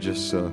just 0.00 0.32
uh, 0.34 0.50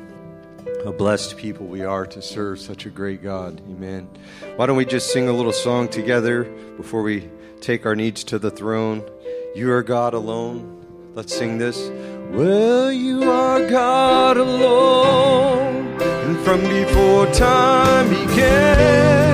a 0.86 0.92
blessed 0.92 1.38
people 1.38 1.66
we 1.66 1.84
are 1.84 2.06
to 2.06 2.22
serve 2.22 2.60
such 2.60 2.86
a 2.86 2.90
great 2.90 3.24
God. 3.24 3.62
Amen. 3.70 4.10
Why 4.58 4.66
don't 4.66 4.78
we 4.78 4.86
just 4.86 5.12
sing 5.12 5.30
a 5.30 5.34
little 5.34 5.54
song 5.54 5.88
together 5.88 6.44
before 6.76 7.02
we 7.02 7.30
take 7.62 7.86
our 7.86 7.96
needs 7.96 8.24
to 8.26 8.40
the 8.40 8.52
throne? 8.52 9.10
You 9.56 9.72
are 9.72 9.84
God 9.84 10.14
alone. 10.14 11.12
Let's 11.14 11.36
sing 11.36 11.58
this. 11.58 11.90
Well, 12.30 12.92
you 12.92 13.24
are 13.24 13.68
God 13.70 14.38
alone, 14.38 16.00
and 16.02 16.38
from 16.40 16.60
before 16.62 17.26
time 17.28 18.10
began, 18.10 19.27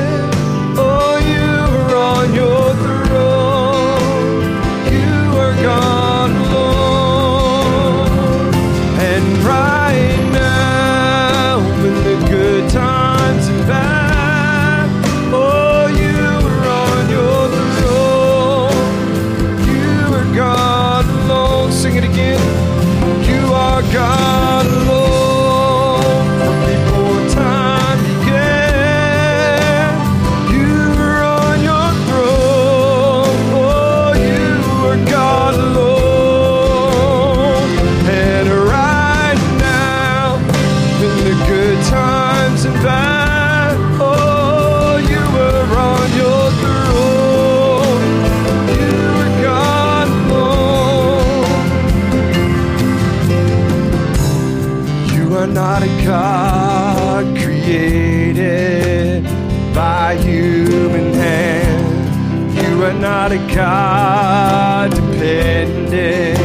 not 63.24 63.32
a 63.32 63.56
God 63.56 64.92
dependent 64.92 66.38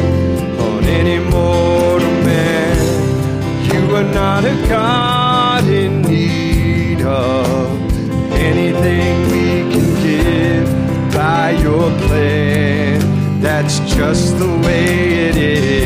on 0.61 0.85
any 0.85 1.19
mortal 1.29 2.09
man. 2.23 2.77
You 3.65 3.97
are 3.97 4.05
not 4.15 4.45
a 4.45 4.55
God 4.69 5.65
in 5.65 6.03
need 6.03 7.03
of 7.03 7.69
anything 8.33 9.17
we 9.33 9.73
can 9.73 9.89
give 10.05 11.13
by 11.13 11.51
your 11.51 11.91
plan. 12.07 13.41
That's 13.41 13.81
just 13.97 14.39
the 14.39 14.47
way 14.65 15.31
it 15.31 15.37
is. 15.37 15.78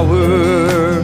Power 0.00 1.02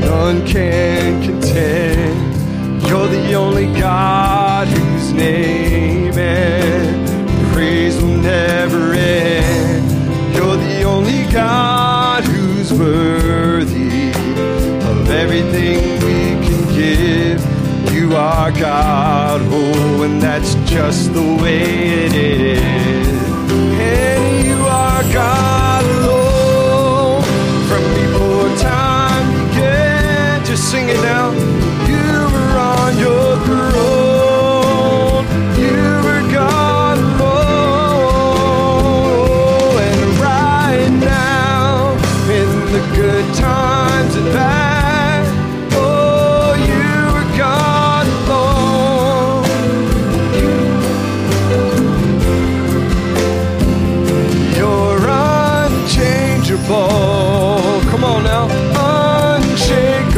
none 0.00 0.46
can 0.46 1.22
contend. 1.22 2.82
You're 2.86 3.08
the 3.08 3.34
only 3.34 3.66
God 3.80 4.68
whose 4.68 5.12
name 5.12 6.12
and 6.12 7.52
praise 7.52 7.96
will 8.02 8.18
never 8.18 8.92
end. 8.92 10.34
You're 10.34 10.56
the 10.56 10.82
only 10.82 11.24
God 11.32 12.24
who's 12.24 12.70
worthy 12.72 14.10
of 14.90 15.10
everything 15.10 15.78
we 16.06 16.46
can 16.46 16.62
give. 16.74 17.94
You 17.94 18.14
are 18.14 18.50
God, 18.52 19.40
oh, 19.42 20.02
and 20.02 20.20
that's 20.20 20.54
just 20.70 21.14
the 21.14 21.38
way 21.42 21.62
it 22.04 22.14
is. 22.14 22.73
Sing 30.74 30.88
it 30.88 30.96
now. 30.96 31.43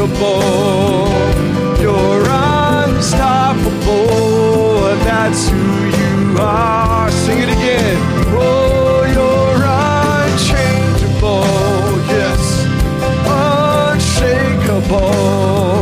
Unshakable. 0.07 1.83
You're 1.83 2.23
unstoppable. 2.29 3.67
That's 5.05 5.49
who 5.49 5.87
you 5.99 6.37
are. 6.39 7.11
Sing 7.11 7.39
it 7.39 7.49
again. 7.49 7.97
Oh, 8.29 9.03
you're 9.15 9.65
unchangeable. 10.31 11.43
Yes. 12.09 12.41
Unshakable. 14.79 15.76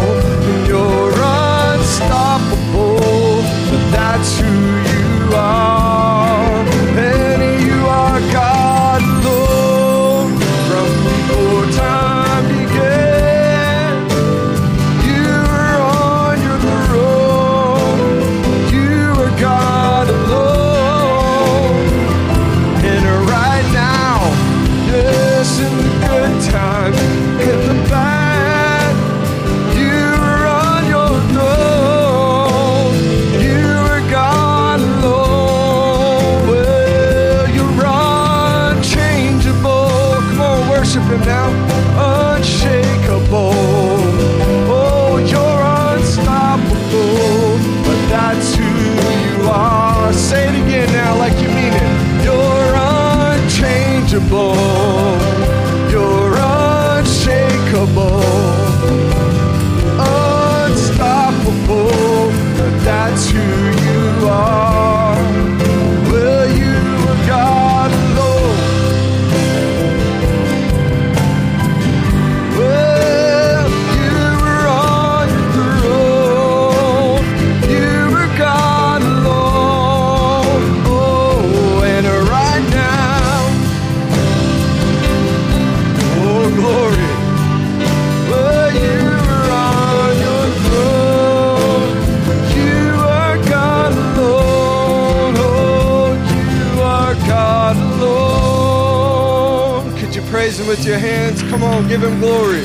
with 100.77 100.87
your 100.87 100.99
hands. 100.99 101.41
Come 101.45 101.63
on, 101.63 101.87
give 101.87 102.03
him 102.03 102.19
glory. 102.19 102.65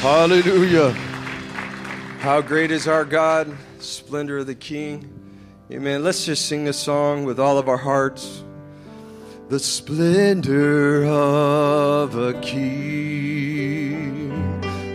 Hallelujah. 0.00 0.90
How 2.18 2.40
great 2.40 2.70
is 2.70 2.88
our 2.88 3.04
God, 3.04 3.54
splendor 3.78 4.38
of 4.38 4.46
the 4.46 4.54
King. 4.54 5.06
Amen. 5.70 6.02
Let's 6.02 6.24
just 6.24 6.46
sing 6.46 6.66
a 6.66 6.72
song 6.72 7.24
with 7.24 7.38
all 7.38 7.58
of 7.58 7.68
our 7.68 7.76
hearts. 7.76 8.42
The 9.50 9.58
splendor 9.58 11.04
of 11.04 12.16
a 12.16 12.40
king, 12.40 14.30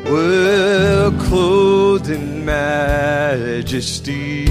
well 0.05 1.11
clothed 1.11 2.09
in 2.09 2.43
majesty. 2.43 4.47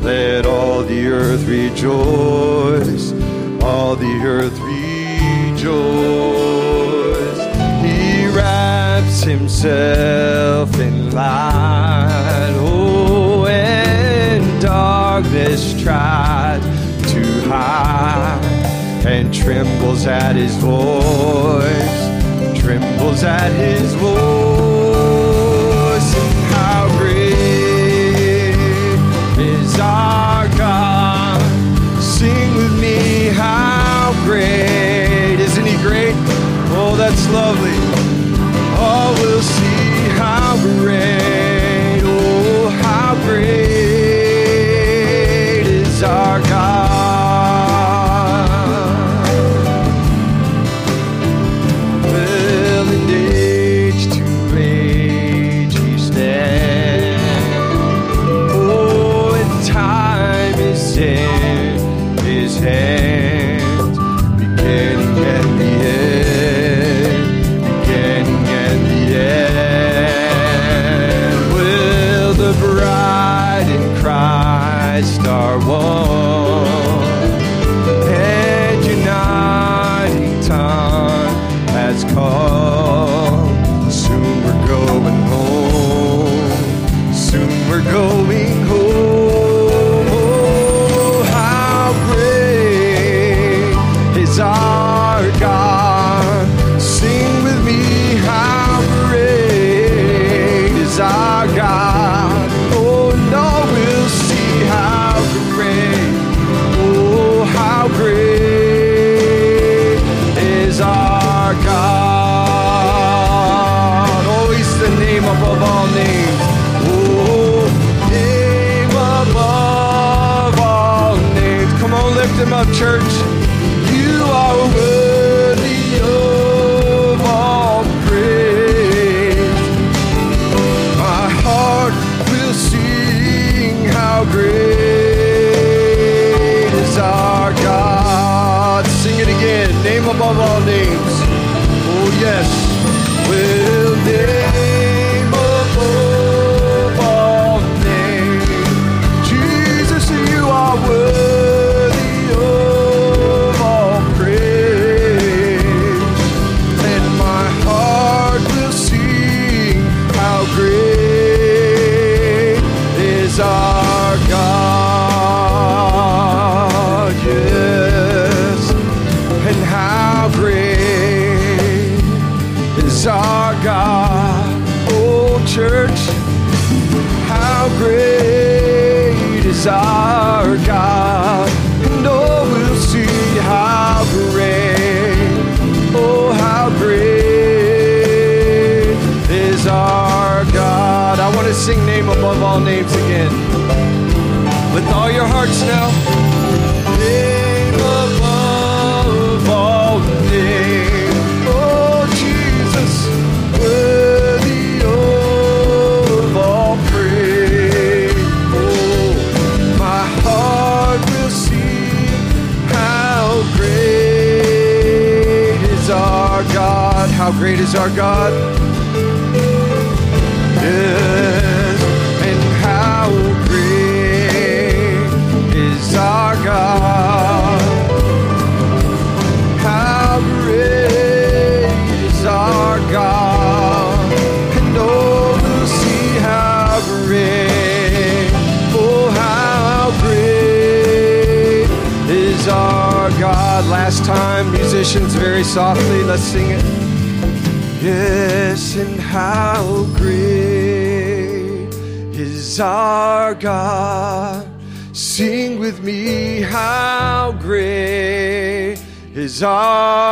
Let 0.00 0.46
all 0.46 0.82
the 0.82 1.06
earth 1.06 1.46
rejoice, 1.46 3.12
all 3.62 3.94
the 3.94 4.20
earth 4.24 4.58
rejoice. 5.58 7.38
He 7.82 8.26
wraps 8.28 9.22
himself 9.22 10.78
in 10.78 11.12
light. 11.12 12.54
Oh, 12.58 13.46
and 13.46 14.62
darkness 14.62 15.80
tries 15.82 16.62
to 17.12 17.24
hide 17.48 18.44
and 19.06 19.32
trembles 19.32 20.06
at 20.06 20.36
his 20.36 20.54
voice, 20.56 22.60
trembles 22.60 23.24
at 23.24 23.50
his 23.52 23.94
voice. 23.94 24.37
lovely. 37.38 37.87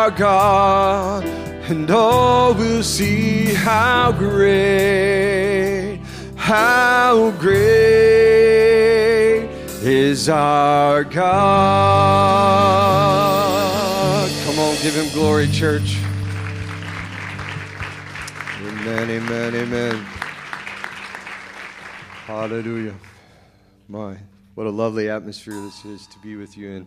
Our 0.06 0.12
God. 0.12 1.24
And 1.68 1.90
oh, 1.90 1.98
all 1.98 2.54
will 2.54 2.84
see 2.84 3.52
how 3.52 4.12
great, 4.12 6.00
how 6.36 7.32
great 7.32 7.56
is 9.82 10.28
our 10.28 11.02
God. 11.02 11.10
Come 14.44 14.60
on, 14.60 14.76
give 14.80 14.94
him 14.94 15.12
glory, 15.12 15.48
church. 15.48 15.98
Amen, 18.60 19.10
amen, 19.10 19.56
amen. 19.56 20.06
Hallelujah. 22.26 22.94
My, 23.88 24.16
what 24.54 24.68
a 24.68 24.70
lovely 24.70 25.10
atmosphere 25.10 25.60
this 25.62 25.84
is 25.84 26.06
to 26.06 26.20
be 26.20 26.36
with 26.36 26.56
you 26.56 26.70
in. 26.70 26.86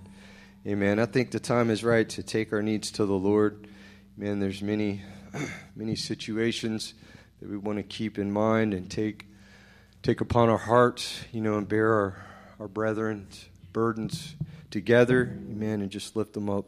Amen. 0.67 0.99
I 0.99 1.05
think 1.05 1.31
the 1.31 1.39
time 1.39 1.69
is 1.69 1.85
right 1.85 2.07
to 2.09 2.21
take 2.21 2.51
our 2.51 2.61
needs 2.61 2.91
to 2.91 3.05
the 3.05 3.13
Lord. 3.13 3.69
Man, 4.17 4.41
there's 4.41 4.61
many, 4.61 5.01
many 5.75 5.95
situations 5.95 6.95
that 7.39 7.49
we 7.49 7.55
want 7.55 7.77
to 7.77 7.83
keep 7.83 8.19
in 8.19 8.29
mind 8.29 8.73
and 8.73 8.91
take, 8.91 9.25
take 10.03 10.19
upon 10.19 10.49
our 10.49 10.57
hearts, 10.57 11.21
you 11.31 11.39
know, 11.39 11.57
and 11.57 11.65
bear 11.65 11.93
our, 11.93 12.25
our 12.59 12.67
brethren's 12.67 13.47
burdens 13.71 14.35
together. 14.69 15.39
Amen. 15.49 15.79
And 15.79 15.89
just 15.89 16.17
lift 16.17 16.33
them 16.33 16.49
up 16.49 16.65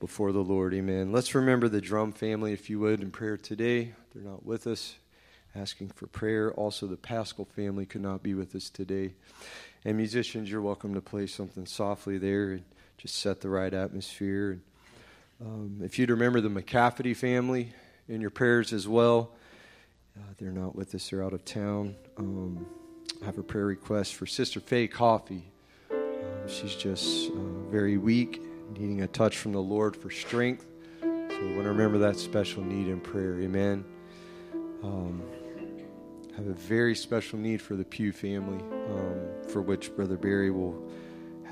before 0.00 0.32
the 0.32 0.42
Lord. 0.42 0.72
Amen. 0.72 1.12
Let's 1.12 1.34
remember 1.34 1.68
the 1.68 1.82
drum 1.82 2.10
family, 2.10 2.54
if 2.54 2.70
you 2.70 2.80
would, 2.80 3.02
in 3.02 3.10
prayer 3.10 3.36
today. 3.36 3.92
They're 4.14 4.24
not 4.24 4.46
with 4.46 4.66
us. 4.66 4.94
Asking 5.54 5.90
for 5.90 6.06
prayer. 6.06 6.52
Also, 6.54 6.86
the 6.86 6.96
Paschal 6.96 7.44
family 7.44 7.84
could 7.84 8.00
not 8.00 8.22
be 8.22 8.32
with 8.32 8.54
us 8.56 8.70
today. 8.70 9.12
And 9.84 9.98
musicians, 9.98 10.50
you're 10.50 10.62
welcome 10.62 10.94
to 10.94 11.02
play 11.02 11.26
something 11.26 11.66
softly 11.66 12.16
there 12.16 12.60
just 12.98 13.16
set 13.16 13.40
the 13.40 13.48
right 13.48 13.72
atmosphere. 13.72 14.52
And 14.52 14.62
um, 15.40 15.80
if 15.82 15.98
you'd 15.98 16.10
remember 16.10 16.40
the 16.40 16.48
McCafferty 16.48 17.16
family 17.16 17.72
in 18.08 18.20
your 18.20 18.30
prayers 18.30 18.72
as 18.72 18.86
well, 18.86 19.32
uh, 20.16 20.20
they're 20.38 20.52
not 20.52 20.76
with 20.76 20.94
us, 20.94 21.10
they're 21.10 21.24
out 21.24 21.32
of 21.32 21.44
town. 21.44 21.96
Um, 22.16 22.66
I 23.20 23.26
have 23.26 23.38
a 23.38 23.42
prayer 23.42 23.66
request 23.66 24.14
for 24.14 24.26
Sister 24.26 24.60
Faye 24.60 24.86
Coffee. 24.86 25.44
Uh, 25.90 26.46
she's 26.46 26.74
just 26.74 27.30
uh, 27.30 27.34
very 27.70 27.96
weak, 27.96 28.40
needing 28.72 29.02
a 29.02 29.08
touch 29.08 29.38
from 29.38 29.52
the 29.52 29.62
Lord 29.62 29.96
for 29.96 30.10
strength. 30.10 30.66
So 31.00 31.40
we 31.40 31.48
want 31.48 31.64
to 31.64 31.70
remember 31.70 31.98
that 31.98 32.16
special 32.16 32.62
need 32.62 32.86
in 32.86 33.00
prayer. 33.00 33.40
Amen. 33.40 33.84
Um, 34.82 35.22
have 36.36 36.46
a 36.46 36.52
very 36.52 36.94
special 36.94 37.38
need 37.38 37.60
for 37.62 37.74
the 37.74 37.84
Pugh 37.84 38.12
family, 38.12 38.62
um, 38.90 39.48
for 39.48 39.62
which 39.62 39.94
Brother 39.94 40.16
Barry 40.16 40.50
will 40.50 40.88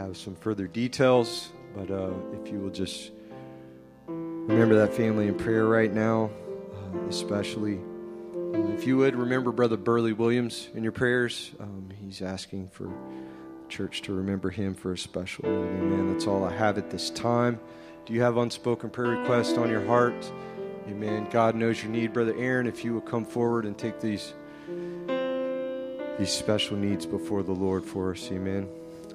have 0.02 0.16
some 0.16 0.34
further 0.34 0.66
details. 0.66 1.50
But 1.74 1.90
uh, 1.90 2.10
if 2.32 2.52
you 2.52 2.58
will 2.58 2.70
just 2.70 3.12
remember 4.06 4.74
that 4.76 4.94
family 4.94 5.28
in 5.28 5.34
prayer 5.34 5.66
right 5.66 5.92
now, 5.92 6.30
uh, 6.74 7.08
especially. 7.08 7.80
If 8.74 8.86
you 8.86 8.98
would 8.98 9.16
remember 9.16 9.50
Brother 9.52 9.78
Burley 9.78 10.12
Williams 10.12 10.68
in 10.74 10.82
your 10.82 10.92
prayers, 10.92 11.52
um, 11.58 11.88
he's 11.98 12.20
asking 12.20 12.68
for 12.68 12.90
church 13.70 14.02
to 14.02 14.12
remember 14.12 14.50
him 14.50 14.74
for 14.74 14.92
a 14.92 14.98
special 14.98 15.48
need. 15.48 15.80
Amen. 15.80 16.12
That's 16.12 16.26
all 16.26 16.44
I 16.44 16.54
have 16.54 16.76
at 16.76 16.90
this 16.90 17.08
time. 17.08 17.58
Do 18.04 18.12
you 18.12 18.20
have 18.20 18.36
unspoken 18.36 18.90
prayer 18.90 19.16
requests 19.16 19.56
on 19.56 19.70
your 19.70 19.86
heart? 19.86 20.30
Amen. 20.88 21.26
God 21.30 21.54
knows 21.54 21.82
your 21.82 21.90
need, 21.90 22.12
Brother 22.12 22.34
Aaron. 22.36 22.66
If 22.66 22.84
you 22.84 22.92
will 22.92 23.00
come 23.00 23.24
forward 23.24 23.64
and 23.64 23.78
take 23.78 24.00
these 24.00 24.34
these 26.18 26.30
special 26.30 26.76
needs 26.76 27.06
before 27.06 27.42
the 27.42 27.52
Lord 27.52 27.86
for 27.86 28.12
us. 28.12 28.30
Amen. 28.30 28.68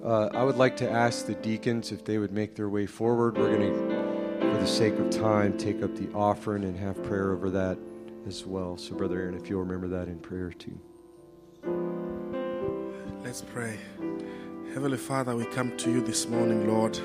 Uh, 0.04 0.30
I 0.34 0.44
would 0.44 0.58
like 0.58 0.78
to 0.78 0.90
ask 0.90 1.26
the 1.26 1.36
deacons 1.36 1.92
if 1.92 2.06
they 2.06 2.18
would 2.18 2.32
make 2.32 2.56
their 2.56 2.70
way 2.70 2.86
forward. 2.86 3.38
We're 3.38 3.58
going 3.58 3.74
to, 3.74 4.40
for 4.40 4.58
the 4.60 4.68
sake 4.68 4.98
of 5.00 5.10
time, 5.10 5.58
take 5.58 5.82
up 5.82 5.96
the 5.96 6.12
offering 6.14 6.64
and 6.64 6.78
have 6.78 7.02
prayer 7.04 7.32
over 7.32 7.50
that 7.52 7.78
as 8.28 8.46
well. 8.46 8.78
So, 8.78 8.96
Brother 8.96 9.20
Aaron, 9.20 9.36
if 9.36 9.50
you'll 9.50 9.62
remember 9.62 9.88
that 9.88 10.08
in 10.08 10.20
prayer 10.20 10.52
too. 10.52 10.80
Let's 13.24 13.42
pray. 13.42 13.78
Heavenly 14.74 14.98
Father, 14.98 15.36
we 15.36 15.46
come 15.46 15.76
to 15.78 15.92
you 15.92 16.02
this 16.02 16.28
morning, 16.28 16.68
Lord, 16.68 17.00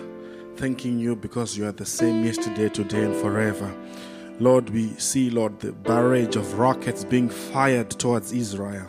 thanking 0.57 0.99
you 0.99 1.17
because 1.17 1.57
you 1.57 1.67
are 1.67 1.73
the 1.73 1.87
same 1.87 2.25
yesterday, 2.25 2.69
today, 2.69 3.05
and 3.05 3.17
forever. 3.17 3.75
Lord, 4.39 4.71
we 4.71 4.89
see, 4.95 5.31
Lord, 5.31 5.59
the 5.61 5.73
barrage 5.73 6.37
of 6.37 6.59
rockets 6.59 7.05
being 7.05 7.29
fired 7.29 7.91
towards 7.91 8.33
Israel. 8.33 8.89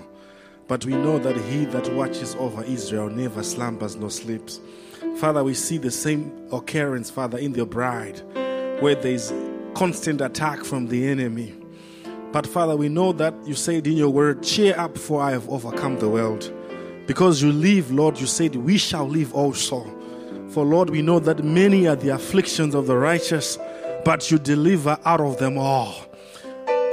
But 0.68 0.86
we 0.86 0.94
know 0.94 1.20
that 1.20 1.36
he 1.36 1.66
that 1.66 1.94
watches 1.94 2.36
over 2.36 2.64
Israel 2.64 3.10
never 3.10 3.44
slumbers 3.44 3.96
nor 3.96 4.10
sleeps. 4.10 4.60
Father, 5.18 5.44
we 5.44 5.54
see 5.54 5.78
the 5.78 5.92
same 5.92 6.32
occurrence, 6.52 7.10
Father, 7.10 7.38
in 7.38 7.54
your 7.54 7.66
bride, 7.66 8.22
where 8.82 8.96
there 8.96 9.12
is 9.12 9.34
constant 9.74 10.22
attack 10.22 10.64
from 10.64 10.88
the 10.88 11.08
enemy. 11.08 11.54
But 12.32 12.48
Father, 12.48 12.76
we 12.76 12.90
know 12.90 13.12
that 13.14 13.36
you 13.46 13.54
said 13.54 13.86
in 13.86 13.94
your 13.94 14.10
word, 14.10 14.42
Cheer 14.42 14.78
up, 14.78 14.98
for 14.98 15.22
I 15.22 15.32
have 15.32 15.48
overcome 15.50 16.00
the 16.00 16.10
world. 16.10 16.52
Because 17.06 17.42
you 17.42 17.52
live, 17.52 17.92
Lord, 17.92 18.20
you 18.20 18.26
said, 18.26 18.56
We 18.56 18.78
shall 18.78 19.08
live 19.08 19.34
also. 19.34 19.86
For 20.50 20.64
Lord, 20.64 20.90
we 20.90 21.02
know 21.02 21.20
that 21.20 21.44
many 21.44 21.88
are 21.88 21.96
the 21.96 22.10
afflictions 22.10 22.74
of 22.74 22.88
the 22.88 22.98
righteous, 22.98 23.58
but 24.06 24.32
you 24.32 24.40
deliver 24.40 24.98
out 25.06 25.20
of 25.20 25.38
them 25.38 25.58
all. 25.58 25.96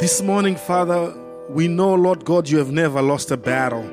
This 0.00 0.22
morning, 0.22 0.56
Father, 0.56 1.14
we 1.50 1.68
know, 1.68 1.94
Lord 1.94 2.24
God, 2.24 2.48
you 2.48 2.58
have 2.58 2.70
never 2.70 3.02
lost 3.02 3.30
a 3.30 3.36
battle. 3.36 3.84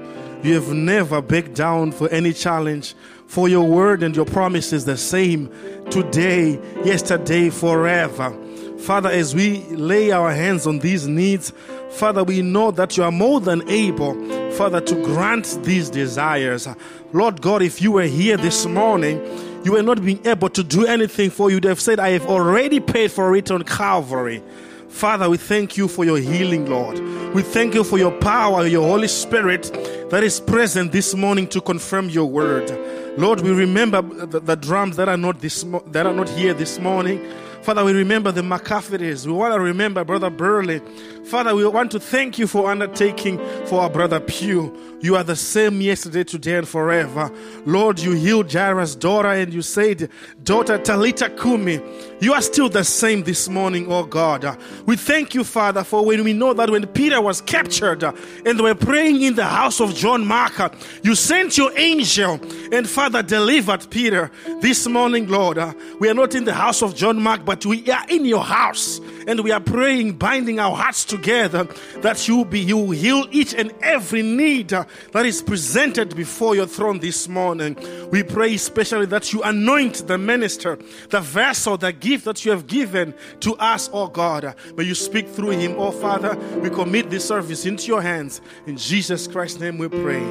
You 0.43 0.53
have 0.55 0.73
never 0.73 1.21
backed 1.21 1.55
down 1.55 1.91
for 1.91 2.09
any 2.09 2.33
challenge. 2.33 2.95
For 3.27 3.49
your 3.49 3.67
word 3.67 4.03
and 4.03 4.15
your 4.15 4.25
promise 4.25 4.71
is 4.71 4.85
the 4.85 4.97
same 4.97 5.49
today, 5.89 6.59
yesterday, 6.85 7.49
forever. 7.49 8.35
Father, 8.79 9.09
as 9.09 9.35
we 9.35 9.61
lay 9.71 10.11
our 10.11 10.31
hands 10.31 10.67
on 10.67 10.79
these 10.79 11.07
needs, 11.07 11.51
Father, 11.89 12.23
we 12.23 12.41
know 12.41 12.71
that 12.71 12.95
you 12.95 13.03
are 13.03 13.11
more 13.11 13.41
than 13.41 13.67
able, 13.69 14.13
Father, 14.51 14.79
to 14.79 14.95
grant 15.03 15.59
these 15.63 15.89
desires. 15.89 16.67
Lord 17.11 17.41
God, 17.41 17.61
if 17.61 17.81
you 17.81 17.93
were 17.93 18.03
here 18.03 18.37
this 18.37 18.65
morning, 18.65 19.19
you 19.65 19.73
were 19.73 19.81
not 19.81 20.03
being 20.05 20.25
able 20.25 20.49
to 20.49 20.63
do 20.63 20.85
anything 20.85 21.29
for 21.31 21.49
you. 21.49 21.55
You'd 21.55 21.63
have 21.65 21.81
said, 21.81 21.99
I 21.99 22.11
have 22.11 22.27
already 22.27 22.79
paid 22.79 23.11
for 23.11 23.35
it 23.35 23.49
on 23.49 23.63
Calvary. 23.63 24.43
Father, 24.89 25.29
we 25.29 25.37
thank 25.37 25.77
you 25.77 25.87
for 25.87 26.05
your 26.05 26.17
healing, 26.17 26.69
Lord. 26.69 26.99
We 27.33 27.41
thank 27.43 27.75
you 27.75 27.83
for 27.83 27.97
your 27.97 28.11
power, 28.11 28.65
your 28.65 28.87
Holy 28.87 29.07
Spirit 29.07 29.71
that 30.09 30.23
is 30.23 30.39
present 30.39 30.91
this 30.91 31.13
morning 31.13 31.47
to 31.49 31.61
confirm 31.61 32.09
your 32.09 32.25
word. 32.25 32.69
Lord, 33.17 33.41
we 33.41 33.51
remember 33.51 34.01
the, 34.01 34.39
the 34.39 34.55
drums 34.55 34.95
that 34.97 35.09
are 35.09 35.17
not 35.17 35.41
this 35.41 35.63
that 35.87 36.05
are 36.05 36.13
not 36.13 36.29
here 36.29 36.53
this 36.53 36.79
morning. 36.79 37.19
Father, 37.61 37.83
we 37.83 37.91
remember 37.91 38.31
the 38.31 38.41
McCaffertys. 38.41 39.25
We 39.25 39.33
want 39.33 39.53
to 39.53 39.59
remember 39.59 40.03
Brother 40.05 40.29
Burley. 40.29 40.81
Father, 41.27 41.53
we 41.53 41.67
want 41.67 41.91
to 41.91 41.99
thank 41.99 42.39
you 42.39 42.47
for 42.47 42.71
undertaking 42.71 43.37
for 43.65 43.81
our 43.81 43.89
brother 43.89 44.21
Pugh. 44.21 44.73
You 45.01 45.17
are 45.17 45.23
the 45.23 45.35
same 45.35 45.81
yesterday, 45.81 46.23
today, 46.23 46.55
and 46.55 46.67
forever. 46.67 47.29
Lord, 47.65 47.99
you 47.99 48.13
healed 48.13 48.51
Jairus' 48.51 48.95
daughter 48.95 49.27
and 49.27 49.53
you 49.53 49.61
said, 49.61 50.09
Daughter 50.43 50.79
Talita 50.79 51.37
Kumi, 51.39 51.79
you 52.19 52.33
are 52.33 52.41
still 52.41 52.69
the 52.69 52.83
same 52.83 53.23
this 53.23 53.47
morning, 53.47 53.91
oh 53.91 54.05
God. 54.05 54.57
We 54.87 54.95
thank 54.95 55.35
you, 55.35 55.43
Father, 55.43 55.83
for 55.83 56.03
when 56.03 56.23
we 56.23 56.33
know 56.33 56.53
that 56.53 56.69
when 56.69 56.87
Peter 56.87 57.21
was 57.21 57.41
captured 57.41 58.01
and 58.03 58.57
they 58.57 58.63
were 58.63 58.73
praying 58.73 59.21
in 59.21 59.35
the 59.35 59.45
house 59.45 59.79
of 59.81 59.93
John 59.93 60.25
Mark, 60.25 60.73
you 61.03 61.13
sent 61.13 61.57
your 61.57 61.77
angel 61.77 62.39
and 62.71 62.89
Father 62.89 63.21
delivered 63.21 63.87
Peter. 63.91 64.31
This 64.61 64.87
morning, 64.87 65.27
Lord, 65.27 65.59
we 65.99 66.09
are 66.09 66.15
not 66.15 66.33
in 66.33 66.45
the 66.45 66.53
house 66.53 66.81
of 66.81 66.95
John 66.95 67.21
Mark, 67.21 67.45
but 67.45 67.65
we 67.65 67.87
are 67.91 68.05
in 68.09 68.25
your 68.25 68.43
house 68.43 68.99
and 69.27 69.41
we 69.41 69.51
are 69.51 69.59
praying, 69.59 70.13
binding 70.13 70.59
our 70.59 70.75
hearts 70.75 71.05
together 71.17 71.67
that 72.01 72.27
you 72.27 72.45
be 72.45 72.59
you 72.59 72.91
heal 72.91 73.25
each 73.31 73.53
and 73.53 73.73
every 73.81 74.21
need 74.21 74.69
that 74.69 75.25
is 75.25 75.41
presented 75.41 76.15
before 76.15 76.55
your 76.55 76.67
throne 76.67 76.99
this 76.99 77.27
morning. 77.27 77.75
We 78.11 78.23
pray 78.23 78.53
especially 78.55 79.07
that 79.07 79.33
you 79.33 79.41
anoint 79.43 80.07
the 80.07 80.17
minister, 80.17 80.77
the 81.09 81.21
vessel, 81.21 81.77
the 81.77 81.91
gift 81.91 82.25
that 82.25 82.45
you 82.45 82.51
have 82.51 82.67
given 82.67 83.13
to 83.41 83.55
us, 83.55 83.89
oh 83.93 84.07
God. 84.07 84.55
May 84.75 84.83
you 84.83 84.95
speak 84.95 85.27
through 85.27 85.51
him, 85.51 85.75
oh 85.77 85.91
Father. 85.91 86.35
We 86.59 86.69
commit 86.69 87.09
this 87.09 87.25
service 87.25 87.65
into 87.65 87.87
your 87.87 88.01
hands. 88.01 88.41
In 88.65 88.77
Jesus 88.77 89.27
Christ's 89.27 89.59
name 89.59 89.77
we 89.77 89.87
pray. 89.87 90.23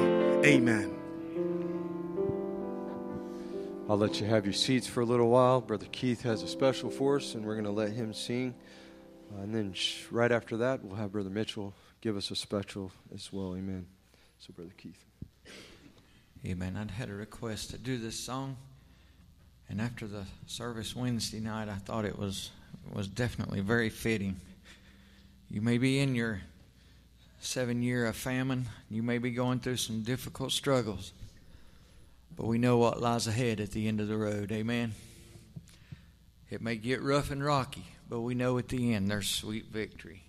Amen. 0.45 0.93
I'll 3.89 3.97
let 3.97 4.19
you 4.19 4.27
have 4.27 4.45
your 4.45 4.53
seats 4.53 4.85
for 4.85 4.99
a 4.99 5.05
little 5.05 5.29
while. 5.29 5.61
Brother 5.61 5.87
Keith 5.91 6.21
has 6.23 6.43
a 6.43 6.47
special 6.47 6.89
for 6.89 7.15
us, 7.15 7.35
and 7.35 7.45
we're 7.45 7.53
going 7.53 7.63
to 7.65 7.71
let 7.71 7.91
him 7.91 8.13
sing. 8.13 8.53
Uh, 9.37 9.43
and 9.43 9.53
then 9.53 9.73
right 10.11 10.31
after 10.31 10.57
that, 10.57 10.83
we'll 10.83 10.95
have 10.95 11.11
Brother 11.11 11.29
Mitchell 11.29 11.73
give 12.01 12.17
us 12.17 12.31
a 12.31 12.35
special 12.35 12.91
as 13.13 13.31
well. 13.31 13.55
Amen. 13.55 13.85
So, 14.39 14.53
Brother 14.53 14.73
Keith. 14.77 15.03
Amen. 16.45 16.77
I'd 16.77 16.91
had 16.91 17.09
a 17.09 17.13
request 17.13 17.71
to 17.71 17.77
do 17.77 17.97
this 17.97 18.17
song, 18.17 18.57
And 19.69 19.81
after 19.81 20.07
the 20.07 20.23
service 20.45 20.95
Wednesday 20.95 21.39
night, 21.39 21.67
I 21.67 21.75
thought 21.75 22.05
it 22.05 22.17
was 22.17 22.51
was 22.93 23.07
definitely 23.07 23.59
very 23.59 23.89
fitting. 23.89 24.39
You 25.49 25.61
may 25.61 25.77
be 25.77 25.99
in 25.99 26.15
your 26.15 26.41
seven 27.39 27.81
year 27.81 28.05
of 28.05 28.15
famine. 28.15 28.67
You 28.89 29.03
may 29.03 29.17
be 29.17 29.31
going 29.31 29.59
through 29.59 29.77
some 29.77 30.03
difficult 30.03 30.51
struggles. 30.51 31.11
But 32.35 32.45
we 32.45 32.57
know 32.57 32.77
what 32.77 33.01
lies 33.01 33.27
ahead 33.27 33.59
at 33.59 33.71
the 33.71 33.87
end 33.87 33.99
of 33.99 34.07
the 34.07 34.17
road. 34.17 34.51
Amen. 34.51 34.93
It 36.49 36.61
may 36.61 36.75
get 36.75 37.01
rough 37.01 37.31
and 37.31 37.43
rocky, 37.43 37.85
but 38.09 38.21
we 38.21 38.33
know 38.33 38.57
at 38.57 38.69
the 38.69 38.93
end 38.93 39.09
there's 39.09 39.29
sweet 39.29 39.65
victory. 39.65 40.23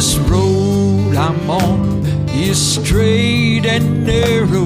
This 0.00 0.16
road 0.16 1.14
I'm 1.14 1.50
on 1.50 2.04
is 2.30 2.80
straight 2.80 3.66
and 3.66 4.06
narrow, 4.06 4.64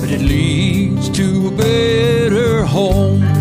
but 0.00 0.10
it 0.10 0.22
leads 0.22 1.10
to 1.10 1.48
a 1.48 1.50
better 1.50 2.64
home. 2.64 3.31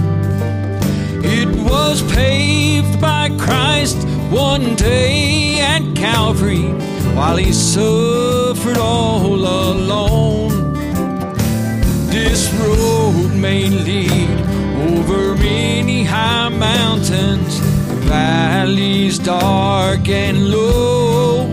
Was 1.92 2.04
paved 2.14 3.02
by 3.02 3.28
Christ 3.38 4.08
one 4.30 4.76
day 4.76 5.60
at 5.60 5.82
Calvary 5.94 6.70
while 7.18 7.36
he 7.36 7.52
suffered 7.52 8.78
all 8.78 9.26
alone. 9.26 10.74
This 12.08 12.50
road 12.54 13.36
may 13.36 13.68
lead 13.68 14.30
over 14.90 15.36
many 15.36 16.06
high 16.06 16.48
mountains, 16.48 17.60
valleys 18.08 19.20
dark 19.20 20.08
and 20.08 20.50
low. 20.50 21.48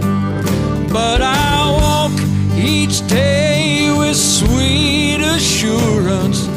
But 0.93 1.21
I 1.21 1.73
walk 1.83 2.17
each 2.57 3.05
day 3.09 3.91
with 3.91 4.17
sweet 4.17 5.21
assurance 5.21 6.48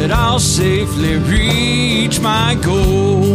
that 0.00 0.10
I'll 0.10 0.40
safely 0.40 1.16
reach 1.16 2.20
my 2.20 2.54
goal. 2.64 3.34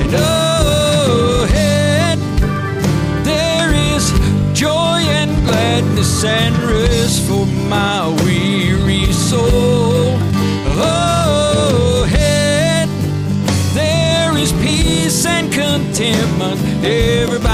And 0.00 0.10
oh, 0.14 1.44
ahead 1.44 2.18
there 3.22 3.70
is 3.94 4.10
joy 4.58 5.00
and 5.20 5.30
gladness 5.44 6.24
and 6.24 6.56
rest 6.56 7.28
for 7.28 7.44
my 7.68 8.08
weary 8.24 9.12
soul. 9.12 10.16
Ahead 12.00 12.88
there 13.74 14.34
is 14.38 14.52
peace 14.52 15.26
and 15.26 15.52
contentment. 15.52 16.58
Everybody 16.82 17.49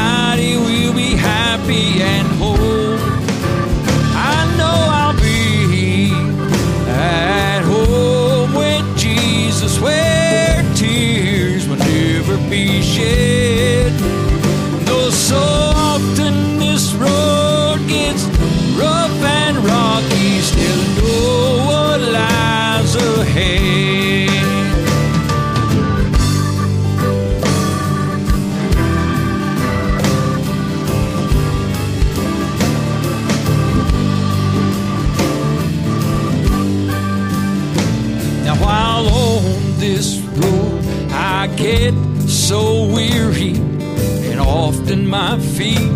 my 45.06 45.38
feet 45.38 45.90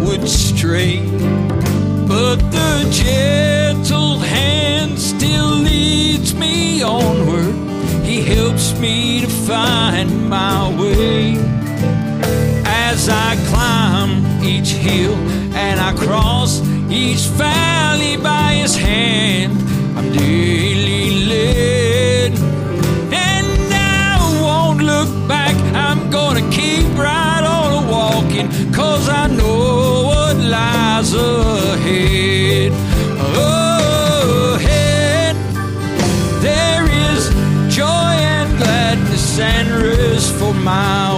would 0.00 0.28
stray. 0.28 1.00
But 2.06 2.36
the 2.36 2.88
gentle 2.90 4.18
hand 4.18 4.98
still 4.98 5.50
leads 5.50 6.34
me 6.34 6.82
onward. 6.82 7.54
He 8.04 8.22
helps 8.22 8.78
me 8.78 9.22
to 9.22 9.26
find 9.26 10.28
my 10.28 10.68
way. 10.78 11.36
As 12.64 13.08
I 13.08 13.36
climb 13.48 14.44
each 14.44 14.70
hill 14.70 15.14
and 15.54 15.80
I 15.80 15.94
cross 15.94 16.60
each 16.90 17.26
valley 17.36 18.16
by 18.16 18.54
his 18.54 18.76
hand 18.76 19.65
my 40.66 41.15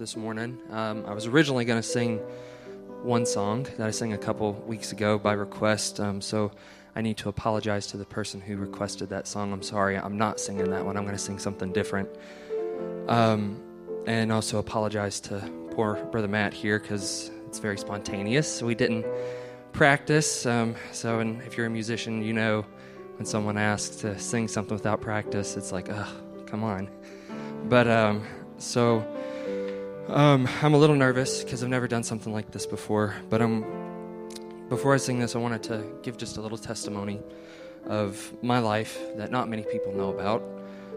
this 0.00 0.16
morning. 0.16 0.58
Um, 0.70 1.04
I 1.06 1.12
was 1.12 1.26
originally 1.26 1.66
going 1.66 1.78
to 1.78 1.86
sing 1.86 2.20
one 3.02 3.26
song 3.26 3.64
that 3.76 3.86
I 3.86 3.90
sang 3.90 4.14
a 4.14 4.18
couple 4.18 4.54
weeks 4.54 4.92
ago 4.92 5.18
by 5.18 5.34
request, 5.34 6.00
um, 6.00 6.22
so 6.22 6.52
I 6.96 7.02
need 7.02 7.18
to 7.18 7.28
apologize 7.28 7.86
to 7.88 7.98
the 7.98 8.06
person 8.06 8.40
who 8.40 8.56
requested 8.56 9.10
that 9.10 9.28
song. 9.28 9.52
I'm 9.52 9.62
sorry, 9.62 9.98
I'm 9.98 10.16
not 10.16 10.40
singing 10.40 10.70
that 10.70 10.86
one. 10.86 10.96
I'm 10.96 11.04
going 11.04 11.14
to 11.14 11.22
sing 11.22 11.38
something 11.38 11.70
different. 11.74 12.08
Um, 13.08 13.60
and 14.06 14.32
also 14.32 14.56
apologize 14.56 15.20
to 15.20 15.38
poor 15.72 16.02
brother 16.06 16.28
Matt 16.28 16.54
here 16.54 16.78
because 16.78 17.30
it's 17.46 17.58
very 17.58 17.76
spontaneous. 17.76 18.62
We 18.62 18.74
didn't 18.74 19.04
practice. 19.72 20.46
Um, 20.46 20.76
so, 20.92 21.20
and 21.20 21.42
if 21.42 21.58
you're 21.58 21.66
a 21.66 21.70
musician, 21.70 22.22
you 22.22 22.32
know 22.32 22.64
when 23.18 23.26
someone 23.26 23.58
asks 23.58 23.96
to 23.96 24.18
sing 24.18 24.48
something 24.48 24.74
without 24.74 25.02
practice, 25.02 25.58
it's 25.58 25.72
like, 25.72 25.90
ugh, 25.90 26.08
come 26.46 26.64
on. 26.64 26.88
But 27.68 27.86
um, 27.86 28.24
so 28.56 29.06
um, 30.12 30.48
I'm 30.60 30.74
a 30.74 30.78
little 30.78 30.96
nervous 30.96 31.44
because 31.44 31.62
I've 31.62 31.68
never 31.68 31.86
done 31.86 32.02
something 32.02 32.32
like 32.32 32.50
this 32.50 32.66
before. 32.66 33.14
But 33.28 33.40
um, 33.40 33.64
before 34.68 34.92
I 34.92 34.96
sing 34.96 35.20
this, 35.20 35.36
I 35.36 35.38
wanted 35.38 35.62
to 35.64 35.84
give 36.02 36.16
just 36.16 36.36
a 36.36 36.40
little 36.40 36.58
testimony 36.58 37.20
of 37.86 38.32
my 38.42 38.58
life 38.58 38.98
that 39.16 39.30
not 39.30 39.48
many 39.48 39.62
people 39.62 39.92
know 39.92 40.10
about. 40.10 40.42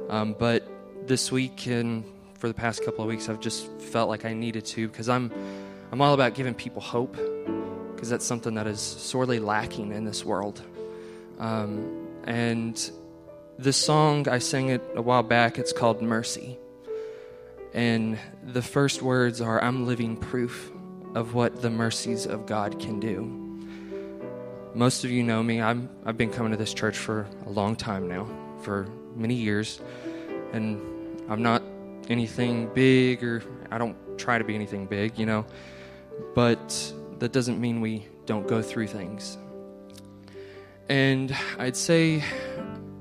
Um, 0.10 0.36
but 0.38 0.68
this 1.08 1.32
week 1.32 1.68
and 1.68 2.04
for 2.40 2.48
the 2.48 2.54
past 2.54 2.84
couple 2.84 3.04
of 3.04 3.08
weeks, 3.08 3.30
I've 3.30 3.40
just 3.40 3.70
felt 3.80 4.10
like 4.10 4.26
I 4.26 4.34
needed 4.34 4.66
to 4.66 4.88
because 4.88 5.10
I'm 5.10 5.32
I'm 5.92 6.02
all 6.02 6.16
about 6.16 6.34
giving 6.34 6.56
people 6.56 6.82
hope 6.82 7.16
because 7.94 8.10
that's 8.10 8.26
something 8.26 8.56
that 8.56 8.66
is 8.66 8.82
sorely 8.82 9.40
lacking 9.40 9.92
in 9.92 10.06
this 10.06 10.26
world. 10.26 10.62
Um, 11.40 12.08
and 12.26 12.92
this 13.60 13.78
song, 13.78 14.28
I 14.28 14.40
sang 14.40 14.70
it 14.70 14.82
a 14.96 15.02
while 15.02 15.24
back. 15.24 15.60
It's 15.60 15.72
called 15.72 16.02
Mercy. 16.02 16.58
And 17.74 18.20
the 18.44 18.62
first 18.62 19.02
words 19.02 19.42
are 19.42 19.62
I'm 19.62 19.88
living 19.88 20.16
proof 20.16 20.72
of 21.16 21.34
what 21.34 21.62
the 21.62 21.70
mercies 21.70 22.26
of 22.26 22.46
God 22.46 22.80
can 22.80 23.00
do. 23.00 23.40
Most 24.76 25.04
of 25.04 25.12
you 25.12 25.24
know 25.24 25.42
me. 25.44 25.62
I'm, 25.62 25.90
I've 26.06 26.18
been 26.18 26.32
coming 26.32 26.52
to 26.52 26.58
this 26.58 26.74
church 26.74 26.98
for 26.98 27.28
a 27.46 27.50
long 27.50 27.76
time 27.76 28.08
now, 28.08 28.28
for 28.62 28.88
many 29.16 29.36
years. 29.36 29.80
And 30.52 31.22
I'm 31.30 31.42
not 31.42 31.64
anything 32.10 32.72
big, 32.74 33.24
or 33.24 33.44
I 33.72 33.78
don't 33.78 33.96
try 34.18 34.38
to 34.38 34.44
be 34.44 34.56
anything 34.56 34.86
big, 34.86 35.18
you 35.18 35.26
know. 35.26 35.46
But 36.36 36.94
that 37.20 37.32
doesn't 37.32 37.60
mean 37.60 37.82
we 37.82 38.08
don't 38.26 38.48
go 38.48 38.62
through 38.62 38.88
things. 38.88 39.38
And 40.90 41.36
I'd 41.58 41.78
say 41.78 42.24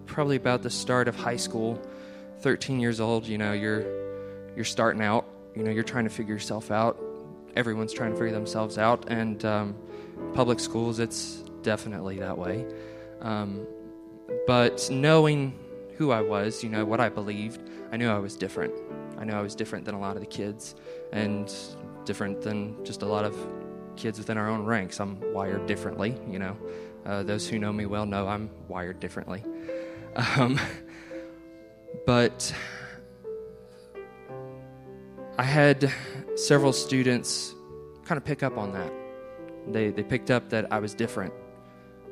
probably 0.06 0.36
about 0.36 0.62
the 0.62 0.70
start 0.70 1.08
of 1.08 1.16
high 1.16 1.36
school, 1.36 1.80
13 2.40 2.80
years 2.80 3.00
old, 3.00 3.26
you 3.26 3.38
know, 3.38 3.52
you're 3.52 4.01
you're 4.56 4.64
starting 4.64 5.02
out, 5.02 5.26
you 5.54 5.62
know, 5.62 5.70
you're 5.70 5.82
trying 5.82 6.04
to 6.04 6.10
figure 6.10 6.34
yourself 6.34 6.70
out. 6.70 6.98
Everyone's 7.56 7.92
trying 7.92 8.12
to 8.12 8.16
figure 8.16 8.32
themselves 8.32 8.78
out, 8.78 9.10
and 9.10 9.44
um, 9.44 9.76
public 10.34 10.58
schools, 10.60 10.98
it's 10.98 11.42
definitely 11.62 12.18
that 12.18 12.36
way. 12.38 12.66
Um, 13.20 13.66
but 14.46 14.88
knowing 14.90 15.58
who 15.96 16.10
I 16.10 16.22
was, 16.22 16.64
you 16.64 16.70
know, 16.70 16.84
what 16.84 17.00
I 17.00 17.08
believed, 17.08 17.60
I 17.92 17.96
knew 17.96 18.08
I 18.08 18.18
was 18.18 18.36
different. 18.36 18.72
I 19.18 19.24
knew 19.24 19.34
I 19.34 19.42
was 19.42 19.54
different 19.54 19.84
than 19.84 19.94
a 19.94 20.00
lot 20.00 20.16
of 20.16 20.20
the 20.20 20.26
kids, 20.26 20.74
and 21.12 21.52
different 22.04 22.40
than 22.40 22.84
just 22.84 23.02
a 23.02 23.06
lot 23.06 23.24
of 23.24 23.36
kids 23.96 24.18
within 24.18 24.38
our 24.38 24.48
own 24.48 24.64
ranks. 24.64 25.00
I'm 25.00 25.20
wired 25.32 25.66
differently, 25.66 26.18
you 26.28 26.38
know. 26.38 26.56
Uh, 27.04 27.22
those 27.22 27.48
who 27.48 27.58
know 27.58 27.72
me 27.72 27.86
well 27.86 28.06
know 28.06 28.26
I'm 28.28 28.50
wired 28.68 29.00
differently. 29.00 29.42
Um, 30.36 30.60
but 32.04 32.54
I 35.38 35.44
had 35.44 35.90
several 36.34 36.74
students 36.74 37.54
kind 38.04 38.18
of 38.18 38.24
pick 38.24 38.42
up 38.42 38.58
on 38.58 38.72
that. 38.72 38.92
They, 39.66 39.88
they 39.88 40.02
picked 40.02 40.30
up 40.30 40.50
that 40.50 40.70
I 40.70 40.78
was 40.78 40.94
different, 40.94 41.32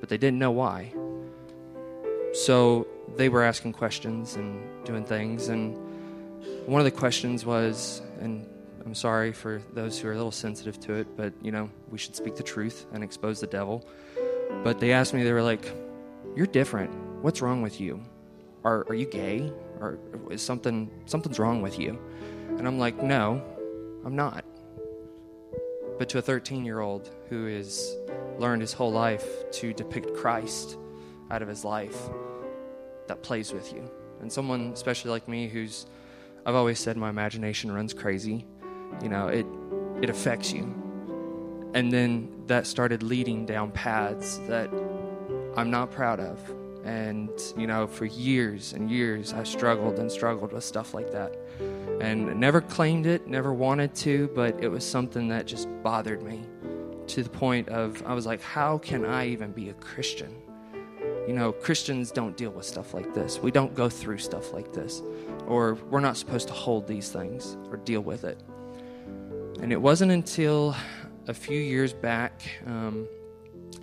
but 0.00 0.08
they 0.08 0.16
didn't 0.16 0.38
know 0.38 0.52
why. 0.52 0.94
So 2.32 2.86
they 3.16 3.28
were 3.28 3.42
asking 3.42 3.74
questions 3.74 4.36
and 4.36 4.62
doing 4.86 5.04
things. 5.04 5.48
And 5.48 5.76
one 6.66 6.80
of 6.80 6.86
the 6.86 6.90
questions 6.90 7.44
was, 7.44 8.00
and 8.20 8.48
I'm 8.86 8.94
sorry 8.94 9.32
for 9.32 9.60
those 9.74 9.98
who 9.98 10.08
are 10.08 10.12
a 10.12 10.16
little 10.16 10.32
sensitive 10.32 10.80
to 10.80 10.94
it, 10.94 11.14
but 11.14 11.34
you 11.42 11.52
know, 11.52 11.68
we 11.90 11.98
should 11.98 12.16
speak 12.16 12.36
the 12.36 12.42
truth 12.42 12.86
and 12.94 13.04
expose 13.04 13.38
the 13.40 13.46
devil. 13.46 13.86
But 14.64 14.80
they 14.80 14.92
asked 14.92 15.12
me, 15.12 15.24
they 15.24 15.32
were 15.32 15.42
like, 15.42 15.70
You're 16.34 16.46
different. 16.46 16.90
What's 17.22 17.42
wrong 17.42 17.60
with 17.60 17.82
you? 17.82 18.02
Are, 18.64 18.86
are 18.88 18.94
you 18.94 19.06
gay? 19.06 19.52
Or 19.78 19.98
is 20.30 20.40
something 20.40 20.90
something's 21.04 21.38
wrong 21.38 21.60
with 21.60 21.78
you? 21.78 21.98
And 22.60 22.68
I'm 22.68 22.78
like, 22.78 23.02
No, 23.02 23.42
I'm 24.04 24.14
not. 24.14 24.44
But 25.98 26.10
to 26.10 26.18
a 26.18 26.22
13 26.22 26.62
year 26.62 26.80
old 26.80 27.08
who 27.30 27.46
has 27.46 27.96
learned 28.38 28.60
his 28.60 28.74
whole 28.74 28.92
life 28.92 29.50
to 29.52 29.72
depict 29.72 30.14
Christ 30.14 30.76
out 31.30 31.40
of 31.40 31.48
his 31.48 31.64
life, 31.64 31.98
that 33.08 33.22
plays 33.22 33.50
with 33.50 33.72
you. 33.72 33.90
And 34.20 34.30
someone, 34.30 34.72
especially 34.74 35.10
like 35.10 35.26
me, 35.26 35.48
who's, 35.48 35.86
I've 36.44 36.54
always 36.54 36.78
said 36.78 36.98
my 36.98 37.08
imagination 37.08 37.72
runs 37.72 37.94
crazy, 37.94 38.44
you 39.02 39.08
know, 39.08 39.28
it, 39.28 39.46
it 40.02 40.10
affects 40.10 40.52
you. 40.52 40.64
And 41.72 41.90
then 41.90 42.30
that 42.46 42.66
started 42.66 43.02
leading 43.02 43.46
down 43.46 43.70
paths 43.70 44.36
that 44.48 44.68
I'm 45.56 45.70
not 45.70 45.92
proud 45.92 46.20
of. 46.20 46.38
And, 46.84 47.30
you 47.56 47.66
know, 47.66 47.86
for 47.86 48.06
years 48.06 48.72
and 48.72 48.90
years, 48.90 49.32
I 49.32 49.42
struggled 49.42 49.98
and 49.98 50.10
struggled 50.10 50.52
with 50.52 50.64
stuff 50.64 50.94
like 50.94 51.10
that. 51.12 51.36
And 52.00 52.40
never 52.40 52.60
claimed 52.60 53.06
it, 53.06 53.26
never 53.26 53.52
wanted 53.52 53.94
to, 53.96 54.28
but 54.34 54.62
it 54.62 54.68
was 54.68 54.84
something 54.84 55.28
that 55.28 55.46
just 55.46 55.68
bothered 55.82 56.22
me 56.22 56.42
to 57.08 57.22
the 57.22 57.28
point 57.28 57.68
of 57.68 58.02
I 58.06 58.14
was 58.14 58.24
like, 58.24 58.40
how 58.40 58.78
can 58.78 59.04
I 59.04 59.28
even 59.28 59.52
be 59.52 59.68
a 59.68 59.74
Christian? 59.74 60.34
You 61.26 61.34
know, 61.34 61.52
Christians 61.52 62.10
don't 62.10 62.36
deal 62.36 62.50
with 62.50 62.64
stuff 62.64 62.94
like 62.94 63.12
this. 63.14 63.38
We 63.38 63.50
don't 63.50 63.74
go 63.74 63.88
through 63.88 64.18
stuff 64.18 64.52
like 64.52 64.72
this. 64.72 65.02
Or 65.46 65.74
we're 65.90 66.00
not 66.00 66.16
supposed 66.16 66.48
to 66.48 66.54
hold 66.54 66.86
these 66.86 67.10
things 67.10 67.56
or 67.70 67.76
deal 67.76 68.00
with 68.00 68.24
it. 68.24 68.42
And 69.60 69.72
it 69.72 69.80
wasn't 69.80 70.12
until 70.12 70.74
a 71.28 71.34
few 71.34 71.60
years 71.60 71.92
back, 71.92 72.40
um, 72.66 73.06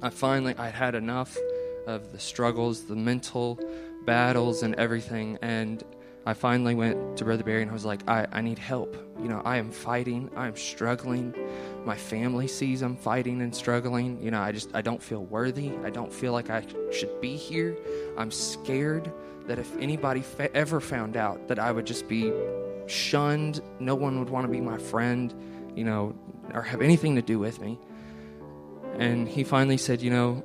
I 0.02 0.10
finally 0.10 0.56
I 0.58 0.70
had 0.70 0.96
enough 0.96 1.38
of 1.88 2.12
the 2.12 2.20
struggles, 2.20 2.86
the 2.86 2.96
mental 2.96 3.60
battles, 4.06 4.62
and 4.64 4.76
everything. 4.76 5.38
And 5.42 5.84
I 6.28 6.34
finally 6.34 6.76
went 6.76 7.18
to 7.18 7.24
Brother 7.24 7.44
Barry 7.44 7.62
and 7.62 7.72
I 7.72 7.74
was 7.74 7.86
like, 7.86 8.02
I, 8.08 8.28
I 8.34 8.42
need 8.42 8.60
help. 8.60 8.98
You 9.22 9.30
know, 9.30 9.42
I 9.46 9.58
am 9.58 9.72
fighting. 9.72 10.30
I 10.36 10.48
am 10.48 10.58
struggling. 10.58 11.34
My 11.86 11.96
family 11.96 12.48
sees 12.48 12.82
I'm 12.82 12.98
fighting 12.98 13.42
and 13.42 13.56
struggling. 13.56 14.22
You 14.22 14.32
know, 14.32 14.42
I 14.42 14.52
just 14.52 14.76
I 14.76 14.82
don't 14.82 15.02
feel 15.02 15.24
worthy. 15.24 15.72
I 15.86 15.90
don't 15.90 16.12
feel 16.12 16.34
like 16.34 16.50
I 16.50 16.66
should 16.92 17.22
be 17.22 17.38
here. 17.38 17.78
I'm 18.18 18.30
scared 18.30 19.10
that 19.48 19.58
if 19.58 19.74
anybody 19.78 20.20
fa- 20.20 20.54
ever 20.54 20.82
found 20.82 21.16
out 21.16 21.48
that 21.48 21.60
I 21.60 21.72
would 21.72 21.86
just 21.86 22.10
be 22.10 22.34
shunned, 22.88 23.62
no 23.80 23.96
one 23.96 24.20
would 24.20 24.30
want 24.30 24.46
to 24.46 24.52
be 24.52 24.60
my 24.60 24.78
friend. 24.78 25.34
You 25.78 25.86
know, 25.86 26.14
or 26.54 26.62
have 26.62 26.82
anything 26.82 27.16
to 27.16 27.22
do 27.22 27.40
with 27.40 27.62
me. 27.62 27.80
And 29.00 29.30
he 29.30 29.46
finally 29.46 29.78
said, 29.78 30.02
You 30.02 30.10
know, 30.10 30.44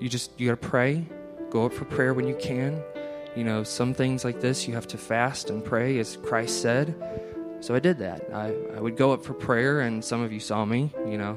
you 0.00 0.08
just, 0.08 0.32
you 0.38 0.48
got 0.48 0.60
to 0.60 0.68
pray. 0.68 1.04
Go 1.50 1.66
up 1.66 1.72
for 1.72 1.84
prayer 1.84 2.14
when 2.14 2.26
you 2.26 2.34
can. 2.36 2.82
You 3.36 3.44
know, 3.44 3.62
some 3.62 3.94
things 3.94 4.24
like 4.24 4.40
this, 4.40 4.66
you 4.66 4.74
have 4.74 4.88
to 4.88 4.98
fast 4.98 5.50
and 5.50 5.64
pray, 5.64 5.98
as 5.98 6.16
Christ 6.16 6.62
said. 6.62 6.94
So 7.60 7.74
I 7.74 7.78
did 7.78 7.98
that. 7.98 8.28
I, 8.32 8.54
I 8.76 8.80
would 8.80 8.96
go 8.96 9.12
up 9.12 9.22
for 9.24 9.34
prayer, 9.34 9.80
and 9.80 10.04
some 10.04 10.22
of 10.22 10.32
you 10.32 10.40
saw 10.40 10.64
me, 10.64 10.92
you 11.06 11.18
know, 11.18 11.36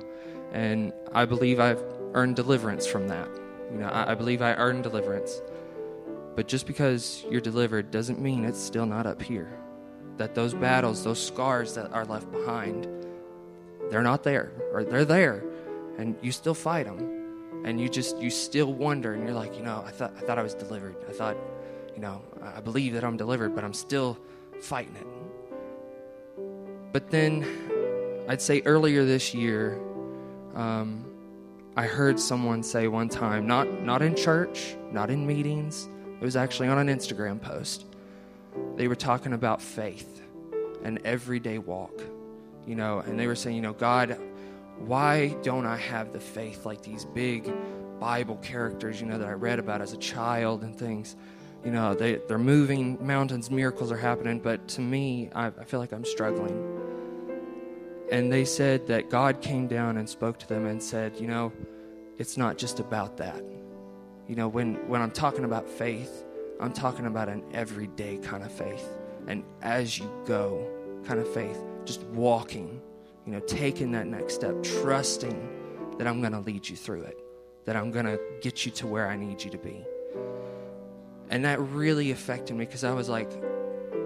and 0.54 0.93
I 1.13 1.26
believe 1.26 1.60
I've 1.60 1.84
earned 2.13 2.36
deliverance 2.36 2.88
from 2.88 3.08
that. 3.10 3.28
You 3.71 3.80
know, 3.80 3.88
I, 3.88 4.12
I 4.12 4.15
believe 4.15 4.41
I 4.41 4.54
earned 4.54 4.84
deliverance. 4.84 5.41
But 6.36 6.47
just 6.47 6.65
because 6.65 7.23
you're 7.30 7.41
delivered 7.41 7.91
doesn't 7.91 8.19
mean 8.19 8.45
it's 8.45 8.60
still 8.60 8.86
not 8.86 9.06
up 9.06 9.21
here. 9.21 9.52
That 10.17 10.34
those 10.34 10.54
battles, 10.54 11.04
those 11.04 11.23
scars 11.23 11.76
that 11.76 11.91
are 11.91 12.06
left 12.06 12.32
behind, 12.32 12.88
they're 13.89 14.02
not 14.02 14.23
there 14.23 14.52
or 14.71 14.84
they're 14.84 15.06
there 15.06 15.43
and 15.97 16.15
you 16.21 16.32
still 16.32 16.54
fight 16.54 16.86
them 16.86 17.22
and 17.63 17.80
you 17.80 17.89
just 17.89 18.17
you 18.17 18.30
still 18.30 18.73
wonder 18.73 19.13
and 19.13 19.23
you're 19.23 19.34
like 19.34 19.56
you 19.56 19.63
know 19.63 19.84
i 19.86 19.91
thought 19.91 20.13
i 20.17 20.21
thought 20.21 20.38
i 20.38 20.43
was 20.43 20.54
delivered. 20.54 20.95
I 21.08 21.13
thought 21.13 21.38
you 21.95 22.02
know 22.02 22.21
i 22.41 22.60
believe 22.60 22.93
that 22.93 23.04
i'm 23.04 23.17
delivered 23.17 23.56
but 23.56 23.63
i'm 23.63 23.73
still 23.73 24.17
fighting 24.62 24.95
it. 24.95 25.08
But 26.91 27.10
then 27.10 28.26
i'd 28.30 28.41
say 28.41 28.62
earlier 28.65 29.06
this 29.06 29.34
year 29.34 29.80
um, 30.56 31.06
i 31.76 31.86
heard 31.86 32.19
someone 32.19 32.63
say 32.63 32.88
one 32.88 33.10
time 33.10 33.47
not 33.47 33.82
not 33.82 34.02
in 34.02 34.15
church 34.15 34.76
not 34.91 35.10
in 35.10 35.26
meetings 35.26 35.88
it 36.19 36.23
was 36.23 36.36
actually 36.36 36.67
on 36.69 36.78
an 36.78 36.95
instagram 36.95 37.41
post. 37.41 37.86
They 38.76 38.88
were 38.88 38.95
talking 38.95 39.34
about 39.34 39.62
faith 39.62 40.21
and 40.84 40.99
everyday 41.04 41.58
walk 41.58 42.02
you 42.65 42.76
know, 42.76 42.99
and 42.99 43.19
they 43.19 43.28
were 43.28 43.36
saying, 43.36 43.56
you 43.56 43.62
know, 43.62 43.73
God, 43.73 44.17
why 44.79 45.29
don't 45.43 45.65
I 45.65 45.77
have 45.77 46.13
the 46.13 46.19
faith 46.19 46.65
like 46.65 46.81
these 46.81 47.05
big 47.05 47.51
Bible 47.99 48.38
characters, 48.38 48.99
you 48.99 49.07
know, 49.07 49.17
that 49.17 49.27
I 49.27 49.33
read 49.33 49.59
about 49.59 49.81
as 49.81 49.93
a 49.93 49.97
child 49.97 50.63
and 50.63 50.75
things? 50.75 51.15
you 51.63 51.71
know, 51.71 51.93
they, 51.93 52.15
they're 52.27 52.38
moving 52.38 52.97
mountains, 53.05 53.49
miracles 53.49 53.91
are 53.91 53.97
happening, 53.97 54.39
but 54.39 54.67
to 54.69 54.81
me, 54.81 55.29
I, 55.33 55.47
I 55.47 55.63
feel 55.63 55.79
like 55.79 55.93
I'm 55.93 56.03
struggling. 56.03 56.79
And 58.12 58.31
they 58.31 58.45
said 58.45 58.88
that 58.88 59.09
God 59.09 59.41
came 59.41 59.67
down 59.67 59.97
and 59.97 60.07
spoke 60.07 60.38
to 60.39 60.47
them 60.47 60.65
and 60.65 60.83
said, 60.83 61.17
you 61.19 61.27
know, 61.27 61.53
it's 62.17 62.38
not 62.38 62.57
just 62.57 62.79
about 62.79 63.17
that. 63.17 63.41
You 64.27 64.36
know, 64.36 64.47
when, 64.47 64.75
when 64.88 65.01
I'm 65.01 65.12
talking 65.12 65.45
about 65.45 65.69
faith, 65.69 66.25
I'm 66.59 66.73
talking 66.73 67.05
about 67.05 67.29
an 67.29 67.43
everyday 67.53 68.17
kind 68.17 68.43
of 68.43 68.51
faith. 68.51 68.88
And 69.27 69.43
as 69.62 69.97
you 69.97 70.12
go 70.25 70.67
kind 71.05 71.19
of 71.19 71.33
faith, 71.33 71.57
just 71.86 72.03
walking, 72.07 72.81
you 73.25 73.31
know, 73.31 73.39
taking 73.41 73.91
that 73.91 74.07
next 74.07 74.36
step, 74.36 74.62
trusting 74.63 75.95
that 75.97 76.07
I'm 76.07 76.21
going 76.21 76.33
to 76.33 76.39
lead 76.39 76.67
you 76.67 76.75
through 76.75 77.03
it, 77.03 77.17
that 77.65 77.75
I'm 77.75 77.91
going 77.91 78.05
to 78.05 78.19
get 78.41 78.65
you 78.65 78.71
to 78.73 78.88
where 78.88 79.07
I 79.07 79.15
need 79.15 79.43
you 79.43 79.51
to 79.51 79.57
be. 79.57 79.86
And 81.29 81.45
that 81.45 81.59
really 81.59 82.12
affected 82.12 82.55
me 82.55 82.65
because 82.65 82.83
I 82.83 82.93
was 82.93 83.09
like, 83.09 83.31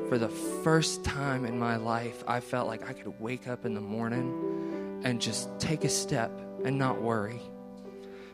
for 0.07 0.17
the 0.17 0.29
first 0.29 1.03
time 1.03 1.45
in 1.45 1.59
my 1.59 1.75
life, 1.75 2.23
I 2.27 2.39
felt 2.39 2.67
like 2.67 2.87
I 2.89 2.93
could 2.93 3.19
wake 3.19 3.47
up 3.47 3.65
in 3.65 3.73
the 3.73 3.81
morning 3.81 5.01
and 5.03 5.19
just 5.19 5.49
take 5.59 5.83
a 5.83 5.89
step 5.89 6.31
and 6.63 6.77
not 6.77 7.01
worry. 7.01 7.41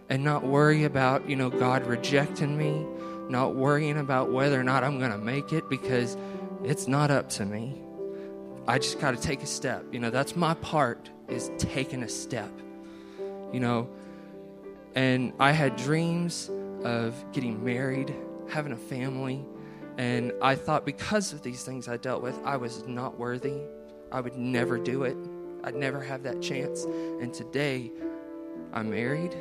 And 0.09 0.23
not 0.23 0.43
worry 0.43 0.83
about, 0.83 1.27
you 1.29 1.35
know, 1.35 1.49
God 1.49 1.87
rejecting 1.87 2.57
me, 2.57 2.85
not 3.29 3.55
worrying 3.55 3.97
about 3.97 4.31
whether 4.31 4.59
or 4.59 4.63
not 4.63 4.83
I'm 4.83 4.99
going 4.99 5.11
to 5.11 5.17
make 5.17 5.53
it 5.53 5.69
because 5.69 6.17
it's 6.63 6.87
not 6.87 7.09
up 7.09 7.29
to 7.29 7.45
me. 7.45 7.82
I 8.67 8.77
just 8.77 8.99
got 8.99 9.11
to 9.11 9.21
take 9.21 9.43
a 9.43 9.47
step. 9.47 9.85
You 9.91 9.99
know, 9.99 10.09
that's 10.09 10.35
my 10.35 10.53
part 10.55 11.09
is 11.27 11.51
taking 11.57 12.03
a 12.03 12.09
step. 12.09 12.51
You 13.51 13.59
know, 13.59 13.89
and 14.95 15.33
I 15.39 15.51
had 15.51 15.75
dreams 15.75 16.49
of 16.83 17.13
getting 17.31 17.63
married, 17.63 18.15
having 18.49 18.71
a 18.71 18.77
family, 18.77 19.45
and 19.97 20.33
I 20.41 20.55
thought 20.55 20.85
because 20.85 21.33
of 21.33 21.43
these 21.43 21.63
things 21.63 21.87
I 21.87 21.97
dealt 21.97 22.23
with, 22.23 22.39
I 22.43 22.57
was 22.57 22.87
not 22.87 23.19
worthy. 23.19 23.61
I 24.11 24.21
would 24.21 24.37
never 24.37 24.77
do 24.77 25.03
it. 25.03 25.17
I'd 25.63 25.75
never 25.75 26.01
have 26.01 26.23
that 26.23 26.41
chance. 26.41 26.83
And 26.85 27.33
today, 27.33 27.91
I'm 28.73 28.89
married. 28.89 29.35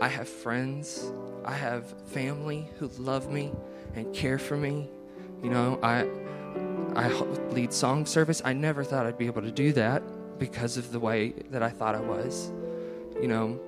I 0.00 0.08
have 0.08 0.28
friends. 0.28 1.12
I 1.44 1.52
have 1.52 1.94
family 2.08 2.68
who 2.78 2.88
love 2.98 3.30
me 3.30 3.52
and 3.94 4.14
care 4.14 4.38
for 4.38 4.56
me. 4.56 4.88
You 5.42 5.50
know, 5.50 5.78
I 5.82 6.08
I 6.96 7.08
lead 7.50 7.74
song 7.74 8.06
service. 8.06 8.40
I 8.44 8.54
never 8.54 8.82
thought 8.82 9.06
I'd 9.06 9.18
be 9.18 9.26
able 9.26 9.42
to 9.42 9.50
do 9.50 9.72
that 9.74 10.02
because 10.38 10.78
of 10.78 10.92
the 10.92 10.98
way 10.98 11.34
that 11.50 11.62
I 11.62 11.68
thought 11.68 11.94
I 11.94 12.00
was. 12.00 12.50
You 13.20 13.28
know, 13.28 13.60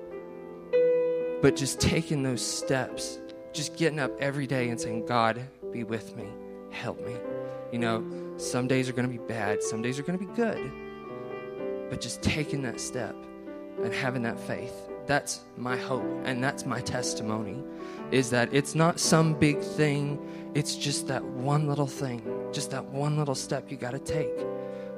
but 1.41 1.55
just 1.55 1.79
taking 1.79 2.23
those 2.23 2.45
steps, 2.45 3.19
just 3.53 3.77
getting 3.77 3.99
up 3.99 4.11
every 4.19 4.47
day 4.47 4.69
and 4.69 4.81
saying, 4.81 5.05
God, 5.05 5.41
be 5.71 5.83
with 5.83 6.15
me, 6.15 6.27
help 6.71 6.99
me. 7.05 7.15
You 7.71 7.79
know, 7.79 8.33
some 8.37 8.67
days 8.67 8.89
are 8.89 8.93
going 8.93 9.09
to 9.09 9.17
be 9.17 9.23
bad, 9.25 9.61
some 9.61 9.81
days 9.81 9.99
are 9.99 10.03
going 10.03 10.17
to 10.17 10.25
be 10.25 10.33
good. 10.33 10.71
But 11.89 12.01
just 12.01 12.21
taking 12.21 12.63
that 12.63 12.79
step 12.79 13.15
and 13.83 13.93
having 13.93 14.23
that 14.23 14.39
faith, 14.39 14.73
that's 15.05 15.41
my 15.55 15.77
hope 15.77 16.05
and 16.25 16.43
that's 16.43 16.65
my 16.65 16.81
testimony 16.81 17.63
is 18.11 18.29
that 18.31 18.53
it's 18.53 18.75
not 18.75 18.99
some 18.99 19.33
big 19.33 19.59
thing, 19.59 20.19
it's 20.55 20.75
just 20.75 21.07
that 21.07 21.23
one 21.23 21.67
little 21.67 21.87
thing, 21.87 22.21
just 22.51 22.71
that 22.71 22.85
one 22.85 23.17
little 23.17 23.35
step 23.35 23.69
you 23.69 23.77
got 23.77 23.91
to 23.91 23.99
take 23.99 24.33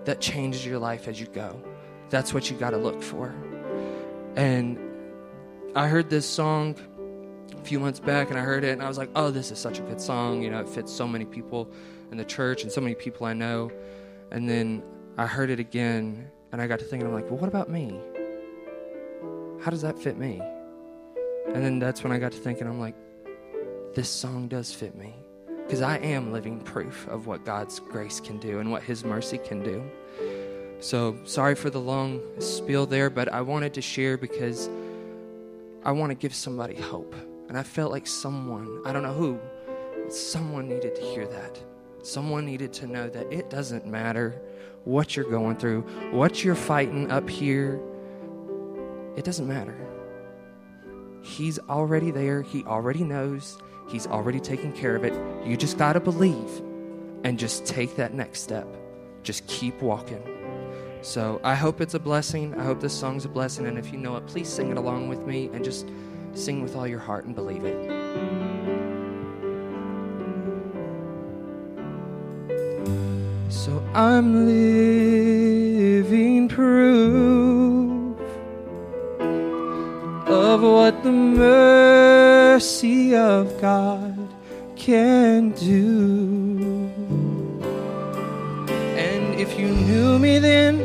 that 0.05 0.21
changes 0.21 0.65
your 0.65 0.79
life 0.79 1.07
as 1.07 1.19
you 1.19 1.27
go. 1.27 1.61
That's 2.09 2.33
what 2.33 2.49
you 2.49 2.57
got 2.57 2.71
to 2.71 2.77
look 2.77 3.01
for. 3.01 3.33
And 4.35 4.79
I 5.75 5.87
heard 5.87 6.09
this 6.09 6.25
song 6.25 6.75
a 7.53 7.63
few 7.63 7.79
months 7.79 7.99
back 7.99 8.29
and 8.29 8.39
I 8.39 8.41
heard 8.41 8.63
it 8.63 8.71
and 8.71 8.81
I 8.81 8.87
was 8.87 8.97
like, 8.97 9.09
oh, 9.15 9.29
this 9.29 9.51
is 9.51 9.59
such 9.59 9.79
a 9.79 9.81
good 9.81 10.01
song. 10.01 10.41
You 10.41 10.49
know, 10.49 10.59
it 10.59 10.69
fits 10.69 10.91
so 10.91 11.07
many 11.07 11.25
people 11.25 11.69
in 12.11 12.17
the 12.17 12.25
church 12.25 12.63
and 12.63 12.71
so 12.71 12.81
many 12.81 12.95
people 12.95 13.25
I 13.25 13.33
know. 13.33 13.71
And 14.31 14.49
then 14.49 14.83
I 15.17 15.27
heard 15.27 15.49
it 15.49 15.59
again 15.59 16.29
and 16.51 16.61
I 16.61 16.67
got 16.67 16.79
to 16.79 16.85
thinking, 16.85 17.07
I'm 17.07 17.13
like, 17.13 17.29
well, 17.29 17.39
what 17.39 17.47
about 17.47 17.69
me? 17.69 17.99
How 19.61 19.69
does 19.69 19.81
that 19.81 19.99
fit 19.99 20.17
me? 20.17 20.41
And 21.53 21.63
then 21.63 21.79
that's 21.79 22.03
when 22.03 22.11
I 22.11 22.19
got 22.19 22.31
to 22.31 22.37
thinking, 22.37 22.67
I'm 22.67 22.79
like, 22.79 22.95
this 23.93 24.09
song 24.09 24.47
does 24.47 24.73
fit 24.73 24.95
me. 24.95 25.13
Because 25.65 25.81
I 25.81 25.97
am 25.97 26.31
living 26.31 26.59
proof 26.59 27.07
of 27.07 27.27
what 27.27 27.45
God's 27.45 27.79
grace 27.79 28.19
can 28.19 28.37
do 28.37 28.59
and 28.59 28.71
what 28.71 28.83
His 28.83 29.03
mercy 29.03 29.37
can 29.37 29.61
do. 29.61 29.83
So 30.79 31.17
sorry 31.25 31.55
for 31.55 31.69
the 31.69 31.79
long 31.79 32.21
spiel 32.39 32.85
there, 32.85 33.09
but 33.09 33.31
I 33.31 33.41
wanted 33.41 33.73
to 33.75 33.81
share 33.81 34.17
because 34.17 34.69
I 35.83 35.91
want 35.91 36.09
to 36.09 36.15
give 36.15 36.33
somebody 36.33 36.75
hope. 36.75 37.15
And 37.49 37.57
I 37.57 37.63
felt 37.63 37.91
like 37.91 38.07
someone, 38.07 38.81
I 38.85 38.93
don't 38.93 39.03
know 39.03 39.13
who, 39.13 39.39
someone 40.09 40.67
needed 40.69 40.95
to 40.95 41.01
hear 41.01 41.27
that. 41.27 41.59
Someone 42.01 42.45
needed 42.45 42.73
to 42.73 42.87
know 42.87 43.09
that 43.09 43.31
it 43.31 43.49
doesn't 43.49 43.85
matter 43.85 44.41
what 44.85 45.15
you're 45.15 45.29
going 45.29 45.57
through, 45.57 45.81
what 46.11 46.43
you're 46.43 46.55
fighting 46.55 47.11
up 47.11 47.29
here. 47.29 47.79
It 49.15 49.23
doesn't 49.23 49.47
matter. 49.47 49.80
He's 51.21 51.59
already 51.69 52.11
there. 52.11 52.41
He 52.41 52.63
already 52.65 53.03
knows. 53.03 53.57
He's 53.87 54.07
already 54.07 54.39
taken 54.39 54.73
care 54.73 54.95
of 54.95 55.03
it. 55.03 55.13
You 55.45 55.57
just 55.57 55.77
got 55.77 55.93
to 55.93 55.99
believe 55.99 56.61
and 57.23 57.37
just 57.37 57.65
take 57.65 57.95
that 57.97 58.13
next 58.13 58.41
step. 58.41 58.67
Just 59.23 59.45
keep 59.47 59.81
walking. 59.81 60.23
So 61.01 61.39
I 61.43 61.55
hope 61.55 61.81
it's 61.81 61.93
a 61.93 61.99
blessing. 61.99 62.57
I 62.59 62.63
hope 62.63 62.79
this 62.79 62.97
song's 62.97 63.25
a 63.25 63.29
blessing. 63.29 63.67
And 63.67 63.77
if 63.77 63.91
you 63.91 63.97
know 63.97 64.15
it, 64.15 64.25
please 64.27 64.49
sing 64.49 64.71
it 64.71 64.77
along 64.77 65.09
with 65.09 65.25
me 65.25 65.49
and 65.53 65.63
just 65.63 65.87
sing 66.33 66.61
with 66.61 66.75
all 66.75 66.87
your 66.87 66.99
heart 66.99 67.25
and 67.25 67.35
believe 67.35 67.65
it. 67.65 67.91
So 73.49 73.83
I'm 73.93 74.45
living 76.05 76.47
proof 76.47 77.60
what 80.61 81.01
the 81.01 81.11
mercy 81.11 83.15
of 83.15 83.59
God 83.59 84.15
can 84.75 85.49
do. 85.51 86.87
And 88.95 89.39
if 89.39 89.59
you 89.59 89.69
knew 89.69 90.19
me 90.19 90.37
then, 90.37 90.77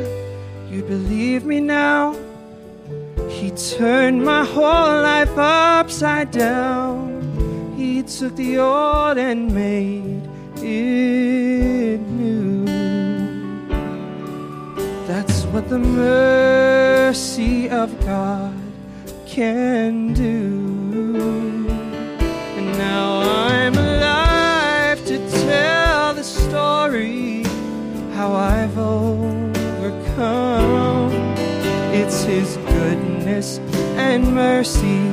you'd 0.71 0.87
believe 0.87 1.45
me 1.45 1.59
now. 1.59 2.15
He 3.29 3.51
turned 3.51 4.25
my 4.25 4.43
whole 4.43 4.63
life 4.63 5.37
upside 5.37 6.31
down. 6.31 7.75
He 7.77 8.01
took 8.01 8.35
the 8.35 8.57
old 8.57 9.19
and 9.19 9.53
made 9.53 10.23
it 10.55 11.99
new. 11.99 12.65
That's 15.05 15.43
what 15.51 15.69
the 15.69 15.77
mercy 15.77 17.69
of 17.69 17.93
God 18.03 18.56
can 19.37 20.13
do. 20.13 21.69
And 22.57 22.67
now 22.75 23.21
I'm 23.21 23.75
alive 23.75 25.05
to 25.05 25.17
tell 25.45 26.15
the 26.15 26.23
story 26.23 27.43
how 28.15 28.33
I've 28.33 28.75
overcome. 28.79 29.93
It's 31.93 32.23
His 32.23 32.57
goodness 32.57 33.59
and 34.09 34.33
mercy 34.33 35.05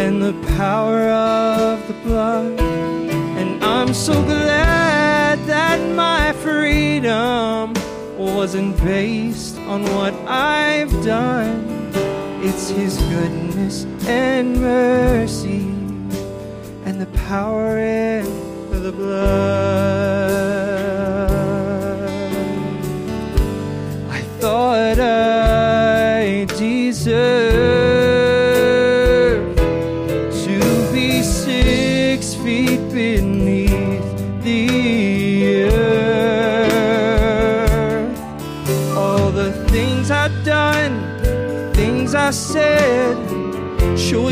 and 0.00 0.22
the 0.22 0.32
power 0.56 1.02
of 1.10 1.86
the 1.86 1.94
blood. 2.04 2.58
And 3.38 3.62
I'm 3.62 3.92
so 3.92 4.14
glad 4.22 5.38
that 5.40 5.78
my 5.94 6.32
freedom 6.32 7.74
wasn't 8.16 8.78
based 8.78 9.58
on 9.58 9.82
what 9.94 10.14
I've 10.26 10.90
done. 11.04 11.73
It's 12.46 12.68
His 12.68 12.98
goodness 12.98 13.86
and 14.06 14.60
mercy 14.60 15.60
and 16.84 17.00
the 17.00 17.06
power 17.26 17.78
in 17.78 18.26
the 18.70 18.92
blood. 18.92 20.44
I 24.10 24.20
thought 24.40 25.00
I 25.00 25.33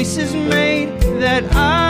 choices 0.03 0.35
made 0.35 0.99
that 1.21 1.45
I 1.55 1.82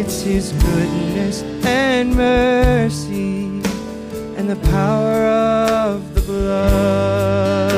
It's 0.00 0.22
His 0.22 0.52
goodness 0.52 1.42
and 1.66 2.14
mercy 2.16 3.44
and 4.38 4.48
the 4.48 4.56
power 4.70 5.26
of 5.26 6.14
the 6.14 6.22
blood. 6.22 7.70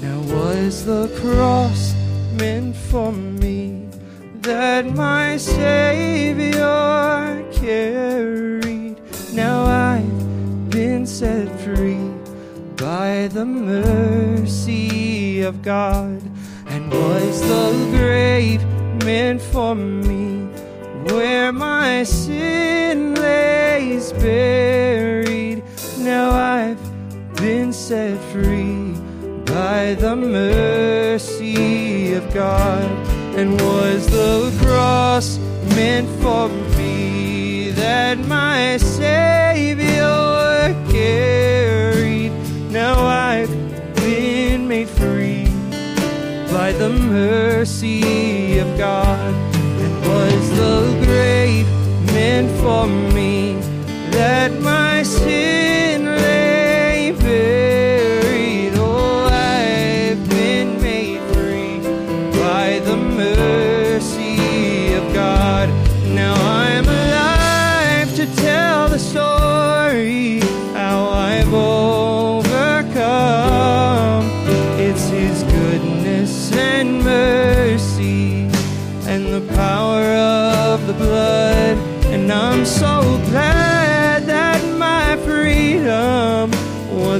Now, 0.00 0.20
was 0.32 0.84
the 0.86 1.08
cross 1.20 1.92
meant 2.38 2.76
for 2.76 3.10
me 3.10 3.88
that 4.42 4.86
my 4.86 5.36
Savior 5.36 6.62
carried? 7.50 8.96
Now 9.32 9.64
I've 9.64 10.70
been 10.70 11.04
set 11.04 11.48
free 11.62 12.12
by 12.76 13.26
the 13.32 13.44
mercy 13.44 15.40
of 15.42 15.60
God. 15.60 16.23
Was 17.34 17.48
the 17.48 17.88
grave 17.90 18.62
meant 19.02 19.42
for 19.42 19.74
me 19.74 20.44
where 21.10 21.50
my 21.50 22.04
sin 22.04 23.16
lays 23.16 24.12
buried? 24.12 25.64
Now 25.98 26.30
I've 26.30 26.78
been 27.34 27.72
set 27.72 28.20
free 28.30 28.92
by 29.46 29.94
the 29.94 30.14
mercy 30.14 32.14
of 32.14 32.32
God. 32.32 32.88
And 33.36 33.60
was 33.60 34.06
the 34.06 34.56
cross 34.62 35.38
meant 35.74 36.08
for 36.22 36.48
me 36.78 37.70
that 37.70 38.16
my 38.28 38.76
Savior 38.76 39.43
by 46.64 46.72
the 46.72 46.88
mercy 46.88 48.58
of 48.58 48.68
God. 48.78 49.34
And 49.82 49.94
was 50.08 50.44
the 50.60 50.78
grave 51.04 51.68
meant 52.14 52.50
for 52.62 52.86
me 52.86 53.52
that 54.16 54.50
my 54.62 55.02
sin 55.02 55.53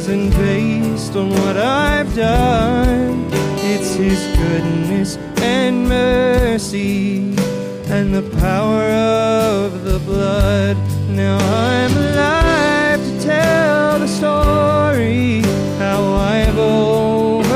wasn't 0.07 0.33
based 0.33 1.17
on 1.17 1.31
what 1.31 1.57
I've 1.57 2.15
done. 2.15 3.27
It's 3.73 3.95
His 3.95 4.21
goodness 4.37 5.17
and 5.41 5.89
mercy 5.89 7.35
and 7.89 8.15
the 8.15 8.21
power 8.39 8.83
of 8.83 9.83
the 9.85 9.99
blood. 10.01 10.77
Now 11.09 11.39
I'm 11.39 11.97
alive 11.97 13.01
to 13.01 13.19
tell 13.23 13.99
the 13.99 14.07
story 14.07 15.41
how 15.79 16.03
I've 16.37 16.59
overcome. 16.59 17.49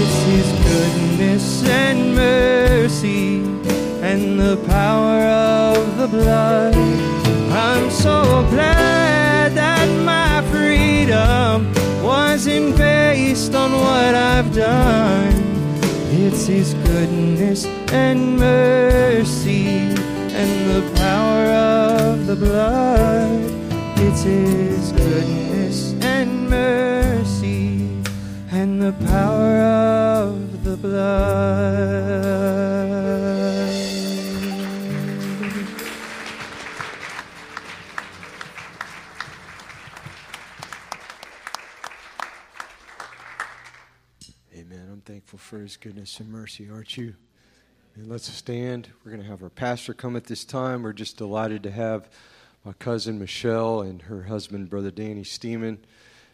It's 0.00 0.22
His 0.32 0.52
goodness 0.68 1.64
and 1.64 2.14
mercy 2.14 3.38
and 4.02 4.38
the 4.38 4.58
power 4.66 5.22
of 5.72 5.96
the 5.96 6.08
blood. 6.08 6.74
I'm 7.54 7.90
so 7.90 8.46
glad 8.50 8.89
on 13.60 13.72
what 13.72 14.14
I've 14.14 14.54
done. 14.54 15.34
It's 16.24 16.46
His 16.46 16.72
goodness 16.88 17.66
and 17.92 18.38
mercy 18.38 19.66
and 20.40 20.52
the 20.72 20.82
power 20.96 21.46
of 22.08 22.26
the 22.26 22.36
blood. 22.36 23.40
It's 24.06 24.22
His 24.22 24.92
goodness 24.92 25.92
and 26.02 26.48
mercy 26.48 28.02
and 28.50 28.80
the 28.82 28.94
power 29.10 29.56
of 30.22 30.64
the 30.64 30.76
blood. 30.76 31.80
His 45.70 45.76
goodness 45.76 46.18
and 46.18 46.28
mercy, 46.32 46.68
aren't 46.68 46.96
you? 46.96 47.14
And 47.94 48.08
let's 48.08 48.28
stand. 48.28 48.88
We're 49.04 49.12
going 49.12 49.22
to 49.22 49.28
have 49.28 49.40
our 49.40 49.50
pastor 49.50 49.94
come 49.94 50.16
at 50.16 50.24
this 50.24 50.44
time. 50.44 50.82
We're 50.82 50.92
just 50.92 51.16
delighted 51.16 51.62
to 51.62 51.70
have 51.70 52.08
my 52.64 52.72
cousin 52.72 53.20
Michelle 53.20 53.80
and 53.80 54.02
her 54.02 54.24
husband, 54.24 54.68
Brother 54.68 54.90
Danny 54.90 55.22
Steeman, 55.22 55.78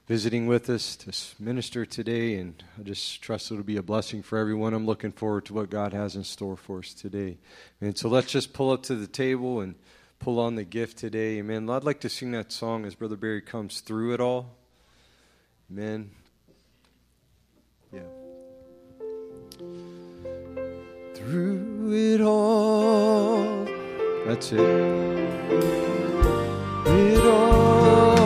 visiting 0.07 0.47
with 0.47 0.71
us 0.71 0.97
to 0.97 1.13
minister 1.39 1.85
today. 1.85 2.37
And 2.37 2.65
I 2.81 2.83
just 2.83 3.21
trust 3.21 3.53
it'll 3.53 3.63
be 3.63 3.77
a 3.77 3.83
blessing 3.83 4.23
for 4.23 4.39
everyone. 4.39 4.73
I'm 4.73 4.87
looking 4.87 5.13
forward 5.13 5.45
to 5.47 5.53
what 5.53 5.69
God 5.69 5.93
has 5.93 6.17
in 6.17 6.25
store 6.25 6.57
for 6.57 6.79
us 6.79 6.95
today. 6.95 7.37
And 7.83 7.99
so 7.99 8.09
let's 8.09 8.33
just 8.33 8.55
pull 8.55 8.71
up 8.71 8.85
to 8.85 8.95
the 8.95 9.07
table 9.07 9.61
and 9.61 9.75
pull 10.19 10.41
on 10.41 10.55
the 10.55 10.65
gift 10.65 10.97
today. 10.97 11.41
Amen. 11.41 11.69
I'd 11.69 11.85
like 11.85 12.01
to 12.01 12.09
sing 12.09 12.31
that 12.31 12.53
song 12.53 12.87
as 12.87 12.95
Brother 12.95 13.17
Barry 13.17 13.43
comes 13.43 13.81
through 13.81 14.15
it 14.15 14.21
all. 14.21 14.57
Amen. 15.71 16.13
Through 21.27 21.93
it 21.93 22.21
all. 22.21 23.65
That's 24.27 24.53
it. 24.53 24.61
It 26.87 27.25
all. 27.27 28.17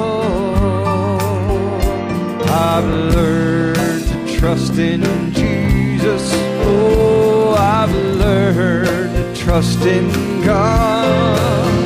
I've 2.46 2.84
learned 3.14 4.04
to 4.06 4.38
trust 4.38 4.74
in 4.76 5.00
Jesus. 5.32 6.30
Oh, 6.66 7.54
I've 7.58 7.94
learned 7.94 9.14
to 9.14 9.34
trust 9.34 9.80
in 9.80 10.42
God. 10.44 11.79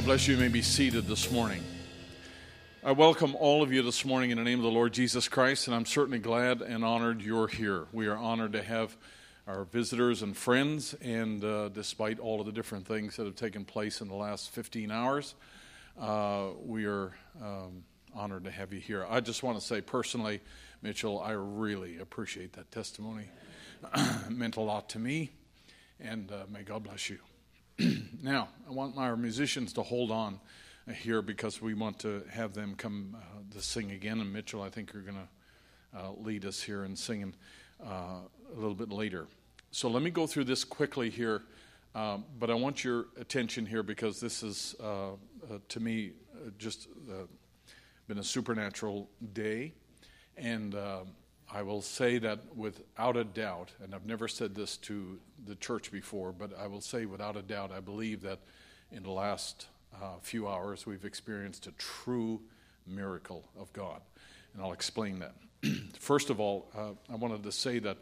God 0.00 0.06
bless 0.06 0.26
you. 0.26 0.34
You 0.34 0.40
may 0.40 0.48
be 0.48 0.62
seated 0.62 1.06
this 1.06 1.30
morning. 1.30 1.62
I 2.82 2.92
welcome 2.92 3.36
all 3.36 3.62
of 3.62 3.70
you 3.70 3.82
this 3.82 4.02
morning 4.02 4.30
in 4.30 4.38
the 4.38 4.44
name 4.44 4.58
of 4.58 4.62
the 4.62 4.70
Lord 4.70 4.94
Jesus 4.94 5.28
Christ, 5.28 5.66
and 5.66 5.76
I'm 5.76 5.84
certainly 5.84 6.18
glad 6.18 6.62
and 6.62 6.82
honored 6.82 7.20
you're 7.20 7.48
here. 7.48 7.84
We 7.92 8.06
are 8.06 8.16
honored 8.16 8.54
to 8.54 8.62
have 8.62 8.96
our 9.46 9.64
visitors 9.64 10.22
and 10.22 10.34
friends, 10.34 10.94
and 11.02 11.44
uh, 11.44 11.68
despite 11.68 12.18
all 12.18 12.40
of 12.40 12.46
the 12.46 12.52
different 12.52 12.88
things 12.88 13.16
that 13.16 13.26
have 13.26 13.36
taken 13.36 13.66
place 13.66 14.00
in 14.00 14.08
the 14.08 14.14
last 14.14 14.48
15 14.52 14.90
hours, 14.90 15.34
uh, 16.00 16.46
we 16.64 16.86
are 16.86 17.12
um, 17.42 17.84
honored 18.14 18.44
to 18.44 18.50
have 18.50 18.72
you 18.72 18.80
here. 18.80 19.06
I 19.06 19.20
just 19.20 19.42
want 19.42 19.60
to 19.60 19.62
say 19.62 19.82
personally, 19.82 20.40
Mitchell, 20.80 21.20
I 21.20 21.32
really 21.32 21.98
appreciate 21.98 22.54
that 22.54 22.72
testimony. 22.72 23.26
it 23.94 24.30
meant 24.30 24.56
a 24.56 24.62
lot 24.62 24.88
to 24.88 24.98
me, 24.98 25.32
and 26.00 26.32
uh, 26.32 26.44
may 26.50 26.62
God 26.62 26.84
bless 26.84 27.10
you. 27.10 27.18
now, 28.22 28.48
I 28.68 28.72
want 28.72 28.96
our 28.98 29.16
musicians 29.16 29.72
to 29.74 29.82
hold 29.82 30.10
on 30.10 30.40
here 30.92 31.22
because 31.22 31.62
we 31.62 31.74
want 31.74 31.98
to 32.00 32.22
have 32.30 32.52
them 32.52 32.74
come 32.76 33.16
uh, 33.16 33.54
to 33.54 33.62
sing 33.62 33.92
again. 33.92 34.20
And 34.20 34.32
Mitchell, 34.32 34.62
I 34.62 34.68
think 34.68 34.92
you're 34.92 35.02
going 35.02 35.16
to 35.16 35.98
uh, 35.98 36.10
lead 36.18 36.44
us 36.44 36.60
here 36.60 36.84
in 36.84 36.96
singing 36.96 37.34
uh, 37.84 38.20
a 38.54 38.54
little 38.54 38.74
bit 38.74 38.90
later. 38.90 39.26
So 39.70 39.88
let 39.88 40.02
me 40.02 40.10
go 40.10 40.26
through 40.26 40.44
this 40.44 40.64
quickly 40.64 41.10
here, 41.10 41.42
um, 41.94 42.24
but 42.38 42.50
I 42.50 42.54
want 42.54 42.84
your 42.84 43.06
attention 43.18 43.64
here 43.64 43.82
because 43.82 44.20
this 44.20 44.42
is, 44.42 44.74
uh, 44.82 45.12
uh, 45.12 45.14
to 45.68 45.80
me, 45.80 46.12
uh, 46.34 46.50
just 46.58 46.88
been 48.08 48.18
a 48.18 48.24
supernatural 48.24 49.08
day. 49.32 49.72
And 50.36 50.74
um 50.74 51.08
I 51.52 51.62
will 51.62 51.82
say 51.82 52.18
that 52.18 52.40
without 52.54 53.16
a 53.16 53.24
doubt, 53.24 53.70
and 53.82 53.94
I've 53.94 54.06
never 54.06 54.28
said 54.28 54.54
this 54.54 54.76
to 54.78 55.18
the 55.46 55.56
church 55.56 55.90
before, 55.90 56.32
but 56.32 56.56
I 56.56 56.68
will 56.68 56.80
say 56.80 57.06
without 57.06 57.36
a 57.36 57.42
doubt, 57.42 57.72
I 57.72 57.80
believe 57.80 58.22
that 58.22 58.38
in 58.92 59.02
the 59.02 59.10
last 59.10 59.66
uh, 59.94 60.18
few 60.22 60.46
hours 60.46 60.86
we've 60.86 61.04
experienced 61.04 61.66
a 61.66 61.72
true 61.72 62.40
miracle 62.86 63.48
of 63.58 63.72
God. 63.72 64.00
And 64.54 64.62
I'll 64.62 64.72
explain 64.72 65.18
that. 65.20 65.34
First 65.98 66.30
of 66.30 66.38
all, 66.38 66.70
uh, 66.76 66.90
I 67.12 67.16
wanted 67.16 67.42
to 67.42 67.52
say 67.52 67.80
that 67.80 67.98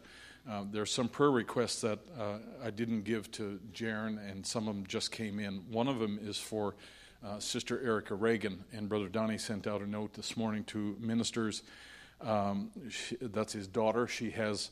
uh, 0.49 0.63
there 0.71 0.83
are 0.83 0.87
some 0.87 1.07
prayer 1.07 1.31
requests 1.31 1.81
that 1.81 1.99
uh, 2.19 2.37
I 2.63 2.69
didn't 2.69 3.01
give 3.01 3.31
to 3.33 3.59
Jaron, 3.73 4.19
and 4.31 4.45
some 4.45 4.67
of 4.67 4.75
them 4.75 4.85
just 4.87 5.11
came 5.11 5.39
in. 5.39 5.63
One 5.71 5.87
of 5.87 5.99
them 5.99 6.19
is 6.21 6.37
for 6.37 6.75
uh, 7.25 7.39
Sister 7.39 7.81
Erica 7.83 8.15
Reagan, 8.15 8.63
and 8.71 8.87
Brother 8.87 9.09
Donnie 9.09 9.37
sent 9.37 9.67
out 9.67 9.81
a 9.81 9.87
note 9.89 10.13
this 10.13 10.37
morning 10.37 10.63
to 10.65 10.95
ministers. 10.99 11.63
Um, 12.21 12.71
she, 12.89 13.17
that's 13.21 13.53
his 13.53 13.67
daughter. 13.67 14.07
She 14.07 14.31
has 14.31 14.71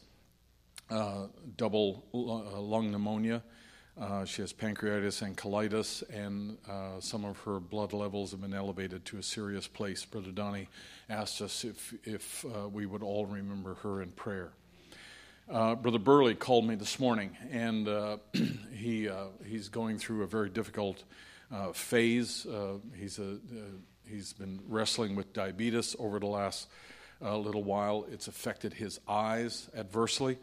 uh, 0.89 1.27
double 1.55 2.03
uh, 2.13 2.59
lung 2.59 2.91
pneumonia. 2.91 3.43
Uh, 3.99 4.23
she 4.25 4.41
has 4.41 4.53
pancreatitis 4.53 5.23
and 5.23 5.35
colitis, 5.35 6.03
and 6.09 6.57
uh, 6.69 6.99
some 6.99 7.25
of 7.25 7.39
her 7.39 7.59
blood 7.59 7.93
levels 7.93 8.29
have 8.31 8.41
been 8.41 8.53
elevated 8.53 9.03
to 9.05 9.17
a 9.17 9.23
serious 9.23 9.67
place. 9.67 10.05
Brother 10.05 10.31
Donnie 10.31 10.67
asked 11.09 11.41
us 11.41 11.63
if, 11.63 11.95
if 12.03 12.45
uh, 12.45 12.69
we 12.69 12.85
would 12.85 13.01
all 13.01 13.25
remember 13.25 13.73
her 13.75 14.03
in 14.03 14.11
prayer. 14.11 14.51
Uh, 15.49 15.73
Brother 15.73 15.97
Burley 15.97 16.35
called 16.35 16.67
me 16.67 16.75
this 16.75 16.99
morning, 16.99 17.35
and 17.51 17.87
uh, 17.87 18.17
he 18.73 19.09
he's 19.45 19.69
going 19.69 19.97
through 19.97 20.23
a 20.23 20.27
very 20.27 20.49
difficult 20.49 21.03
phase. 21.73 22.45
He's 22.95 23.17
a 23.17 23.37
he's 24.07 24.33
been 24.33 24.59
wrestling 24.67 25.15
with 25.15 25.33
diabetes 25.33 25.95
over 25.97 26.19
the 26.19 26.27
last 26.27 26.67
uh, 27.21 27.37
little 27.37 27.63
while. 27.63 28.05
It's 28.11 28.27
affected 28.27 28.73
his 28.73 28.99
eyes 29.07 29.69
adversely, 29.75 30.37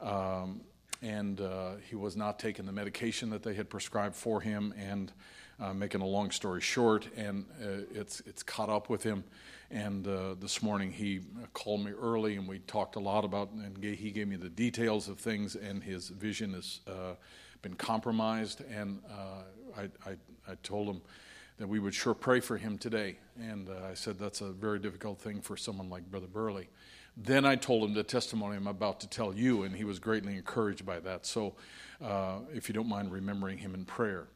um, 0.00 0.60
and 1.02 1.40
uh, 1.40 1.76
he 1.88 1.96
was 1.96 2.16
not 2.16 2.38
taking 2.38 2.66
the 2.66 2.72
medication 2.72 3.30
that 3.30 3.42
they 3.42 3.54
had 3.54 3.68
prescribed 3.68 4.14
for 4.14 4.40
him. 4.40 4.74
And 4.78 5.12
uh, 5.58 5.72
making 5.72 6.00
a 6.02 6.06
long 6.06 6.30
story 6.30 6.60
short, 6.60 7.08
and 7.16 7.46
uh, 7.62 7.84
it's 7.94 8.20
it's 8.26 8.42
caught 8.42 8.68
up 8.68 8.90
with 8.90 9.02
him. 9.02 9.24
And 9.70 10.06
uh, 10.06 10.34
this 10.38 10.62
morning 10.62 10.92
he 10.92 11.20
called 11.54 11.84
me 11.84 11.92
early, 11.92 12.36
and 12.36 12.46
we 12.46 12.58
talked 12.60 12.96
a 12.96 13.00
lot 13.00 13.24
about, 13.24 13.50
and 13.50 13.82
he 13.82 14.10
gave 14.10 14.28
me 14.28 14.36
the 14.36 14.50
details 14.50 15.08
of 15.08 15.18
things, 15.18 15.56
and 15.56 15.82
his 15.82 16.08
vision 16.08 16.52
has 16.52 16.80
uh, 16.86 17.14
been 17.62 17.74
compromised. 17.74 18.62
And 18.70 19.00
uh, 19.10 19.80
I, 19.80 20.10
I, 20.10 20.16
I 20.46 20.54
told 20.62 20.88
him 20.88 21.00
that 21.58 21.68
we 21.68 21.78
would 21.78 21.94
sure 21.94 22.14
pray 22.14 22.40
for 22.40 22.56
him 22.56 22.78
today. 22.78 23.16
And 23.38 23.68
uh, 23.68 23.88
I 23.90 23.94
said 23.94 24.18
that's 24.18 24.40
a 24.40 24.50
very 24.50 24.78
difficult 24.78 25.20
thing 25.20 25.40
for 25.40 25.56
someone 25.56 25.88
like 25.88 26.10
Brother 26.10 26.26
Burley. 26.26 26.68
Then 27.16 27.46
I 27.46 27.56
told 27.56 27.88
him 27.88 27.94
the 27.94 28.02
testimony 28.02 28.56
I'm 28.56 28.66
about 28.66 29.00
to 29.00 29.08
tell 29.08 29.32
you, 29.32 29.62
and 29.62 29.74
he 29.74 29.84
was 29.84 29.98
greatly 29.98 30.36
encouraged 30.36 30.84
by 30.84 31.00
that. 31.00 31.24
So 31.24 31.54
uh, 32.04 32.40
if 32.52 32.68
you 32.68 32.74
don't 32.74 32.88
mind 32.88 33.10
remembering 33.10 33.56
him 33.56 33.74
in 33.74 33.84
prayer. 33.86 34.26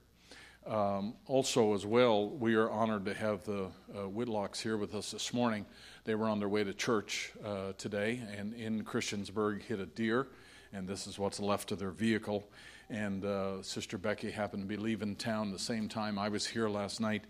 Um, 0.67 1.15
also, 1.27 1.75
as 1.75 1.87
well, 1.87 2.29
we 2.29 2.55
are 2.55 2.71
honored 2.71 3.05
to 3.07 3.15
have 3.15 3.45
the 3.45 3.65
uh, 3.65 4.07
Whitlocks 4.09 4.61
here 4.61 4.77
with 4.77 4.95
us 4.95 5.11
this 5.11 5.33
morning. 5.33 5.67
They 6.05 6.15
were 6.15 6.29
on 6.29 6.39
their 6.39 6.49
way 6.49 6.65
to 6.65 6.73
church 6.73 7.33
uh, 7.45 7.73
today 7.77 8.23
and 8.37 8.55
in 8.55 8.85
Christiansburg 8.85 9.63
hit 9.63 9.81
a 9.81 9.87
deer, 9.87 10.29
and 10.73 10.87
this 10.87 11.07
is 11.07 11.19
what's 11.19 11.41
left 11.41 11.73
of 11.73 11.79
their 11.79 11.91
vehicle. 11.91 12.49
And 12.91 13.25
uh, 13.25 13.63
Sister 13.63 13.97
Becky 13.99 14.33
happened 14.33 14.65
to 14.65 14.67
be 14.67 14.77
leaving 14.77 15.15
town 15.15 15.53
the 15.53 15.59
same 15.61 15.89
time 15.89 16.19
I 16.19 16.29
was 16.29 16.45
here 16.45 16.69
last 16.69 17.01
night, 17.01 17.23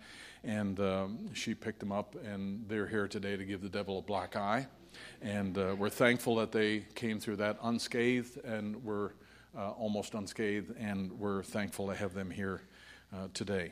and 0.43 0.79
um, 0.79 1.33
she 1.35 1.53
picked 1.53 1.79
them 1.79 1.91
up, 1.91 2.15
and 2.25 2.65
they're 2.67 2.87
here 2.87 3.07
today 3.07 3.37
to 3.37 3.45
give 3.45 3.61
the 3.61 3.69
devil 3.69 3.99
a 3.99 4.01
black 4.01 4.35
eye. 4.35 4.65
And 5.21 5.55
uh, 5.57 5.75
we're 5.77 5.89
thankful 5.89 6.37
that 6.37 6.51
they 6.51 6.79
came 6.95 7.19
through 7.19 7.35
that 7.37 7.59
unscathed, 7.61 8.43
and 8.43 8.83
we're 8.83 9.11
uh, 9.55 9.69
almost 9.71 10.15
unscathed, 10.15 10.75
and 10.79 11.11
we're 11.11 11.43
thankful 11.43 11.87
to 11.87 11.93
have 11.93 12.15
them 12.15 12.31
here 12.31 12.63
uh, 13.13 13.27
today. 13.35 13.71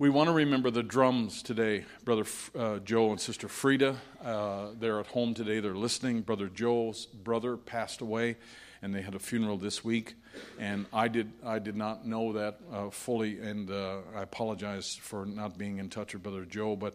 We 0.00 0.08
want 0.10 0.28
to 0.28 0.32
remember 0.32 0.70
the 0.70 0.82
drums 0.82 1.42
today. 1.42 1.84
Brother 2.04 2.24
uh, 2.58 2.78
Joe 2.78 3.10
and 3.10 3.20
Sister 3.20 3.48
Frida, 3.48 3.96
uh, 4.24 4.68
they're 4.78 4.98
at 4.98 5.06
home 5.06 5.34
today. 5.34 5.60
They're 5.60 5.74
listening. 5.74 6.22
Brother 6.22 6.48
Joe's 6.48 7.06
brother 7.06 7.56
passed 7.56 8.00
away, 8.00 8.36
and 8.82 8.94
they 8.94 9.02
had 9.02 9.14
a 9.14 9.18
funeral 9.18 9.56
this 9.56 9.84
week. 9.84 10.14
And 10.58 10.86
I 10.92 11.08
did, 11.08 11.32
I 11.44 11.58
did 11.58 11.76
not 11.76 12.06
know 12.06 12.32
that 12.32 12.60
uh, 12.72 12.90
fully, 12.90 13.38
and 13.40 13.70
uh, 13.70 13.98
I 14.16 14.22
apologize 14.22 14.94
for 14.94 15.26
not 15.26 15.58
being 15.58 15.78
in 15.78 15.88
touch 15.90 16.14
with 16.14 16.22
Brother 16.22 16.44
Joe. 16.44 16.76
But 16.76 16.94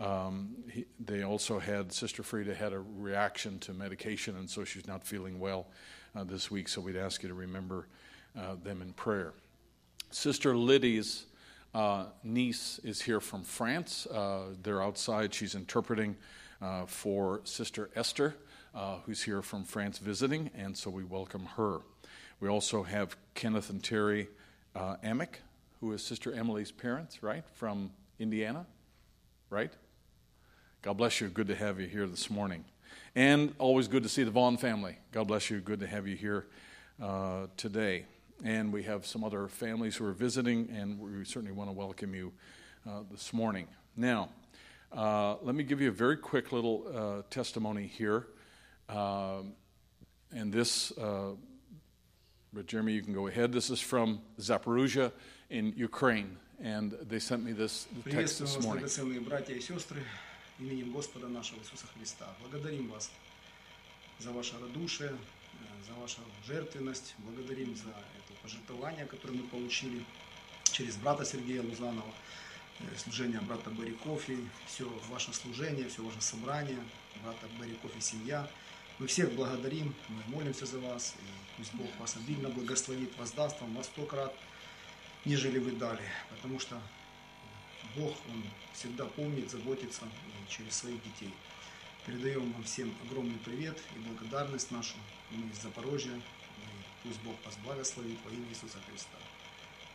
um, 0.00 0.56
he, 0.70 0.86
they 0.98 1.22
also 1.22 1.58
had 1.58 1.92
Sister 1.92 2.22
Frida 2.22 2.54
had 2.54 2.72
a 2.72 2.80
reaction 2.80 3.58
to 3.60 3.72
medication, 3.72 4.36
and 4.36 4.48
so 4.48 4.64
she's 4.64 4.86
not 4.86 5.04
feeling 5.04 5.38
well 5.38 5.66
uh, 6.14 6.24
this 6.24 6.50
week. 6.50 6.68
So 6.68 6.80
we'd 6.80 6.96
ask 6.96 7.22
you 7.22 7.28
to 7.28 7.34
remember 7.34 7.86
uh, 8.38 8.56
them 8.62 8.82
in 8.82 8.92
prayer. 8.92 9.32
Sister 10.10 10.56
Liddy's 10.56 11.26
uh, 11.74 12.04
niece 12.22 12.80
is 12.84 13.00
here 13.00 13.20
from 13.20 13.42
France. 13.42 14.06
Uh, 14.06 14.54
they're 14.62 14.82
outside. 14.82 15.32
She's 15.32 15.54
interpreting 15.54 16.16
uh, 16.60 16.86
for 16.86 17.40
Sister 17.44 17.90
Esther, 17.96 18.34
uh, 18.74 18.96
who's 19.04 19.22
here 19.22 19.42
from 19.42 19.64
France 19.64 19.98
visiting, 19.98 20.50
and 20.54 20.76
so 20.76 20.90
we 20.90 21.04
welcome 21.04 21.46
her. 21.56 21.80
We 22.40 22.48
also 22.48 22.82
have 22.82 23.16
Kenneth 23.34 23.70
and 23.70 23.82
Terry 23.82 24.28
uh, 24.74 24.96
Amick, 25.04 25.40
who 25.80 25.92
is 25.92 26.02
Sister 26.02 26.32
Emily's 26.32 26.72
parents, 26.72 27.22
right, 27.22 27.44
from 27.54 27.90
Indiana, 28.18 28.66
right? 29.50 29.72
God 30.82 30.96
bless 30.96 31.20
you. 31.20 31.28
Good 31.28 31.48
to 31.48 31.54
have 31.54 31.80
you 31.80 31.86
here 31.86 32.06
this 32.06 32.30
morning. 32.30 32.64
And 33.14 33.54
always 33.58 33.88
good 33.88 34.02
to 34.02 34.08
see 34.08 34.24
the 34.24 34.30
Vaughn 34.30 34.56
family. 34.56 34.96
God 35.12 35.28
bless 35.28 35.50
you. 35.50 35.60
Good 35.60 35.80
to 35.80 35.86
have 35.86 36.06
you 36.06 36.16
here 36.16 36.46
uh, 37.00 37.46
today 37.56 38.06
and 38.44 38.72
we 38.72 38.82
have 38.82 39.06
some 39.06 39.22
other 39.22 39.46
families 39.48 39.96
who 39.96 40.04
are 40.04 40.12
visiting, 40.12 40.68
and 40.76 40.98
we 40.98 41.24
certainly 41.24 41.52
want 41.52 41.68
to 41.68 41.72
welcome 41.72 42.14
you 42.14 42.32
uh, 42.88 43.00
this 43.10 43.32
morning. 43.32 43.66
Now, 43.96 44.30
uh, 44.92 45.36
let 45.42 45.54
me 45.54 45.62
give 45.64 45.80
you 45.80 45.88
a 45.88 45.92
very 45.92 46.16
quick 46.16 46.52
little 46.52 46.84
uh, 46.94 47.22
testimony 47.30 47.86
here. 47.86 48.26
Um, 48.89 49.53
and 50.31 50.51
this, 50.51 50.91
uh, 50.97 51.31
but 52.53 52.65
Jeremy, 52.67 52.93
you 52.93 53.01
can 53.01 53.13
go 53.13 53.27
ahead. 53.27 53.51
This 53.51 53.69
is 53.69 53.79
from 53.81 54.21
Zaporozhye 54.39 55.11
in 55.49 55.73
Ukraine, 55.75 56.37
and 56.61 56.93
they 57.07 57.19
sent 57.19 57.43
me 57.43 57.51
this 57.53 57.87
text 58.03 58.03
Приветствую 58.03 58.47
this 58.47 58.55
вас, 58.55 58.63
morning. 58.65 58.83
драгоценные 58.83 59.19
братья 59.21 59.53
и 59.53 59.59
сестры, 59.61 60.03
именем 60.59 60.91
Господа 60.91 61.27
нашего 61.27 61.59
Иисуса 61.59 61.87
Христа. 61.95 62.25
Благодарим 62.41 62.89
вас 62.89 63.11
за 64.19 64.31
ваше 64.31 64.57
радушие, 64.59 65.09
э, 65.11 65.87
за 65.87 65.93
вашу 65.99 66.19
жертвенность. 66.45 67.15
Благодарим 67.19 67.75
за 67.75 67.89
это 67.89 68.33
пожертвование, 68.41 69.05
которое 69.05 69.33
мы 69.33 69.43
получили 69.47 70.03
через 70.71 70.95
брата 70.97 71.25
Сергея 71.25 71.61
Лузанова, 71.61 72.13
э, 72.79 72.83
служение 72.97 73.39
брата 73.41 73.69
Баряков 73.69 74.29
и 74.29 74.37
все 74.65 74.85
ваше 75.09 75.33
служение, 75.33 75.87
все 75.89 76.01
ваше 76.03 76.21
собрание, 76.21 76.79
брата 77.23 77.47
Баряков 77.59 77.95
и 77.97 78.01
семья. 78.01 78.47
Мы 79.02 79.08
всех 79.08 79.32
благодарим, 79.32 79.92
мы 80.08 80.22
молимся 80.36 80.64
за 80.64 80.78
вас, 80.78 81.16
и 81.18 81.56
пусть 81.56 81.74
Бог 81.74 81.88
вас 81.98 82.16
обильно 82.16 82.48
благословит, 82.48 83.10
воздаст 83.18 83.60
вам 83.60 83.74
во 83.74 83.82
сто 83.82 84.06
крат, 84.06 84.32
нежели 85.24 85.58
вы 85.58 85.72
дали, 85.72 86.04
потому 86.30 86.60
что 86.60 86.80
Бог, 87.96 88.12
Он 88.30 88.44
всегда 88.72 89.04
помнит, 89.06 89.50
заботится 89.50 90.02
через 90.48 90.76
своих 90.76 91.02
детей. 91.02 91.34
Передаем 92.06 92.52
вам 92.52 92.62
всем 92.62 92.94
огромный 93.04 93.40
привет 93.44 93.76
и 93.96 93.98
благодарность 93.98 94.70
нашу. 94.70 94.94
Мы 95.32 95.50
из 95.50 95.60
Запорожья. 95.60 96.14
И 96.14 97.08
пусть 97.08 97.20
Бог 97.22 97.34
вас 97.44 97.56
благословит 97.64 98.18
во 98.24 98.30
имя 98.30 98.48
Иисуса 98.50 98.78
Христа. 98.88 99.18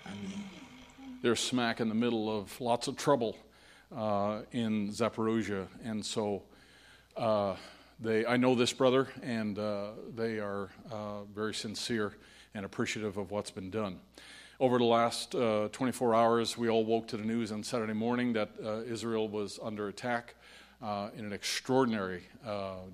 Аминь. 0.03 0.43
they're 1.21 1.37
smack 1.37 1.79
in 1.79 1.87
the 1.87 1.95
middle 1.95 2.29
of 2.29 2.59
lots 2.59 2.89
of 2.89 2.97
trouble 2.97 3.37
uh, 3.95 4.41
in 4.51 4.89
Zaporozhye, 4.89 5.65
and 5.85 6.05
so 6.05 6.43
uh, 7.15 7.55
they. 7.99 8.25
I 8.25 8.37
know 8.37 8.55
this 8.55 8.73
brother, 8.73 9.07
and 9.21 9.57
uh, 9.57 9.91
they 10.15 10.39
are 10.39 10.69
uh, 10.91 11.23
very 11.33 11.53
sincere 11.53 12.13
and 12.53 12.65
appreciative 12.65 13.17
of 13.17 13.31
what's 13.31 13.51
been 13.51 13.69
done. 13.69 13.99
Over 14.59 14.77
the 14.77 14.85
last 14.85 15.35
uh, 15.35 15.69
24 15.71 16.15
hours, 16.15 16.57
we 16.57 16.69
all 16.69 16.83
woke 16.85 17.07
to 17.09 17.17
the 17.17 17.23
news 17.23 17.51
on 17.51 17.63
Saturday 17.63 17.93
morning 17.93 18.33
that 18.33 18.49
uh, 18.63 18.81
Israel 18.81 19.27
was 19.27 19.59
under 19.61 19.87
attack 19.87 20.35
uh, 20.81 21.09
in 21.15 21.25
an 21.25 21.33
extraordinary 21.33 22.23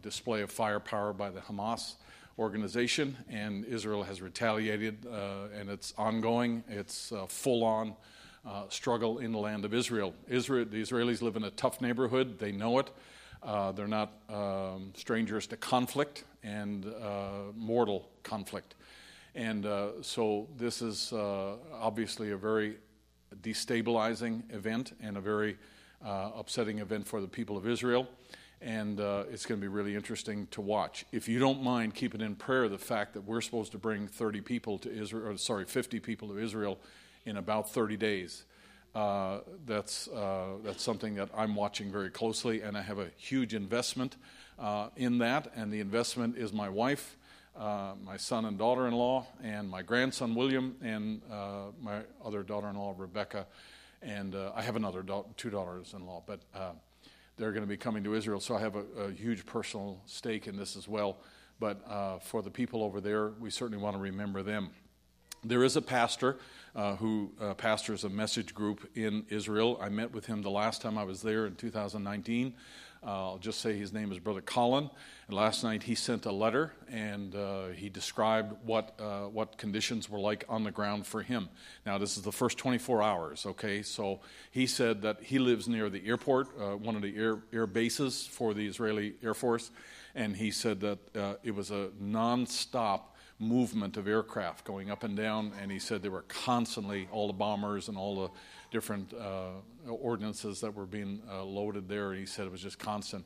display 0.01 0.41
of 0.41 0.51
firepower 0.51 1.13
by 1.13 1.29
the 1.29 1.39
Hamas 1.41 1.95
organization, 2.37 3.15
and 3.29 3.63
Israel 3.65 4.03
has 4.03 4.21
retaliated, 4.21 5.05
and 5.05 5.69
it's 5.69 5.93
ongoing. 5.97 6.63
It's 6.67 7.13
full 7.27 7.63
on 7.63 7.95
uh, 8.45 8.63
struggle 8.69 9.19
in 9.19 9.31
the 9.31 9.37
land 9.37 9.65
of 9.65 9.73
Israel. 9.73 10.13
Israel. 10.27 10.65
The 10.65 10.81
Israelis 10.81 11.21
live 11.21 11.35
in 11.35 11.43
a 11.43 11.51
tough 11.51 11.79
neighborhood, 11.81 12.39
they 12.39 12.51
know 12.51 12.79
it. 12.79 12.89
Uh, 13.43 13.73
they're 13.73 13.87
not 13.87 14.13
um, 14.29 14.93
strangers 14.95 15.47
to 15.47 15.57
conflict 15.57 16.23
and 16.43 16.85
uh, 16.85 17.51
mortal 17.55 18.09
conflict. 18.23 18.75
And 19.35 19.65
uh, 19.65 20.01
so 20.01 20.47
this 20.57 20.81
is 20.81 21.11
obviously 21.13 22.31
a 22.31 22.37
very 22.37 22.77
destabilizing 23.41 24.43
event 24.53 24.95
and 25.01 25.17
a 25.17 25.21
very 25.21 25.57
upsetting 26.01 26.79
event 26.79 27.07
for 27.07 27.19
the 27.19 27.27
people 27.27 27.57
of 27.57 27.67
Israel. 27.67 28.07
And 28.61 29.01
uh, 29.01 29.25
it's 29.29 29.45
going 29.45 29.59
to 29.59 29.61
be 29.61 29.67
really 29.67 29.93
interesting 29.93 30.47
to 30.51 30.61
watch. 30.61 31.05
If 31.11 31.27
you 31.27 31.37
don't 31.37 31.61
mind 31.61 31.95
keeping 31.95 32.21
in 32.21 32.35
prayer 32.35 32.69
the 32.69 32.77
fact 32.77 33.13
that 33.13 33.21
we're 33.25 33.41
supposed 33.41 33.73
to 33.73 33.77
bring 33.77 34.07
30 34.07 34.39
people 34.39 34.77
to 34.79 34.91
Israel, 34.91 35.27
or 35.27 35.37
sorry, 35.37 35.65
50 35.65 35.99
people 35.99 36.29
to 36.29 36.37
Israel 36.37 36.79
in 37.25 37.35
about 37.35 37.69
30 37.69 37.97
days. 37.97 38.45
Uh, 38.95 39.39
that's, 39.65 40.07
uh, 40.09 40.49
that's 40.63 40.83
something 40.83 41.15
that 41.15 41.29
I'm 41.35 41.55
watching 41.55 41.91
very 41.91 42.11
closely, 42.11 42.61
and 42.61 42.77
I 42.77 42.81
have 42.83 42.99
a 42.99 43.09
huge 43.17 43.55
investment 43.55 44.17
uh, 44.59 44.89
in 44.95 45.17
that. 45.17 45.51
And 45.55 45.71
the 45.71 45.79
investment 45.79 46.37
is 46.37 46.53
my 46.53 46.69
wife, 46.69 47.17
uh, 47.57 47.93
my 48.03 48.17
son 48.17 48.45
and 48.45 48.57
daughter 48.57 48.87
in 48.87 48.93
law, 48.93 49.25
and 49.41 49.67
my 49.67 49.81
grandson 49.81 50.35
William, 50.35 50.75
and 50.81 51.21
uh, 51.31 51.71
my 51.81 52.01
other 52.23 52.43
daughter 52.43 52.69
in 52.69 52.75
law 52.75 52.93
Rebecca. 52.95 53.47
And 54.03 54.35
I 54.35 54.61
have 54.61 54.75
another 54.75 55.03
two 55.37 55.49
daughters 55.49 55.93
in 55.93 56.05
law, 56.05 56.21
but 56.27 56.41
they're 57.37 57.51
going 57.51 57.63
to 57.63 57.69
be 57.69 57.77
coming 57.77 58.03
to 58.03 58.13
Israel, 58.13 58.41
so 58.41 58.55
I 58.55 58.59
have 58.59 58.75
a, 58.75 58.83
a 59.05 59.11
huge 59.11 59.45
personal 59.45 60.01
stake 60.05 60.45
in 60.45 60.57
this 60.57 60.75
as 60.75 60.87
well. 60.87 61.17
But 61.59 62.21
for 62.21 62.41
the 62.41 62.51
people 62.51 62.83
over 62.83 62.99
there, 62.99 63.29
we 63.39 63.49
certainly 63.49 63.81
want 63.81 63.95
to 63.95 64.01
remember 64.01 64.43
them. 64.43 64.71
There 65.45 65.63
is 65.63 65.77
a 65.77 65.81
pastor 65.81 66.37
uh, 66.75 66.95
who 66.95 67.31
uh, 67.39 67.53
pastors 67.53 68.03
a 68.03 68.09
message 68.09 68.53
group 68.53 68.89
in 68.95 69.25
Israel. 69.29 69.77
I 69.81 69.89
met 69.89 70.11
with 70.11 70.25
him 70.25 70.41
the 70.41 70.49
last 70.49 70.81
time 70.81 70.97
I 70.97 71.03
was 71.03 71.21
there 71.21 71.45
in 71.45 71.55
2019. 71.55 72.53
Uh, 73.05 73.31
I'll 73.31 73.37
just 73.37 73.59
say 73.59 73.77
his 73.77 73.91
name 73.91 74.13
is 74.13 74.19
Brother 74.19 74.41
Colin. 74.41 74.89
And 75.27 75.35
last 75.35 75.63
night 75.63 75.83
he 75.83 75.93
sent 75.93 76.25
a 76.25 76.31
letter 76.31 76.73
and 76.89 77.35
uh, 77.35 77.67
he 77.67 77.89
described 77.89 78.55
what, 78.65 78.93
uh, 78.97 79.23
what 79.23 79.57
conditions 79.57 80.09
were 80.09 80.19
like 80.19 80.45
on 80.47 80.63
the 80.63 80.71
ground 80.71 81.05
for 81.05 81.21
him. 81.21 81.49
Now, 81.85 81.97
this 81.97 82.15
is 82.15 82.23
the 82.23 82.31
first 82.31 82.57
24 82.57 83.01
hours, 83.01 83.45
okay? 83.45 83.81
So 83.81 84.21
he 84.51 84.65
said 84.67 85.01
that 85.01 85.21
he 85.21 85.37
lives 85.37 85.67
near 85.67 85.89
the 85.89 86.05
airport, 86.07 86.47
uh, 86.57 86.77
one 86.77 86.95
of 86.95 87.01
the 87.01 87.15
air, 87.17 87.39
air 87.51 87.67
bases 87.67 88.25
for 88.25 88.53
the 88.53 88.65
Israeli 88.65 89.15
Air 89.21 89.33
Force. 89.33 89.71
And 90.15 90.35
he 90.35 90.51
said 90.51 90.79
that 90.81 91.15
uh, 91.15 91.33
it 91.43 91.55
was 91.55 91.71
a 91.71 91.89
nonstop 92.01 93.01
movement 93.39 93.97
of 93.97 94.07
aircraft 94.07 94.65
going 94.65 94.89
up 94.89 95.03
and 95.03 95.17
down, 95.17 95.51
and 95.61 95.71
he 95.71 95.79
said 95.79 96.01
they 96.01 96.09
were 96.09 96.25
constantly 96.27 97.07
all 97.11 97.27
the 97.27 97.33
bombers 97.33 97.87
and 97.89 97.97
all 97.97 98.21
the 98.21 98.29
different 98.71 99.13
uh, 99.13 99.51
ordinances 99.87 100.61
that 100.61 100.73
were 100.73 100.85
being 100.85 101.21
uh, 101.31 101.43
loaded 101.43 101.87
there. 101.87 102.11
And 102.11 102.19
he 102.19 102.25
said 102.25 102.45
it 102.45 102.51
was 102.51 102.61
just 102.61 102.79
constant. 102.79 103.25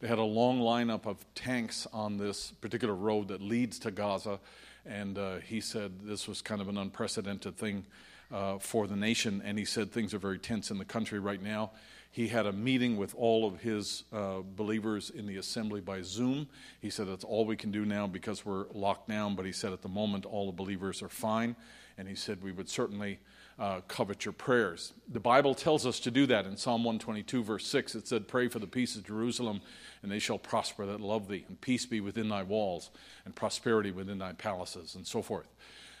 They 0.00 0.08
had 0.08 0.18
a 0.18 0.22
long 0.22 0.60
lineup 0.60 1.06
of 1.06 1.24
tanks 1.34 1.86
on 1.92 2.18
this 2.18 2.52
particular 2.60 2.94
road 2.94 3.28
that 3.28 3.42
leads 3.42 3.78
to 3.80 3.90
Gaza, 3.90 4.38
and 4.86 5.18
uh, 5.18 5.36
he 5.38 5.60
said 5.60 6.00
this 6.02 6.28
was 6.28 6.40
kind 6.40 6.60
of 6.60 6.68
an 6.68 6.78
unprecedented 6.78 7.56
thing 7.56 7.84
uh, 8.32 8.58
for 8.58 8.86
the 8.86 8.96
nation. 8.96 9.42
And 9.44 9.58
he 9.58 9.64
said 9.64 9.90
things 9.90 10.14
are 10.14 10.18
very 10.18 10.38
tense 10.38 10.70
in 10.70 10.78
the 10.78 10.84
country 10.84 11.18
right 11.18 11.42
now. 11.42 11.72
He 12.10 12.28
had 12.28 12.46
a 12.46 12.52
meeting 12.52 12.96
with 12.96 13.14
all 13.14 13.46
of 13.46 13.60
his 13.60 14.04
uh, 14.12 14.38
believers 14.56 15.10
in 15.10 15.26
the 15.26 15.36
assembly 15.36 15.80
by 15.80 16.02
Zoom. 16.02 16.48
He 16.80 16.90
said 16.90 17.08
that's 17.08 17.24
all 17.24 17.44
we 17.44 17.56
can 17.56 17.70
do 17.70 17.84
now 17.84 18.06
because 18.06 18.44
we're 18.44 18.66
locked 18.72 19.08
down, 19.08 19.34
but 19.34 19.44
he 19.44 19.52
said 19.52 19.72
at 19.72 19.82
the 19.82 19.88
moment 19.88 20.24
all 20.24 20.46
the 20.46 20.56
believers 20.56 21.02
are 21.02 21.08
fine. 21.08 21.54
And 21.96 22.08
he 22.08 22.14
said 22.14 22.42
we 22.42 22.52
would 22.52 22.68
certainly 22.68 23.18
uh, 23.58 23.80
covet 23.88 24.24
your 24.24 24.32
prayers. 24.32 24.92
The 25.08 25.20
Bible 25.20 25.54
tells 25.54 25.84
us 25.84 25.98
to 26.00 26.10
do 26.10 26.26
that 26.26 26.46
in 26.46 26.56
Psalm 26.56 26.84
122, 26.84 27.42
verse 27.42 27.66
6. 27.66 27.96
It 27.96 28.08
said, 28.08 28.28
Pray 28.28 28.48
for 28.48 28.60
the 28.60 28.66
peace 28.66 28.94
of 28.96 29.04
Jerusalem, 29.04 29.60
and 30.02 30.10
they 30.10 30.20
shall 30.20 30.38
prosper 30.38 30.86
that 30.86 31.00
love 31.00 31.28
thee, 31.28 31.44
and 31.48 31.60
peace 31.60 31.84
be 31.84 32.00
within 32.00 32.28
thy 32.28 32.44
walls, 32.44 32.90
and 33.24 33.34
prosperity 33.34 33.90
within 33.90 34.18
thy 34.18 34.32
palaces, 34.32 34.94
and 34.94 35.06
so 35.06 35.22
forth. 35.22 35.48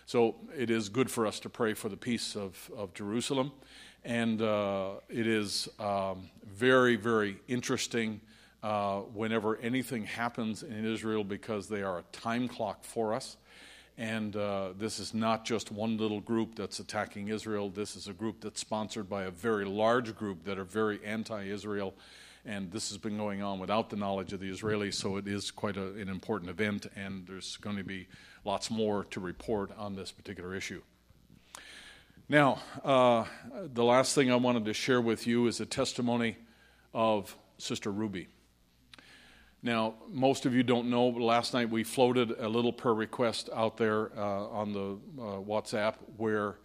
So 0.06 0.36
it 0.56 0.70
is 0.70 0.88
good 0.88 1.10
for 1.10 1.26
us 1.26 1.40
to 1.40 1.50
pray 1.50 1.74
for 1.74 1.88
the 1.88 1.96
peace 1.96 2.36
of, 2.36 2.70
of 2.76 2.94
Jerusalem. 2.94 3.52
And 4.04 4.40
uh, 4.40 4.92
it 5.08 5.26
is 5.26 5.68
um, 5.78 6.30
very, 6.46 6.96
very 6.96 7.38
interesting 7.48 8.20
uh, 8.62 9.00
whenever 9.00 9.56
anything 9.58 10.04
happens 10.04 10.62
in 10.62 10.84
Israel 10.84 11.24
because 11.24 11.68
they 11.68 11.82
are 11.82 11.98
a 11.98 12.02
time 12.12 12.48
clock 12.48 12.84
for 12.84 13.14
us. 13.14 13.36
And 13.96 14.36
uh, 14.36 14.70
this 14.78 15.00
is 15.00 15.12
not 15.12 15.44
just 15.44 15.72
one 15.72 15.96
little 15.96 16.20
group 16.20 16.54
that's 16.54 16.78
attacking 16.78 17.28
Israel. 17.28 17.68
This 17.68 17.96
is 17.96 18.06
a 18.06 18.12
group 18.12 18.40
that's 18.40 18.60
sponsored 18.60 19.08
by 19.08 19.24
a 19.24 19.30
very 19.30 19.64
large 19.64 20.16
group 20.16 20.44
that 20.44 20.58
are 20.58 20.64
very 20.64 21.04
anti 21.04 21.44
Israel. 21.44 21.94
And 22.44 22.70
this 22.70 22.88
has 22.90 22.98
been 22.98 23.16
going 23.16 23.42
on 23.42 23.58
without 23.58 23.90
the 23.90 23.96
knowledge 23.96 24.32
of 24.32 24.40
the 24.40 24.50
Israelis, 24.50 24.94
so 24.94 25.16
it 25.16 25.26
is 25.26 25.50
quite 25.50 25.76
a, 25.76 25.92
an 25.94 26.08
important 26.08 26.48
event, 26.48 26.86
and 26.96 27.26
there's 27.26 27.56
going 27.58 27.76
to 27.76 27.84
be 27.84 28.06
lots 28.44 28.70
more 28.70 29.04
to 29.06 29.20
report 29.20 29.70
on 29.76 29.96
this 29.96 30.12
particular 30.12 30.54
issue. 30.54 30.80
Now, 32.30 32.60
uh, 32.84 33.24
the 33.72 33.82
last 33.82 34.14
thing 34.14 34.30
I 34.30 34.36
wanted 34.36 34.66
to 34.66 34.74
share 34.74 35.00
with 35.00 35.26
you 35.26 35.46
is 35.46 35.60
a 35.60 35.66
testimony 35.66 36.36
of 36.92 37.34
Sister 37.56 37.90
Ruby. 37.90 38.28
Now, 39.62 39.94
most 40.10 40.44
of 40.44 40.54
you 40.54 40.62
don't 40.62 40.90
know, 40.90 41.10
but 41.10 41.22
last 41.22 41.54
night 41.54 41.70
we 41.70 41.84
floated 41.84 42.32
a 42.32 42.46
little 42.46 42.72
prayer 42.72 42.92
request 42.92 43.48
out 43.54 43.78
there 43.78 44.10
uh, 44.14 44.46
on 44.48 44.74
the 44.74 44.98
uh, 45.18 45.40
WhatsApp 45.40 45.94
where 46.18 46.56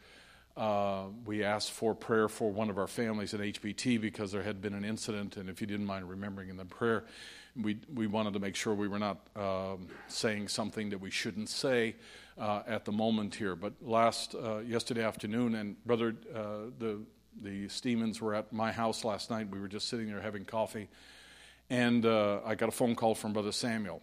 uh, 0.58 1.06
we 1.24 1.46
asked 1.46 1.72
for 1.72 1.96
prayer 1.96 2.28
for 2.28 2.52
one 2.52 2.70
of 2.70 2.78
our 2.78 2.86
families 2.86 3.34
at 3.34 3.40
HBT 3.40 4.02
because 4.02 4.34
there 4.34 4.44
had 4.44 4.62
been 4.62 4.74
an 4.74 4.84
incident, 4.84 5.38
and 5.38 5.50
if 5.50 5.62
you 5.62 5.68
didn't 5.68 5.86
mind 5.86 6.10
remembering 6.10 6.50
in 6.50 6.58
the 6.58 6.66
prayer, 6.66 7.06
we, 7.56 7.78
we 7.94 8.06
wanted 8.06 8.34
to 8.34 8.40
make 8.40 8.58
sure 8.58 8.74
we 8.74 8.90
were 8.90 9.00
not 9.00 9.18
um, 9.38 9.88
saying 10.10 10.50
something 10.50 10.90
that 10.90 11.00
we 11.00 11.10
shouldn't 11.10 11.48
say 11.48 11.96
uh, 12.38 12.64
at 12.68 12.86
the 12.86 12.92
moment 12.92 13.36
here. 13.36 13.56
But 13.56 13.74
last, 13.82 14.36
uh, 14.36 14.60
yesterday 14.60 15.04
afternoon, 15.04 15.56
and 15.56 15.84
Brother, 15.86 16.16
uh, 16.34 16.70
the, 16.80 17.00
the 17.42 17.68
Steemans 17.68 18.22
were 18.22 18.36
at 18.36 18.52
my 18.54 18.72
house 18.72 19.04
last 19.04 19.30
night. 19.30 19.50
We 19.50 19.60
were 19.60 19.68
just 19.68 19.88
sitting 19.88 20.08
there 20.08 20.22
having 20.22 20.46
coffee, 20.46 20.90
and 21.70 22.06
uh, 22.06 22.42
I 22.46 22.56
got 22.56 22.70
a 22.70 22.74
phone 22.74 22.96
call 22.96 23.16
from 23.16 23.34
Brother 23.34 23.52
Samuel. 23.52 24.02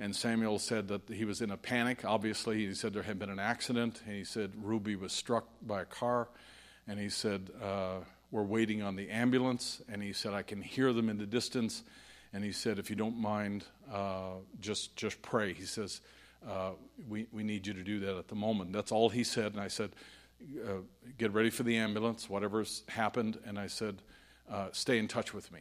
And 0.00 0.14
Samuel 0.14 0.60
said 0.60 0.88
that 0.88 1.08
he 1.08 1.24
was 1.24 1.40
in 1.40 1.50
a 1.50 1.56
panic. 1.56 2.04
Obviously, 2.04 2.66
he 2.66 2.74
said 2.74 2.92
there 2.92 3.02
had 3.02 3.18
been 3.18 3.30
an 3.30 3.40
accident. 3.40 4.00
And 4.06 4.14
he 4.14 4.24
said 4.24 4.52
Ruby 4.62 4.94
was 4.94 5.12
struck 5.12 5.48
by 5.60 5.82
a 5.82 5.84
car. 5.84 6.28
And 6.86 7.00
he 7.00 7.08
said, 7.08 7.50
uh, 7.60 8.00
We're 8.30 8.44
waiting 8.44 8.80
on 8.82 8.94
the 8.94 9.10
ambulance. 9.10 9.82
And 9.88 10.00
he 10.00 10.12
said, 10.12 10.34
I 10.34 10.42
can 10.42 10.62
hear 10.62 10.92
them 10.92 11.08
in 11.08 11.18
the 11.18 11.26
distance. 11.26 11.82
And 12.32 12.44
he 12.44 12.52
said, 12.52 12.78
If 12.78 12.90
you 12.90 12.96
don't 12.96 13.18
mind, 13.18 13.64
uh, 13.92 14.34
just, 14.60 14.94
just 14.94 15.20
pray. 15.20 15.52
He 15.52 15.64
says, 15.64 16.00
uh, 16.46 16.72
we, 17.08 17.26
we 17.32 17.42
need 17.42 17.66
you 17.66 17.72
to 17.74 17.82
do 17.82 18.00
that 18.00 18.16
at 18.16 18.28
the 18.28 18.34
moment. 18.34 18.72
That's 18.72 18.92
all 18.92 19.08
he 19.08 19.24
said. 19.24 19.52
And 19.52 19.60
I 19.60 19.68
said, 19.68 19.90
uh, 20.64 20.82
Get 21.16 21.32
ready 21.32 21.50
for 21.50 21.62
the 21.62 21.76
ambulance, 21.76 22.28
whatever's 22.28 22.84
happened. 22.88 23.38
And 23.44 23.58
I 23.58 23.66
said, 23.66 24.02
uh, 24.50 24.68
Stay 24.72 24.98
in 24.98 25.08
touch 25.08 25.34
with 25.34 25.50
me. 25.52 25.60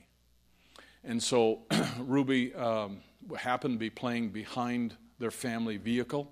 And 1.04 1.22
so 1.22 1.62
Ruby 2.00 2.54
um, 2.56 3.02
happened 3.38 3.76
to 3.76 3.80
be 3.80 3.90
playing 3.90 4.30
behind 4.30 4.96
their 5.20 5.32
family 5.32 5.78
vehicle, 5.78 6.32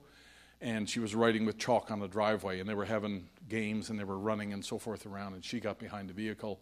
and 0.62 0.90
she 0.90 1.00
was 1.00 1.16
writing 1.16 1.46
with 1.46 1.58
chalk 1.58 1.92
on 1.92 2.00
the 2.00 2.08
driveway, 2.08 2.60
and 2.60 2.70
they 2.70 2.74
were 2.74 2.86
having 2.86 3.28
games 3.48 3.90
and 3.90 4.00
they 4.00 4.04
were 4.04 4.18
running 4.18 4.54
and 4.54 4.64
so 4.64 4.78
forth 4.78 5.06
around, 5.06 5.34
and 5.34 5.44
she 5.44 5.60
got 5.60 5.80
behind 5.80 6.10
the 6.10 6.14
vehicle, 6.14 6.62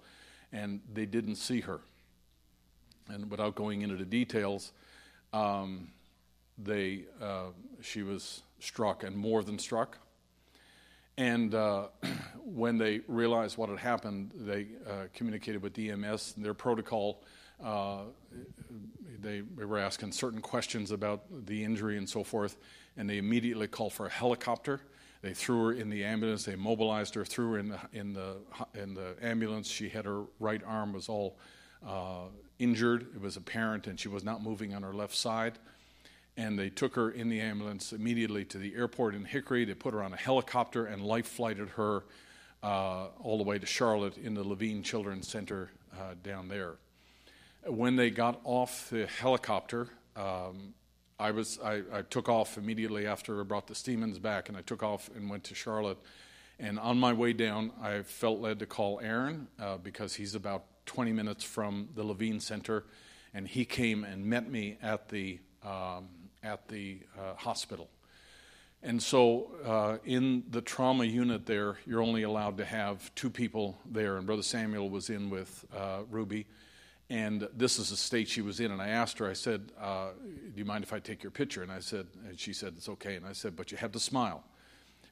and 0.52 0.82
they 0.94 1.06
didn't 1.06 1.36
see 1.36 1.62
her. 1.62 1.82
And 3.10 3.30
without 3.30 3.56
going 3.56 3.82
into 3.82 3.96
the 3.96 4.06
details, 4.06 4.72
um, 5.34 5.90
they, 6.58 7.06
uh, 7.22 7.48
she 7.82 8.04
was 8.04 8.44
struck 8.60 9.04
and 9.04 9.16
more 9.16 9.44
than 9.44 9.60
struck. 9.60 9.98
And 11.18 11.54
uh, 11.54 11.88
when 12.44 12.78
they 12.78 13.02
realized 13.08 13.58
what 13.58 13.70
had 13.70 13.80
happened, 13.80 14.32
they 14.36 14.68
uh, 14.88 15.06
communicated 15.14 15.62
with 15.62 15.78
EMS. 15.78 16.34
Their 16.38 16.54
protocol, 16.54 17.24
uh, 17.64 18.04
they, 19.20 19.42
they 19.42 19.66
were 19.66 19.80
asking 19.80 20.12
certain 20.12 20.42
questions 20.42 20.92
about 20.92 21.24
the 21.46 21.64
injury 21.64 21.98
and 21.98 22.10
so 22.10 22.24
forth, 22.24 22.58
and 22.98 23.10
they 23.10 23.18
immediately 23.18 23.68
called 23.68 23.94
for 23.94 24.08
a 24.08 24.10
helicopter. 24.10 24.82
They 25.22 25.34
threw 25.34 25.68
her 25.68 25.72
in 25.72 25.90
the 25.90 26.04
ambulance. 26.04 26.44
They 26.44 26.58
mobilized 26.58 27.16
her, 27.16 27.24
threw 27.24 27.54
her 27.54 27.58
in 27.58 27.70
the 27.70 27.80
in 27.94 28.14
the 28.14 28.36
in 28.74 28.94
the 28.94 29.16
ambulance. 29.22 29.70
She 29.70 29.88
had 29.88 30.04
her 30.04 30.24
right 30.40 30.62
arm 30.66 30.92
was 30.92 31.08
all 31.08 31.38
uh, 31.88 32.26
injured. 32.60 33.08
It 33.16 33.22
was 33.22 33.38
apparent, 33.38 33.88
and 33.88 33.98
she 33.98 34.10
was 34.10 34.26
not 34.26 34.44
moving 34.44 34.74
on 34.74 34.84
her 34.84 34.94
left 34.94 35.16
side. 35.16 35.60
And 36.36 36.58
they 36.58 36.70
took 36.70 36.96
her 36.96 37.12
in 37.12 37.30
the 37.30 37.42
ambulance 37.42 37.94
immediately 37.94 38.44
to 38.46 38.58
the 38.58 38.74
airport 38.76 39.14
in 39.14 39.26
Hickory. 39.26 39.66
They 39.66 39.76
put 39.76 39.94
her 39.94 40.02
on 40.02 40.14
a 40.14 40.18
helicopter 40.18 40.86
and 40.86 41.04
life 41.04 41.28
flighted 41.28 41.70
her 41.72 42.04
uh, 42.64 43.08
all 43.22 43.38
the 43.38 43.44
way 43.44 43.60
to 43.60 43.66
Charlotte 43.66 44.18
in 44.18 44.34
the 44.34 44.44
Levine 44.44 44.82
Children's 44.84 45.28
Center 45.28 45.70
uh, 45.94 46.16
down 46.24 46.48
there. 46.48 46.76
When 47.66 47.96
they 47.96 48.10
got 48.10 48.40
off 48.44 48.90
the 48.90 49.06
helicopter, 49.06 49.90
um, 50.16 50.74
I 51.20 51.32
was 51.32 51.60
I, 51.64 51.82
I, 51.94 52.02
took 52.02 52.28
off 52.28 52.58
immediately 52.58 53.06
after 53.06 53.40
I 53.40 53.44
brought 53.44 53.68
the 53.68 53.74
Steemans 53.74 54.22
back, 54.22 54.50
and 54.50 54.58
I 54.58 54.62
took 54.62 54.84
off 54.84 55.10
and 55.16 55.30
went 55.30 55.44
to 55.46 55.56
Charlotte. 55.56 55.98
And 56.60 56.80
on 56.80 57.00
my 57.00 57.14
way 57.14 57.34
down, 57.34 57.72
I 57.82 58.02
felt 58.02 58.40
led 58.40 58.60
to 58.60 58.66
call 58.66 59.00
Aaron 59.02 59.48
uh, 59.60 59.78
because 59.78 60.16
he's 60.16 60.36
about 60.36 60.66
20 60.86 61.12
minutes 61.12 61.44
from 61.44 61.90
the 61.96 62.04
Levine 62.04 62.40
Center, 62.40 62.86
and 63.34 63.48
he 63.48 63.66
came 63.66 64.04
and 64.04 64.26
met 64.26 64.50
me 64.50 64.78
at 64.82 65.10
the 65.10 65.40
um, 65.64 66.10
at 66.44 66.68
the 66.68 67.00
uh, 67.18 67.36
hospital. 67.36 67.90
And 68.82 69.02
so, 69.02 69.52
uh, 69.66 69.98
in 70.04 70.44
the 70.50 70.62
trauma 70.62 71.06
unit 71.06 71.46
there, 71.46 71.78
you're 71.86 72.02
only 72.02 72.24
allowed 72.24 72.58
to 72.58 72.66
have 72.66 73.14
two 73.16 73.30
people 73.30 73.78
there, 73.86 74.18
and 74.18 74.26
Brother 74.26 74.44
Samuel 74.44 74.90
was 74.90 75.10
in 75.10 75.30
with 75.30 75.66
uh, 75.76 76.02
Ruby. 76.12 76.46
And 77.10 77.48
this 77.56 77.80
is 77.80 77.92
the 77.92 77.96
state 77.96 78.28
she 78.28 78.42
was 78.42 78.60
in. 78.60 78.72
And 78.72 78.82
I 78.82 78.90
asked 78.90 79.20
her, 79.20 79.30
I 79.30 79.34
said, 79.34 79.72
uh, 79.80 80.10
Do 80.18 80.52
you 80.56 80.66
mind 80.66 80.84
if 80.84 80.92
I 80.92 81.00
take 81.00 81.24
your 81.24 81.32
picture? 81.32 81.62
And 81.62 81.72
I 81.72 81.80
said, 81.80 82.08
and 82.28 82.38
she 82.40 82.54
said, 82.54 82.74
It's 82.76 82.90
okay. 82.90 83.16
And 83.16 83.26
I 83.26 83.34
said, 83.34 83.56
But 83.56 83.72
you 83.72 83.78
have 83.78 83.92
to 83.92 84.00
smile 84.00 84.44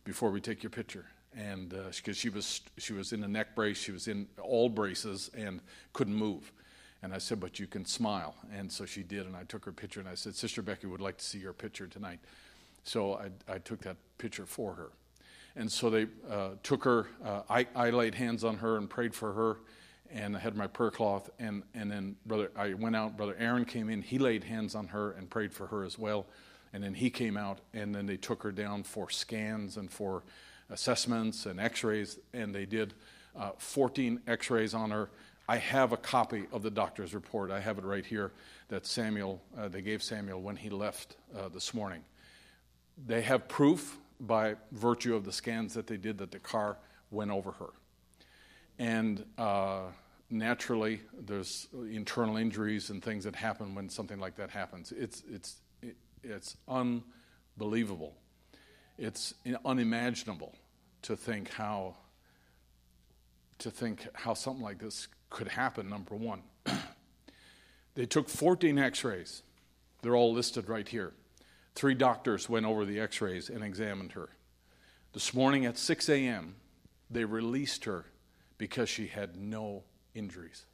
before 0.03 0.31
we 0.31 0.41
take 0.41 0.63
your 0.63 0.69
picture 0.69 1.05
and 1.35 1.69
because 1.69 2.09
uh, 2.09 2.13
she 2.13 2.29
was 2.29 2.61
she 2.77 2.93
was 2.93 3.13
in 3.13 3.23
a 3.23 3.27
neck 3.27 3.55
brace, 3.55 3.77
she 3.77 3.91
was 3.91 4.07
in 4.07 4.27
all 4.41 4.69
braces 4.69 5.29
and 5.35 5.61
couldn't 5.93 6.15
move. 6.15 6.51
And 7.03 7.13
I 7.13 7.17
said, 7.17 7.39
"But 7.39 7.59
you 7.59 7.67
can 7.67 7.85
smile." 7.85 8.35
And 8.53 8.71
so 8.71 8.85
she 8.85 9.03
did, 9.03 9.25
and 9.25 9.35
I 9.35 9.43
took 9.43 9.65
her 9.65 9.71
picture, 9.71 9.99
and 9.99 10.09
I 10.09 10.15
said, 10.15 10.35
"Sister 10.35 10.61
Becky 10.61 10.87
would 10.87 11.01
like 11.01 11.17
to 11.17 11.25
see 11.25 11.39
your 11.39 11.53
picture 11.53 11.87
tonight." 11.87 12.19
So 12.83 13.15
I, 13.15 13.29
I 13.51 13.57
took 13.59 13.81
that 13.81 13.97
picture 14.17 14.45
for 14.45 14.73
her, 14.73 14.89
and 15.55 15.71
so 15.71 15.89
they 15.89 16.07
uh, 16.29 16.51
took 16.63 16.83
her. 16.83 17.07
Uh, 17.23 17.41
I, 17.49 17.67
I 17.75 17.89
laid 17.89 18.15
hands 18.15 18.43
on 18.43 18.57
her 18.57 18.77
and 18.77 18.89
prayed 18.89 19.13
for 19.13 19.33
her, 19.33 19.57
and 20.11 20.35
I 20.35 20.39
had 20.39 20.55
my 20.55 20.67
prayer 20.67 20.91
cloth, 20.91 21.29
and 21.39 21.63
and 21.73 21.91
then 21.91 22.15
brother 22.25 22.51
I 22.55 22.73
went 22.73 22.95
out. 22.95 23.17
Brother 23.17 23.35
Aaron 23.39 23.65
came 23.65 23.89
in. 23.89 24.01
He 24.01 24.19
laid 24.19 24.43
hands 24.43 24.75
on 24.75 24.87
her 24.87 25.11
and 25.11 25.29
prayed 25.29 25.53
for 25.53 25.67
her 25.67 25.83
as 25.83 25.97
well, 25.97 26.25
and 26.73 26.83
then 26.83 26.93
he 26.93 27.09
came 27.09 27.37
out, 27.37 27.59
and 27.73 27.93
then 27.93 28.05
they 28.05 28.17
took 28.17 28.43
her 28.43 28.51
down 28.51 28.83
for 28.83 29.09
scans 29.09 29.77
and 29.77 29.91
for 29.91 30.23
assessments 30.69 31.45
and 31.45 31.59
x 31.59 31.83
rays, 31.83 32.19
and 32.33 32.55
they 32.55 32.65
did 32.65 32.93
uh, 33.35 33.51
14 33.57 34.21
x 34.27 34.49
rays 34.49 34.73
on 34.73 34.91
her. 34.91 35.09
I 35.47 35.57
have 35.57 35.91
a 35.91 35.97
copy 35.97 36.45
of 36.51 36.63
the 36.63 36.71
doctor's 36.71 37.13
report. 37.13 37.51
I 37.51 37.59
have 37.59 37.77
it 37.77 37.83
right 37.83 38.05
here 38.05 38.31
that 38.69 38.85
Samuel, 38.85 39.41
uh, 39.57 39.67
they 39.67 39.81
gave 39.81 40.01
Samuel 40.01 40.41
when 40.41 40.55
he 40.55 40.69
left 40.69 41.17
uh, 41.37 41.49
this 41.49 41.73
morning. 41.73 42.03
They 43.05 43.21
have 43.21 43.47
proof 43.47 43.97
by 44.19 44.55
virtue 44.71 45.15
of 45.15 45.25
the 45.25 45.31
scans 45.31 45.73
that 45.73 45.87
they 45.87 45.97
did 45.97 46.19
that 46.19 46.31
the 46.31 46.39
car 46.39 46.77
went 47.09 47.31
over 47.31 47.51
her. 47.51 47.69
And 48.79 49.25
uh, 49.37 49.81
naturally, 50.29 51.01
there's 51.19 51.67
internal 51.73 52.37
injuries 52.37 52.89
and 52.89 53.03
things 53.03 53.23
that 53.25 53.35
happen 53.35 53.75
when 53.75 53.89
something 53.89 54.19
like 54.19 54.35
that 54.37 54.51
happens. 54.51 54.91
It's, 54.91 55.23
it's, 55.29 55.55
it's 56.23 56.55
unbelievable. 56.67 58.13
It's 58.97 59.33
unimaginable 59.65 60.55
to 61.03 61.15
think 61.15 61.49
how 61.49 61.95
to 63.57 63.69
think 63.69 64.07
how 64.13 64.33
something 64.33 64.63
like 64.63 64.79
this 64.79 65.07
could 65.31 65.47
happen 65.47 65.89
number 65.89 66.15
1 66.15 66.43
they 67.95 68.05
took 68.05 68.29
14 68.29 68.77
x-rays. 68.77 69.41
They're 70.03 70.15
all 70.15 70.31
listed 70.33 70.69
right 70.69 70.87
here. 70.87 71.13
Three 71.73 71.95
doctors 71.95 72.47
went 72.47 72.67
over 72.67 72.85
the 72.85 72.99
x-rays 72.99 73.49
and 73.49 73.63
examined 73.63 74.11
her. 74.11 74.29
This 75.13 75.33
morning 75.33 75.65
at 75.65 75.79
6 75.79 76.07
a.m 76.09 76.55
they 77.11 77.25
released 77.25 77.85
her 77.85 78.05
because 78.57 78.87
she 78.87 79.07
had 79.07 79.35
no 79.35 79.83
injuries 80.13 80.65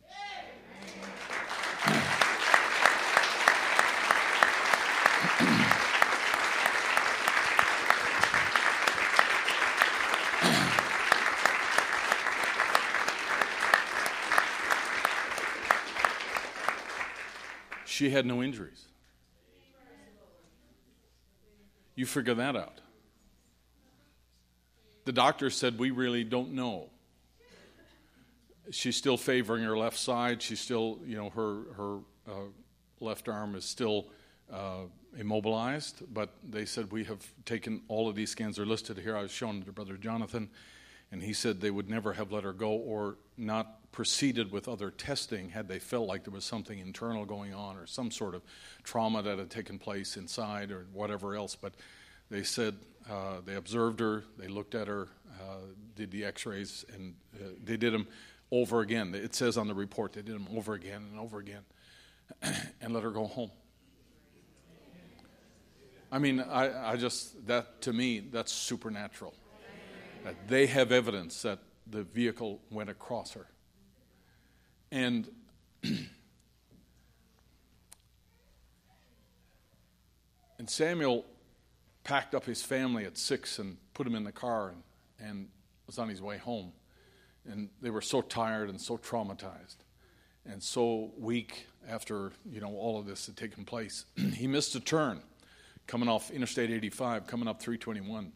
She 17.98 18.12
had 18.12 18.28
no 18.28 18.44
injuries. 18.44 18.86
You 21.96 22.06
figure 22.06 22.36
that 22.36 22.56
out. 22.56 22.80
The 25.06 25.12
doctor 25.12 25.50
said, 25.50 25.80
We 25.80 25.90
really 25.90 26.24
don't 26.24 26.52
know. 26.52 26.92
She's 28.70 28.96
still 28.96 29.18
favoring 29.18 29.64
her 29.64 29.76
left 29.76 29.98
side. 29.98 30.44
She's 30.44 30.60
still, 30.60 31.00
you 31.08 31.18
know, 31.18 31.32
her, 31.32 31.64
her 31.74 31.98
uh, 32.28 32.50
left 33.00 33.28
arm 33.30 33.56
is 33.56 33.66
still 33.66 34.10
uh, 34.54 34.82
immobilized. 35.18 36.04
But 36.14 36.30
they 36.48 36.66
said, 36.66 36.92
We 36.92 37.04
have 37.06 37.26
taken 37.46 37.82
all 37.88 38.08
of 38.08 38.16
these 38.16 38.30
scans, 38.30 38.60
are 38.60 38.66
listed 38.68 39.00
here. 39.00 39.18
I 39.18 39.24
was 39.24 39.32
showing 39.32 39.64
to 39.64 39.72
Brother 39.72 39.98
Jonathan, 39.98 40.52
and 41.12 41.24
he 41.24 41.34
said 41.34 41.62
they 41.62 41.72
would 41.72 41.90
never 41.90 42.14
have 42.14 42.32
let 42.32 42.44
her 42.44 42.54
go 42.54 42.74
or 42.74 43.18
not 43.38 43.87
proceeded 43.98 44.52
with 44.52 44.68
other 44.68 44.92
testing 44.92 45.50
had 45.50 45.68
they 45.68 45.80
felt 45.80 46.08
like 46.08 46.24
there 46.24 46.32
was 46.32 46.46
something 46.46 46.78
internal 46.78 47.26
going 47.26 47.52
on 47.52 47.76
or 47.76 47.88
some 47.88 48.12
sort 48.12 48.36
of 48.36 48.44
trauma 48.84 49.24
that 49.24 49.40
had 49.40 49.50
taken 49.50 49.80
place 49.80 50.18
inside 50.18 50.70
or 50.70 50.86
whatever 50.94 51.36
else. 51.36 51.56
But 51.56 51.74
they 52.30 52.44
said 52.44 52.76
uh, 53.10 53.42
they 53.44 53.56
observed 53.56 54.00
her, 54.00 54.24
they 54.38 54.48
looked 54.48 54.76
at 54.76 54.88
her, 54.88 55.08
uh, 55.42 55.62
did 55.96 56.12
the 56.12 56.26
x 56.26 56.46
rays, 56.46 56.86
and 56.94 57.16
uh, 57.42 57.48
they 57.64 57.76
did 57.76 57.92
them 57.92 58.08
over 58.52 58.82
again. 58.82 59.16
It 59.16 59.34
says 59.34 59.58
on 59.58 59.68
the 59.68 59.74
report 59.74 60.14
they 60.14 60.22
did 60.22 60.36
them 60.36 60.48
over 60.56 60.76
again 60.76 61.08
and 61.10 61.20
over 61.20 61.40
again 61.40 61.64
and 62.80 62.94
let 62.94 63.02
her 63.02 63.10
go 63.10 63.26
home. 63.26 63.50
I 66.12 66.20
mean, 66.20 66.40
I, 66.40 66.92
I 66.92 66.98
just, 66.98 67.48
that 67.48 67.82
to 67.82 67.94
me, 67.94 68.20
that's 68.20 68.52
supernatural. 68.52 69.34
That 70.24 70.48
they 70.48 70.68
have 70.68 70.92
evidence 70.92 71.42
that 71.42 71.58
the 71.88 72.04
vehicle 72.04 72.60
went 72.70 72.92
across 72.92 73.32
her. 73.32 73.48
And 74.92 75.30
and 75.84 76.08
Samuel 80.68 81.26
packed 82.04 82.34
up 82.34 82.46
his 82.46 82.62
family 82.62 83.06
at 83.06 83.18
six 83.18 83.60
and 83.60 83.78
put 83.94 84.08
him 84.08 84.16
in 84.16 84.24
the 84.24 84.32
car 84.32 84.70
and, 84.70 84.84
and 85.20 85.50
was 85.86 86.00
on 86.00 86.10
his 86.10 86.22
way 86.22 86.38
home. 86.38 86.72
And 87.50 87.70
they 87.82 87.90
were 87.90 88.02
so 88.02 88.22
tired 88.22 88.70
and 88.70 88.80
so 88.80 88.98
traumatized 88.98 89.78
and 90.46 90.64
so 90.64 91.12
weak 91.18 91.68
after 91.90 92.32
you 92.50 92.62
know 92.62 92.74
all 92.76 93.00
of 93.00 93.06
this 93.06 93.26
had 93.26 93.36
taken 93.38 93.66
place. 93.66 94.06
he 94.16 94.48
missed 94.48 94.76
a 94.76 94.80
turn 94.80 95.22
coming 95.88 96.10
off 96.10 96.30
Interstate 96.32 96.70
85, 96.70 97.28
coming 97.28 97.48
up 97.48 97.62
321. 97.62 98.32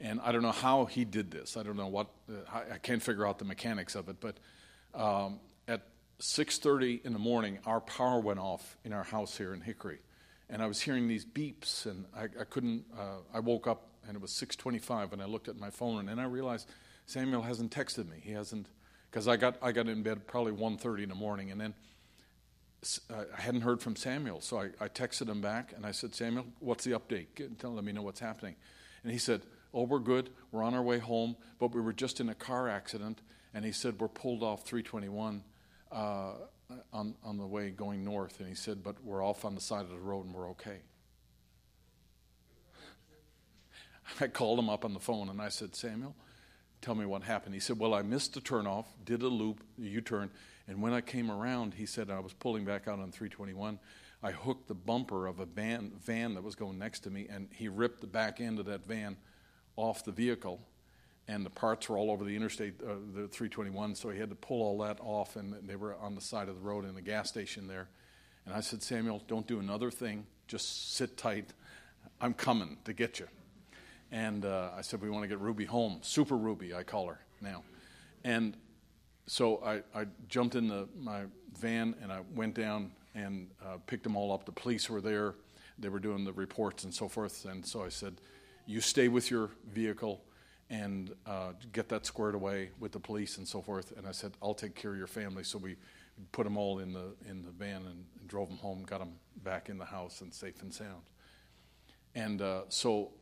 And 0.00 0.20
I 0.22 0.30
don't 0.30 0.42
know 0.42 0.52
how 0.52 0.84
he 0.84 1.04
did 1.04 1.30
this. 1.30 1.56
I 1.56 1.64
don't 1.64 1.76
know 1.76 1.88
what, 1.88 2.06
uh, 2.30 2.58
I 2.72 2.78
can't 2.78 3.02
figure 3.02 3.26
out 3.26 3.40
the 3.40 3.44
mechanics 3.44 3.96
of 3.96 4.08
it, 4.08 4.16
but 4.20 4.36
um, 4.94 5.40
6:30 6.20 7.04
in 7.04 7.12
the 7.12 7.18
morning, 7.18 7.58
our 7.64 7.80
power 7.80 8.20
went 8.20 8.40
off 8.40 8.76
in 8.84 8.92
our 8.92 9.04
house 9.04 9.36
here 9.36 9.54
in 9.54 9.60
Hickory, 9.60 10.00
and 10.48 10.62
I 10.62 10.66
was 10.66 10.80
hearing 10.80 11.06
these 11.06 11.24
beeps, 11.24 11.86
and 11.86 12.06
I, 12.16 12.24
I 12.24 12.44
couldn't. 12.44 12.84
Uh, 12.96 13.18
I 13.32 13.40
woke 13.40 13.66
up, 13.66 13.90
and 14.06 14.16
it 14.16 14.20
was 14.20 14.32
6:25, 14.32 15.12
and 15.12 15.22
I 15.22 15.26
looked 15.26 15.48
at 15.48 15.56
my 15.56 15.70
phone, 15.70 16.00
and 16.00 16.08
then 16.08 16.18
I 16.18 16.24
realized 16.24 16.68
Samuel 17.06 17.42
hasn't 17.42 17.70
texted 17.70 18.08
me. 18.08 18.18
He 18.20 18.32
hasn't, 18.32 18.68
because 19.10 19.28
I 19.28 19.36
got 19.36 19.56
I 19.62 19.72
got 19.72 19.88
in 19.88 20.02
bed 20.02 20.26
probably 20.26 20.52
1:30 20.52 21.04
in 21.04 21.08
the 21.08 21.14
morning, 21.14 21.52
and 21.52 21.60
then 21.60 21.74
uh, 23.10 23.24
I 23.36 23.40
hadn't 23.40 23.62
heard 23.62 23.80
from 23.80 23.96
Samuel, 23.96 24.40
so 24.40 24.60
I, 24.60 24.70
I, 24.80 24.88
texted 24.88 25.28
him 25.28 25.40
back 25.40 25.72
and 25.74 25.84
I 25.84 25.90
said, 25.90 26.14
Samuel, 26.14 26.46
what's 26.60 26.84
the 26.84 26.92
update? 26.92 27.26
Get, 27.34 27.58
tell, 27.58 27.74
let 27.74 27.82
me 27.82 27.90
know 27.90 28.02
what's 28.02 28.20
happening. 28.20 28.54
And 29.02 29.10
he 29.10 29.18
said, 29.18 29.42
Oh, 29.74 29.82
we're 29.82 29.98
good. 29.98 30.30
We're 30.52 30.62
on 30.62 30.74
our 30.74 30.82
way 30.82 30.98
home, 30.98 31.36
but 31.58 31.74
we 31.74 31.80
were 31.80 31.92
just 31.92 32.20
in 32.20 32.28
a 32.28 32.34
car 32.34 32.68
accident. 32.68 33.20
And 33.52 33.64
he 33.64 33.72
said, 33.72 34.00
We're 34.00 34.08
pulled 34.08 34.44
off 34.44 34.64
321 34.64 35.42
uh, 35.90 36.32
on, 36.92 37.14
on 37.24 37.38
the 37.38 37.46
way 37.46 37.70
going 37.70 38.04
north. 38.04 38.40
And 38.40 38.48
he 38.48 38.54
said, 38.54 38.82
But 38.82 39.02
we're 39.04 39.24
off 39.24 39.44
on 39.44 39.54
the 39.54 39.60
side 39.60 39.82
of 39.82 39.90
the 39.90 39.98
road 39.98 40.26
and 40.26 40.34
we're 40.34 40.50
okay. 40.50 40.78
I 44.20 44.28
called 44.28 44.58
him 44.58 44.68
up 44.68 44.84
on 44.84 44.94
the 44.94 45.00
phone 45.00 45.28
and 45.28 45.40
I 45.40 45.48
said, 45.48 45.74
Samuel, 45.74 46.14
tell 46.80 46.94
me 46.94 47.06
what 47.06 47.22
happened. 47.22 47.54
He 47.54 47.60
said, 47.60 47.78
Well, 47.78 47.94
I 47.94 48.02
missed 48.02 48.34
the 48.34 48.40
turnoff, 48.40 48.86
did 49.04 49.22
a 49.22 49.28
loop, 49.28 49.62
a 49.78 49.84
U 49.84 50.00
turn, 50.00 50.30
and 50.66 50.82
when 50.82 50.92
I 50.92 51.00
came 51.00 51.30
around, 51.30 51.74
he 51.74 51.86
said, 51.86 52.10
I 52.10 52.20
was 52.20 52.34
pulling 52.34 52.64
back 52.64 52.86
out 52.86 53.00
on 53.00 53.10
321. 53.10 53.78
I 54.22 54.32
hooked 54.32 54.68
the 54.68 54.74
bumper 54.74 55.26
of 55.26 55.40
a 55.40 55.46
van, 55.46 55.92
van 56.04 56.34
that 56.34 56.42
was 56.42 56.54
going 56.54 56.78
next 56.78 57.00
to 57.00 57.10
me, 57.10 57.26
and 57.30 57.48
he 57.52 57.68
ripped 57.68 58.00
the 58.00 58.06
back 58.06 58.40
end 58.40 58.58
of 58.58 58.66
that 58.66 58.86
van 58.86 59.16
off 59.76 60.04
the 60.04 60.12
vehicle. 60.12 60.60
And 61.28 61.44
the 61.44 61.50
parts 61.50 61.90
were 61.90 61.98
all 61.98 62.10
over 62.10 62.24
the 62.24 62.34
interstate, 62.34 62.80
uh, 62.82 62.94
the 63.14 63.28
321, 63.28 63.94
so 63.94 64.08
he 64.08 64.18
had 64.18 64.30
to 64.30 64.34
pull 64.34 64.62
all 64.62 64.78
that 64.78 64.98
off, 65.02 65.36
and 65.36 65.54
they 65.68 65.76
were 65.76 65.94
on 65.96 66.14
the 66.14 66.22
side 66.22 66.48
of 66.48 66.54
the 66.54 66.62
road 66.62 66.86
in 66.86 66.94
the 66.94 67.02
gas 67.02 67.28
station 67.28 67.68
there. 67.68 67.88
And 68.46 68.54
I 68.54 68.60
said, 68.60 68.82
Samuel, 68.82 69.22
don't 69.28 69.46
do 69.46 69.60
another 69.60 69.90
thing. 69.90 70.26
Just 70.46 70.94
sit 70.94 71.18
tight. 71.18 71.50
I'm 72.18 72.32
coming 72.32 72.78
to 72.84 72.94
get 72.94 73.20
you. 73.20 73.28
And 74.10 74.46
uh, 74.46 74.70
I 74.74 74.80
said, 74.80 75.02
We 75.02 75.10
want 75.10 75.24
to 75.24 75.28
get 75.28 75.38
Ruby 75.38 75.66
home. 75.66 75.98
Super 76.00 76.36
Ruby, 76.36 76.74
I 76.74 76.82
call 76.82 77.08
her 77.08 77.20
now. 77.42 77.62
And 78.24 78.56
so 79.26 79.62
I, 79.62 79.82
I 79.98 80.06
jumped 80.28 80.54
in 80.54 80.68
the, 80.68 80.88
my 80.98 81.24
van 81.60 81.94
and 82.02 82.10
I 82.10 82.20
went 82.34 82.54
down 82.54 82.90
and 83.14 83.50
uh, 83.62 83.76
picked 83.86 84.04
them 84.04 84.16
all 84.16 84.32
up. 84.32 84.46
The 84.46 84.52
police 84.52 84.88
were 84.88 85.02
there. 85.02 85.34
They 85.78 85.90
were 85.90 85.98
doing 85.98 86.24
the 86.24 86.32
reports 86.32 86.84
and 86.84 86.94
so 86.94 87.08
forth. 87.08 87.44
And 87.44 87.64
so 87.64 87.84
I 87.84 87.90
said, 87.90 88.14
You 88.66 88.80
stay 88.80 89.08
with 89.08 89.30
your 89.30 89.50
vehicle 89.70 90.22
and 90.70 91.14
uh, 91.26 91.52
get 91.72 91.88
that 91.88 92.04
squared 92.04 92.34
away 92.34 92.70
with 92.78 92.92
the 92.92 93.00
police 93.00 93.38
and 93.38 93.48
so 93.48 93.62
forth. 93.62 93.92
And 93.96 94.06
I 94.06 94.12
said, 94.12 94.32
I'll 94.42 94.54
take 94.54 94.74
care 94.74 94.92
of 94.92 94.98
your 94.98 95.06
family. 95.06 95.44
So 95.44 95.58
we 95.58 95.76
put 96.32 96.44
them 96.44 96.56
all 96.56 96.78
in 96.80 96.92
the, 96.92 97.14
in 97.28 97.42
the 97.42 97.50
van 97.50 97.86
and, 97.86 98.04
and 98.18 98.28
drove 98.28 98.48
them 98.48 98.58
home, 98.58 98.84
got 98.84 98.98
them 98.98 99.12
back 99.42 99.68
in 99.68 99.78
the 99.78 99.84
house 99.84 100.20
and 100.20 100.32
safe 100.32 100.60
and 100.62 100.72
sound. 100.72 101.02
And 102.14 102.42
uh, 102.42 102.62
so 102.68 103.12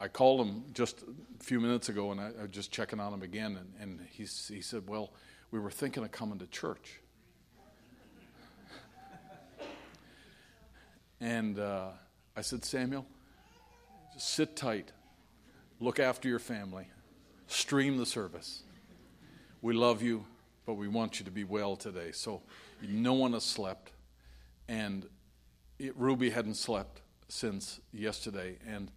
I 0.00 0.08
called 0.08 0.46
him 0.46 0.64
just 0.72 1.02
a 1.02 1.44
few 1.44 1.60
minutes 1.60 1.88
ago 1.88 2.10
and 2.12 2.20
I, 2.20 2.30
I 2.38 2.42
was 2.42 2.50
just 2.50 2.70
checking 2.70 3.00
on 3.00 3.12
him 3.12 3.22
again. 3.22 3.58
And, 3.58 3.98
and 3.98 4.06
he, 4.10 4.22
he 4.22 4.60
said, 4.60 4.88
Well, 4.88 5.12
we 5.50 5.60
were 5.60 5.70
thinking 5.70 6.04
of 6.04 6.10
coming 6.10 6.38
to 6.38 6.46
church. 6.46 7.00
and 11.20 11.58
uh, 11.58 11.88
I 12.36 12.40
said, 12.40 12.64
Samuel, 12.64 13.06
just 14.12 14.30
sit 14.30 14.56
tight, 14.56 14.92
look 15.80 16.00
after 16.00 16.28
your 16.28 16.38
family, 16.38 16.86
stream 17.46 17.96
the 17.96 18.06
service. 18.06 18.62
We 19.62 19.74
love 19.74 20.02
you, 20.02 20.24
but 20.66 20.74
we 20.74 20.88
want 20.88 21.18
you 21.18 21.24
to 21.24 21.30
be 21.30 21.44
well 21.44 21.76
today. 21.76 22.12
So 22.12 22.42
no 22.82 23.14
one 23.14 23.32
has 23.32 23.44
slept, 23.44 23.92
and 24.68 25.06
it, 25.78 25.96
Ruby 25.96 26.30
hadn't 26.30 26.54
slept 26.54 27.00
since 27.28 27.80
yesterday, 27.92 28.58
and 28.66 28.90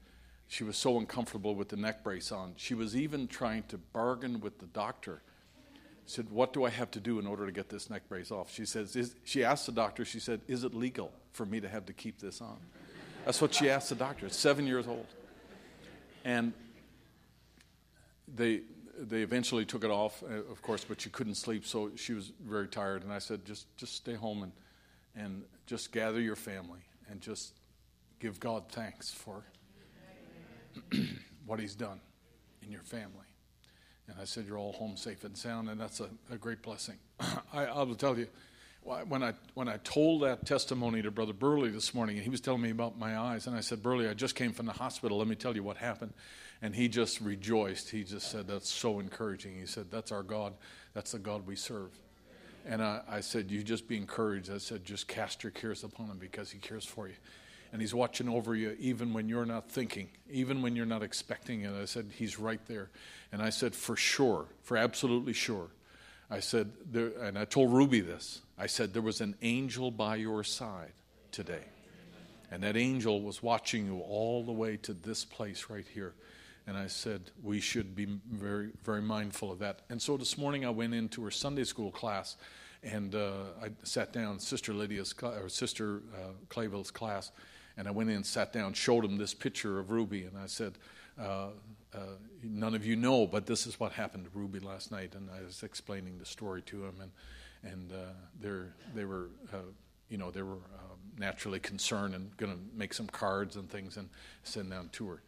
she 0.48 0.64
was 0.64 0.78
so 0.78 0.98
uncomfortable 0.98 1.56
with 1.56 1.70
the 1.70 1.78
neck 1.78 2.04
brace 2.04 2.32
on. 2.32 2.54
She 2.58 2.74
was 2.74 2.96
even 2.96 3.28
trying 3.28 3.64
to 3.64 3.78
bargain 3.78 4.40
with 4.40 4.60
the 4.60 4.68
doctor 4.68 5.22
said, 6.08 6.30
What 6.30 6.54
do 6.54 6.64
I 6.64 6.70
have 6.70 6.90
to 6.92 7.00
do 7.00 7.20
in 7.20 7.28
order 7.28 7.46
to 7.46 7.52
get 7.52 7.70
this 7.70 7.90
neck 7.90 8.08
brace 8.10 8.32
off? 8.32 8.52
She 8.52 8.66
says, 8.66 8.96
is, 8.96 9.16
She 9.24 9.44
asked 9.44 9.66
the 9.66 9.72
doctor, 9.72 10.06
she 10.06 10.20
said, 10.20 10.42
Is 10.48 10.64
it 10.64 10.74
legal 10.74 11.12
for 11.34 11.46
me 11.46 11.60
to 11.60 11.68
have 11.68 11.86
to 11.86 11.94
keep 11.94 12.20
this 12.20 12.42
on? 12.42 12.58
That's 13.26 13.42
what 13.42 13.54
she 13.54 13.70
asked 13.70 13.90
the 13.90 13.96
doctor. 13.96 14.26
It's 14.26 14.38
seven 14.38 14.66
years 14.66 14.88
old. 14.88 15.06
And 16.24 16.54
they, 18.28 18.62
they 19.00 19.22
eventually 19.22 19.66
took 19.66 19.84
it 19.84 19.92
off, 19.92 20.24
uh, 20.24 20.52
of 20.52 20.62
course, 20.62 20.84
but 20.84 21.02
she 21.02 21.10
couldn't 21.10 21.36
sleep, 21.36 21.66
so 21.66 21.92
she 21.96 22.14
was 22.14 22.32
very 22.46 22.68
tired. 22.68 23.04
And 23.04 23.12
I 23.12 23.20
said, 23.20 23.46
Just, 23.46 23.66
just 23.78 23.96
stay 23.96 24.16
home 24.16 24.44
and, 24.44 24.52
and 25.16 25.44
just 25.66 25.92
gather 25.92 26.20
your 26.20 26.36
family 26.36 26.82
and 27.10 27.22
just 27.22 27.54
give 28.20 28.40
God 28.40 28.64
thanks 28.70 29.12
for 29.12 29.44
what 31.46 31.60
He's 31.60 31.76
done 31.76 32.00
in 32.64 32.72
your 32.72 32.84
family. 32.84 33.26
And 34.08 34.18
I 34.20 34.24
said, 34.26 34.46
You're 34.48 34.58
all 34.58 34.74
home 34.74 34.98
safe 34.98 35.24
and 35.24 35.38
sound, 35.38 35.70
and 35.70 35.80
that's 35.80 36.00
a, 36.00 36.10
a 36.32 36.38
great 36.38 36.62
blessing. 36.62 36.98
I, 37.54 37.66
I 37.66 37.84
will 37.84 37.96
tell 37.96 38.18
you, 38.18 38.28
when 39.08 39.22
I, 39.22 39.34
when 39.54 39.68
I 39.68 39.78
told 39.84 40.24
that 40.24 40.46
testimony 40.46 41.02
to 41.02 41.12
Brother 41.12 41.34
Burley 41.34 41.70
this 41.70 41.94
morning, 41.94 42.16
and 42.16 42.24
he 42.24 42.30
was 42.30 42.40
telling 42.40 42.62
me 42.62 42.70
about 42.70 42.98
my 42.98 43.18
eyes, 43.18 43.46
and 43.46 43.56
I 43.56 43.60
said, 43.60 43.84
Burley, 43.84 44.08
I 44.08 44.14
just 44.14 44.36
came 44.36 44.54
from 44.54 44.66
the 44.66 44.72
hospital. 44.72 45.18
Let 45.18 45.28
me 45.28 45.36
tell 45.36 45.56
you 45.56 45.64
what 45.64 45.76
happened. 45.76 46.14
And 46.62 46.76
he 46.76 46.88
just 46.88 47.22
rejoiced. 47.22 47.90
He 47.90 48.04
just 48.04 48.32
said, 48.32 48.48
That's 48.48 48.70
so 48.70 49.00
encouraging. 49.00 49.60
He 49.60 49.66
said, 49.66 49.92
That's 49.92 50.12
our 50.12 50.24
God. 50.24 50.54
That's 50.94 51.12
the 51.12 51.20
God 51.20 51.46
we 51.46 51.56
serve. 51.56 51.92
And 52.66 52.82
I, 52.82 53.02
I 53.08 53.20
said, 53.22 53.52
You 53.52 53.64
just 53.64 53.88
be 53.88 53.98
encouraged. 53.98 54.52
I 54.52 54.58
said, 54.58 54.84
Just 54.84 55.08
cast 55.08 55.44
your 55.44 55.52
cares 55.52 55.84
upon 55.84 56.08
him 56.08 56.18
because 56.18 56.52
he 56.52 56.60
cares 56.60 56.86
for 56.86 57.08
you 57.08 57.16
and 57.72 57.82
He's 57.82 57.94
watching 57.94 58.30
over 58.30 58.56
you 58.56 58.76
even 58.80 59.14
when 59.14 59.30
you're 59.30 59.46
not 59.46 59.70
thinking, 59.70 60.10
even 60.30 60.62
when 60.62 60.76
you're 60.76 60.86
not 60.86 61.04
expecting 61.04 61.62
it. 61.62 61.74
I 61.74 61.86
said, 61.86 62.12
He's 62.16 62.40
right 62.40 62.64
there. 62.68 62.90
And 63.32 63.42
I 63.42 63.50
said, 63.50 63.76
For 63.76 63.96
sure, 63.96 64.46
for 64.64 64.78
absolutely 64.78 65.34
sure. 65.34 65.68
I 66.30 66.42
said, 66.42 66.72
there, 66.92 67.12
and 67.22 67.38
I 67.40 67.46
told 67.46 67.72
Ruby 67.72 68.02
this 68.02 68.42
I 68.58 68.68
said, 68.68 68.94
There 68.94 69.02
was 69.02 69.22
an 69.22 69.36
angel 69.42 69.92
by 69.92 70.16
your 70.18 70.44
side 70.44 70.94
today. 71.32 71.64
And 72.50 72.64
that 72.64 72.78
angel 72.78 73.22
was 73.22 73.44
watching 73.44 73.86
you 73.86 74.00
all 74.00 74.44
the 74.44 74.54
way 74.54 74.78
to 74.78 74.94
this 74.94 75.26
place 75.26 75.66
right 75.70 75.86
here. 75.94 76.14
And 76.68 76.78
I 76.78 76.88
said, 76.88 77.32
we 77.42 77.62
should 77.62 77.96
be 77.96 78.06
very, 78.30 78.72
very 78.84 79.02
mindful 79.02 79.52
of 79.52 79.60
that. 79.60 79.84
And 79.90 80.02
so 80.02 80.18
this 80.18 80.38
morning 80.38 80.66
I 80.66 80.70
went 80.70 80.94
into 80.94 81.24
her 81.24 81.32
Sunday 81.32 81.64
school 81.64 81.92
class 81.92 82.36
and 82.84 83.16
uh, 83.16 83.32
I 83.64 83.70
sat 83.84 84.14
down, 84.14 84.40
Sister 84.40 84.74
Lydia's, 84.74 85.16
or 85.22 85.50
Sister 85.50 86.02
uh, 86.14 86.34
Clayville's 86.50 86.92
class, 86.92 87.32
and 87.78 87.88
I 87.88 87.92
went 87.92 88.10
in 88.10 88.24
sat 88.24 88.54
down, 88.54 88.74
showed 88.74 89.04
them 89.04 89.18
this 89.18 89.34
picture 89.34 89.80
of 89.80 89.92
Ruby, 89.92 90.24
and 90.24 90.38
I 90.38 90.46
said, 90.48 90.78
uh, 91.20 91.48
uh, 91.94 92.00
None 92.44 92.76
of 92.76 92.86
you 92.86 92.96
know, 92.96 93.26
but 93.26 93.46
this 93.46 93.66
is 93.66 93.80
what 93.80 93.92
happened 93.94 94.26
to 94.26 94.32
Ruby 94.38 94.60
last 94.60 94.92
night. 94.92 95.16
And 95.16 95.30
I 95.32 95.44
was 95.44 95.64
explaining 95.64 96.20
the 96.20 96.26
story 96.26 96.62
to 96.64 96.86
him, 96.86 96.96
and, 97.02 97.12
and 97.72 97.92
uh, 97.92 97.96
they 98.94 99.06
were, 99.06 99.30
uh, 99.52 99.58
you 100.10 100.18
know, 100.18 100.30
they 100.30 100.44
were 100.44 100.54
um, 100.54 100.98
naturally 101.18 101.60
concerned 101.60 102.14
and 102.14 102.36
going 102.38 102.52
to 102.52 102.60
make 102.76 102.94
some 102.94 103.08
cards 103.08 103.56
and 103.56 103.70
things 103.70 103.98
and 103.98 104.10
send 104.44 104.72
them 104.72 104.90
to 104.94 105.08
her. 105.08 105.22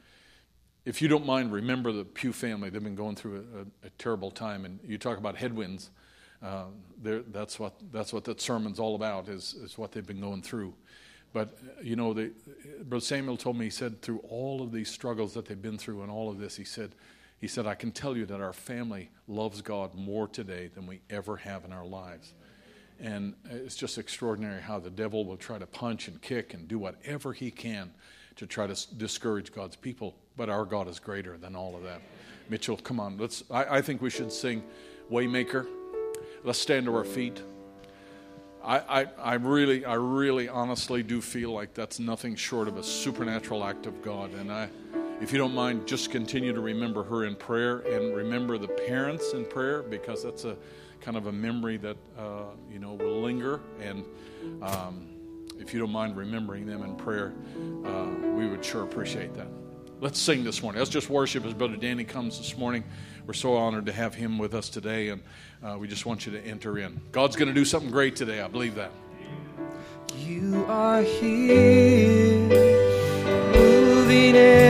If 0.86 1.02
you 1.02 1.08
don't 1.08 1.26
mind, 1.26 1.52
remember 1.52 1.92
the 1.92 2.06
Pugh 2.06 2.34
family. 2.34 2.70
They've 2.70 2.84
been 2.84 2.96
going 2.96 3.16
through 3.16 3.46
a, 3.54 3.60
a, 3.60 3.88
a 3.88 3.90
terrible 3.98 4.32
time, 4.32 4.66
and 4.66 4.80
you 4.84 4.98
talk 4.98 5.18
about 5.18 5.36
headwinds. 5.36 5.92
Uh, 6.42 6.66
that's 7.02 7.60
what 7.60 7.74
that's 7.92 8.14
what 8.14 8.24
that 8.24 8.40
sermon's 8.40 8.80
all 8.80 8.96
about. 8.96 9.28
Is 9.28 9.54
is 9.54 9.78
what 9.78 9.92
they've 9.92 10.08
been 10.08 10.22
going 10.22 10.42
through. 10.42 10.74
But, 11.32 11.58
you 11.84 11.96
know, 11.96 12.14
the, 12.14 12.32
Brother 12.84 13.06
Samuel 13.06 13.38
told 13.38 13.58
me, 13.58 13.66
he 13.66 13.72
said, 13.72 14.02
through 14.02 14.20
all 14.30 14.62
of 14.62 14.72
these 14.72 14.90
struggles 14.90 15.34
that 15.36 15.46
they've 15.46 15.62
been 15.62 15.78
through 15.78 16.02
and 16.02 16.10
all 16.10 16.30
of 16.30 16.40
this, 16.40 16.56
he 16.56 16.64
said, 16.64 16.96
he 17.40 17.48
said, 17.48 17.68
I 17.68 17.76
can 17.76 17.92
tell 17.92 18.18
you 18.18 18.26
that 18.26 18.42
our 18.42 18.54
family 18.54 19.12
loves 19.28 19.62
God 19.62 19.94
more 19.94 20.28
today 20.28 20.72
than 20.74 20.88
we 20.88 21.02
ever 21.10 21.38
have 21.38 21.66
in 21.66 21.72
our 21.72 21.86
lives. 21.86 22.34
And 23.00 23.36
it's 23.50 23.76
just 23.76 23.98
extraordinary 23.98 24.62
how 24.62 24.80
the 24.80 24.90
devil 24.90 25.24
will 25.24 25.38
try 25.38 25.58
to 25.58 25.68
punch 25.68 26.08
and 26.08 26.22
kick 26.22 26.54
and 26.54 26.68
do 26.68 26.80
whatever 26.80 27.32
he 27.32 27.52
can 27.52 27.92
to 28.40 28.48
try 28.48 28.66
to 28.66 28.96
discourage 28.96 29.52
God's 29.52 29.76
people. 29.76 30.16
But 30.38 30.50
our 30.50 30.64
God 30.64 30.88
is 30.88 30.98
greater 30.98 31.38
than 31.38 31.58
all 31.58 31.76
of 31.76 31.84
that. 31.84 32.02
Mitchell, 32.48 32.78
come 32.78 32.98
on. 32.98 33.18
Let's, 33.18 33.44
I, 33.52 33.78
I 33.78 33.82
think 33.82 34.02
we 34.02 34.10
should 34.10 34.32
sing 34.32 34.64
Waymaker. 35.12 35.68
Let's 36.46 36.58
stand 36.58 36.86
to 36.86 36.96
our 36.96 37.04
feet. 37.04 37.44
I, 38.64 39.02
I, 39.02 39.08
I, 39.22 39.34
really, 39.34 39.84
I 39.84 39.96
really 39.96 40.48
honestly 40.48 41.04
do 41.04 41.20
feel 41.20 41.52
like 41.52 41.74
that's 41.74 42.00
nothing 42.00 42.38
short 42.38 42.70
of 42.70 42.78
a 42.78 42.84
supernatural 42.84 43.62
act 43.66 43.86
of 43.86 44.02
God. 44.02 44.34
And 44.34 44.50
I, 44.54 44.70
if 45.20 45.34
you 45.34 45.38
don't 45.38 45.54
mind, 45.54 45.86
just 45.86 46.10
continue 46.10 46.54
to 46.54 46.62
remember 46.62 47.04
her 47.04 47.26
in 47.26 47.36
prayer 47.36 47.80
and 47.80 48.16
remember 48.16 48.58
the 48.58 48.70
parents 48.70 49.34
in 49.34 49.46
prayer 49.46 49.84
because 49.84 50.24
that's 50.24 50.46
a 50.46 50.56
kind 51.02 51.18
of 51.18 51.28
a 51.28 51.32
memory 51.32 51.76
that, 51.76 51.98
uh, 52.18 52.44
you 52.72 52.80
know, 52.80 52.94
will 52.94 53.22
linger. 53.22 53.60
And 53.82 54.06
um, 54.62 55.09
if 55.60 55.74
you 55.74 55.80
don't 55.80 55.92
mind 55.92 56.16
remembering 56.16 56.66
them 56.66 56.82
in 56.84 56.96
prayer, 56.96 57.34
uh, 57.86 58.08
we 58.36 58.48
would 58.48 58.64
sure 58.64 58.84
appreciate 58.84 59.34
that. 59.36 59.48
Let's 60.02 60.18
sing 60.18 60.44
this 60.46 60.64
morning. 60.64 60.80
Let's 60.80 60.90
just 60.90 61.10
worship 61.10 61.46
as 61.46 61.54
Brother 61.54 61.76
Danny 61.76 62.06
comes 62.06 62.38
this 62.38 62.58
morning. 62.58 62.86
We're 63.28 63.34
so 63.34 63.56
honored 63.58 63.86
to 63.88 63.92
have 63.92 64.16
him 64.16 64.38
with 64.38 64.56
us 64.56 64.70
today, 64.70 65.10
and 65.10 65.22
uh, 65.62 65.78
we 65.78 65.88
just 65.88 66.06
want 66.06 66.26
you 66.26 66.32
to 66.32 66.42
enter 66.46 66.80
in. 66.80 67.02
God's 67.12 67.36
going 67.36 67.50
to 67.50 67.54
do 67.54 67.66
something 67.66 67.92
great 67.92 68.16
today. 68.16 68.42
I 68.42 68.48
believe 68.48 68.76
that. 68.76 68.92
You 70.18 70.66
are 70.68 71.02
here, 71.02 72.48
moving 73.54 74.36
in. 74.36 74.69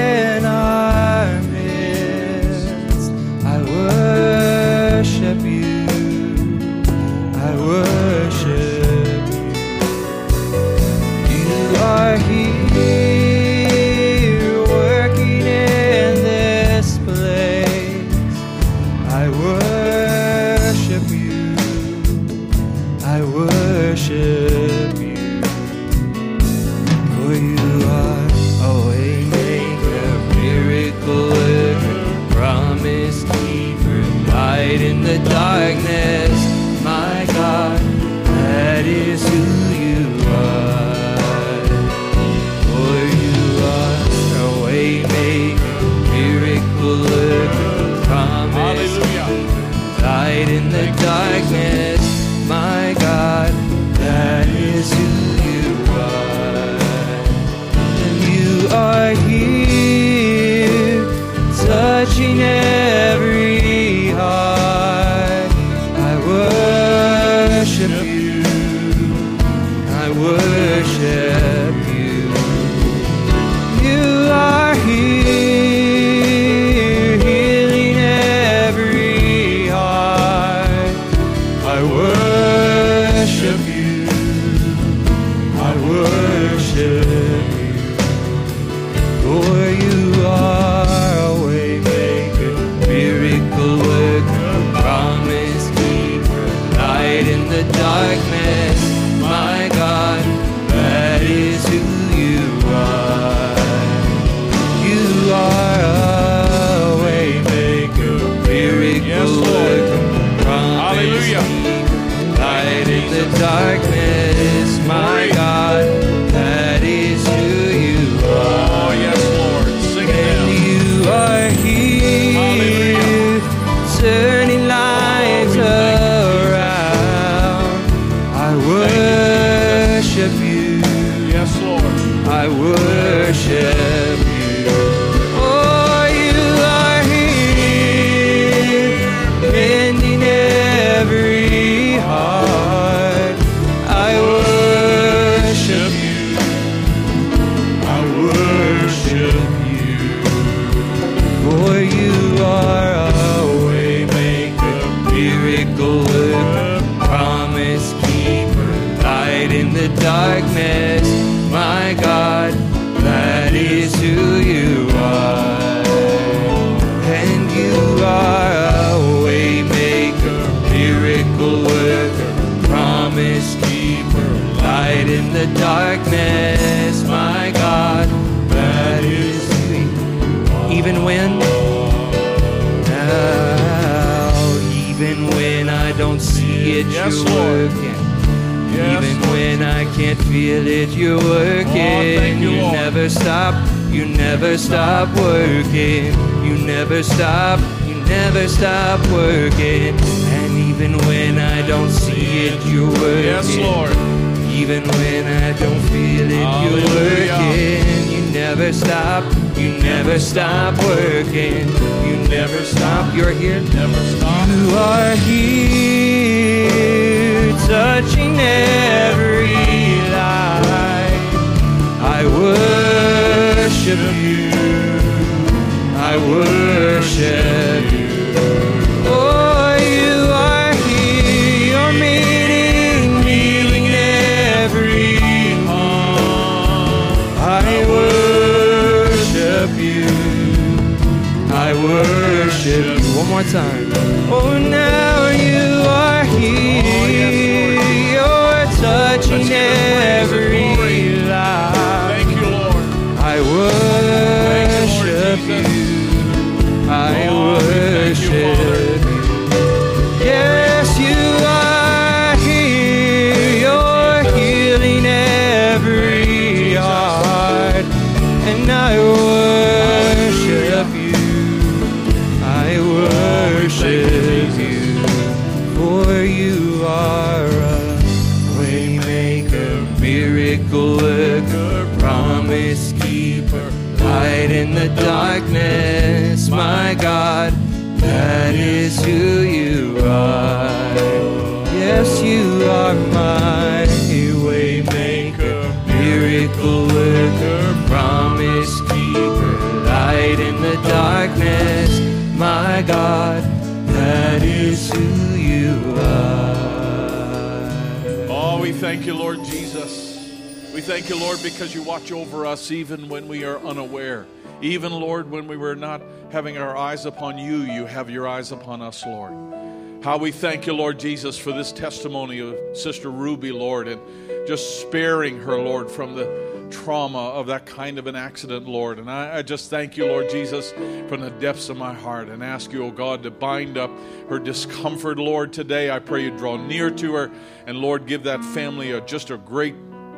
How 320.01 320.17
we 320.17 320.31
thank 320.31 320.65
you, 320.65 320.71
Lord 320.71 320.97
Jesus, 320.97 321.37
for 321.37 321.51
this 321.51 321.73
testimony 321.73 322.39
of 322.39 322.57
Sister 322.73 323.11
Ruby, 323.11 323.51
Lord, 323.51 323.89
and 323.89 323.99
just 324.47 324.79
sparing 324.79 325.37
her, 325.39 325.57
Lord, 325.57 325.91
from 325.91 326.15
the 326.15 326.69
trauma 326.71 327.17
of 327.17 327.47
that 327.47 327.65
kind 327.65 327.99
of 327.99 328.07
an 328.07 328.15
accident, 328.15 328.65
Lord. 328.65 328.97
And 328.97 329.11
I, 329.11 329.39
I 329.39 329.41
just 329.41 329.69
thank 329.69 329.97
you, 329.97 330.05
Lord 330.05 330.29
Jesus, 330.29 330.71
from 331.09 331.19
the 331.19 331.31
depths 331.41 331.67
of 331.67 331.75
my 331.75 331.93
heart 331.93 332.29
and 332.29 332.41
ask 332.41 332.71
you, 332.71 332.85
oh 332.85 332.91
God, 332.91 333.23
to 333.23 333.31
bind 333.31 333.77
up 333.77 333.91
her 334.29 334.39
discomfort, 334.39 335.17
Lord, 335.17 335.51
today. 335.51 335.91
I 335.91 335.99
pray 335.99 336.23
you 336.23 336.31
draw 336.31 336.55
near 336.55 336.89
to 336.91 337.13
her 337.15 337.31
and, 337.67 337.79
Lord, 337.79 338.05
give 338.05 338.23
that 338.23 338.41
family 338.41 338.91
a, 338.91 339.01
just 339.01 339.31
a 339.31 339.37
great 339.37 339.75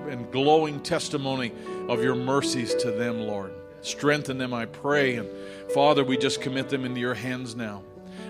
and 0.08 0.32
glowing 0.32 0.80
testimony 0.82 1.54
of 1.90 2.04
your 2.04 2.16
mercies 2.16 2.76
to 2.76 2.92
them, 2.92 3.22
Lord. 3.22 3.52
Strengthen 3.82 4.38
them, 4.38 4.54
I 4.54 4.68
pray. 4.68 5.16
And 5.16 5.28
Father, 5.74 6.04
we 6.04 6.18
just 6.18 6.40
commit 6.40 6.70
them 6.70 6.86
into 6.86 7.00
your 7.00 7.16
hands 7.16 7.56
now. 7.56 7.82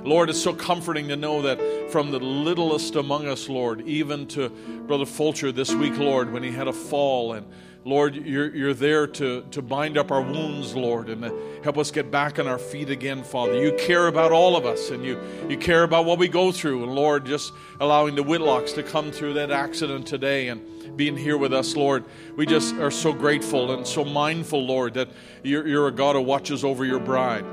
Lord, 0.04 0.30
it's 0.30 0.41
so 0.41 0.54
comforting 0.54 1.08
to 1.10 1.16
know 1.16 1.43
that 1.43 1.91
from 1.91 2.12
the 2.12 2.20
littlest 2.20 2.95
among 2.95 3.28
us, 3.28 3.47
Lord, 3.47 3.82
even 3.82 4.26
to 4.30 4.49
Brother 4.88 5.06
Fulcher 5.06 5.52
this 5.52 5.74
week, 5.74 5.97
Lord, 5.97 6.32
when 6.32 6.41
he 6.41 6.52
had 6.52 6.68
a 6.68 6.74
fall, 6.74 7.34
and 7.34 7.45
Lord, 7.84 8.16
you're, 8.16 8.56
you're 8.56 8.74
there 8.74 9.08
to, 9.08 9.41
to 9.49 9.62
bind 9.62 9.97
up 9.97 10.12
our 10.12 10.22
wounds, 10.22 10.76
Lord, 10.76 11.10
and 11.10 11.24
help 11.64 11.78
us 11.78 11.89
get 11.89 12.12
back 12.12 12.38
on 12.38 12.47
our 12.47 12.60
feet 12.60 12.89
again, 12.89 13.24
Father. 13.24 13.62
You 13.62 13.74
care 13.74 14.08
about 14.08 14.32
all 14.32 14.56
of 14.56 14.66
us, 14.66 14.89
and 14.89 15.04
you, 15.04 15.20
you 15.49 15.58
care 15.58 15.84
about 15.84 16.06
what 16.06 16.20
we 16.20 16.28
go 16.28 16.52
through. 16.52 16.84
And 16.84 16.93
Lord, 16.93 17.26
just 17.26 17.54
allowing 17.80 18.16
the 18.16 18.24
Whitlocks 18.24 18.74
to 18.76 18.84
come 18.84 19.12
through 19.12 19.34
that 19.34 19.52
accident 19.52 20.08
today 20.08 20.49
and 20.49 20.62
being 20.97 21.18
here 21.18 21.38
with 21.38 21.54
us, 21.54 21.76
Lord, 21.76 22.06
we 22.36 22.45
just 22.45 22.76
are 22.76 22.91
so 22.91 23.14
grateful 23.14 23.72
and 23.72 23.86
so 23.86 24.06
mindful, 24.06 24.64
Lord, 24.64 24.93
that 24.95 25.10
you're, 25.43 25.68
you're 25.68 25.88
a 25.88 25.91
God 25.91 26.16
who 26.16 26.22
watches 26.22 26.64
over 26.64 26.86
your 26.86 26.99
bride. 26.99 27.45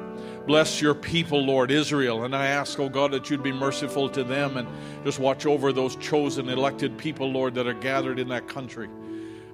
Bless 0.48 0.80
your 0.80 0.94
people, 0.94 1.44
Lord, 1.44 1.70
Israel. 1.70 2.24
And 2.24 2.34
I 2.34 2.46
ask, 2.46 2.80
oh 2.80 2.88
God, 2.88 3.10
that 3.10 3.28
you'd 3.28 3.42
be 3.42 3.52
merciful 3.52 4.08
to 4.08 4.24
them 4.24 4.56
and 4.56 4.66
just 5.04 5.18
watch 5.18 5.44
over 5.44 5.74
those 5.74 5.94
chosen, 5.96 6.48
elected 6.48 6.96
people, 6.96 7.30
Lord, 7.30 7.54
that 7.56 7.66
are 7.66 7.74
gathered 7.74 8.18
in 8.18 8.28
that 8.28 8.48
country. 8.48 8.88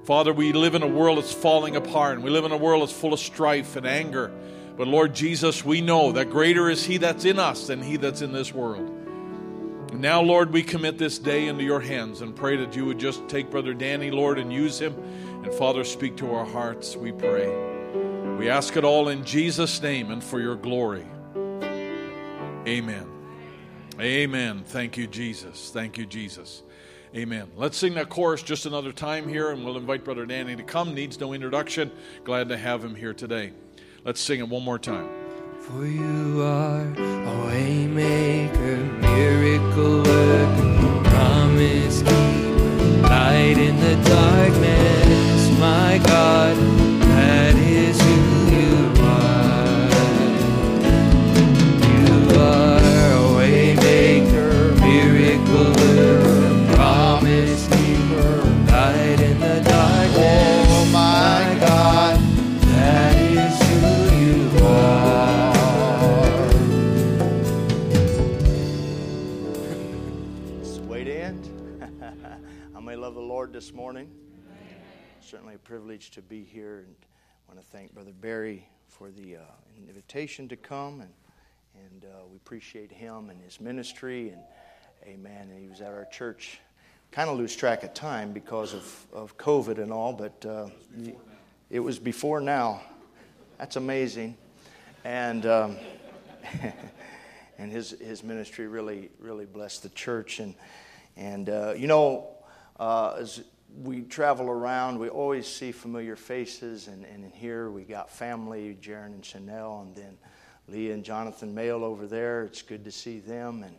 Father, 0.04 0.32
we 0.32 0.52
live 0.52 0.76
in 0.76 0.84
a 0.84 0.86
world 0.86 1.18
that's 1.18 1.32
falling 1.32 1.74
apart, 1.74 2.14
and 2.14 2.22
we 2.22 2.30
live 2.30 2.44
in 2.44 2.52
a 2.52 2.56
world 2.56 2.82
that's 2.82 2.96
full 2.96 3.12
of 3.12 3.18
strife 3.18 3.74
and 3.74 3.84
anger. 3.84 4.30
But 4.76 4.86
Lord 4.86 5.16
Jesus, 5.16 5.64
we 5.64 5.80
know 5.80 6.12
that 6.12 6.30
greater 6.30 6.70
is 6.70 6.84
He 6.84 6.98
that's 6.98 7.24
in 7.24 7.40
us 7.40 7.66
than 7.66 7.82
He 7.82 7.96
that's 7.96 8.22
in 8.22 8.30
this 8.30 8.54
world. 8.54 8.88
And 9.90 10.00
now, 10.00 10.22
Lord, 10.22 10.52
we 10.52 10.62
commit 10.62 10.96
this 10.96 11.18
day 11.18 11.48
into 11.48 11.64
your 11.64 11.80
hands 11.80 12.20
and 12.20 12.36
pray 12.36 12.56
that 12.58 12.76
you 12.76 12.84
would 12.84 13.00
just 13.00 13.26
take 13.28 13.50
Brother 13.50 13.74
Danny, 13.74 14.12
Lord, 14.12 14.38
and 14.38 14.52
use 14.52 14.80
him. 14.80 14.94
And 15.42 15.52
Father, 15.54 15.82
speak 15.82 16.16
to 16.18 16.32
our 16.32 16.46
hearts, 16.46 16.94
we 16.94 17.10
pray. 17.10 17.73
We 18.38 18.50
ask 18.50 18.76
it 18.76 18.84
all 18.84 19.08
in 19.08 19.24
Jesus' 19.24 19.80
name 19.80 20.10
and 20.10 20.22
for 20.22 20.40
your 20.40 20.56
glory. 20.56 21.06
Amen. 22.66 23.06
Amen. 24.00 24.64
Thank 24.66 24.96
you, 24.96 25.06
Jesus. 25.06 25.70
Thank 25.70 25.96
you, 25.98 26.06
Jesus. 26.06 26.62
Amen. 27.16 27.48
Let's 27.56 27.76
sing 27.76 27.94
that 27.94 28.08
chorus 28.08 28.42
just 28.42 28.66
another 28.66 28.90
time 28.90 29.28
here, 29.28 29.50
and 29.50 29.64
we'll 29.64 29.76
invite 29.76 30.04
Brother 30.04 30.26
Danny 30.26 30.56
to 30.56 30.64
come. 30.64 30.94
Needs 30.94 31.20
no 31.20 31.32
introduction. 31.32 31.92
Glad 32.24 32.48
to 32.48 32.56
have 32.56 32.84
him 32.84 32.96
here 32.96 33.14
today. 33.14 33.52
Let's 34.04 34.20
sing 34.20 34.40
it 34.40 34.48
one 34.48 34.64
more 34.64 34.80
time. 34.80 35.08
For 35.60 35.86
you 35.86 36.42
are 36.42 36.80
a 36.80 37.48
waymaker, 37.48 39.00
miracle 39.00 40.02
worker, 40.02 41.10
promise 41.10 42.02
keeper, 42.02 43.02
light 43.02 43.58
in 43.58 43.76
the 43.78 43.94
darkness, 44.08 45.58
my 45.60 46.00
God, 46.04 46.73
this 73.64 73.72
morning. 73.72 74.10
Certainly 75.22 75.54
a 75.54 75.58
privilege 75.58 76.10
to 76.10 76.20
be 76.20 76.44
here, 76.44 76.84
and 76.86 76.94
I 77.48 77.54
want 77.54 77.64
to 77.64 77.72
thank 77.72 77.94
Brother 77.94 78.12
Barry 78.12 78.68
for 78.88 79.10
the 79.10 79.36
uh, 79.36 79.40
invitation 79.88 80.48
to 80.48 80.56
come, 80.56 81.00
and 81.00 81.10
and 81.74 82.04
uh, 82.04 82.26
we 82.30 82.36
appreciate 82.36 82.92
him 82.92 83.30
and 83.30 83.40
his 83.40 83.62
ministry, 83.62 84.28
and 84.28 84.42
Amen. 85.06 85.48
And 85.50 85.58
he 85.58 85.70
was 85.70 85.80
at 85.80 85.86
our 85.86 86.04
church 86.12 86.60
kind 87.10 87.30
of 87.30 87.38
lose 87.38 87.56
track 87.56 87.84
of 87.84 87.94
time 87.94 88.32
because 88.32 88.74
of, 88.74 89.06
of 89.14 89.38
COVID 89.38 89.78
and 89.78 89.90
all, 89.90 90.12
but 90.12 90.44
uh, 90.44 90.68
it 91.70 91.80
was 91.80 91.98
before 91.98 92.42
now. 92.42 92.82
That's 93.56 93.76
amazing. 93.76 94.36
And, 95.04 95.46
um, 95.46 95.76
and 97.58 97.72
his, 97.72 97.92
his 97.92 98.22
ministry 98.22 98.66
really, 98.66 99.08
really 99.18 99.46
blessed 99.46 99.84
the 99.84 99.88
church. 99.88 100.40
And, 100.40 100.54
and 101.16 101.48
uh, 101.48 101.72
you 101.74 101.86
know, 101.86 102.28
uh, 102.78 103.16
as 103.20 103.42
we 103.82 104.02
travel 104.02 104.48
around, 104.48 104.98
we 104.98 105.08
always 105.08 105.46
see 105.46 105.72
familiar 105.72 106.16
faces. 106.16 106.88
And, 106.88 107.04
and 107.04 107.32
here 107.32 107.70
we 107.70 107.82
got 107.82 108.10
family, 108.10 108.76
Jaron 108.80 109.06
and 109.06 109.24
Chanel, 109.24 109.82
and 109.86 109.96
then 109.96 110.16
Leah 110.68 110.94
and 110.94 111.04
Jonathan 111.04 111.54
Mail 111.54 111.84
over 111.84 112.06
there. 112.06 112.44
It's 112.44 112.62
good 112.62 112.84
to 112.84 112.92
see 112.92 113.18
them. 113.18 113.62
And, 113.62 113.76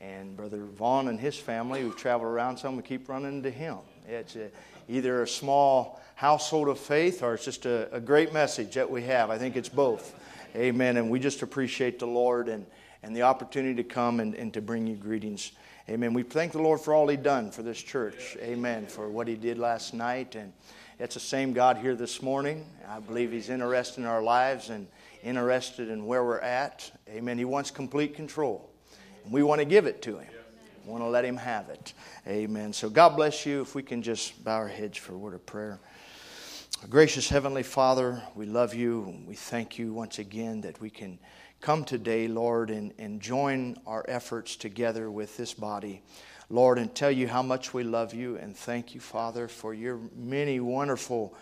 and 0.00 0.36
Brother 0.36 0.64
Vaughn 0.64 1.08
and 1.08 1.18
his 1.18 1.36
family, 1.36 1.82
who 1.82 1.92
travel 1.92 2.26
around 2.26 2.58
some, 2.58 2.76
we 2.76 2.82
keep 2.82 3.08
running 3.08 3.32
into 3.32 3.50
him. 3.50 3.78
It's 4.06 4.36
a, 4.36 4.50
either 4.88 5.22
a 5.22 5.28
small 5.28 6.00
household 6.14 6.68
of 6.68 6.78
faith 6.78 7.22
or 7.22 7.34
it's 7.34 7.44
just 7.44 7.66
a, 7.66 7.92
a 7.94 8.00
great 8.00 8.32
message 8.32 8.74
that 8.74 8.90
we 8.90 9.02
have. 9.04 9.30
I 9.30 9.38
think 9.38 9.56
it's 9.56 9.68
both. 9.68 10.14
Amen. 10.56 10.96
And 10.96 11.10
we 11.10 11.18
just 11.18 11.42
appreciate 11.42 11.98
the 11.98 12.06
Lord 12.06 12.48
and, 12.48 12.66
and 13.02 13.14
the 13.14 13.22
opportunity 13.22 13.74
to 13.82 13.88
come 13.88 14.20
and, 14.20 14.34
and 14.34 14.52
to 14.54 14.60
bring 14.60 14.86
you 14.86 14.96
greetings. 14.96 15.52
Amen. 15.90 16.12
We 16.12 16.22
thank 16.22 16.52
the 16.52 16.60
Lord 16.60 16.80
for 16.80 16.92
all 16.92 17.08
He 17.08 17.16
done 17.16 17.50
for 17.50 17.62
this 17.62 17.80
church. 17.80 18.36
Amen. 18.42 18.86
For 18.86 19.08
what 19.08 19.26
He 19.26 19.36
did 19.36 19.58
last 19.58 19.94
night. 19.94 20.34
And 20.34 20.52
it's 20.98 21.14
the 21.14 21.20
same 21.20 21.54
God 21.54 21.78
here 21.78 21.94
this 21.94 22.20
morning. 22.20 22.66
I 22.86 23.00
believe 23.00 23.32
He's 23.32 23.48
interested 23.48 24.02
in 24.02 24.06
our 24.06 24.22
lives 24.22 24.68
and 24.68 24.86
interested 25.22 25.88
in 25.88 26.04
where 26.04 26.22
we're 26.22 26.40
at. 26.40 26.90
Amen. 27.08 27.38
He 27.38 27.46
wants 27.46 27.70
complete 27.70 28.14
control. 28.14 28.68
And 29.24 29.32
we 29.32 29.42
want 29.42 29.60
to 29.60 29.64
give 29.64 29.86
it 29.86 30.02
to 30.02 30.18
Him. 30.18 30.28
We 30.84 30.92
want 30.92 31.04
to 31.04 31.08
let 31.08 31.24
Him 31.24 31.38
have 31.38 31.70
it. 31.70 31.94
Amen. 32.26 32.74
So 32.74 32.90
God 32.90 33.16
bless 33.16 33.46
you. 33.46 33.62
If 33.62 33.74
we 33.74 33.82
can 33.82 34.02
just 34.02 34.44
bow 34.44 34.56
our 34.56 34.68
heads 34.68 34.98
for 34.98 35.14
a 35.14 35.18
word 35.18 35.32
of 35.32 35.46
prayer. 35.46 35.80
Gracious 36.90 37.30
Heavenly 37.30 37.62
Father, 37.62 38.22
we 38.34 38.44
love 38.44 38.74
you. 38.74 39.22
We 39.26 39.36
thank 39.36 39.78
you 39.78 39.94
once 39.94 40.18
again 40.18 40.60
that 40.60 40.82
we 40.82 40.90
can 40.90 41.18
come 41.60 41.84
today, 41.84 42.28
Lord, 42.28 42.70
and, 42.70 42.92
and 42.98 43.20
join 43.20 43.76
our 43.86 44.04
efforts 44.08 44.56
together 44.56 45.10
with 45.10 45.36
this 45.36 45.54
body. 45.54 46.02
Lord, 46.50 46.78
and 46.78 46.94
tell 46.94 47.10
you 47.10 47.28
how 47.28 47.42
much 47.42 47.74
we 47.74 47.82
love 47.82 48.14
you 48.14 48.36
and 48.36 48.56
thank 48.56 48.94
you, 48.94 49.00
Father, 49.00 49.48
for 49.48 49.74
your 49.74 50.00
many 50.16 50.60
wonderful 50.60 51.36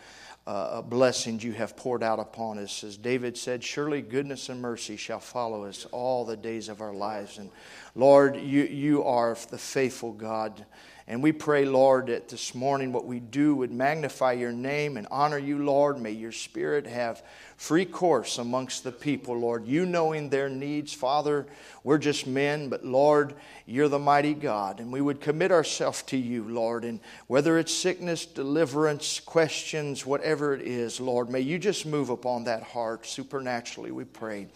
uh, 0.46 0.80
blessings 0.82 1.42
you 1.42 1.52
have 1.52 1.76
poured 1.76 2.02
out 2.02 2.18
upon 2.18 2.58
us. 2.58 2.84
As 2.84 2.96
David 2.96 3.36
said, 3.36 3.62
surely 3.62 4.00
goodness 4.00 4.48
and 4.48 4.60
mercy 4.60 4.96
shall 4.96 5.20
follow 5.20 5.64
us 5.64 5.86
all 5.92 6.24
the 6.24 6.36
days 6.36 6.68
of 6.68 6.80
our 6.80 6.94
lives. 6.94 7.38
And 7.38 7.50
Lord, 7.94 8.36
you, 8.36 8.64
you 8.64 9.04
are 9.04 9.36
the 9.50 9.58
faithful 9.58 10.12
God. 10.12 10.64
And 11.08 11.22
we 11.22 11.32
pray, 11.32 11.64
Lord, 11.64 12.08
that 12.08 12.28
this 12.28 12.54
morning 12.54 12.92
what 12.92 13.06
we 13.06 13.20
do 13.20 13.54
would 13.56 13.72
magnify 13.72 14.32
your 14.32 14.52
name 14.52 14.96
and 14.96 15.06
honor 15.10 15.38
you, 15.38 15.64
Lord. 15.64 16.00
May 16.00 16.12
your 16.12 16.32
spirit 16.32 16.86
have 16.86 17.22
free 17.56 17.86
course 17.86 18.38
amongst 18.38 18.84
the 18.84 18.92
people, 18.92 19.38
Lord. 19.38 19.66
You 19.66 19.86
knowing 19.86 20.28
their 20.28 20.48
needs, 20.48 20.92
Father, 20.92 21.46
we're 21.82 21.98
just 21.98 22.26
men, 22.26 22.68
but 22.68 22.84
Lord, 22.84 23.34
you're 23.64 23.88
the 23.88 23.98
mighty 23.98 24.34
God. 24.34 24.78
And 24.78 24.92
we 24.92 25.00
would 25.00 25.20
commit 25.20 25.50
ourselves 25.50 26.02
to 26.04 26.16
you, 26.16 26.44
Lord. 26.44 26.84
And 26.84 27.00
whether 27.26 27.58
it's 27.58 27.72
sickness, 27.72 28.26
deliverance, 28.26 29.20
questions, 29.20 30.04
whatever 30.04 30.54
it 30.54 30.62
is, 30.62 31.00
Lord, 31.00 31.30
may 31.30 31.40
you 31.40 31.58
just 31.58 31.86
move 31.86 32.10
upon 32.10 32.44
that 32.44 32.62
heart 32.62 33.06
supernaturally, 33.06 33.90
we 33.90 34.04
pray. 34.04 34.48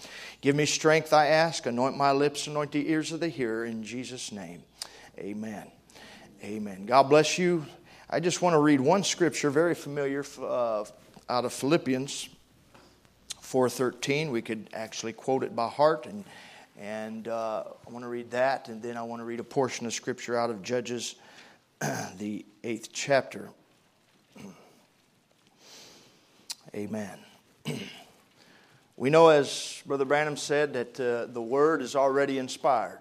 Give 0.43 0.55
me 0.55 0.67
strength, 0.67 1.13
I 1.13 1.29
ask. 1.29 1.65
Anoint 1.67 1.97
my 1.97 2.13
lips, 2.13 2.47
anoint 2.47 2.73
the 2.73 2.91
ears 2.91 3.13
of 3.13 3.21
the 3.21 3.29
hearer. 3.29 3.65
In 3.65 3.83
Jesus' 3.83 4.31
name, 4.31 4.63
amen. 5.19 5.67
Amen. 6.43 6.87
God 6.87 7.05
bless 7.05 7.39
you. 7.39 7.67
I 8.09 8.21
just 8.21 8.43
want 8.43 8.55
to 8.55 8.59
read 8.59 8.81
one 8.81 9.05
scripture, 9.05 9.51
very 9.51 9.75
familiar, 9.75 10.25
uh, 10.43 10.85
out 11.29 11.45
of 11.45 11.53
Philippians 11.53 12.29
4:13. 13.51 14.31
We 14.31 14.43
could 14.43 14.71
actually 14.73 15.13
quote 15.13 15.43
it 15.43 15.57
by 15.57 15.69
heart, 15.69 16.07
and 16.07 16.25
and 16.79 17.29
uh, 17.29 17.65
I 17.87 17.91
want 17.91 18.05
to 18.05 18.09
read 18.09 18.31
that, 18.31 18.69
and 18.69 18.81
then 18.81 18.97
I 18.97 19.03
want 19.03 19.21
to 19.21 19.25
read 19.25 19.41
a 19.41 19.45
portion 19.45 19.87
of 19.87 19.93
scripture 19.93 20.39
out 20.39 20.51
of 20.51 20.63
Judges, 20.63 21.17
the 22.19 22.47
eighth 22.65 22.91
chapter. 22.93 23.51
Amen. 26.75 27.19
we 28.97 29.11
know, 29.11 29.29
as 29.29 29.83
Brother 29.85 30.05
Branham 30.05 30.37
said, 30.37 30.73
that 30.73 31.01
uh, 31.01 31.27
the 31.33 31.43
Word 31.43 31.83
is 31.83 31.97
already 31.97 32.39
inspired. 32.39 33.01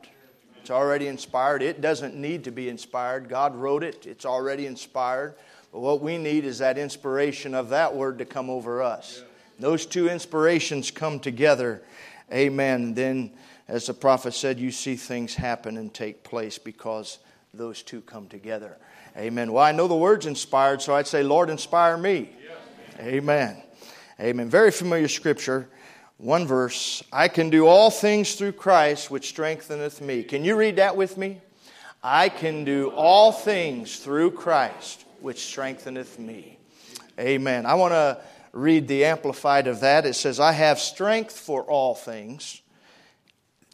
It's 0.60 0.72
already 0.72 1.08
inspired. 1.08 1.62
It 1.62 1.80
doesn't 1.80 2.16
need 2.16 2.44
to 2.44 2.52
be 2.52 2.70
inspired. 2.70 3.30
God 3.30 3.56
wrote 3.56 3.84
it, 3.84 4.06
it's 4.06 4.26
already 4.26 4.66
inspired. 4.66 5.36
But 5.72 5.82
what 5.82 6.02
we 6.02 6.18
need 6.18 6.44
is 6.46 6.58
that 6.58 6.80
inspiration 6.80 7.54
of 7.54 7.70
that 7.70 7.96
word 7.96 8.18
to 8.18 8.26
come 8.26 8.50
over 8.50 8.82
us. 8.82 9.24
Those 9.60 9.86
two 9.86 10.10
inspirations 10.10 10.92
come 10.92 11.20
together. 11.20 11.84
Amen. 12.32 12.94
Then, 12.94 13.32
as 13.68 13.88
the 13.88 13.94
prophet 13.94 14.34
said, 14.34 14.60
you 14.60 14.72
see 14.72 14.96
things 14.96 15.36
happen 15.36 15.78
and 15.78 15.94
take 15.94 16.24
place 16.24 16.58
because 16.58 17.20
those 17.54 17.84
two 17.84 18.02
come 18.02 18.28
together. 18.28 18.78
Amen. 19.18 19.52
Well, 19.52 19.64
I 19.64 19.72
know 19.72 19.88
the 19.88 19.96
word's 19.96 20.26
inspired, 20.26 20.82
so 20.82 20.96
I'd 20.96 21.08
say, 21.08 21.24
Lord, 21.24 21.50
inspire 21.50 21.98
me. 21.98 22.30
Amen. 23.00 23.62
Amen. 24.20 24.50
Very 24.50 24.72
familiar 24.72 25.08
scripture 25.08 25.70
one 26.20 26.46
verse 26.46 27.02
I 27.14 27.30
can 27.30 27.50
do 27.50 27.66
all 27.66 27.90
things 27.90 28.36
through 28.36 28.52
Christ 28.52 29.10
which 29.10 29.30
strengtheneth 29.30 30.02
me. 30.02 30.24
Can 30.24 30.44
you 30.44 30.58
read 30.58 30.76
that 30.76 30.98
with 30.98 31.18
me? 31.18 31.40
I 32.04 32.28
can 32.28 32.66
do 32.66 32.90
all 32.90 33.32
things 33.32 34.00
through 34.00 34.32
Christ 34.32 35.06
which 35.22 35.40
strengtheneth 35.40 36.20
me. 36.20 36.58
Amen. 37.18 37.66
I 37.66 37.76
want 37.76 37.94
to 37.94 38.20
read 38.52 38.88
the 38.88 39.06
amplified 39.06 39.68
of 39.68 39.80
that. 39.82 40.06
It 40.06 40.16
says, 40.16 40.40
I 40.40 40.52
have 40.54 40.80
strength 40.80 41.38
for 41.38 41.64
all 41.64 41.96
things 41.96 42.62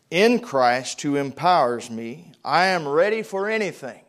in 0.10 0.40
Christ 0.40 1.02
who 1.02 1.16
empowers 1.16 1.90
me. 1.90 2.34
I 2.44 2.68
am 2.68 2.88
ready 2.88 3.24
for 3.24 3.50
anything 3.50 4.02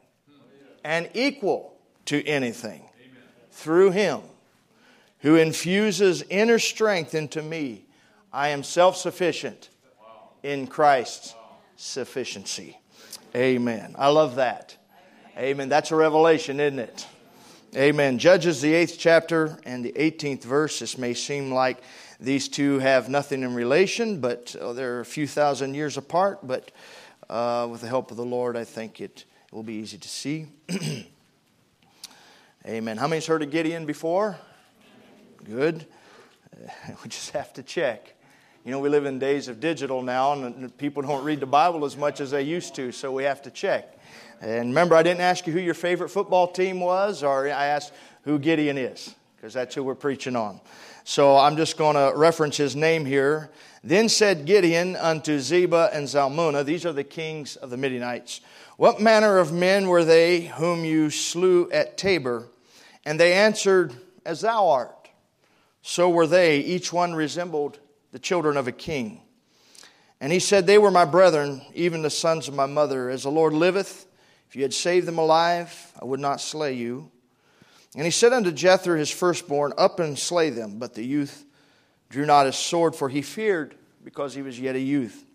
and 0.85 1.09
equal 1.15 1.79
to 2.07 2.25
anything 2.27 2.83
through 3.51 3.91
him 3.91 4.21
who 5.21 5.37
infuses 5.37 6.23
inner 6.29 6.59
strength 6.59 7.15
into 7.15 7.43
me 7.43 7.87
I 8.37 8.49
am 8.49 8.65
self 8.65 8.99
sufficient 8.99 9.71
in 10.43 10.67
Christ's 10.67 11.35
sufficiency. 11.77 12.79
Amen. 13.35 13.95
I 13.99 14.09
love 14.09 14.37
that. 14.37 14.77
Amen. 15.39 15.71
That's 15.71 15.91
a 15.91 15.97
revelation, 15.97 16.61
isn't 16.61 16.79
it? 16.79 17.07
Amen. 17.77 18.19
Judges, 18.19 18.63
the 18.63 18.73
eighth 18.73 18.97
chapter 18.99 19.59
and 19.67 19.85
the 19.85 19.93
18th 19.93 20.45
verse. 20.45 20.79
This 20.79 20.97
may 20.97 21.13
seem 21.13 21.53
like 21.53 21.83
these 22.19 22.49
two 22.49 22.79
have 22.79 23.11
nothing 23.11 23.43
in 23.43 23.55
relation, 23.55 24.19
but 24.19 24.57
oh, 24.59 24.73
they're 24.73 25.01
a 25.01 25.05
few 25.05 25.27
thousand 25.27 25.75
years 25.75 25.99
apart. 25.99 26.39
But 26.43 26.71
uh, 27.29 27.69
with 27.71 27.83
the 27.83 27.87
help 27.87 28.11
of 28.11 28.17
the 28.17 28.25
Lord, 28.25 28.57
I 28.57 28.65
think 28.65 29.03
it 29.03 29.27
will 29.53 29.63
be 29.63 29.75
easy 29.75 29.99
to 29.99 30.09
see. 30.09 30.47
Amen. 32.67 32.97
How 32.97 33.09
many's 33.09 33.27
heard 33.27 33.43
of 33.43 33.51
Gideon 33.51 33.85
before? 33.85 34.39
Good. 35.45 35.85
Uh, 36.57 36.71
we 37.05 37.11
just 37.11 37.33
have 37.33 37.53
to 37.53 37.63
check. 37.63 38.15
You 38.65 38.71
know, 38.71 38.79
we 38.79 38.89
live 38.89 39.05
in 39.05 39.19
days 39.19 39.49
of 39.49 39.61
digital 39.61 40.01
now, 40.01 40.33
and 40.33 40.75
people 40.79 41.03
don't 41.03 41.25
read 41.25 41.41
the 41.41 41.47
Bible 41.47 41.85
as 41.85 41.95
much 41.95 42.23
as 42.23 42.31
they 42.31 42.43
used 42.43 42.75
to, 42.77 42.91
so 42.91 43.13
we 43.13 43.25
have 43.25 43.43
to 43.43 43.51
check. 43.51 43.96
And 44.41 44.69
remember, 44.69 44.95
I 44.95 45.03
didn't 45.03 45.23
ask 45.23 45.47
you 45.47 45.53
who 45.53 45.61
your 45.61 45.75
favorite 45.75 46.11
football 46.11 46.49
team 46.49 46.81
was, 46.81 47.23
or 47.23 47.47
I 47.47 47.67
asked 47.67 47.93
who 48.23 48.39
Gideon 48.39 48.77
is, 48.77 49.15
because 49.37 49.55
that's 49.55 49.75
who 49.75 49.83
we're 49.83 49.95
preaching 49.95 50.37
on. 50.37 50.61
So 51.05 51.37
I'm 51.37 51.57
just 51.57 51.77
going 51.77 51.95
to 51.95 52.17
reference 52.17 52.57
his 52.57 52.75
name 52.75 53.05
here. 53.05 53.51
Then 53.85 54.09
said 54.09 54.45
Gideon 54.45 54.97
unto 54.97 55.39
Zebah 55.39 55.91
and 55.93 56.07
Zalmunna, 56.07 56.65
these 56.65 56.85
are 56.85 56.93
the 56.93 57.05
kings 57.05 57.57
of 57.57 57.71
the 57.71 57.77
Midianites, 57.77 58.41
What 58.77 59.01
manner 59.01 59.39
of 59.39 59.53
men 59.53 59.89
were 59.89 60.05
they 60.05 60.47
whom 60.47 60.85
you 60.85 61.11
slew 61.11 61.71
at 61.71 61.97
Tabor? 61.97 62.49
And 63.05 63.21
they 63.21 63.33
answered, 63.33 63.95
As 64.25 64.41
thou 64.41 64.69
art. 64.69 65.09
So 65.83 66.11
were 66.11 66.27
they, 66.27 66.59
each 66.59 66.93
one 66.93 67.15
resembled 67.15 67.79
the 68.11 68.19
children 68.19 68.57
of 68.57 68.67
a 68.67 68.73
king. 68.73 69.21
And 70.21 70.33
he 70.33 70.41
said, 70.41 70.67
They 70.67 70.79
were 70.79 70.91
my 70.91 71.05
brethren, 71.05 71.63
even 71.75 72.03
the 72.03 72.11
sons 72.11 72.49
of 72.49 72.55
my 72.55 72.67
mother. 72.67 73.09
As 73.09 73.23
the 73.23 73.31
Lord 73.31 73.53
liveth, 73.53 74.06
you 74.57 74.63
had 74.63 74.73
saved 74.73 75.07
them 75.07 75.19
alive, 75.19 75.93
I 76.01 76.07
would 76.07 76.19
not 76.19 76.41
slay 76.41 76.73
you. 76.73 77.11
And 77.95 78.07
he 78.07 78.11
said 78.11 78.33
unto 78.33 78.51
Jether, 78.51 78.99
his 78.99 79.11
firstborn, 79.11 79.75
Up 79.77 80.01
and 80.01 80.19
slay 80.19 80.49
them. 80.49 80.79
But 80.79 80.95
the 80.95 81.05
youth 81.05 81.45
drew 82.09 82.25
not 82.25 82.47
his 82.47 82.57
sword, 82.57 82.97
for 82.97 83.11
he 83.11 83.21
feared, 83.21 83.75
because 84.03 84.35
he 84.35 84.41
was 84.41 84.59
yet 84.59 84.75
a 84.75 84.81
youth. 84.81 85.27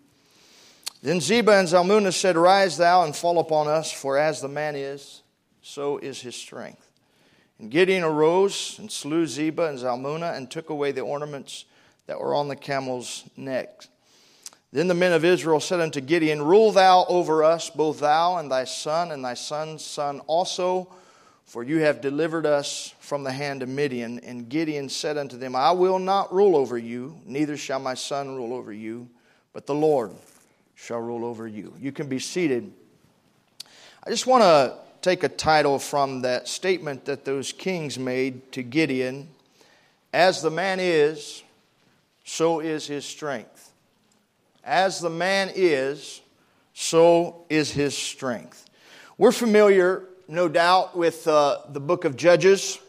Then 1.04 1.20
Zebah 1.20 1.60
and 1.60 1.68
Zalmunna 1.68 2.12
said, 2.14 2.36
Rise 2.36 2.78
thou 2.78 3.04
and 3.04 3.16
fall 3.16 3.38
upon 3.38 3.68
us, 3.68 3.92
for 3.92 4.18
as 4.18 4.42
the 4.42 4.48
man 4.48 4.76
is, 4.76 5.22
so 5.62 6.00
is 6.00 6.20
his 6.20 6.36
strength. 6.36 6.90
And 7.60 7.70
Gideon 7.70 8.04
arose 8.04 8.80
and 8.80 8.92
slew 8.92 9.28
Zebah 9.28 9.70
and 9.70 9.78
Zalmunna 9.78 10.36
and 10.36 10.50
took 10.50 10.72
away 10.72 10.94
the 10.94 11.02
ornaments 11.02 11.66
that 12.08 12.20
were 12.20 12.34
on 12.34 12.48
the 12.48 12.56
camel's 12.56 13.24
necks. 13.38 13.88
Then 14.74 14.88
the 14.88 14.94
men 14.94 15.12
of 15.12 15.26
Israel 15.26 15.60
said 15.60 15.82
unto 15.82 16.00
Gideon, 16.00 16.42
Rule 16.42 16.72
thou 16.72 17.06
over 17.10 17.44
us, 17.44 17.70
both 17.70 18.00
thou 18.00 18.38
and 18.38 18.50
thy 18.50 18.64
son, 18.64 19.12
and 19.12 19.24
thy 19.24 19.34
son's 19.34 19.84
son 19.84 20.22
also, 20.28 20.88
for 21.46 21.64
you 21.64 21.80
have 21.80 22.00
delivered 22.00 22.46
us 22.46 22.96
from 23.00 23.24
the 23.24 23.34
hand 23.34 23.62
of 23.62 23.68
Midian. 23.68 24.20
And 24.20 24.48
Gideon 24.48 24.88
said 24.88 25.18
unto 25.18 25.38
them, 25.38 25.58
I 25.58 25.72
will 25.72 26.00
not 26.00 26.34
rule 26.34 26.56
over 26.56 26.78
you, 26.78 27.18
neither 27.26 27.58
shall 27.58 27.80
my 27.80 27.96
son 27.96 28.36
rule 28.36 28.54
over 28.54 28.72
you, 28.72 29.10
but 29.52 29.66
the 29.66 29.76
Lord 29.76 30.12
shall 30.76 31.02
rule 31.02 31.26
over 31.26 31.48
you. 31.48 31.74
You 31.78 31.92
can 31.92 32.08
be 32.08 32.20
seated. 32.20 32.72
I 34.06 34.10
just 34.10 34.26
want 34.26 34.44
to 34.44 34.76
take 35.02 35.24
a 35.24 35.30
title 35.30 35.80
from 35.80 36.22
that 36.22 36.48
statement 36.48 37.06
that 37.06 37.26
those 37.26 37.52
kings 37.52 38.00
made 38.00 38.52
to 38.54 38.64
Gideon 38.64 39.28
As 40.14 40.42
the 40.42 40.50
man 40.50 40.80
is, 40.80 41.44
so 42.24 42.62
is 42.62 42.88
his 42.88 43.06
strength. 43.06 43.61
As 44.64 45.00
the 45.00 45.10
man 45.10 45.52
is, 45.56 46.22
so 46.74 47.46
is 47.50 47.72
his 47.72 47.98
strength. 47.98 48.70
We're 49.18 49.32
familiar, 49.32 50.08
no 50.28 50.48
doubt, 50.48 50.96
with 50.96 51.28
uh, 51.28 51.60
the 51.70 51.80
book 51.80 52.06
of 52.06 52.16
Judges. 52.16 52.80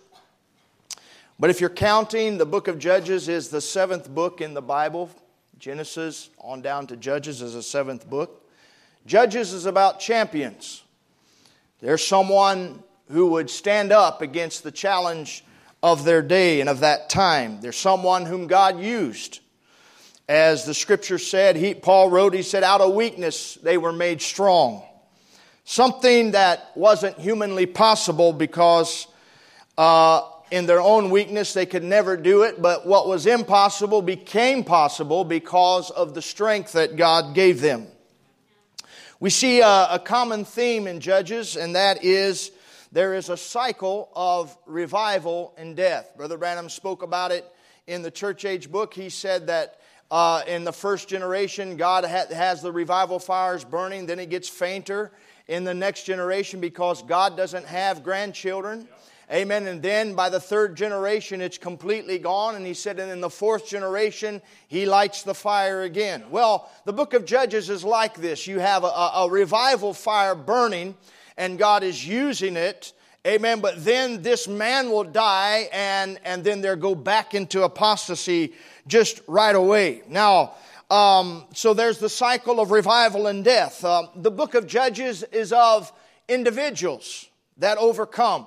But 1.39 1.51
if 1.51 1.61
you're 1.61 1.71
counting, 1.71 2.39
the 2.39 2.47
book 2.47 2.69
of 2.69 2.79
Judges 2.79 3.29
is 3.29 3.49
the 3.49 3.61
seventh 3.61 4.09
book 4.09 4.41
in 4.41 4.55
the 4.55 4.63
Bible. 4.63 5.11
Genesis 5.59 6.31
on 6.39 6.61
down 6.61 6.87
to 6.89 6.97
Judges 6.97 7.41
is 7.41 7.55
the 7.55 7.63
seventh 7.63 8.09
book. 8.09 8.49
Judges 9.07 9.53
is 9.53 9.67
about 9.67 9.99
champions. 9.99 10.83
There's 11.81 12.07
someone 12.07 12.83
who 13.11 13.29
would 13.29 13.51
stand 13.51 13.93
up 13.93 14.23
against 14.23 14.63
the 14.63 14.71
challenge 14.71 15.45
of 15.83 16.05
their 16.05 16.23
day 16.23 16.61
and 16.61 16.69
of 16.69 16.81
that 16.81 17.09
time. 17.09 17.61
There's 17.61 17.77
someone 17.77 18.27
whom 18.27 18.47
God 18.47 18.79
used 18.79 19.41
as 20.33 20.65
the 20.65 20.73
scripture 20.73 21.19
said, 21.19 21.57
he, 21.57 21.75
Paul 21.75 22.09
wrote, 22.09 22.33
he 22.33 22.41
said, 22.41 22.65
out 22.65 22.81
of 22.81 22.95
weakness 22.95 23.57
they 23.57 23.77
were 23.77 23.93
made 23.93 24.23
strong. 24.23 24.83
Something 25.65 26.31
that 26.31 26.71
wasn't 26.75 27.19
humanly 27.19 27.67
possible 27.67 28.33
because 28.33 29.09
uh, 29.77 30.23
in 30.51 30.65
their 30.65 30.81
own 30.81 31.11
weakness 31.11 31.53
they 31.53 31.67
could 31.67 31.85
never 31.85 32.17
do 32.17 32.45
it, 32.45 32.63
but 32.63 32.87
what 32.87 33.07
was 33.07 33.27
impossible 33.27 34.01
became 34.01 34.65
possible 34.65 35.23
because 35.23 35.91
of 35.91 36.15
the 36.15 36.23
strength 36.23 36.73
that 36.73 36.97
God 36.97 37.35
gave 37.35 37.61
them. 37.61 37.87
We 39.21 39.29
see 39.29 39.61
a, 39.61 39.87
a 39.91 40.01
common 40.03 40.47
theme 40.47 40.87
in 40.87 41.01
Judges, 41.01 41.57
and 41.57 41.77
that 41.77 42.03
is 42.03 42.53
there 42.91 43.13
is 43.13 43.29
a 43.29 43.37
cycle 43.37 44.09
of 44.17 44.57
revival 44.65 45.53
and 45.59 45.77
death. 45.77 46.11
Brother 46.17 46.39
Branham 46.39 46.71
spoke 46.71 47.03
about 47.03 47.33
it 47.33 47.45
in 47.87 48.01
the 48.01 48.11
church 48.11 48.47
age 48.47 48.73
book. 48.73 48.95
He 48.95 49.11
said 49.11 49.49
that 49.49 49.79
uh, 50.13 50.43
in 50.47 50.63
the 50.63 50.73
first 50.73 51.09
generation, 51.09 51.79
God 51.79 52.05
ha- 52.05 52.27
has 52.31 52.61
the 52.61 52.71
revival 52.71 53.19
fires 53.19 53.65
burning, 53.65 54.05
then 54.05 54.19
it 54.19 54.29
gets 54.29 54.47
fainter 54.47 55.11
in 55.49 55.65
the 55.65 55.73
next 55.73 56.05
generation 56.05 56.61
because 56.61 57.03
God 57.03 57.35
doesn't 57.35 57.65
have 57.65 58.05
grandchildren. 58.05 58.87
Amen. 59.33 59.67
And 59.67 59.81
then 59.81 60.13
by 60.13 60.29
the 60.29 60.39
third 60.39 60.77
generation, 60.77 61.41
it's 61.41 61.57
completely 61.57 62.19
gone. 62.19 62.57
And 62.57 62.67
he 62.67 62.75
said, 62.75 62.99
and 62.99 63.11
in 63.11 63.23
the 63.23 63.31
fourth 63.31 63.67
generation, 63.67 64.43
he 64.69 64.85
lights 64.85 65.23
the 65.23 65.33
fire 65.33 65.85
again. 65.85 66.25
Well, 66.31 66.71
the 66.85 66.93
book 66.93 67.15
of 67.15 67.25
Judges 67.25 67.71
is 67.71 67.83
like 67.83 68.17
this 68.17 68.47
you 68.47 68.59
have 68.59 68.85
a, 68.85 68.89
a 68.89 69.31
revival 69.31 69.95
fire 69.95 70.35
burning, 70.35 70.95
and 71.39 71.59
God 71.59 71.83
is 71.83 72.07
using 72.07 72.57
it. 72.57 72.93
Amen. 73.27 73.61
But 73.61 73.85
then 73.85 74.23
this 74.23 74.49
man 74.49 74.91
will 74.91 75.05
die, 75.05 75.69
and, 75.73 76.19
and 76.25 76.43
then 76.43 76.61
they'll 76.61 76.75
go 76.75 76.95
back 76.95 77.35
into 77.35 77.63
apostasy 77.63 78.53
just 78.89 79.21
right 79.29 79.55
away. 79.55 80.03
Now, 80.09 80.55
um, 80.91 81.45
so 81.55 81.73
there's 81.73 81.99
the 81.99 82.09
cycle 82.09 82.59
of 82.59 82.73
revival 82.73 83.29
and 83.29 83.45
death. 83.45 83.85
Uh, 83.85 84.09
the 84.17 84.31
book 84.31 84.55
of 84.55 84.67
Judges 84.67 85.23
is 85.23 85.53
of 85.53 85.93
individuals 86.29 87.29
that 87.59 87.79
overcome. 87.79 88.47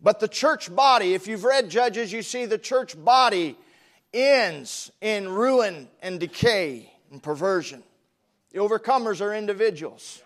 But 0.00 0.20
the 0.20 0.28
church 0.28 0.74
body, 0.74 1.14
if 1.14 1.26
you've 1.26 1.44
read 1.44 1.70
Judges, 1.70 2.12
you 2.12 2.22
see 2.22 2.44
the 2.44 2.58
church 2.58 3.02
body 3.02 3.56
ends 4.12 4.92
in 5.00 5.28
ruin 5.28 5.88
and 6.02 6.20
decay 6.20 6.92
and 7.10 7.22
perversion. 7.22 7.82
The 8.52 8.60
overcomers 8.60 9.20
are 9.20 9.34
individuals. 9.34 10.22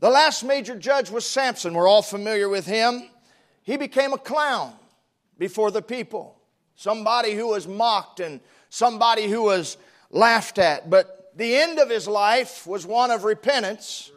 The 0.00 0.10
last 0.10 0.44
major 0.44 0.76
judge 0.76 1.10
was 1.10 1.24
Samson. 1.24 1.74
We're 1.74 1.88
all 1.88 2.02
familiar 2.02 2.48
with 2.48 2.66
him. 2.66 3.08
He 3.62 3.76
became 3.76 4.12
a 4.12 4.18
clown 4.18 4.74
before 5.38 5.70
the 5.70 5.82
people 5.82 6.36
somebody 6.76 7.32
who 7.32 7.48
was 7.48 7.66
mocked 7.66 8.20
and 8.20 8.40
somebody 8.68 9.28
who 9.28 9.42
was 9.42 9.78
laughed 10.10 10.58
at. 10.58 10.88
But 10.88 11.32
the 11.36 11.56
end 11.56 11.78
of 11.78 11.90
his 11.90 12.06
life 12.06 12.66
was 12.66 12.86
one 12.86 13.10
of 13.10 13.24
repentance. 13.24 14.12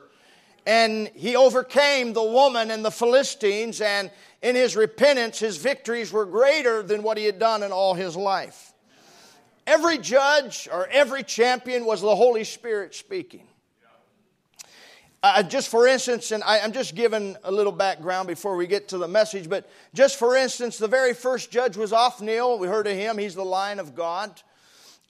And 0.65 1.07
he 1.15 1.35
overcame 1.35 2.13
the 2.13 2.23
woman 2.23 2.69
and 2.69 2.85
the 2.85 2.91
Philistines, 2.91 3.81
and 3.81 4.11
in 4.43 4.55
his 4.55 4.75
repentance, 4.75 5.39
his 5.39 5.57
victories 5.57 6.11
were 6.11 6.25
greater 6.25 6.83
than 6.83 7.01
what 7.01 7.17
he 7.17 7.25
had 7.25 7.39
done 7.39 7.63
in 7.63 7.71
all 7.71 7.95
his 7.95 8.15
life. 8.15 8.73
Every 9.65 9.97
judge 9.97 10.69
or 10.71 10.87
every 10.87 11.23
champion 11.23 11.85
was 11.85 12.01
the 12.01 12.15
Holy 12.15 12.43
Spirit 12.43 12.93
speaking. 12.93 13.48
Uh, 15.21 15.43
just 15.43 15.67
for 15.67 15.85
instance, 15.85 16.31
and 16.31 16.41
I, 16.43 16.59
am 16.59 16.71
just 16.71 16.95
giving 16.95 17.35
a 17.43 17.51
little 17.51 17.73
background 17.73 18.27
before 18.29 18.55
we 18.55 18.67
get 18.67 18.87
to 18.89 18.97
the 18.97 19.07
message, 19.07 19.49
but 19.49 19.69
just 19.93 20.17
for 20.17 20.37
instance, 20.37 20.77
the 20.77 20.87
very 20.87 21.13
first 21.13 21.51
judge 21.51 21.75
was 21.75 21.91
Othniel. 21.91 22.57
We 22.57 22.67
heard 22.67 22.87
of 22.87 22.95
him. 22.95 23.17
He's 23.17 23.35
the 23.35 23.43
Lion 23.43 23.79
of 23.79 23.95
God. 23.95 24.41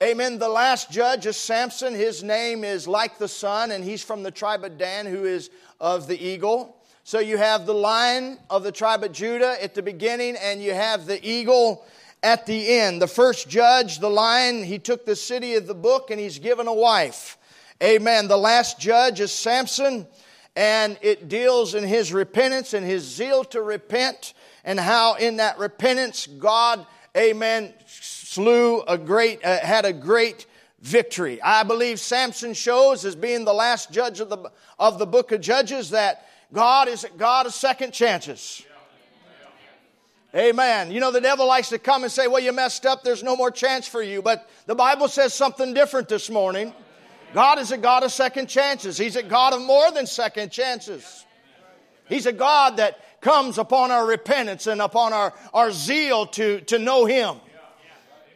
Amen. 0.02 0.40
The 0.40 0.50
last 0.50 0.90
judge 0.90 1.28
is 1.28 1.38
Samson. 1.38 1.94
His 1.94 2.24
name 2.24 2.64
is 2.64 2.88
like 2.88 3.20
the 3.20 3.28
sun, 3.28 3.72
and 3.72 3.84
he's 3.84 4.04
from 4.04 4.24
the 4.24 4.32
tribe 4.32 4.64
of 4.64 4.78
Dan, 4.78 5.06
who 5.06 5.26
is 5.26 5.52
of 5.80 6.08
the 6.08 6.20
eagle. 6.20 6.78
So 7.04 7.20
you 7.20 7.38
have 7.38 7.66
the 7.66 7.74
lion 7.74 8.40
of 8.50 8.64
the 8.64 8.72
tribe 8.72 9.04
of 9.04 9.12
Judah 9.12 9.62
at 9.62 9.76
the 9.76 9.82
beginning, 9.82 10.38
and 10.38 10.62
you 10.62 10.74
have 10.74 11.06
the 11.06 11.20
eagle 11.28 11.86
at 12.24 12.46
the 12.46 12.70
end. 12.70 13.02
The 13.02 13.08
first 13.08 13.50
judge, 13.50 14.00
the 14.00 14.10
lion, 14.10 14.64
he 14.64 14.80
took 14.80 15.06
the 15.06 15.16
city 15.16 15.56
of 15.56 15.68
the 15.68 15.76
book 15.76 16.12
and 16.12 16.20
he's 16.20 16.40
given 16.40 16.68
a 16.68 16.74
wife. 16.74 17.38
Amen. 17.82 18.28
The 18.28 18.38
last 18.38 18.78
judge 18.78 19.22
is 19.22 19.32
Samson, 19.32 20.06
and 20.56 20.98
it 21.02 21.30
deals 21.30 21.76
in 21.76 21.86
his 21.86 22.12
repentance 22.12 22.74
and 22.74 22.86
his 22.86 23.04
zeal 23.04 23.46
to 23.46 23.62
repent, 23.62 24.34
and 24.66 24.78
how 24.78 25.16
in 25.16 25.38
that 25.38 25.58
repentance, 25.58 26.28
God, 26.28 26.86
amen, 27.16 27.74
slew 27.88 28.82
a 28.82 28.98
great, 28.98 29.44
uh, 29.46 29.60
had 29.60 29.86
a 29.86 29.94
great 29.94 30.46
victory. 30.82 31.42
I 31.42 31.64
believe 31.64 32.02
Samson 32.02 32.54
shows 32.54 33.06
as 33.06 33.16
being 33.16 33.46
the 33.46 33.54
last 33.54 33.92
judge 33.92 34.20
of 34.20 34.30
the, 34.30 34.52
of 34.78 35.00
the 35.00 35.06
book 35.06 35.32
of 35.32 35.40
Judges 35.40 35.92
that 35.92 36.28
God 36.52 36.90
is 36.90 37.06
God 37.18 37.46
of 37.46 37.54
second 37.54 37.94
chances. 37.94 38.64
Amen. 40.36 40.92
You 40.92 41.00
know, 41.00 41.12
the 41.12 41.22
devil 41.22 41.48
likes 41.48 41.70
to 41.70 41.80
come 41.80 42.04
and 42.04 42.12
say, 42.12 42.28
Well, 42.28 42.42
you 42.42 42.52
messed 42.52 42.86
up, 42.86 43.04
there's 43.04 43.24
no 43.24 43.36
more 43.36 43.50
chance 43.50 43.88
for 43.88 44.02
you. 44.02 44.22
But 44.22 44.50
the 44.68 44.76
Bible 44.76 45.08
says 45.08 45.34
something 45.34 45.74
different 45.74 46.08
this 46.08 46.30
morning. 46.30 46.74
God 47.34 47.60
is 47.60 47.72
a 47.72 47.78
God 47.78 48.04
of 48.04 48.12
second 48.12 48.48
chances. 48.48 48.98
He's 48.98 49.16
a 49.16 49.24
God 49.24 49.54
of 49.54 49.62
more 49.62 49.92
than 49.92 50.06
second 50.08 50.52
chances. 50.52 51.26
He's 52.08 52.26
a 52.26 52.34
God 52.34 52.78
that 52.78 53.22
comes 53.22 53.58
upon 53.58 53.92
our 53.92 54.06
repentance 54.06 54.68
and 54.68 54.82
upon 54.82 55.14
our, 55.14 55.34
our 55.54 55.72
zeal 55.72 56.26
to, 56.28 56.62
to 56.62 56.80
know 56.80 57.06
Him. 57.06 57.38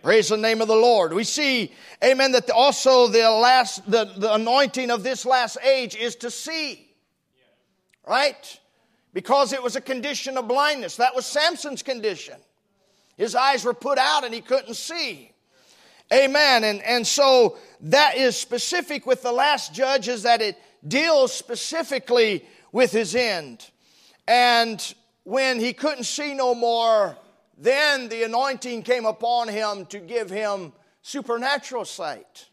Praise 0.03 0.27
the 0.27 0.37
name 0.37 0.61
of 0.61 0.67
the 0.67 0.75
Lord. 0.75 1.13
We 1.13 1.23
see, 1.23 1.71
amen, 2.03 2.33
that 2.33 2.51
also 2.51 3.07
the 3.07 3.29
last, 3.29 3.89
the, 3.89 4.05
the 4.17 4.33
anointing 4.33 4.91
of 4.91 5.01
this 5.01 5.25
last 5.25 5.57
age 5.63 5.95
is 5.95 6.17
to 6.17 6.29
see. 6.29 6.89
Right? 8.05 8.59
Because 9.13 9.53
it 9.53 9.63
was 9.63 9.77
a 9.77 9.81
condition 9.81 10.37
of 10.37 10.47
blindness. 10.47 10.97
That 10.97 11.15
was 11.15 11.25
Samson's 11.25 11.83
condition. 11.83 12.35
His 13.15 13.33
eyes 13.33 13.63
were 13.63 13.73
put 13.73 13.97
out 13.97 14.25
and 14.25 14.33
he 14.33 14.41
couldn't 14.41 14.73
see. 14.73 15.32
Amen. 16.11 16.63
And, 16.63 16.81
and 16.83 17.05
so 17.05 17.57
that 17.81 18.17
is 18.17 18.35
specific 18.37 19.05
with 19.05 19.21
the 19.21 19.31
last 19.31 19.73
judge 19.73 20.07
is 20.07 20.23
that 20.23 20.41
it 20.41 20.57
deals 20.87 21.33
specifically 21.33 22.45
with 22.71 22.91
his 22.91 23.15
end. 23.15 23.69
And 24.27 24.93
when 25.23 25.59
he 25.59 25.73
couldn't 25.73 26.05
see 26.05 26.33
no 26.33 26.55
more, 26.55 27.17
then 27.57 28.09
the 28.09 28.23
anointing 28.23 28.83
came 28.83 29.05
upon 29.05 29.47
him 29.47 29.85
to 29.87 29.99
give 29.99 30.29
him 30.29 30.73
supernatural 31.01 31.85
sight 31.85 32.47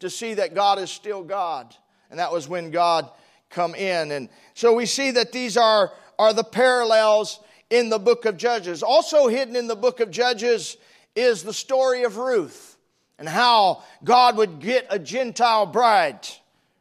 to 0.00 0.10
see 0.10 0.34
that 0.34 0.54
God 0.54 0.78
is 0.78 0.90
still 0.90 1.22
God. 1.22 1.74
And 2.10 2.18
that 2.18 2.32
was 2.32 2.48
when 2.48 2.70
God 2.70 3.10
come 3.50 3.74
in. 3.74 4.12
And 4.12 4.28
so 4.54 4.74
we 4.74 4.86
see 4.86 5.12
that 5.12 5.32
these 5.32 5.56
are, 5.56 5.92
are 6.18 6.32
the 6.32 6.44
parallels 6.44 7.40
in 7.70 7.88
the 7.88 7.98
book 7.98 8.24
of 8.24 8.36
Judges. 8.36 8.82
Also 8.82 9.28
hidden 9.28 9.56
in 9.56 9.66
the 9.66 9.76
book 9.76 10.00
of 10.00 10.10
Judges 10.10 10.76
is 11.16 11.42
the 11.42 11.52
story 11.52 12.04
of 12.04 12.16
Ruth 12.16 12.73
and 13.18 13.28
how 13.28 13.82
God 14.02 14.36
would 14.36 14.60
get 14.60 14.86
a 14.90 14.98
Gentile 14.98 15.66
bride 15.66 16.26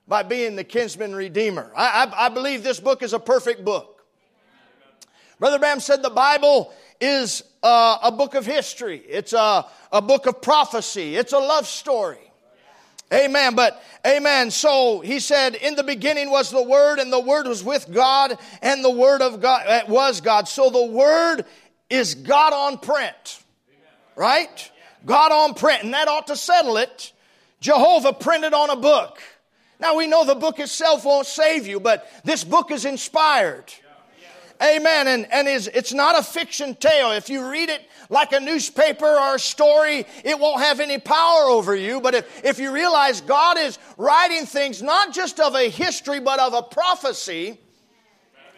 by 0.07 0.23
being 0.23 0.55
the 0.55 0.63
kinsman 0.63 1.15
redeemer. 1.15 1.71
I, 1.75 2.05
I, 2.05 2.25
I 2.25 2.29
believe 2.29 2.63
this 2.63 2.79
book 2.79 3.03
is 3.03 3.13
a 3.13 3.19
perfect 3.19 3.63
book. 3.63 4.05
Brother 5.39 5.59
Branham 5.59 5.79
said 5.79 6.01
the 6.01 6.09
Bible 6.09 6.73
is 7.01 7.43
a 7.61 8.11
book 8.11 8.35
of 8.35 8.45
history, 8.45 9.03
it's 9.07 9.33
a, 9.33 9.65
a 9.91 10.01
book 10.01 10.25
of 10.25 10.41
prophecy, 10.41 11.15
it's 11.15 11.33
a 11.33 11.39
love 11.39 11.67
story. 11.67 12.19
Amen. 13.13 13.53
But, 13.53 13.83
amen. 14.07 14.49
So 14.49 15.01
he 15.01 15.19
said, 15.19 15.53
in 15.55 15.75
the 15.75 15.83
beginning 15.83 16.31
was 16.31 16.49
the 16.49 16.63
Word, 16.63 16.97
and 16.97 17.13
the 17.13 17.19
Word 17.19 17.45
was 17.45 17.63
with 17.63 17.91
God, 17.93 18.37
and 18.61 18.83
the 18.83 18.89
Word 18.89 19.21
of 19.21 19.39
God 19.39 19.67
uh, 19.67 19.81
was 19.87 20.19
God. 20.19 20.47
So 20.47 20.71
the 20.71 20.85
Word 20.85 21.45
is 21.91 22.15
God 22.15 22.53
on 22.53 22.79
print. 22.79 23.43
Right? 24.15 24.71
God 25.05 25.31
on 25.31 25.53
print. 25.53 25.83
And 25.83 25.93
that 25.93 26.07
ought 26.07 26.27
to 26.27 26.35
settle 26.35 26.77
it. 26.77 27.11
Jehovah 27.59 28.13
printed 28.13 28.53
on 28.53 28.69
a 28.69 28.75
book. 28.75 29.19
Now 29.79 29.97
we 29.97 30.07
know 30.07 30.25
the 30.25 30.35
book 30.35 30.59
itself 30.59 31.05
won't 31.05 31.27
save 31.27 31.67
you, 31.67 31.79
but 31.79 32.09
this 32.23 32.43
book 32.43 32.71
is 32.71 32.85
inspired. 32.85 33.73
Amen. 34.61 35.07
And, 35.07 35.31
and 35.31 35.47
is, 35.47 35.67
it's 35.67 35.93
not 35.93 36.17
a 36.17 36.23
fiction 36.23 36.75
tale. 36.75 37.11
If 37.11 37.29
you 37.29 37.49
read 37.49 37.69
it 37.69 37.81
like 38.09 38.31
a 38.31 38.39
newspaper 38.39 39.05
or 39.05 39.35
a 39.35 39.39
story, 39.39 40.05
it 40.23 40.39
won't 40.39 40.61
have 40.61 40.79
any 40.79 40.99
power 40.99 41.49
over 41.49 41.75
you. 41.75 41.99
But 41.99 42.15
if, 42.15 42.45
if 42.45 42.59
you 42.59 42.71
realize 42.71 43.19
God 43.19 43.57
is 43.57 43.77
writing 43.97 44.45
things 44.45 44.81
not 44.81 45.13
just 45.13 45.39
of 45.39 45.55
a 45.55 45.69
history, 45.69 46.19
but 46.19 46.39
of 46.39 46.53
a 46.53 46.61
prophecy, 46.61 47.59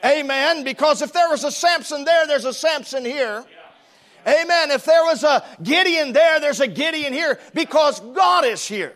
amen. 0.04 0.64
Because 0.64 1.02
if 1.02 1.14
there 1.14 1.30
was 1.30 1.44
a 1.44 1.52
Samson 1.52 2.04
there, 2.04 2.28
there's 2.28 2.46
a 2.46 2.54
Samson 2.54 3.04
here. 3.04 3.44
Amen. 4.28 4.72
If 4.72 4.86
there 4.86 5.04
was 5.04 5.24
a 5.24 5.44
Gideon 5.62 6.14
there, 6.14 6.40
there's 6.40 6.60
a 6.60 6.68
Gideon 6.68 7.14
here 7.14 7.40
because 7.54 8.00
God 8.00 8.46
is 8.46 8.66
here. 8.66 8.94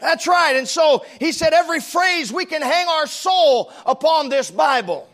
That's 0.00 0.26
right. 0.26 0.56
And 0.56 0.66
so 0.66 1.04
he 1.20 1.30
said, 1.30 1.52
every 1.52 1.80
phrase 1.80 2.32
we 2.32 2.44
can 2.44 2.60
hang 2.60 2.88
our 2.88 3.06
soul 3.06 3.72
upon 3.86 4.28
this 4.28 4.50
Bible. 4.50 5.08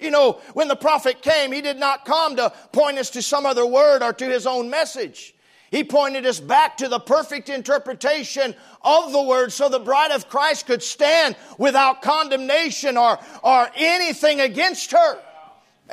You 0.00 0.10
know, 0.10 0.40
when 0.52 0.68
the 0.68 0.76
prophet 0.76 1.22
came, 1.22 1.52
he 1.52 1.62
did 1.62 1.78
not 1.78 2.04
come 2.04 2.36
to 2.36 2.52
point 2.72 2.98
us 2.98 3.10
to 3.10 3.22
some 3.22 3.46
other 3.46 3.64
word 3.64 4.02
or 4.02 4.12
to 4.12 4.26
his 4.26 4.46
own 4.46 4.68
message. 4.68 5.32
He 5.70 5.84
pointed 5.84 6.26
us 6.26 6.38
back 6.38 6.76
to 6.78 6.88
the 6.88 7.00
perfect 7.00 7.48
interpretation 7.48 8.54
of 8.82 9.12
the 9.12 9.22
word 9.22 9.52
so 9.52 9.68
the 9.68 9.78
bride 9.78 10.10
of 10.10 10.28
Christ 10.28 10.66
could 10.66 10.82
stand 10.82 11.36
without 11.56 12.02
condemnation 12.02 12.96
or, 12.96 13.18
or 13.42 13.68
anything 13.74 14.40
against 14.40 14.92
her. 14.92 15.18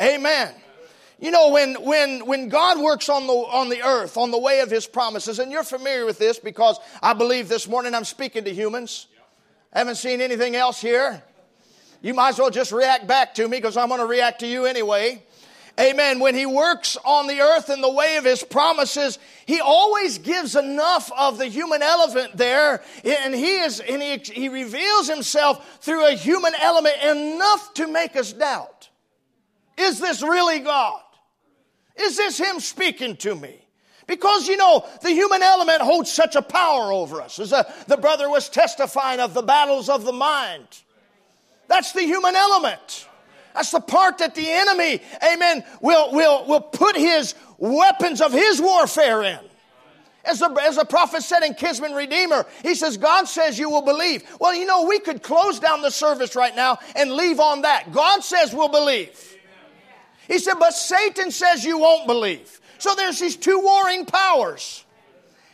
Amen. 0.02 0.53
You 1.19 1.31
know, 1.31 1.49
when, 1.49 1.76
when, 1.76 2.26
when 2.26 2.49
God 2.49 2.80
works 2.80 3.07
on 3.07 3.27
the, 3.27 3.34
on 3.34 3.69
the 3.69 3.81
earth, 3.84 4.18
on 4.18 4.31
the 4.31 4.40
way 4.40 4.60
of 4.60 4.69
his 4.69 4.88
promises, 4.88 5.40
and 5.40 5.52
you're 5.52 5.64
familiar 5.64 6.06
with 6.06 6.19
this 6.19 6.40
because 6.40 6.80
I 7.02 7.14
believe 7.14 7.48
this 7.48 7.68
morning 7.68 7.94
I'm 7.94 8.03
speaking 8.03 8.44
to 8.44 8.53
humans. 8.53 9.07
Haven't 9.72 9.95
seen 9.95 10.22
anything 10.22 10.56
else 10.56 10.81
here. 10.81 11.23
You 12.02 12.14
might 12.14 12.30
as 12.30 12.40
well 12.40 12.49
just 12.49 12.72
react 12.72 13.07
back 13.07 13.35
to 13.35 13.48
me 13.48 13.57
because 13.57 13.77
I'm 13.77 13.88
going 13.88 14.02
to 14.02 14.06
react 14.06 14.40
to 14.40 14.48
you 14.48 14.65
anyway. 14.65 15.23
Amen. 15.80 16.19
When 16.19 16.35
he 16.35 16.45
works 16.45 16.98
on 17.03 17.26
the 17.26 17.41
earth 17.41 17.72
in 17.72 17.81
the 17.81 17.91
way 17.91 18.18
of 18.18 18.26
his 18.26 18.44
promises, 18.44 19.18
he 19.48 19.60
always 19.60 20.19
gives 20.19 20.56
enough 20.56 21.11
of 21.18 21.40
the 21.40 21.48
human 21.48 21.81
element 21.81 22.38
there, 22.38 22.84
and 23.03 23.34
he 23.34 23.60
is 23.61 23.80
and 23.80 24.02
he, 24.02 24.18
he 24.18 24.49
reveals 24.49 25.10
himself 25.10 25.80
through 25.81 26.06
a 26.06 26.11
human 26.11 26.53
element 26.61 26.95
enough 27.02 27.73
to 27.76 27.88
make 27.88 28.15
us 28.15 28.34
doubt. 28.34 28.90
Is 29.78 30.00
this 30.00 30.22
really 30.22 30.60
God? 30.60 31.02
Is 31.95 32.18
this 32.18 32.38
him 32.38 32.60
speaking 32.60 33.18
to 33.18 33.36
me? 33.36 33.60
Because, 34.08 34.48
you 34.48 34.58
know, 34.58 34.86
the 35.02 35.12
human 35.12 35.41
element 35.41 35.82
holds 35.82 36.12
such 36.12 36.36
a 36.36 36.41
power 36.41 36.91
over 36.91 37.22
us. 37.22 37.40
As 37.40 37.52
a, 37.54 37.72
the 37.88 37.98
brother 37.98 38.30
was 38.30 38.50
testifying 38.50 39.20
of 39.20 39.34
the 39.34 39.41
battles 39.41 39.90
of 39.90 40.04
the 40.04 40.12
mind. 40.12 40.68
That's 41.68 41.94
the 41.94 42.02
human 42.02 42.36
element. 42.36 43.08
That's 43.54 43.72
the 43.72 43.80
part 43.80 44.18
that 44.18 44.36
the 44.36 44.50
enemy, 44.50 45.00
amen, 45.24 45.64
will, 45.82 46.12
will, 46.12 46.45
will 46.48 46.62
put 46.62 46.98
his 46.98 47.36
weapons 47.58 48.20
of 48.20 48.34
his 48.34 48.62
warfare 48.62 49.24
in. 49.24 49.40
As 50.26 50.40
the, 50.40 50.50
as 50.62 50.78
the 50.78 50.86
prophet 50.86 51.22
said 51.22 51.44
in 51.44 51.54
Kinsman 51.54 51.94
Redeemer, 51.94 52.45
he 52.62 52.76
says, 52.76 52.98
God 52.98 53.26
says 53.26 53.60
you 53.60 53.70
will 53.70 53.82
believe. 53.82 54.24
Well, 54.40 54.56
you 54.56 54.66
know, 54.66 54.86
we 54.86 55.00
could 55.00 55.22
close 55.22 55.60
down 55.60 55.82
the 55.82 55.91
service 55.91 56.36
right 56.36 56.56
now 56.56 56.78
and 56.95 57.12
leave 57.12 57.40
on 57.40 57.62
that. 57.62 57.91
God 57.91 58.24
says 58.24 58.54
we'll 58.54 58.70
believe. 58.70 59.33
He 60.34 60.40
said, 60.40 60.56
but 60.56 60.74
Satan 60.74 61.30
says 61.30 61.64
you 61.64 61.78
won't 61.78 62.08
believe. 62.08 62.60
So 62.80 62.96
there's 62.96 63.20
these 63.20 63.36
two 63.36 63.60
warring 63.60 64.08
powers. 64.08 64.84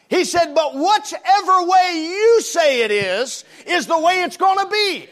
He 0.09 0.23
said, 0.23 0.55
but 0.55 0.73
whichever 0.73 1.65
way 1.65 2.07
you 2.07 2.41
say 2.41 2.83
it 2.83 2.89
is, 2.89 3.43
is 3.67 3.87
the 3.87 3.99
way 3.99 4.21
it's 4.21 4.37
going 4.37 4.57
to 4.57 4.71
be. 4.71 5.09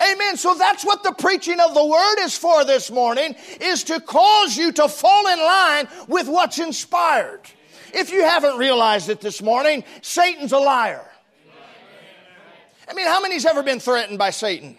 Amen. 0.00 0.36
So 0.36 0.54
that's 0.54 0.84
what 0.84 1.02
the 1.02 1.10
preaching 1.10 1.58
of 1.58 1.74
the 1.74 1.84
word 1.84 2.20
is 2.20 2.38
for 2.38 2.64
this 2.64 2.88
morning, 2.88 3.34
is 3.60 3.82
to 3.84 3.98
cause 3.98 4.56
you 4.56 4.70
to 4.70 4.88
fall 4.88 5.26
in 5.26 5.40
line 5.40 5.88
with 6.06 6.28
what's 6.28 6.60
inspired. 6.60 7.40
If 7.92 8.12
you 8.12 8.22
haven't 8.22 8.58
realized 8.58 9.08
it 9.08 9.20
this 9.20 9.42
morning, 9.42 9.82
Satan's 10.02 10.52
a 10.52 10.58
liar. 10.58 11.04
I 12.88 12.94
mean, 12.94 13.08
how 13.08 13.20
many's 13.20 13.44
ever 13.44 13.64
been 13.64 13.80
threatened 13.80 14.18
by 14.20 14.30
Satan? 14.30 14.76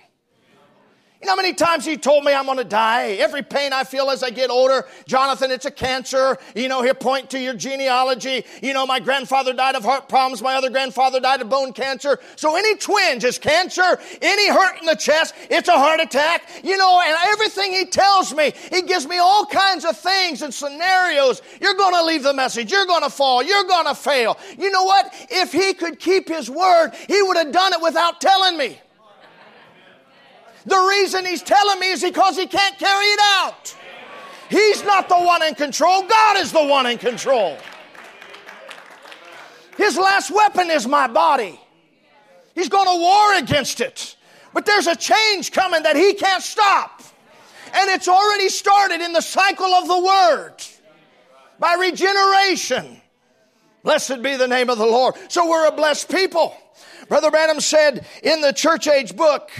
You 1.25 1.31
know 1.31 1.37
how 1.37 1.41
many 1.41 1.55
times 1.55 1.87
he 1.87 1.97
told 1.97 2.23
me 2.23 2.33
I'm 2.33 2.45
going 2.45 2.59
to 2.59 2.63
die? 2.63 3.13
Every 3.13 3.41
pain 3.41 3.73
I 3.73 3.83
feel 3.83 4.11
as 4.11 4.21
I 4.21 4.29
get 4.29 4.51
older, 4.51 4.85
Jonathan, 5.07 5.49
it's 5.49 5.65
a 5.65 5.71
cancer. 5.71 6.37
You 6.53 6.67
know, 6.67 6.83
here, 6.83 6.93
point 6.93 7.31
to 7.31 7.39
your 7.39 7.55
genealogy. 7.55 8.45
You 8.61 8.75
know, 8.75 8.85
my 8.85 8.99
grandfather 8.99 9.51
died 9.51 9.73
of 9.73 9.83
heart 9.83 10.07
problems. 10.07 10.43
My 10.43 10.53
other 10.53 10.69
grandfather 10.69 11.19
died 11.19 11.41
of 11.41 11.49
bone 11.49 11.73
cancer. 11.73 12.19
So 12.35 12.55
any 12.55 12.75
twinge 12.75 13.23
is 13.23 13.39
cancer. 13.39 13.99
Any 14.21 14.49
hurt 14.49 14.79
in 14.79 14.85
the 14.85 14.93
chest, 14.93 15.33
it's 15.49 15.67
a 15.67 15.71
heart 15.71 15.99
attack. 15.99 16.47
You 16.63 16.77
know, 16.77 17.01
and 17.03 17.17
everything 17.25 17.73
he 17.73 17.87
tells 17.87 18.31
me, 18.31 18.53
he 18.71 18.83
gives 18.83 19.07
me 19.07 19.17
all 19.17 19.47
kinds 19.47 19.83
of 19.83 19.97
things 19.97 20.43
and 20.43 20.53
scenarios. 20.53 21.41
You're 21.59 21.73
going 21.73 21.95
to 21.95 22.03
leave 22.03 22.21
the 22.21 22.35
message. 22.35 22.71
You're 22.71 22.85
going 22.85 23.01
to 23.01 23.09
fall. 23.09 23.41
You're 23.41 23.63
going 23.63 23.87
to 23.87 23.95
fail. 23.95 24.37
You 24.59 24.69
know 24.69 24.83
what? 24.83 25.11
If 25.31 25.51
he 25.51 25.73
could 25.73 25.99
keep 25.99 26.29
his 26.29 26.51
word, 26.51 26.91
he 27.07 27.19
would 27.23 27.37
have 27.37 27.51
done 27.51 27.73
it 27.73 27.81
without 27.81 28.21
telling 28.21 28.59
me. 28.59 28.77
The 30.65 30.87
reason 30.89 31.25
he's 31.25 31.43
telling 31.43 31.79
me 31.79 31.91
is 31.91 32.01
because 32.01 32.37
he 32.37 32.47
can't 32.47 32.77
carry 32.77 33.05
it 33.05 33.19
out. 33.23 33.75
He's 34.49 34.83
not 34.83 35.09
the 35.09 35.15
one 35.15 35.43
in 35.43 35.55
control, 35.55 36.03
God 36.03 36.37
is 36.37 36.51
the 36.51 36.63
one 36.63 36.85
in 36.85 36.97
control. 36.97 37.57
His 39.77 39.97
last 39.97 40.31
weapon 40.31 40.69
is 40.69 40.87
my 40.87 41.07
body. 41.07 41.59
He's 42.53 42.69
going 42.69 42.85
to 42.85 43.01
war 43.01 43.35
against 43.35 43.81
it. 43.81 44.15
But 44.53 44.65
there's 44.65 44.87
a 44.87 44.95
change 44.95 45.51
coming 45.51 45.83
that 45.83 45.97
he 45.97 46.13
can't 46.13 46.41
stop. 46.41 47.03
And 47.73 47.89
it's 47.89 48.07
already 48.07 48.47
started 48.47 49.01
in 49.01 49.11
the 49.11 49.21
cycle 49.21 49.73
of 49.73 49.87
the 49.87 49.99
Word 49.99 50.55
by 51.59 51.73
regeneration. 51.73 53.01
Blessed 53.83 54.23
be 54.23 54.37
the 54.37 54.47
name 54.47 54.69
of 54.69 54.77
the 54.77 54.85
Lord. 54.85 55.15
So 55.27 55.49
we're 55.49 55.67
a 55.67 55.71
blessed 55.71 56.09
people. 56.09 56.55
Brother 57.09 57.29
Branham 57.29 57.59
said 57.59 58.05
in 58.23 58.41
the 58.41 58.53
church 58.53 58.87
age 58.87 59.15
book, 59.15 59.51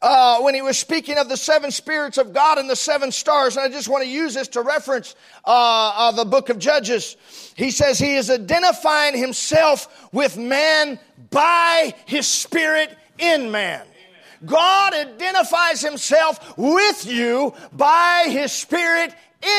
uh, 0.00 0.40
when 0.40 0.54
he 0.54 0.62
was 0.62 0.78
speaking 0.78 1.18
of 1.18 1.28
the 1.28 1.36
seven 1.36 1.70
spirits 1.70 2.18
of 2.18 2.32
God 2.32 2.58
and 2.58 2.68
the 2.68 2.76
seven 2.76 3.10
stars. 3.12 3.56
And 3.56 3.64
I 3.64 3.68
just 3.68 3.88
want 3.88 4.04
to 4.04 4.10
use 4.10 4.34
this 4.34 4.48
to 4.48 4.62
reference 4.62 5.14
uh, 5.44 5.92
uh, 5.96 6.12
the 6.12 6.24
book 6.24 6.48
of 6.48 6.58
Judges. 6.58 7.16
He 7.56 7.70
says 7.70 7.98
he 7.98 8.14
is 8.14 8.30
identifying 8.30 9.16
himself 9.16 10.08
with 10.12 10.36
man 10.36 10.98
by 11.30 11.94
his 12.06 12.26
spirit 12.26 12.96
in 13.18 13.50
man. 13.50 13.84
God 14.44 14.94
identifies 14.94 15.80
himself 15.80 16.56
with 16.56 17.06
you 17.06 17.54
by 17.72 18.26
his 18.28 18.52
spirit 18.52 19.12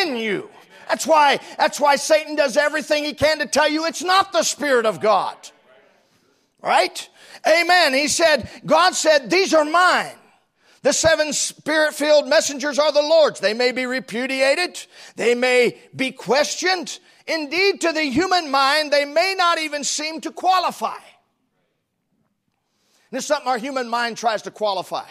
in 0.04 0.16
you. 0.16 0.50
That's 0.88 1.06
why, 1.06 1.40
that's 1.58 1.80
why 1.80 1.98
Satan 1.98 2.36
does 2.36 2.58
everything 2.58 3.04
he 3.04 3.14
can 3.14 3.40
to 3.40 3.46
tell 3.46 3.70
you 3.70 3.86
it's 3.86 4.04
not 4.04 4.32
the 4.32 4.42
Spirit 4.42 4.88
of 4.88 5.00
God. 5.00 5.38
Right? 6.62 7.08
Amen. 7.48 7.94
He 7.94 8.08
said, 8.08 8.50
God 8.66 8.96
said, 8.96 9.30
these 9.30 9.54
are 9.54 9.64
mine. 9.64 10.16
The 10.82 10.94
seven 10.94 11.34
spirit 11.34 11.94
filled 11.94 12.28
messengers 12.28 12.80
are 12.80 12.92
the 12.92 13.02
Lord's. 13.02 13.40
They 13.40 13.54
may 13.54 13.72
be 13.72 13.86
repudiated. 13.86 14.86
They 15.16 15.36
may 15.36 15.78
be 15.96 16.12
questioned. 16.12 17.00
Indeed, 17.28 17.82
to 17.82 17.92
the 17.92 18.04
human 18.04 18.50
mind, 18.50 18.92
they 18.92 19.06
may 19.06 19.36
not 19.38 19.60
even 19.60 19.84
seem 19.84 20.22
to 20.22 20.32
qualify. 20.32 20.98
This 23.12 23.24
is 23.24 23.28
something 23.28 23.48
our 23.48 23.58
human 23.58 23.90
mind 23.90 24.18
tries 24.18 24.44
to 24.44 24.52
qualify. 24.52 25.08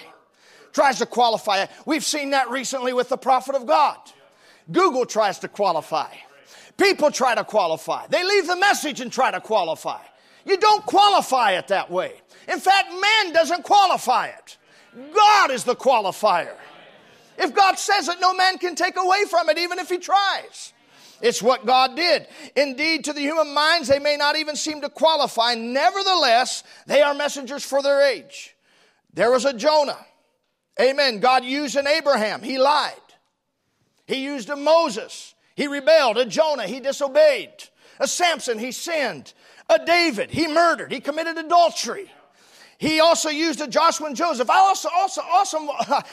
Tries 0.72 0.98
to 0.98 1.06
qualify. 1.06 1.66
We've 1.84 2.04
seen 2.04 2.30
that 2.30 2.50
recently 2.50 2.92
with 2.92 3.08
the 3.08 3.16
prophet 3.18 3.54
of 3.54 3.66
God. 3.66 3.98
Google 4.70 5.04
tries 5.04 5.38
to 5.40 5.48
qualify. 5.48 6.12
People 6.76 7.10
try 7.10 7.34
to 7.34 7.44
qualify. 7.44 8.06
They 8.06 8.24
leave 8.24 8.46
the 8.46 8.56
message 8.56 9.00
and 9.00 9.12
try 9.12 9.30
to 9.30 9.40
qualify. 9.40 10.00
You 10.46 10.56
don't 10.56 10.84
qualify 10.86 11.52
it 11.52 11.68
that 11.68 11.90
way. 11.90 12.12
In 12.48 12.60
fact, 12.60 12.90
man 12.92 13.32
doesn't 13.32 13.64
qualify 13.64 14.28
it. 14.28 14.56
God 15.14 15.50
is 15.50 15.64
the 15.64 15.76
qualifier. 15.76 16.54
If 17.38 17.54
God 17.54 17.78
says 17.78 18.08
it, 18.08 18.18
no 18.20 18.34
man 18.34 18.58
can 18.58 18.74
take 18.74 18.96
away 18.96 19.24
from 19.30 19.48
it, 19.48 19.58
even 19.58 19.78
if 19.78 19.88
he 19.88 19.98
tries. 19.98 20.72
It's 21.20 21.42
what 21.42 21.66
God 21.66 21.96
did. 21.96 22.26
Indeed, 22.56 23.04
to 23.04 23.12
the 23.12 23.20
human 23.20 23.52
minds, 23.52 23.88
they 23.88 23.98
may 23.98 24.16
not 24.16 24.36
even 24.36 24.56
seem 24.56 24.80
to 24.82 24.88
qualify. 24.88 25.54
Nevertheless, 25.54 26.62
they 26.86 27.02
are 27.02 27.14
messengers 27.14 27.64
for 27.64 27.82
their 27.82 28.02
age. 28.02 28.54
There 29.14 29.30
was 29.30 29.44
a 29.44 29.52
Jonah. 29.52 29.98
Amen. 30.80 31.18
God 31.18 31.44
used 31.44 31.76
an 31.76 31.86
Abraham. 31.86 32.42
He 32.42 32.58
lied. 32.58 32.94
He 34.06 34.24
used 34.24 34.48
a 34.48 34.56
Moses. 34.56 35.34
He 35.56 35.66
rebelled. 35.66 36.18
A 36.18 36.24
Jonah. 36.24 36.66
He 36.66 36.78
disobeyed. 36.78 37.50
A 37.98 38.06
Samson, 38.06 38.58
he 38.58 38.70
sinned. 38.70 39.32
A 39.68 39.84
David, 39.84 40.30
he 40.30 40.46
murdered. 40.46 40.92
He 40.92 41.00
committed 41.00 41.36
adultery. 41.36 42.10
He 42.78 43.00
also 43.00 43.28
used 43.28 43.60
a 43.60 43.66
Joshua 43.66 44.06
and 44.06 44.16
Joseph. 44.16 44.48
I 44.48 44.58
also, 44.58 44.88
also, 44.94 45.20
also, 45.20 45.58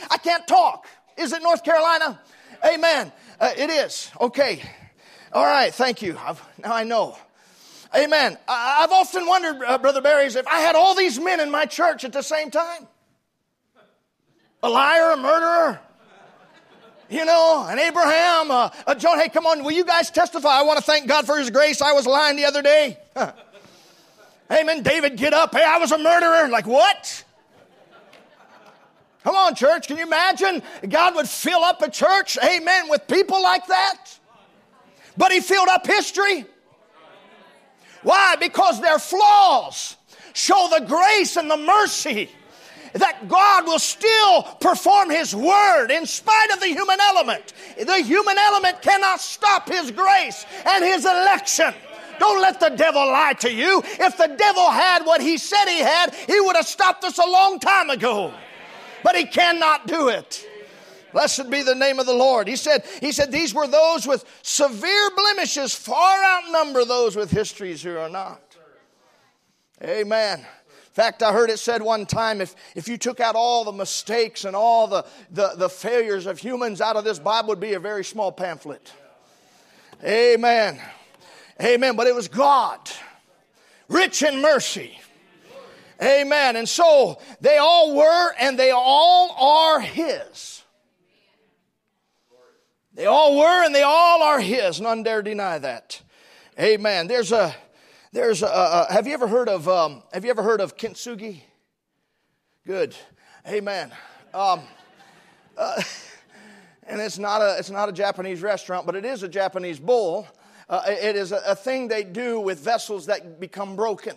I 0.09 0.17
can't 0.21 0.47
talk. 0.47 0.87
Is 1.15 1.31
it 1.31 1.41
North 1.41 1.63
Carolina? 1.63 2.19
Amen. 2.67 3.11
Uh, 3.39 3.51
it 3.55 3.69
is. 3.69 4.11
Okay. 4.19 4.61
All 5.31 5.45
right. 5.45 5.73
Thank 5.73 6.01
you. 6.01 6.17
I've, 6.17 6.41
now 6.61 6.73
I 6.73 6.83
know. 6.83 7.17
Amen. 7.95 8.37
I, 8.47 8.81
have 8.81 8.91
often 8.91 9.27
wondered, 9.27 9.63
uh, 9.63 9.77
Brother 9.77 10.01
Barry, 10.01 10.25
if 10.25 10.47
I 10.47 10.59
had 10.61 10.75
all 10.75 10.95
these 10.95 11.19
men 11.19 11.39
in 11.39 11.51
my 11.51 11.65
church 11.65 12.03
at 12.03 12.11
the 12.11 12.23
same 12.23 12.51
time 12.51 12.87
a 14.63 14.69
liar, 14.69 15.11
a 15.11 15.17
murderer, 15.17 15.79
you 17.09 17.23
know, 17.23 17.65
an 17.69 17.77
Abraham, 17.77 18.49
uh, 18.49 18.69
a 18.87 18.95
John. 18.95 19.19
Hey, 19.19 19.29
come 19.29 19.45
on, 19.45 19.63
will 19.63 19.71
you 19.71 19.85
guys 19.85 20.09
testify? 20.09 20.49
I 20.49 20.63
want 20.63 20.79
to 20.79 20.83
thank 20.83 21.07
God 21.07 21.27
for 21.27 21.37
his 21.37 21.51
grace. 21.51 21.81
I 21.81 21.93
was 21.93 22.07
lying 22.07 22.35
the 22.35 22.45
other 22.45 22.63
day. 22.63 22.97
Amen. 24.51 24.83
David, 24.83 25.17
get 25.17 25.33
up. 25.33 25.55
Hey, 25.55 25.63
I 25.63 25.77
was 25.77 25.91
a 25.91 25.97
murderer. 25.97 26.49
Like, 26.49 26.67
what? 26.67 27.23
Come 29.23 29.35
on, 29.35 29.55
church. 29.55 29.87
Can 29.87 29.97
you 29.97 30.03
imagine? 30.03 30.61
God 30.87 31.15
would 31.15 31.27
fill 31.27 31.63
up 31.63 31.81
a 31.81 31.89
church, 31.89 32.37
amen, 32.43 32.89
with 32.89 33.07
people 33.07 33.41
like 33.41 33.65
that. 33.67 34.19
But 35.17 35.31
he 35.31 35.39
filled 35.39 35.67
up 35.67 35.87
history. 35.87 36.45
Why? 38.03 38.35
Because 38.35 38.79
their 38.81 38.99
flaws 38.99 39.95
show 40.33 40.69
the 40.71 40.85
grace 40.85 41.37
and 41.37 41.49
the 41.49 41.57
mercy 41.57 42.29
that 42.93 43.27
God 43.27 43.65
will 43.65 43.79
still 43.79 44.43
perform 44.59 45.09
His 45.09 45.35
word 45.35 45.89
in 45.89 46.05
spite 46.05 46.51
of 46.51 46.59
the 46.59 46.67
human 46.67 46.99
element. 46.99 47.53
The 47.77 47.97
human 47.97 48.37
element 48.37 48.81
cannot 48.81 49.19
stop 49.19 49.67
His 49.67 49.89
grace 49.89 50.45
and 50.65 50.83
His 50.83 51.03
election. 51.03 51.73
Don't 52.19 52.41
let 52.41 52.59
the 52.59 52.69
devil 52.69 53.05
lie 53.05 53.33
to 53.39 53.51
you. 53.51 53.81
If 53.85 54.17
the 54.17 54.35
devil 54.37 54.69
had 54.69 55.05
what 55.05 55.21
he 55.21 55.37
said 55.37 55.65
he 55.65 55.79
had, 55.79 56.13
he 56.13 56.39
would 56.39 56.55
have 56.55 56.67
stopped 56.67 57.03
us 57.03 57.17
a 57.17 57.29
long 57.29 57.59
time 57.59 57.89
ago. 57.89 58.33
But 59.03 59.15
he 59.15 59.25
cannot 59.25 59.87
do 59.87 60.09
it. 60.09 60.47
Blessed 61.13 61.49
be 61.49 61.63
the 61.63 61.75
name 61.75 61.99
of 61.99 62.05
the 62.05 62.13
Lord. 62.13 62.47
He 62.47 62.57
said, 62.57 62.83
he 62.99 63.13
said, 63.13 63.31
these 63.31 63.53
were 63.53 63.67
those 63.67 64.05
with 64.05 64.25
severe 64.41 65.09
blemishes, 65.15 65.73
far 65.73 66.23
outnumber 66.23 66.83
those 66.83 67.15
with 67.15 67.31
histories 67.31 67.81
who 67.81 67.95
are 67.97 68.09
not. 68.09 68.41
Amen. 69.81 70.39
In 70.39 70.45
fact, 70.91 71.23
I 71.23 71.31
heard 71.31 71.49
it 71.49 71.59
said 71.59 71.81
one 71.81 72.05
time 72.05 72.41
if, 72.41 72.55
if 72.75 72.87
you 72.87 72.97
took 72.97 73.19
out 73.19 73.35
all 73.35 73.63
the 73.63 73.71
mistakes 73.71 74.43
and 74.43 74.55
all 74.55 74.87
the, 74.87 75.05
the, 75.31 75.53
the 75.55 75.69
failures 75.69 76.25
of 76.25 76.37
humans 76.37 76.81
out 76.81 76.95
of 76.95 77.03
this 77.03 77.19
Bible, 77.19 77.49
would 77.49 77.59
be 77.59 77.73
a 77.73 77.79
very 77.79 78.03
small 78.03 78.31
pamphlet. 78.31 78.91
Amen. 80.03 80.81
Amen. 81.61 81.95
But 81.95 82.07
it 82.07 82.15
was 82.15 82.27
God, 82.27 82.79
rich 83.87 84.23
in 84.23 84.41
mercy. 84.41 84.97
Amen. 86.01 86.55
And 86.55 86.67
so 86.67 87.19
they 87.39 87.57
all 87.57 87.95
were 87.95 88.33
and 88.39 88.59
they 88.59 88.71
all 88.71 89.31
are 89.31 89.79
His. 89.79 90.63
They 92.93 93.05
all 93.05 93.37
were 93.37 93.63
and 93.65 93.73
they 93.73 93.83
all 93.83 94.23
are 94.23 94.39
His. 94.39 94.81
None 94.81 95.03
dare 95.03 95.21
deny 95.21 95.57
that. 95.59 96.01
Amen. 96.59 97.07
There's 97.07 97.31
a, 97.31 97.53
there's 98.11 98.41
a, 98.41 98.47
a 98.47 98.87
have 98.93 99.07
you 99.07 99.13
ever 99.13 99.27
heard 99.27 99.49
of, 99.49 99.67
um, 99.67 100.03
have 100.13 100.23
you 100.23 100.31
ever 100.31 100.43
heard 100.43 100.61
of 100.61 100.77
kintsugi? 100.77 101.41
Good. 102.65 102.95
Amen. 103.47 103.91
Um, 104.33 104.61
uh, 105.57 105.81
and 106.87 106.99
it's 107.01 107.19
not 107.19 107.41
a, 107.41 107.57
it's 107.57 107.69
not 107.69 107.89
a 107.89 107.91
Japanese 107.91 108.41
restaurant, 108.41 108.85
but 108.85 108.95
it 108.95 109.05
is 109.05 109.23
a 109.23 109.27
Japanese 109.27 109.79
bowl. 109.79 110.27
Uh, 110.69 110.81
it 110.87 111.15
is 111.15 111.31
a, 111.31 111.41
a 111.47 111.55
thing 111.55 111.87
they 111.87 112.03
do 112.03 112.39
with 112.39 112.59
vessels 112.59 113.05
that 113.05 113.39
become 113.39 113.75
broken. 113.75 114.15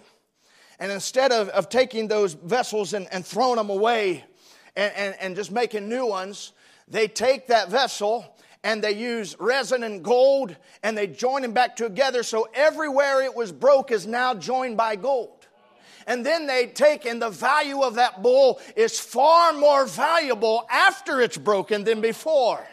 And 0.79 0.93
instead 0.93 1.33
of, 1.33 1.49
of 1.49 1.69
taking 1.69 2.09
those 2.09 2.35
vessels 2.35 2.95
and, 2.95 3.07
and 3.12 3.27
throwing 3.27 3.57
them 3.57 3.70
away 3.70 4.25
and, 4.77 4.93
and, 4.95 5.15
and 5.20 5.37
just 5.37 5.51
making 5.51 5.89
new 5.89 6.07
ones, 6.07 6.53
they 6.87 7.09
take 7.09 7.49
that 7.49 7.69
vessel 7.69 8.25
and 8.65 8.83
they 8.83 8.93
use 8.93 9.37
resin 9.39 9.83
and 9.83 10.03
gold 10.03 10.57
and 10.83 10.97
they 10.97 11.07
join 11.07 11.43
them 11.43 11.53
back 11.53 11.77
together 11.77 12.23
so 12.23 12.49
everywhere 12.55 13.23
it 13.23 13.35
was 13.35 13.53
broke 13.53 13.91
is 13.91 14.07
now 14.07 14.35
joined 14.35 14.77
by 14.77 14.97
gold. 14.97 15.47
And 16.07 16.25
then 16.25 16.47
they 16.47 16.66
take, 16.66 17.05
and 17.05 17.20
the 17.20 17.29
value 17.29 17.83
of 17.83 17.97
that 17.97 18.23
bull 18.23 18.61
is 18.75 18.99
far 18.99 19.53
more 19.53 19.85
valuable 19.85 20.66
after 20.70 21.20
it's 21.20 21.37
broken 21.37 21.85
than 21.85 22.01
before. 22.01 22.66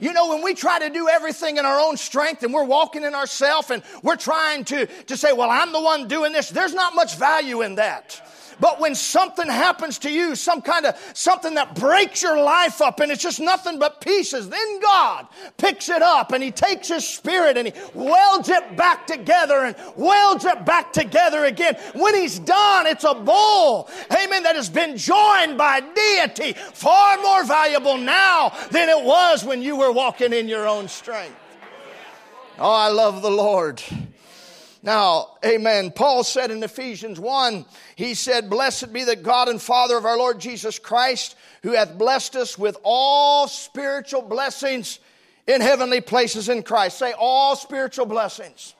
You 0.00 0.12
know, 0.12 0.28
when 0.28 0.42
we 0.42 0.54
try 0.54 0.78
to 0.78 0.90
do 0.90 1.08
everything 1.08 1.56
in 1.56 1.64
our 1.64 1.80
own 1.80 1.96
strength 1.96 2.42
and 2.42 2.52
we're 2.52 2.64
walking 2.64 3.04
in 3.04 3.14
ourself 3.14 3.70
and 3.70 3.82
we're 4.02 4.16
trying 4.16 4.64
to, 4.66 4.86
to 4.86 5.16
say, 5.16 5.32
well, 5.32 5.50
I'm 5.50 5.72
the 5.72 5.80
one 5.80 6.08
doing 6.08 6.32
this, 6.32 6.48
there's 6.48 6.74
not 6.74 6.94
much 6.94 7.16
value 7.16 7.62
in 7.62 7.76
that. 7.76 8.20
But 8.58 8.80
when 8.80 8.94
something 8.94 9.46
happens 9.46 9.98
to 9.98 10.10
you, 10.10 10.34
some 10.34 10.62
kind 10.62 10.86
of 10.86 10.96
something 11.14 11.54
that 11.54 11.74
breaks 11.74 12.22
your 12.22 12.42
life 12.42 12.80
up 12.80 13.00
and 13.00 13.12
it's 13.12 13.22
just 13.22 13.40
nothing 13.40 13.78
but 13.78 14.00
pieces, 14.00 14.48
then 14.48 14.80
God 14.80 15.26
picks 15.58 15.88
it 15.88 16.02
up 16.02 16.32
and 16.32 16.42
He 16.42 16.50
takes 16.50 16.88
His 16.88 17.06
Spirit 17.06 17.58
and 17.58 17.68
He 17.68 17.74
welds 17.94 18.48
it 18.48 18.76
back 18.76 19.06
together 19.06 19.64
and 19.64 19.76
welds 19.96 20.44
it 20.44 20.64
back 20.64 20.92
together 20.92 21.44
again. 21.44 21.76
When 21.94 22.14
He's 22.14 22.38
done, 22.38 22.86
it's 22.86 23.04
a 23.04 23.14
bull, 23.14 23.90
amen, 24.10 24.42
that 24.44 24.56
has 24.56 24.70
been 24.70 24.96
joined 24.96 25.58
by 25.58 25.80
deity, 25.80 26.54
far 26.54 27.20
more 27.20 27.44
valuable 27.44 27.98
now 27.98 28.52
than 28.70 28.88
it 28.88 29.04
was 29.04 29.44
when 29.44 29.60
you 29.60 29.76
were 29.76 29.92
walking 29.92 30.32
in 30.32 30.48
your 30.48 30.66
own 30.66 30.88
strength. 30.88 31.36
Oh, 32.58 32.72
I 32.72 32.88
love 32.88 33.20
the 33.20 33.30
Lord. 33.30 33.82
Now, 34.86 35.30
amen. 35.44 35.90
Paul 35.90 36.22
said 36.22 36.52
in 36.52 36.62
Ephesians 36.62 37.18
1, 37.18 37.66
he 37.96 38.14
said, 38.14 38.48
Blessed 38.48 38.92
be 38.92 39.02
the 39.02 39.16
God 39.16 39.48
and 39.48 39.60
Father 39.60 39.96
of 39.96 40.04
our 40.04 40.16
Lord 40.16 40.38
Jesus 40.38 40.78
Christ, 40.78 41.34
who 41.64 41.72
hath 41.72 41.98
blessed 41.98 42.36
us 42.36 42.56
with 42.56 42.76
all 42.84 43.48
spiritual 43.48 44.22
blessings 44.22 45.00
in 45.48 45.60
heavenly 45.60 46.00
places 46.00 46.48
in 46.48 46.62
Christ. 46.62 46.98
Say, 46.98 47.12
all 47.18 47.56
spiritual 47.56 48.06
blessings. 48.06 48.76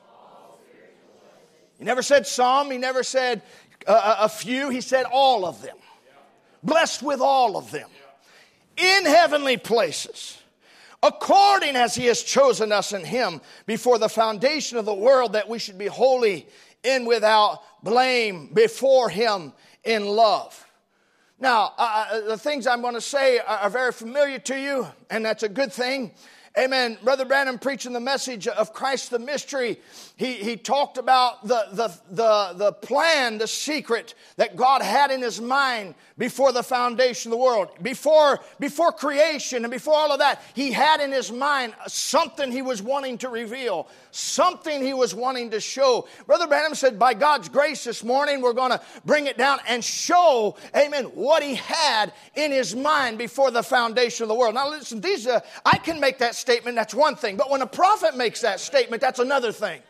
He 1.76 1.84
never 1.84 2.02
said 2.02 2.24
some, 2.24 2.70
he 2.70 2.78
never 2.78 3.02
said 3.02 3.42
uh, 3.84 4.18
a 4.20 4.28
few, 4.28 4.70
he 4.70 4.82
said 4.82 5.06
all 5.10 5.44
of 5.44 5.60
them. 5.60 5.76
Blessed 6.62 7.02
with 7.02 7.20
all 7.20 7.56
of 7.56 7.72
them 7.72 7.90
in 8.76 9.06
heavenly 9.06 9.56
places 9.56 10.38
according 11.06 11.76
as 11.76 11.94
he 11.94 12.06
has 12.06 12.22
chosen 12.22 12.72
us 12.72 12.92
in 12.92 13.04
him 13.04 13.40
before 13.66 13.98
the 13.98 14.08
foundation 14.08 14.76
of 14.78 14.84
the 14.84 14.94
world 14.94 15.34
that 15.34 15.48
we 15.48 15.58
should 15.58 15.78
be 15.78 15.86
holy 15.86 16.46
and 16.84 17.06
without 17.06 17.60
blame 17.82 18.48
before 18.52 19.08
him 19.08 19.52
in 19.84 20.06
love. 20.06 20.66
Now, 21.38 21.74
uh, 21.78 22.06
uh 22.10 22.20
the 22.22 22.38
things 22.38 22.66
I'm 22.66 22.80
going 22.80 22.94
to 22.94 23.00
say 23.00 23.38
are 23.38 23.70
very 23.70 23.92
familiar 23.92 24.38
to 24.40 24.58
you, 24.58 24.86
and 25.10 25.24
that's 25.24 25.42
a 25.42 25.48
good 25.48 25.72
thing. 25.72 26.12
Amen. 26.58 26.96
Brother 27.04 27.26
Branham 27.26 27.58
preaching 27.58 27.92
the 27.92 28.00
message 28.00 28.48
of 28.48 28.72
Christ 28.72 29.10
the 29.10 29.18
mystery. 29.18 29.78
He, 30.16 30.36
he 30.36 30.56
talked 30.56 30.96
about 30.96 31.46
the, 31.46 31.66
the, 31.72 31.88
the, 32.10 32.52
the 32.56 32.72
plan, 32.72 33.36
the 33.36 33.46
secret 33.46 34.14
that 34.36 34.56
God 34.56 34.80
had 34.80 35.10
in 35.10 35.20
his 35.20 35.38
mind 35.38 35.94
before 36.16 36.52
the 36.52 36.62
foundation 36.62 37.30
of 37.30 37.38
the 37.38 37.44
world. 37.44 37.68
Before, 37.82 38.40
before 38.58 38.90
creation 38.90 39.66
and 39.66 39.70
before 39.70 39.96
all 39.96 40.12
of 40.12 40.20
that, 40.20 40.40
he 40.54 40.72
had 40.72 41.00
in 41.00 41.12
his 41.12 41.30
mind 41.30 41.74
something 41.88 42.50
he 42.50 42.62
was 42.62 42.80
wanting 42.80 43.18
to 43.18 43.28
reveal, 43.28 43.86
something 44.16 44.82
he 44.82 44.94
was 44.94 45.14
wanting 45.14 45.50
to 45.50 45.60
show. 45.60 46.08
Brother 46.26 46.46
Branham 46.46 46.74
said, 46.74 46.98
by 46.98 47.14
God's 47.14 47.48
grace 47.48 47.84
this 47.84 48.02
morning, 48.02 48.40
we're 48.40 48.52
going 48.52 48.70
to 48.70 48.80
bring 49.04 49.26
it 49.26 49.36
down 49.36 49.58
and 49.68 49.84
show, 49.84 50.56
amen, 50.74 51.04
what 51.06 51.42
he 51.42 51.54
had 51.56 52.12
in 52.34 52.50
his 52.50 52.74
mind 52.74 53.18
before 53.18 53.50
the 53.50 53.62
foundation 53.62 54.24
of 54.24 54.28
the 54.28 54.34
world. 54.34 54.54
Now 54.54 54.70
listen, 54.70 55.00
these, 55.00 55.26
uh, 55.26 55.40
I 55.64 55.78
can 55.78 56.00
make 56.00 56.18
that 56.18 56.34
statement, 56.34 56.76
that's 56.76 56.94
one 56.94 57.16
thing. 57.16 57.36
But 57.36 57.50
when 57.50 57.62
a 57.62 57.66
prophet 57.66 58.16
makes 58.16 58.40
that 58.40 58.60
statement, 58.60 59.02
that's 59.02 59.18
another 59.18 59.52
thing. 59.52 59.82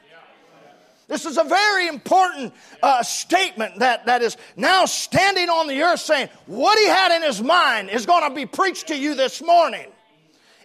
This 1.08 1.24
is 1.24 1.38
a 1.38 1.44
very 1.44 1.86
important 1.86 2.52
uh, 2.82 3.04
statement 3.04 3.78
that, 3.78 4.06
that 4.06 4.22
is 4.22 4.36
now 4.56 4.86
standing 4.86 5.48
on 5.48 5.68
the 5.68 5.80
earth 5.82 6.00
saying, 6.00 6.28
what 6.46 6.76
he 6.78 6.86
had 6.86 7.14
in 7.14 7.22
his 7.22 7.40
mind 7.40 7.90
is 7.90 8.06
going 8.06 8.28
to 8.28 8.34
be 8.34 8.44
preached 8.44 8.88
to 8.88 8.96
you 8.98 9.14
this 9.14 9.40
morning. 9.40 9.86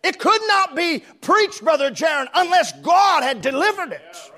It 0.04 0.20
could 0.20 0.42
not 0.48 0.76
be 0.76 1.04
preached, 1.22 1.64
Brother 1.64 1.92
Jaron, 1.92 2.28
unless 2.34 2.72
God 2.82 3.24
had 3.24 3.42
delivered 3.42 3.92
it. 3.92 4.32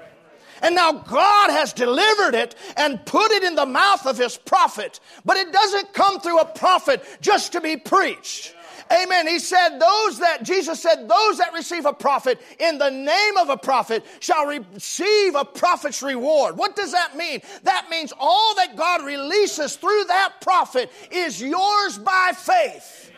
And 0.62 0.76
now 0.76 0.94
God 0.94 1.52
has 1.52 1.74
delivered 1.74 2.36
it 2.36 2.56
and 2.78 3.06
put 3.06 3.32
it 3.32 3.44
in 3.44 3.56
the 3.56 3.66
mouth 3.66 4.06
of 4.06 4.18
his 4.18 4.38
prophet. 4.38 5.00
But 5.26 5.38
it 5.38 5.52
doesn't 5.52 5.94
come 5.94 6.22
through 6.22 6.40
a 6.40 6.46
prophet 6.46 7.04
just 7.22 7.52
to 7.52 7.62
be 7.62 7.76
preached. 7.76 8.56
Amen. 8.92 9.28
He 9.28 9.40
said, 9.40 9.80
those 9.80 10.20
that, 10.20 10.44
Jesus 10.44 10.82
said, 10.82 11.08
those 11.08 11.38
that 11.38 11.54
receive 11.54 11.86
a 11.86 11.94
prophet 11.94 12.40
in 12.60 12.78
the 12.78 12.90
name 12.90 13.38
of 13.38 13.50
a 13.50 13.58
prophet 13.58 14.06
shall 14.20 14.46
receive 14.46 15.36
a 15.36 15.46
prophet's 15.46 16.02
reward. 16.04 16.58
What 16.58 16.76
does 16.76 16.92
that 16.92 17.16
mean? 17.16 17.42
That 17.64 17.88
means 17.90 18.14
all 18.20 18.56
that 18.56 18.76
God 18.76 19.04
releases 19.04 19.76
through 19.76 20.04
that 20.06 20.42
prophet 20.42 20.92
is 21.12 21.42
yours 21.42 21.98
by 21.98 22.32
faith. 22.36 23.12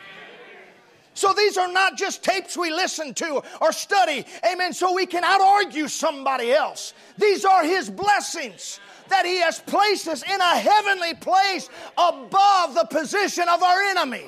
So 1.16 1.34
these 1.34 1.58
are 1.58 1.72
not 1.72 1.98
just 1.98 2.24
tapes 2.24 2.58
we 2.58 2.70
listen 2.70 3.14
to 3.16 3.42
or 3.62 3.72
study, 3.72 4.26
amen, 4.52 4.74
so 4.74 4.94
we 4.94 5.06
can 5.06 5.24
out 5.24 5.40
argue 5.40 5.88
somebody 5.88 6.52
else. 6.52 6.94
These 7.18 7.46
are 7.46 7.64
His 7.64 7.90
blessings 7.90 8.82
that 9.08 9.26
He 9.26 9.38
has 9.38 9.60
placed 9.60 10.10
us 10.10 10.24
in 10.24 10.42
a 10.42 10.58
heavenly 10.58 11.14
place 11.14 11.70
above 11.98 12.76
the 12.76 12.86
position 12.92 13.48
of 13.48 13.64
our 13.64 13.82
enemy. 13.84 14.26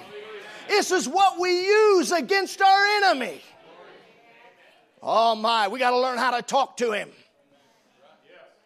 This 0.69 0.91
is 0.91 1.09
what 1.09 1.38
we 1.39 1.65
use 1.65 2.14
against 2.14 2.61
our 2.61 2.85
enemy. 3.03 3.41
Oh 5.03 5.35
my, 5.35 5.68
we 5.68 5.80
got 5.80 5.91
to 5.91 5.99
learn 5.99 6.18
how 6.18 6.31
to 6.31 6.41
talk 6.41 6.77
to 6.77 6.93
Him. 6.93 7.09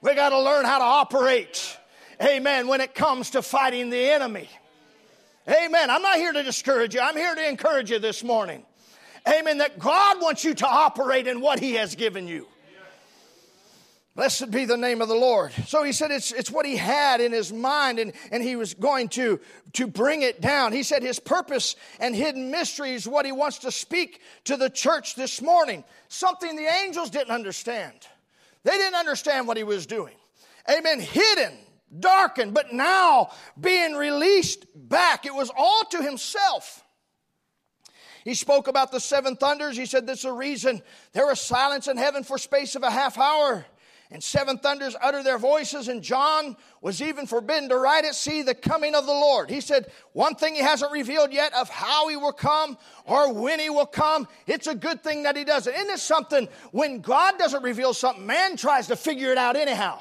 We 0.02 0.14
got 0.14 0.30
to 0.30 0.40
learn 0.40 0.66
how 0.66 0.78
to 0.78 0.84
operate, 0.84 1.78
amen, 2.22 2.68
when 2.68 2.82
it 2.82 2.94
comes 2.94 3.32
to 3.32 3.42
fighting 3.42 3.90
the 3.90 4.00
enemy. 4.00 4.48
Amen. 5.48 5.90
I'm 5.90 6.02
not 6.02 6.18
here 6.18 6.32
to 6.32 6.44
discourage 6.44 6.94
you. 6.94 7.02
I'm 7.02 7.16
here 7.16 7.34
to 7.34 7.50
encourage 7.50 7.90
you 7.90 8.00
this 8.00 8.24
morning. 8.24 8.64
Amen. 9.28 9.60
That 9.60 9.80
God 9.80 10.22
wants 10.22 10.44
you 10.44 10.54
to 10.56 10.68
operate 10.68 11.28
in 11.28 11.42
what 11.42 11.60
He 11.60 11.74
has 11.74 11.96
given 11.96 12.28
you. 12.28 12.48
Blessed 14.14 14.52
be 14.52 14.66
the 14.66 14.76
name 14.76 15.02
of 15.02 15.08
the 15.08 15.16
Lord. 15.16 15.54
So 15.68 15.84
he 15.84 15.94
said 15.94 16.12
it's, 16.12 16.34
it's 16.34 16.52
what 16.52 16.66
he 16.66 16.76
had 16.76 17.22
in 17.22 17.32
his 17.32 17.54
mind 17.54 17.98
and, 17.98 18.12
and 18.30 18.44
he 18.44 18.58
was 18.58 18.74
going 18.74 19.08
to, 19.10 19.40
to 19.74 19.88
bring 19.88 20.22
it 20.22 20.42
down. 20.42 20.74
He 20.74 20.84
said 20.84 21.02
his 21.02 21.18
purpose 21.18 21.78
and 21.98 22.14
hidden 22.14 22.52
mystery 22.52 22.92
is 22.92 23.08
what 23.08 23.26
he 23.26 23.32
wants 23.32 23.60
to 23.60 23.72
speak 23.72 24.20
to 24.44 24.58
the 24.58 24.70
church 24.70 25.16
this 25.16 25.42
morning. 25.42 25.86
Something 26.10 26.58
the 26.58 26.70
angels 26.84 27.10
didn't 27.10 27.34
understand. 27.34 27.94
They 28.64 28.78
didn't 28.78 28.96
understand 28.96 29.48
what 29.48 29.56
he 29.56 29.64
was 29.64 29.86
doing. 29.86 30.16
Amen. 30.70 31.00
Hidden 31.00 31.58
darkened, 32.00 32.54
but 32.54 32.74
now 32.74 33.32
being 33.60 33.94
released 33.94 34.66
back. 34.76 35.26
It 35.26 35.34
was 35.34 35.52
all 35.56 35.84
to 35.92 36.02
himself. 36.02 36.84
He 38.24 38.36
spoke 38.36 38.68
about 38.68 38.92
the 38.92 39.00
seven 39.00 39.36
thunders. 39.36 39.76
He 39.76 39.86
said, 39.86 40.06
This 40.06 40.20
is 40.20 40.26
a 40.26 40.34
reason 40.34 40.82
there 41.14 41.28
was 41.28 41.42
silence 41.42 41.88
in 41.88 41.98
heaven 41.98 42.24
for 42.24 42.38
space 42.38 42.76
of 42.76 42.84
a 42.84 42.92
half 42.92 43.18
hour. 43.18 43.66
And 44.14 44.22
seven 44.22 44.58
thunders 44.58 44.94
utter 45.02 45.24
their 45.24 45.38
voices, 45.38 45.88
and 45.88 46.04
John 46.04 46.58
was 46.82 47.02
even 47.02 47.26
forbidden 47.26 47.70
to 47.70 47.78
write 47.78 48.04
at 48.04 48.14
sea 48.14 48.42
the 48.42 48.54
coming 48.54 48.94
of 48.94 49.06
the 49.06 49.14
Lord. 49.14 49.50
He 49.50 49.62
said, 49.62 49.90
One 50.12 50.36
thing 50.36 50.54
he 50.54 50.62
hasn't 50.62 50.92
revealed 50.92 51.32
yet 51.32 51.54
of 51.54 51.70
how 51.70 52.10
he 52.10 52.18
will 52.18 52.34
come 52.34 52.78
or 53.06 53.34
when 53.34 53.62
he 53.62 53.70
will 53.70 53.86
come. 53.86 54.28
It's 54.48 54.68
a 54.68 54.76
good 54.76 55.02
thing 55.02 55.24
that 55.24 55.38
he 55.38 55.46
doesn't. 55.46 55.74
Isn't 55.74 55.92
it 55.92 56.00
something 56.00 56.50
when 56.72 57.00
God 57.00 57.40
doesn't 57.40 57.64
reveal 57.64 57.94
something, 57.94 58.26
man 58.26 58.58
tries 58.58 58.88
to 58.88 58.98
figure 58.98 59.32
it 59.32 59.38
out 59.38 59.56
anyhow? 59.56 60.00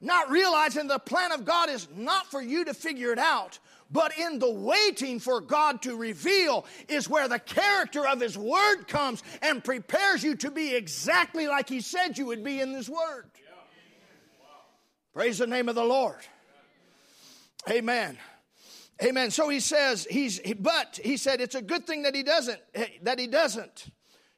Not 0.00 0.30
realizing 0.30 0.86
the 0.86 0.98
plan 0.98 1.32
of 1.32 1.44
God 1.44 1.70
is 1.70 1.88
not 1.94 2.30
for 2.30 2.40
you 2.40 2.64
to 2.64 2.74
figure 2.74 3.12
it 3.12 3.18
out, 3.18 3.58
but 3.90 4.16
in 4.18 4.38
the 4.38 4.50
waiting 4.50 5.18
for 5.18 5.40
God 5.40 5.82
to 5.82 5.96
reveal 5.96 6.66
is 6.88 7.08
where 7.08 7.28
the 7.28 7.38
character 7.38 8.06
of 8.06 8.20
His 8.20 8.36
Word 8.36 8.84
comes 8.88 9.22
and 9.42 9.62
prepares 9.64 10.22
you 10.22 10.34
to 10.36 10.50
be 10.50 10.74
exactly 10.74 11.46
like 11.46 11.68
He 11.68 11.80
said 11.80 12.18
you 12.18 12.26
would 12.26 12.44
be 12.44 12.60
in 12.60 12.72
His 12.72 12.90
Word. 12.90 13.30
Praise 15.12 15.38
the 15.38 15.46
name 15.46 15.68
of 15.68 15.74
the 15.74 15.84
Lord. 15.84 16.20
Amen. 17.70 18.18
Amen. 19.02 19.30
So 19.30 19.48
he 19.48 19.60
says 19.60 20.06
he's 20.08 20.40
but 20.58 20.98
he 21.02 21.16
said 21.16 21.40
it's 21.40 21.54
a 21.54 21.62
good 21.62 21.86
thing 21.86 22.02
that 22.02 22.14
he 22.14 22.22
doesn't 22.22 22.60
that 23.02 23.18
he 23.18 23.26
doesn't 23.26 23.86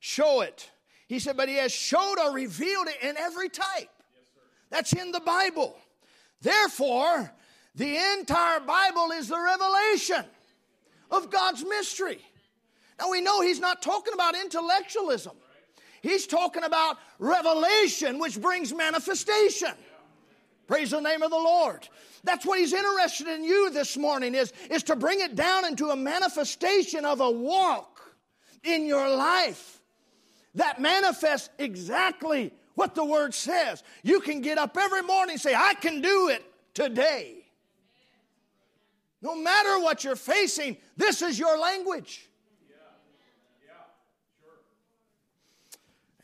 show 0.01 0.40
it. 0.40 0.70
He 1.09 1.18
said, 1.18 1.36
but 1.36 1.48
he 1.48 1.56
has 1.56 1.72
showed 1.72 2.16
or 2.18 2.32
revealed 2.32 2.86
it 2.89 3.02
in 3.02 3.16
every 3.16 3.48
type. 3.48 3.89
That's 4.70 4.93
in 4.93 5.12
the 5.12 5.20
Bible. 5.20 5.77
Therefore, 6.40 7.32
the 7.74 7.97
entire 8.19 8.61
Bible 8.61 9.11
is 9.12 9.28
the 9.28 9.40
revelation 9.40 10.24
of 11.11 11.31
God's 11.31 11.65
mystery. 11.65 12.20
Now 12.99 13.11
we 13.11 13.20
know 13.20 13.40
he's 13.40 13.61
not 13.61 13.82
talking 13.82 14.15
about 14.15 14.35
intellectualism. 14.35 15.36
He's 16.03 16.27
talking 16.27 16.65
about 16.65 16.99
revelation, 17.19 18.19
which 18.19 18.40
brings 18.40 18.74
manifestation. 18.74 19.73
Praise 20.66 20.90
the 20.90 21.01
name 21.01 21.23
of 21.23 21.31
the 21.31 21.36
Lord. 21.36 21.89
That's 22.24 22.45
what 22.45 22.59
he's 22.59 22.73
interested 22.73 23.27
in 23.28 23.43
you 23.43 23.70
this 23.70 23.97
morning 23.97 24.35
is, 24.35 24.53
is 24.70 24.82
to 24.85 24.97
bring 24.97 25.20
it 25.20 25.35
down 25.35 25.65
into 25.65 25.90
a 25.90 25.97
manifestation 25.97 27.05
of 27.05 27.20
a 27.20 27.31
walk 27.31 28.15
in 28.65 28.86
your 28.86 29.09
life 29.09 29.81
that 30.55 30.81
manifests 30.81 31.49
exactly 31.59 32.53
what 32.78 32.94
the 32.94 33.05
word 33.05 33.34
says. 33.34 33.82
You 34.05 34.20
can 34.20 34.40
get 34.40 34.56
up 34.56 34.76
every 34.78 35.02
morning 35.02 35.32
and 35.32 35.40
say, 35.40 35.52
I 35.52 35.74
can 35.74 36.00
do 36.00 36.28
it 36.28 36.44
today. 36.74 37.44
No 39.20 39.34
matter 39.34 39.80
what 39.80 40.05
you're 40.05 40.14
facing, 40.14 40.76
this 40.96 41.20
is 41.20 41.40
your 41.40 41.59
language. 41.59 42.28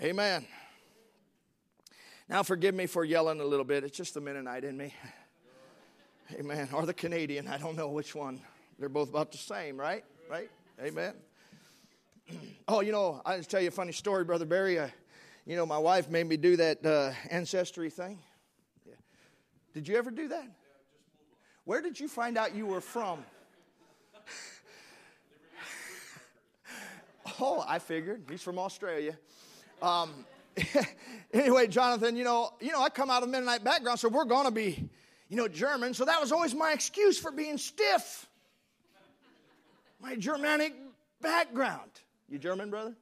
Amen. 0.00 0.46
Now, 2.28 2.44
forgive 2.44 2.74
me 2.74 2.86
for 2.86 3.04
yelling 3.04 3.40
a 3.40 3.44
little 3.44 3.64
bit. 3.64 3.82
It's 3.82 3.96
just 3.96 4.14
the 4.14 4.20
Mennonite 4.20 4.62
in 4.62 4.76
me. 4.76 4.94
Amen. 6.38 6.68
Or 6.72 6.86
the 6.86 6.94
Canadian. 6.94 7.48
I 7.48 7.58
don't 7.58 7.76
know 7.76 7.88
which 7.88 8.14
one. 8.14 8.40
They're 8.78 8.88
both 8.88 9.08
about 9.10 9.32
the 9.32 9.38
same, 9.38 9.76
right? 9.76 10.04
Right? 10.30 10.50
Amen. 10.80 11.14
Oh, 12.66 12.80
you 12.80 12.92
know, 12.92 13.20
I'll 13.26 13.42
tell 13.42 13.60
you 13.60 13.68
a 13.68 13.70
funny 13.70 13.92
story, 13.92 14.24
Brother 14.24 14.46
Barry. 14.46 14.80
I, 14.80 14.90
you 15.46 15.56
know, 15.56 15.66
my 15.66 15.78
wife 15.78 16.08
made 16.08 16.26
me 16.26 16.36
do 16.36 16.56
that 16.56 16.84
uh, 16.84 17.12
ancestry 17.30 17.90
thing. 17.90 18.18
Yeah. 18.86 18.94
Did 19.74 19.88
you 19.88 19.96
ever 19.96 20.10
do 20.10 20.28
that? 20.28 20.48
Where 21.64 21.82
did 21.82 22.00
you 22.00 22.08
find 22.08 22.38
out 22.38 22.54
you 22.54 22.66
were 22.66 22.80
from? 22.80 23.24
oh, 27.40 27.64
I 27.66 27.78
figured 27.78 28.24
he's 28.28 28.42
from 28.42 28.58
Australia. 28.58 29.16
Um, 29.82 30.24
anyway, 31.32 31.66
Jonathan, 31.66 32.16
you 32.16 32.24
know, 32.24 32.52
you 32.60 32.72
know, 32.72 32.82
I 32.82 32.88
come 32.88 33.10
out 33.10 33.22
of 33.22 33.28
Mennonite 33.28 33.64
background, 33.64 33.98
so 33.98 34.08
we're 34.08 34.24
to 34.44 34.50
be, 34.50 34.88
you 35.28 35.36
know, 35.36 35.48
German. 35.48 35.94
So 35.94 36.04
that 36.04 36.20
was 36.20 36.32
always 36.32 36.54
my 36.54 36.72
excuse 36.72 37.18
for 37.18 37.30
being 37.30 37.58
stiff. 37.58 38.28
My 40.00 40.16
Germanic 40.16 40.74
background. 41.20 41.90
You 42.28 42.38
German, 42.38 42.70
brother? 42.70 42.94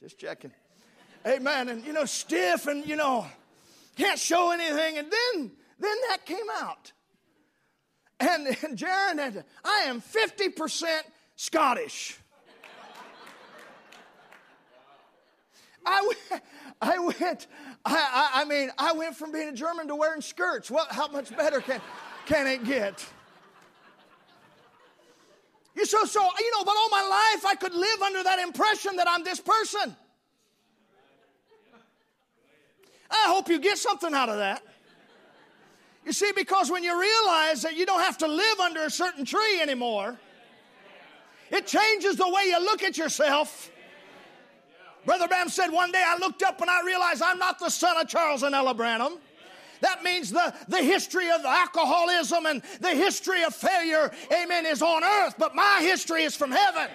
Just 0.00 0.18
checking. 0.18 0.52
Amen. 1.26 1.68
And 1.68 1.84
you 1.84 1.92
know, 1.92 2.04
stiff 2.04 2.66
and 2.66 2.86
you 2.86 2.96
know, 2.96 3.26
can't 3.96 4.18
show 4.18 4.50
anything. 4.50 4.98
And 4.98 5.10
then 5.10 5.50
then 5.78 5.96
that 6.08 6.26
came 6.26 6.46
out. 6.60 6.92
And, 8.20 8.46
and 8.46 8.76
Jaron 8.76 9.18
had, 9.18 9.44
I 9.64 9.84
am 9.86 10.02
50% 10.02 10.86
Scottish. 11.36 12.18
I 15.86 16.06
went, 16.06 16.42
I 16.82 16.98
went, 16.98 17.46
I, 17.84 17.94
I, 17.94 18.42
I, 18.42 18.44
mean, 18.44 18.70
I 18.78 18.92
went 18.92 19.16
from 19.16 19.32
being 19.32 19.48
a 19.48 19.52
German 19.52 19.88
to 19.88 19.96
wearing 19.96 20.20
skirts. 20.20 20.70
What, 20.70 20.92
how 20.92 21.08
much 21.08 21.34
better 21.34 21.62
can, 21.62 21.80
can 22.26 22.46
it 22.46 22.64
get? 22.64 23.04
You 25.74 25.86
so, 25.86 26.04
so, 26.04 26.20
you 26.20 26.50
know, 26.58 26.64
but 26.64 26.74
all 26.76 26.90
my 26.90 27.32
life 27.34 27.46
I 27.46 27.54
could 27.54 27.74
live 27.74 28.02
under 28.02 28.22
that 28.22 28.38
impression 28.40 28.96
that 28.96 29.08
I'm 29.08 29.24
this 29.24 29.40
person. 29.40 29.96
I 33.10 33.24
hope 33.28 33.48
you 33.48 33.58
get 33.58 33.78
something 33.78 34.14
out 34.14 34.28
of 34.28 34.36
that. 34.38 34.62
You 36.06 36.12
see, 36.12 36.32
because 36.34 36.70
when 36.70 36.82
you 36.82 36.98
realize 36.98 37.62
that 37.62 37.76
you 37.76 37.84
don't 37.84 38.00
have 38.00 38.18
to 38.18 38.26
live 38.26 38.60
under 38.60 38.84
a 38.84 38.90
certain 38.90 39.24
tree 39.24 39.60
anymore, 39.60 40.18
it 41.50 41.66
changes 41.66 42.16
the 42.16 42.28
way 42.28 42.44
you 42.46 42.60
look 42.60 42.82
at 42.82 42.96
yourself. 42.96 43.70
Brother 45.04 45.28
Branham 45.28 45.48
said 45.48 45.68
one 45.68 45.92
day 45.92 46.02
I 46.04 46.16
looked 46.18 46.42
up 46.42 46.60
and 46.60 46.70
I 46.70 46.82
realized 46.82 47.22
I'm 47.22 47.38
not 47.38 47.58
the 47.58 47.70
son 47.70 47.96
of 47.96 48.08
Charles 48.08 48.42
and 48.42 48.54
Ella 48.54 48.74
Branham. 48.74 49.18
That 49.80 50.02
means 50.02 50.30
the, 50.30 50.54
the 50.68 50.82
history 50.82 51.30
of 51.30 51.44
alcoholism 51.44 52.46
and 52.46 52.62
the 52.80 52.90
history 52.90 53.42
of 53.44 53.54
failure, 53.54 54.10
amen, 54.30 54.66
is 54.66 54.82
on 54.82 55.02
earth, 55.02 55.34
but 55.38 55.54
my 55.54 55.78
history 55.80 56.22
is 56.24 56.36
from 56.36 56.50
heaven. 56.50 56.88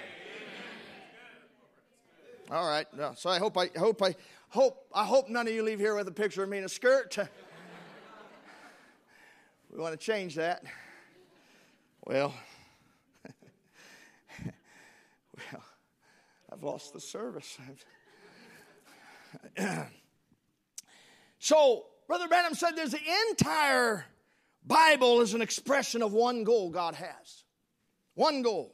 All 2.52 2.68
right. 2.68 2.86
So 3.16 3.30
I 3.30 3.40
hope 3.40 3.58
I 3.58 3.70
hope 3.76 4.04
I 4.04 4.16
hope, 4.56 4.88
I 4.94 5.04
hope 5.04 5.28
none 5.28 5.48
of 5.48 5.54
you 5.54 5.64
leave 5.64 5.80
here 5.80 5.96
with 5.96 6.08
a 6.08 6.14
picture 6.14 6.42
of 6.42 6.48
me 6.48 6.58
in 6.58 6.64
a 6.64 6.70
skirt. 6.70 7.18
we 9.72 9.78
want 9.78 9.92
to 9.92 9.98
change 9.98 10.36
that. 10.36 10.64
Well, 12.06 12.34
well, 14.46 15.64
I've 16.52 16.64
lost 16.64 16.94
the 16.94 17.02
service. 17.02 17.58
so, 21.40 21.88
Brother 22.08 22.30
Branham 22.30 22.56
said 22.56 22.78
there's 22.78 22.92
the 22.92 23.00
entire 23.32 24.06
Bible 24.66 25.20
is 25.20 25.34
an 25.34 25.42
expression 25.42 26.02
of 26.02 26.14
one 26.14 26.46
goal 26.46 26.70
God 26.70 26.96
has. 26.96 27.44
One 28.14 28.42
goal. 28.42 28.74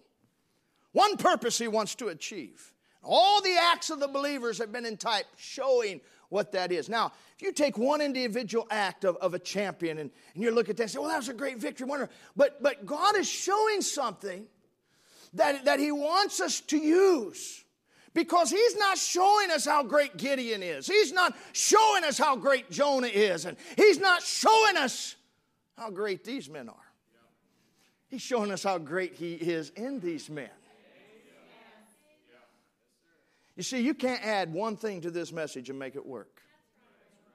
One 0.91 1.17
purpose 1.17 1.57
he 1.57 1.67
wants 1.67 1.95
to 1.95 2.09
achieve. 2.09 2.70
All 3.03 3.41
the 3.41 3.57
acts 3.71 3.89
of 3.89 3.99
the 3.99 4.07
believers 4.07 4.57
have 4.59 4.71
been 4.71 4.85
in 4.85 4.97
type 4.97 5.25
showing 5.37 6.01
what 6.29 6.51
that 6.53 6.71
is. 6.71 6.87
Now, 6.87 7.11
if 7.35 7.41
you 7.41 7.51
take 7.51 7.77
one 7.77 7.99
individual 8.01 8.67
act 8.69 9.03
of, 9.03 9.17
of 9.17 9.33
a 9.33 9.39
champion 9.39 9.97
and, 9.97 10.11
and 10.33 10.43
you 10.43 10.51
look 10.51 10.69
at 10.69 10.77
that 10.77 10.83
and 10.83 10.91
say, 10.91 10.99
well, 10.99 11.09
that 11.09 11.17
was 11.17 11.29
a 11.29 11.33
great 11.33 11.57
victory. 11.57 11.87
But, 12.35 12.63
but 12.63 12.85
God 12.85 13.17
is 13.17 13.27
showing 13.27 13.81
something 13.81 14.45
that, 15.33 15.65
that 15.65 15.79
He 15.79 15.91
wants 15.91 16.39
us 16.39 16.61
to 16.61 16.77
use. 16.77 17.63
Because 18.13 18.49
he's 18.49 18.75
not 18.75 18.97
showing 18.97 19.51
us 19.51 19.63
how 19.63 19.83
great 19.83 20.17
Gideon 20.17 20.61
is. 20.61 20.85
He's 20.85 21.13
not 21.13 21.33
showing 21.53 22.03
us 22.03 22.17
how 22.17 22.35
great 22.35 22.69
Jonah 22.69 23.07
is. 23.07 23.45
And 23.45 23.55
he's 23.77 23.99
not 23.99 24.21
showing 24.21 24.75
us 24.75 25.15
how 25.77 25.89
great 25.91 26.25
these 26.25 26.49
men 26.49 26.67
are. 26.67 26.75
He's 28.09 28.21
showing 28.21 28.51
us 28.51 28.63
how 28.63 28.77
great 28.79 29.15
he 29.15 29.35
is 29.35 29.69
in 29.77 30.01
these 30.01 30.29
men. 30.29 30.49
You 33.55 33.63
see, 33.63 33.81
you 33.81 33.93
can't 33.93 34.25
add 34.25 34.53
one 34.53 34.77
thing 34.77 35.01
to 35.01 35.11
this 35.11 35.31
message 35.31 35.69
and 35.69 35.77
make 35.77 35.95
it 35.95 36.05
work. 36.05 36.41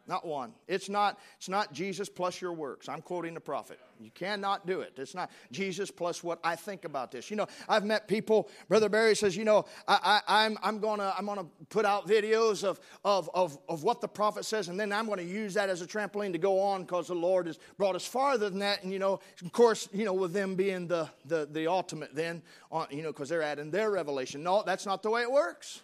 Not 0.08 0.24
one. 0.24 0.52
It's 0.68 0.88
not, 0.88 1.18
it's 1.36 1.48
not 1.48 1.72
Jesus 1.72 2.08
plus 2.08 2.40
your 2.40 2.52
works. 2.52 2.88
I'm 2.88 3.02
quoting 3.02 3.34
the 3.34 3.40
prophet. 3.40 3.80
You 3.98 4.10
cannot 4.12 4.64
do 4.64 4.80
it. 4.80 4.92
It's 4.96 5.16
not 5.16 5.32
Jesus 5.50 5.90
plus 5.90 6.22
what 6.22 6.38
I 6.44 6.54
think 6.54 6.84
about 6.84 7.10
this. 7.10 7.28
You 7.28 7.36
know, 7.36 7.48
I've 7.68 7.84
met 7.84 8.06
people, 8.06 8.48
Brother 8.68 8.88
Barry 8.88 9.16
says, 9.16 9.36
you 9.36 9.44
know, 9.44 9.64
I, 9.88 10.20
I, 10.28 10.44
I'm, 10.44 10.58
I'm 10.62 10.78
going 10.78 11.00
to 11.00 11.12
I'm 11.18 11.26
gonna 11.26 11.46
put 11.70 11.84
out 11.84 12.06
videos 12.06 12.62
of, 12.62 12.78
of, 13.04 13.28
of, 13.34 13.58
of 13.68 13.82
what 13.82 14.00
the 14.00 14.06
prophet 14.06 14.44
says, 14.44 14.68
and 14.68 14.78
then 14.78 14.92
I'm 14.92 15.06
going 15.06 15.18
to 15.18 15.24
use 15.24 15.54
that 15.54 15.70
as 15.70 15.82
a 15.82 15.86
trampoline 15.86 16.30
to 16.32 16.38
go 16.38 16.60
on 16.60 16.82
because 16.82 17.08
the 17.08 17.14
Lord 17.14 17.48
has 17.48 17.58
brought 17.76 17.96
us 17.96 18.06
farther 18.06 18.48
than 18.48 18.60
that. 18.60 18.84
And, 18.84 18.92
you 18.92 19.00
know, 19.00 19.18
of 19.44 19.50
course, 19.50 19.88
you 19.92 20.04
know, 20.04 20.14
with 20.14 20.32
them 20.32 20.54
being 20.54 20.86
the, 20.86 21.08
the, 21.24 21.48
the 21.50 21.66
ultimate 21.66 22.14
then, 22.14 22.42
on, 22.70 22.86
you 22.90 23.02
know, 23.02 23.10
because 23.10 23.28
they're 23.28 23.42
adding 23.42 23.72
their 23.72 23.90
revelation. 23.90 24.44
No, 24.44 24.62
that's 24.64 24.86
not 24.86 25.02
the 25.02 25.10
way 25.10 25.22
it 25.22 25.32
works. 25.32 25.80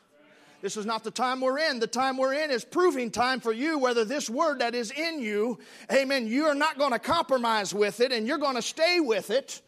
This 0.62 0.76
is 0.76 0.86
not 0.86 1.02
the 1.02 1.10
time 1.10 1.40
we're 1.40 1.59
in. 1.59 1.80
The 1.80 1.89
time 1.89 2.16
we're 2.16 2.34
in 2.34 2.52
is 2.52 2.64
proving 2.64 3.10
time 3.10 3.40
for 3.40 3.52
you 3.52 3.80
whether 3.80 4.05
this 4.05 4.30
word 4.30 4.60
that 4.60 4.76
is 4.76 4.93
in 4.93 5.18
you, 5.18 5.59
amen, 5.93 6.28
you 6.28 6.44
are 6.44 6.55
not 6.55 6.78
going 6.78 6.93
to 6.93 7.01
compromise 7.01 7.74
with 7.74 8.01
it 8.01 8.12
and 8.12 8.28
you're 8.28 8.39
going 8.39 8.55
to 8.55 8.62
stay 8.62 9.01
with 9.01 9.30
it. 9.30 9.60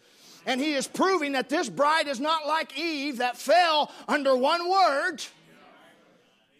And 0.46 0.60
he 0.60 0.74
is 0.74 0.86
proving 0.86 1.32
that 1.32 1.48
this 1.48 1.68
bride 1.68 2.06
is 2.06 2.20
not 2.20 2.46
like 2.46 2.78
Eve 2.78 3.18
that 3.18 3.36
fell 3.36 3.90
under 4.06 4.36
one 4.36 4.70
word. 4.70 5.16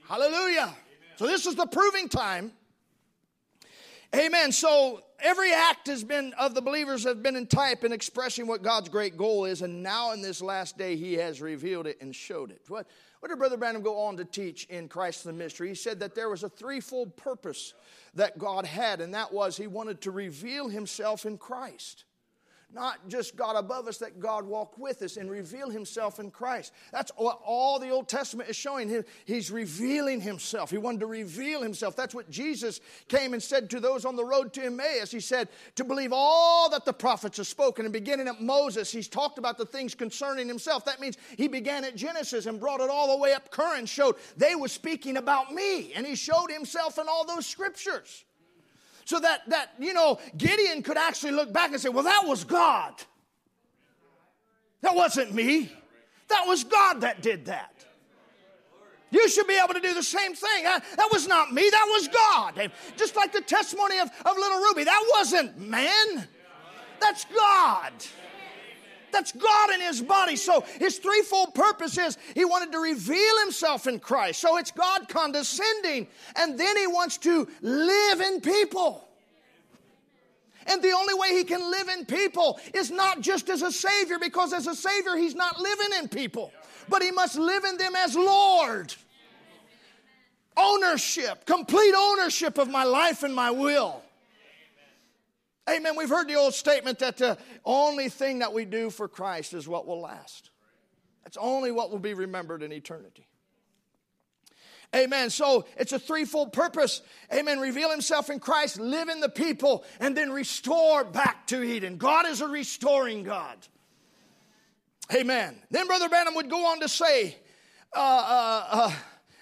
Hallelujah. 0.09 0.75
So 1.17 1.29
this 1.29 1.47
is 1.47 1.55
the 1.55 1.67
proving 1.67 2.09
time. 2.09 2.51
Amen. 4.17 4.51
So 4.51 5.04
every 5.21 5.53
act 5.53 5.87
has 5.89 6.05
been 6.05 6.33
of 6.39 6.55
the 6.55 6.63
believers 6.63 7.05
have 7.05 7.23
been 7.23 7.37
in 7.37 7.47
type 7.47 7.85
in 7.85 7.93
expressing 7.93 8.47
what 8.47 8.63
God's 8.63 8.89
great 8.89 9.17
goal 9.17 9.45
is, 9.45 9.63
and 9.63 9.83
now 9.83 10.13
in 10.13 10.23
this 10.23 10.43
last 10.43 10.79
day 10.79 10.97
he 10.97 11.15
has 11.15 11.41
revealed 11.41 11.87
it 11.87 11.99
and 12.01 12.15
showed 12.15 12.51
it. 12.51 12.63
What 12.69 12.87
what 13.21 13.31
did 13.31 13.39
Brother 13.39 13.57
Branham 13.57 13.81
go 13.81 14.01
on 14.01 14.19
to 14.19 14.25
teach 14.27 14.65
in 14.67 14.87
Christ 14.87 15.25
the 15.25 15.33
Mystery? 15.33 15.69
He 15.69 15.75
said 15.75 16.01
that 16.01 16.15
there 16.15 16.29
was 16.29 16.43
a 16.43 16.49
threefold 16.51 17.17
purpose 17.17 17.73
that 18.15 18.39
God 18.39 18.67
had, 18.67 19.01
and 19.01 19.15
that 19.15 19.33
was 19.33 19.57
He 19.57 19.67
wanted 19.67 20.03
to 20.03 20.11
reveal 20.11 20.69
Himself 20.69 21.25
in 21.25 21.39
Christ 21.39 22.05
not 22.75 23.09
just 23.09 23.37
God 23.37 23.57
above 23.57 23.89
us, 23.89 23.99
that 23.99 24.21
God 24.21 24.45
walk 24.45 24.77
with 24.79 25.03
us 25.03 25.17
and 25.17 25.31
reveal 25.31 25.71
himself 25.71 26.19
in 26.19 26.31
Christ. 26.31 26.73
That's 26.93 27.13
what 27.17 27.41
all 27.45 27.79
the 27.79 27.91
Old 27.91 28.09
Testament 28.09 28.51
is 28.51 28.57
showing. 28.57 29.05
He's 29.25 29.51
revealing 29.51 30.21
himself. 30.21 30.71
He 30.71 30.79
wanted 30.79 31.01
to 31.01 31.07
reveal 31.07 31.63
himself. 31.63 31.97
That's 31.97 32.15
what 32.15 32.31
Jesus 32.31 32.81
came 33.09 33.33
and 33.33 33.43
said 33.43 33.71
to 33.71 33.81
those 33.81 34.05
on 34.05 34.17
the 34.17 34.25
road 34.25 34.53
to 34.55 34.65
Emmaus. 34.65 35.11
He 35.11 35.21
said, 35.21 35.49
to 35.77 35.85
believe 35.85 36.11
all 36.13 36.69
that 36.71 36.85
the 36.85 36.93
prophets 36.93 37.37
have 37.37 37.47
spoken. 37.47 37.85
And 37.85 37.93
beginning 37.93 38.29
at 38.29 38.41
Moses, 38.41 38.91
he's 38.91 39.09
talked 39.09 39.39
about 39.39 39.59
the 39.59 39.67
things 39.67 39.95
concerning 39.95 40.49
himself. 40.49 40.85
That 40.85 41.01
means 41.01 41.17
he 41.37 41.49
began 41.49 41.85
at 41.85 41.97
Genesis 41.97 42.47
and 42.47 42.59
brought 42.59 42.81
it 42.81 42.91
all 42.91 43.17
the 43.17 43.23
way 43.23 43.33
up 43.33 43.51
current, 43.51 43.89
showed 43.89 44.17
they 44.37 44.55
were 44.55 44.69
speaking 44.69 45.17
about 45.17 45.53
me. 45.53 45.93
And 45.95 46.07
he 46.07 46.17
showed 46.17 46.51
himself 46.51 46.99
in 46.99 47.09
all 47.09 47.25
those 47.27 47.47
scriptures. 47.47 48.25
So 49.05 49.21
that, 49.21 49.49
that, 49.49 49.71
you 49.79 49.93
know, 49.93 50.19
Gideon 50.37 50.83
could 50.83 50.97
actually 50.97 51.33
look 51.33 51.53
back 51.53 51.73
and 51.73 51.81
say, 51.81 51.89
well, 51.89 52.05
that 52.05 52.23
was 52.25 52.45
God. 52.45 52.95
That 54.81 54.95
wasn't 54.95 55.35
me. 55.35 55.73
That 56.29 56.45
was 56.47 56.65
God 56.65 57.03
that 57.03 57.23
did 57.23 57.47
that. 57.47 57.71
You 59.11 59.29
should 59.29 59.47
be 59.47 59.59
able 59.63 59.75
to 59.75 59.81
do 59.81 59.95
the 59.95 60.03
same 60.03 60.35
thing. 60.35 60.65
that 60.65 61.09
was 61.13 61.29
not 61.29 61.53
me, 61.53 61.69
that 61.71 61.87
was 61.89 62.09
God. 62.09 62.73
Just 62.97 63.15
like 63.15 63.33
the 63.33 63.43
testimony 63.43 63.99
of, 63.99 64.11
of 64.27 64.37
little 64.37 64.59
Ruby, 64.59 64.85
that 64.85 65.13
wasn't 65.17 65.57
man, 65.59 66.27
that's 67.01 67.25
God. 67.27 67.93
That's 69.15 69.33
God 69.33 69.71
in 69.71 69.81
his 69.81 70.03
body. 70.03 70.37
So 70.37 70.65
his 70.79 70.99
threefold 70.99 71.55
purpose 71.55 71.97
is 71.97 72.19
he 72.35 72.45
wanted 72.45 72.73
to 72.73 72.79
reveal 72.79 73.39
himself 73.41 73.87
in 73.87 74.01
Christ. 74.01 74.41
So 74.41 74.59
it's 74.59 74.71
God 74.71 75.09
condescending. 75.09 76.09
And 76.37 76.59
then 76.59 76.77
he 76.77 76.87
wants 76.87 77.17
to 77.19 77.49
live 77.63 78.21
in 78.21 78.41
people. 78.41 79.09
And 80.67 80.83
the 80.83 80.93
only 80.93 81.15
way 81.15 81.29
he 81.37 81.45
can 81.45 81.61
live 81.71 81.89
in 81.89 82.07
people 82.07 82.59
is 82.73 82.91
not 82.91 83.21
just 83.21 83.51
as 83.51 83.63
a 83.63 83.71
Savior, 83.71 84.19
because 84.19 84.53
as 84.53 84.67
a 84.67 84.75
Savior, 84.75 85.17
he's 85.17 85.35
not 85.35 85.61
living 85.61 85.99
in 85.99 86.09
people, 86.09 86.53
but 86.89 87.03
he 87.03 87.11
must 87.11 87.37
live 87.37 87.65
in 87.65 87.77
them 87.77 87.95
as 87.97 88.17
Lord. 88.17 88.95
Ownership, 90.57 91.47
complete 91.47 91.95
ownership 91.97 92.59
of 92.59 92.71
my 92.71 92.85
life 92.85 93.23
and 93.25 93.35
my 93.35 93.51
will. 93.51 94.04
Amen. 95.69 95.97
We've 95.97 96.09
heard 96.09 96.29
the 96.29 96.35
old 96.35 96.55
statement 96.55 96.99
that 96.99 97.17
the 97.17 97.39
only 97.65 98.09
thing 98.09 98.41
that 98.41 98.53
we 98.53 98.65
do 98.65 98.91
for 98.91 99.09
Christ 99.09 99.55
is 99.55 99.67
what 99.67 99.87
will 99.87 100.01
last. 100.01 100.51
That's 101.25 101.39
only 101.39 101.71
what 101.71 101.91
will 101.91 101.99
be 101.99 102.13
remembered 102.13 102.63
in 102.63 102.71
eternity. 102.71 103.27
Amen. 104.95 105.31
So 105.31 105.67
it's 105.77 105.93
a 105.93 105.99
threefold 105.99 106.53
purpose. 106.53 107.03
Amen. 107.33 107.59
Reveal 107.59 107.91
himself 107.91 108.31
in 108.31 108.39
Christ, 108.39 108.79
live 108.79 109.09
in 109.09 109.21
the 109.21 109.29
people, 109.29 109.85
and 109.99 110.17
then 110.17 110.31
restore 110.31 111.03
back 111.03 111.47
to 111.49 111.63
Eden. 111.63 111.97
God 111.97 112.27
is 112.27 112.41
a 112.41 112.47
restoring 112.47 113.25
God. 113.25 113.57
Amen. 115.13 115.57
Then 115.71 115.87
Brother 115.87 116.09
Branham 116.09 116.35
would 116.35 116.49
go 116.49 116.67
on 116.67 116.81
to 116.81 116.89
say, 116.89 117.37
uh, 117.95 117.99
uh, 117.99 118.67
uh, 118.71 118.93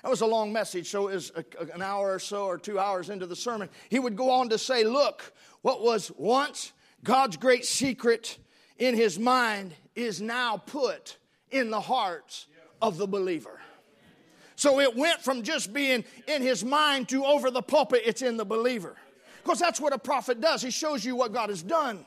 that 0.03 0.11
was 0.11 0.21
a 0.21 0.27
long 0.27 0.53
message, 0.53 0.91
so 0.91 1.09
it 1.09 1.15
was 1.15 1.33
an 1.73 1.83
hour 1.83 2.15
or 2.15 2.19
so 2.19 2.47
or 2.47 2.59
two 2.59 2.79
hours 2.79 3.09
into 3.09 3.27
the 3.27 3.37
sermon. 3.37 3.69
He 3.89 4.01
would 4.01 4.17
go 4.17 4.31
on 4.31 4.49
to 4.49 4.59
say, 4.59 4.85
Look, 4.85 5.33
what 5.63 5.83
was 5.83 6.13
once 6.17 6.73
God's 7.03 7.37
great 7.37 7.65
secret 7.65 8.39
in 8.79 8.95
his 8.95 9.19
mind 9.19 9.73
is 9.95 10.21
now 10.21 10.57
put 10.57 11.17
in 11.51 11.71
the 11.71 11.81
hearts 11.81 12.47
of 12.81 12.99
the 12.99 13.07
believer. 13.07 13.61
So 14.57 14.81
it 14.81 14.97
went 14.97 15.21
from 15.21 15.43
just 15.43 15.73
being 15.73 16.05
in 16.29 16.43
his 16.43 16.65
mind 16.65 17.09
to 17.09 17.25
over 17.25 17.51
the 17.51 17.63
pulpit, 17.63 18.03
it's 18.05 18.23
in 18.23 18.37
the 18.37 18.45
believer. 18.45 18.97
Because 19.43 19.59
that's 19.59 19.81
what 19.81 19.93
a 19.93 19.99
prophet 19.99 20.41
does. 20.41 20.63
He 20.63 20.71
shows 20.71 21.05
you 21.05 21.17
what 21.17 21.33
God 21.33 21.49
has 21.49 21.63
done. 21.63 22.05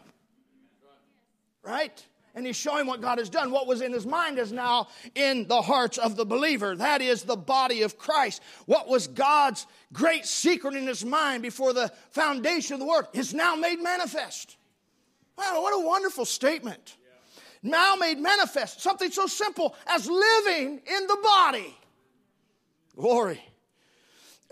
Right? 1.64 2.06
And 2.36 2.46
he's 2.46 2.58
showing 2.58 2.86
what 2.86 3.02
God 3.02 3.18
has 3.18 3.30
done. 3.30 3.50
What 3.50 3.66
was 3.66 3.82
in 3.82 3.94
his 3.94 4.06
mind 4.06 4.38
is 4.38 4.52
now 4.52 4.90
in 5.16 5.48
the 5.48 5.62
hearts 5.62 5.98
of 5.98 6.18
the 6.18 6.26
believer. 6.26 6.76
That 6.76 7.02
is 7.02 7.24
the 7.24 7.38
body 7.38 7.82
of 7.82 7.98
Christ. 7.98 8.42
What 8.66 8.90
was 8.90 9.08
God's 9.08 9.66
great 9.94 10.26
secret 10.26 10.76
in 10.76 10.86
his 10.86 11.06
mind 11.06 11.42
before 11.42 11.74
the 11.74 11.92
foundation 12.12 12.74
of 12.74 12.82
the 12.82 12.86
world 12.86 13.08
is 13.14 13.34
now 13.34 13.56
made 13.56 13.80
manifest. 13.80 14.58
Wow, 15.38 15.62
what 15.62 15.72
a 15.72 15.86
wonderful 15.86 16.26
statement. 16.26 16.98
Now 17.64 17.96
made 17.96 18.20
manifest. 18.20 18.82
Something 18.82 19.12
so 19.12 19.28
simple 19.28 19.76
as 19.88 20.08
living 20.08 20.82
in 20.86 21.08
the 21.08 21.18
body. 21.24 21.76
Glory. 22.96 23.42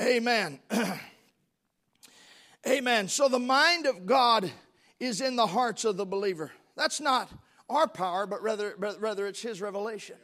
Amen. 0.02 0.60
Amen. 2.68 3.08
So 3.10 3.28
the 3.28 3.40
mind 3.40 3.86
of 3.86 4.06
God 4.06 4.52
is 5.00 5.22
in 5.22 5.36
the 5.36 5.46
hearts 5.46 5.86
of 5.86 5.98
the 5.98 6.06
believer. 6.06 6.52
That's 6.76 7.00
not 7.00 7.30
our 7.74 7.88
power, 7.88 8.26
but 8.26 8.42
rather, 8.42 8.76
rather 8.78 9.28
it's 9.28 9.42
His 9.42 9.62
revelation. 9.62 10.18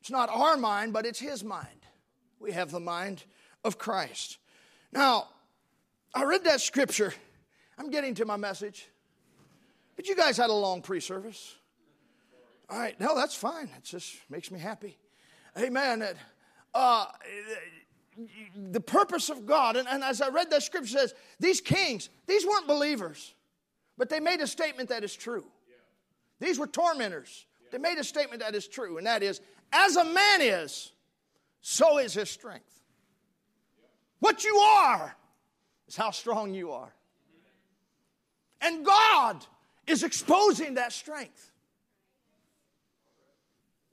It's 0.00 0.10
not 0.10 0.28
our 0.30 0.56
mind, 0.56 0.92
but 0.92 1.06
it's 1.06 1.18
His 1.18 1.42
mind. 1.42 1.68
We 2.38 2.52
have 2.52 2.70
the 2.70 2.80
mind 2.80 3.24
of 3.64 3.78
Christ. 3.78 4.38
Now, 4.92 5.28
I 6.14 6.24
read 6.24 6.44
that 6.44 6.60
scripture. 6.60 7.14
I'm 7.78 7.90
getting 7.90 8.14
to 8.16 8.24
my 8.24 8.36
message. 8.36 8.88
But 9.96 10.08
you 10.08 10.16
guys 10.16 10.36
had 10.36 10.50
a 10.50 10.54
long 10.54 10.82
pre 10.82 11.00
service. 11.00 11.54
All 12.70 12.78
right, 12.78 12.98
no, 12.98 13.14
that's 13.14 13.34
fine. 13.34 13.68
It 13.76 13.84
just 13.84 14.16
makes 14.30 14.50
me 14.50 14.58
happy. 14.58 14.98
Amen. 15.58 16.04
Uh, 16.74 17.06
the 18.56 18.80
purpose 18.80 19.28
of 19.28 19.46
God, 19.46 19.76
and, 19.76 19.86
and 19.88 20.02
as 20.02 20.20
I 20.20 20.28
read 20.28 20.50
that 20.50 20.62
scripture 20.62 20.98
says, 20.98 21.14
these 21.38 21.60
kings, 21.60 22.08
these 22.26 22.46
weren't 22.46 22.66
believers, 22.66 23.34
but 23.96 24.08
they 24.08 24.20
made 24.20 24.40
a 24.40 24.46
statement 24.46 24.88
that 24.88 25.04
is 25.04 25.14
true. 25.14 25.44
These 26.40 26.58
were 26.58 26.66
tormentors. 26.66 27.46
They 27.70 27.78
made 27.78 27.98
a 27.98 28.04
statement 28.04 28.40
that 28.40 28.54
is 28.54 28.68
true, 28.68 28.98
and 28.98 29.06
that 29.06 29.22
is, 29.22 29.40
as 29.72 29.96
a 29.96 30.04
man 30.04 30.40
is, 30.40 30.92
so 31.60 31.98
is 31.98 32.14
his 32.14 32.30
strength. 32.30 32.80
What 34.20 34.44
you 34.44 34.56
are 34.56 35.16
is 35.88 35.96
how 35.96 36.10
strong 36.10 36.54
you 36.54 36.72
are. 36.72 36.94
And 38.60 38.84
God 38.84 39.44
is 39.86 40.02
exposing 40.02 40.74
that 40.74 40.92
strength. 40.92 41.50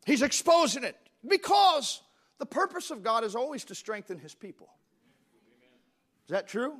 He's 0.05 0.21
exposing 0.21 0.83
it 0.83 0.95
because 1.27 2.01
the 2.39 2.45
purpose 2.45 2.91
of 2.91 3.03
God 3.03 3.23
is 3.23 3.35
always 3.35 3.65
to 3.65 3.75
strengthen 3.75 4.17
his 4.17 4.33
people. 4.33 4.69
Is 6.25 6.31
that 6.31 6.47
true? 6.47 6.75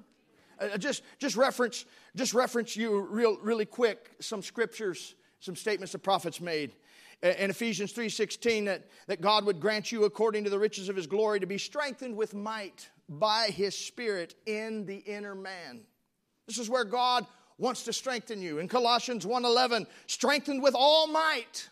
Uh, 0.59 0.77
just, 0.77 1.03
just 1.19 1.35
reference, 1.35 1.85
just 2.15 2.33
reference 2.33 2.75
you 2.75 3.01
real, 3.01 3.37
really 3.41 3.65
quick 3.65 4.11
some 4.19 4.41
scriptures 4.41 5.15
some 5.41 5.55
statements 5.55 5.91
the 5.91 5.99
prophets 5.99 6.39
made. 6.39 6.75
in 7.21 7.49
Ephesians 7.49 7.91
3:16 7.93 8.65
that, 8.65 8.87
that 9.07 9.21
God 9.21 9.45
would 9.45 9.59
grant 9.59 9.91
you 9.91 10.05
according 10.05 10.43
to 10.45 10.49
the 10.49 10.57
riches 10.57 10.87
of 10.87 10.95
his 10.95 11.07
glory 11.07 11.39
to 11.39 11.45
be 11.45 11.57
strengthened 11.57 12.15
with 12.15 12.33
might 12.33 12.89
by 13.09 13.47
his 13.47 13.77
spirit 13.77 14.35
in 14.45 14.85
the 14.85 14.97
inner 14.97 15.35
man. 15.35 15.81
This 16.47 16.57
is 16.57 16.69
where 16.69 16.85
God 16.85 17.25
wants 17.57 17.83
to 17.83 17.93
strengthen 17.93 18.41
you. 18.41 18.59
In 18.59 18.67
Colossians 18.67 19.25
1:11, 19.25 19.85
strengthened 20.07 20.63
with 20.63 20.73
all 20.75 21.07
might 21.07 21.69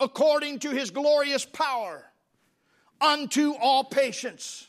according 0.00 0.58
to 0.58 0.70
his 0.70 0.90
glorious 0.90 1.44
power 1.44 2.04
unto 3.00 3.54
all 3.54 3.84
patience 3.84 4.68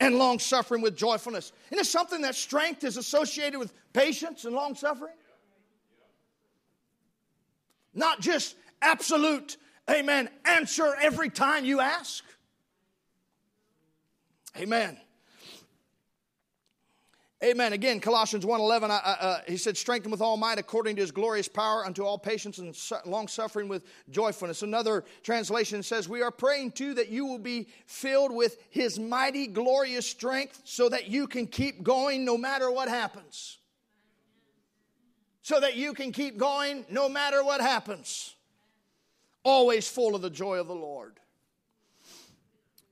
and 0.00 0.16
long 0.16 0.38
suffering 0.38 0.80
with 0.80 0.96
joyfulness. 0.96 1.52
Isn't 1.70 1.84
something 1.84 2.22
that 2.22 2.34
strength 2.34 2.84
is 2.84 2.96
associated 2.96 3.58
with 3.58 3.72
patience 3.92 4.44
and 4.44 4.54
long 4.54 4.74
suffering? 4.74 5.17
Not 7.94 8.20
just 8.20 8.56
absolute, 8.82 9.56
amen, 9.90 10.28
answer 10.44 10.94
every 11.00 11.30
time 11.30 11.64
you 11.64 11.80
ask. 11.80 12.24
Amen. 14.56 14.98
Amen. 17.44 17.72
Again, 17.72 18.00
Colossians 18.00 18.44
1.11, 18.44 18.90
uh, 18.90 18.94
uh, 18.94 19.40
he 19.46 19.56
said, 19.56 19.76
strengthen 19.76 20.10
with 20.10 20.20
all 20.20 20.36
might 20.36 20.58
according 20.58 20.96
to 20.96 21.02
his 21.02 21.12
glorious 21.12 21.46
power 21.46 21.86
unto 21.86 22.02
all 22.02 22.18
patience 22.18 22.58
and 22.58 22.74
su- 22.74 22.96
long 23.04 23.28
suffering 23.28 23.68
with 23.68 23.84
joyfulness. 24.10 24.62
Another 24.62 25.04
translation 25.22 25.84
says, 25.84 26.08
we 26.08 26.20
are 26.20 26.32
praying 26.32 26.72
too 26.72 26.94
that 26.94 27.10
you 27.10 27.24
will 27.26 27.38
be 27.38 27.68
filled 27.86 28.32
with 28.32 28.58
his 28.70 28.98
mighty 28.98 29.46
glorious 29.46 30.04
strength 30.04 30.62
so 30.64 30.88
that 30.88 31.06
you 31.06 31.28
can 31.28 31.46
keep 31.46 31.84
going 31.84 32.24
no 32.24 32.36
matter 32.36 32.72
what 32.72 32.88
happens. 32.88 33.58
So 35.48 35.58
that 35.60 35.76
you 35.76 35.94
can 35.94 36.12
keep 36.12 36.36
going 36.36 36.84
no 36.90 37.08
matter 37.08 37.42
what 37.42 37.62
happens. 37.62 38.34
Always 39.42 39.88
full 39.88 40.14
of 40.14 40.20
the 40.20 40.28
joy 40.28 40.60
of 40.60 40.68
the 40.68 40.74
Lord. 40.74 41.20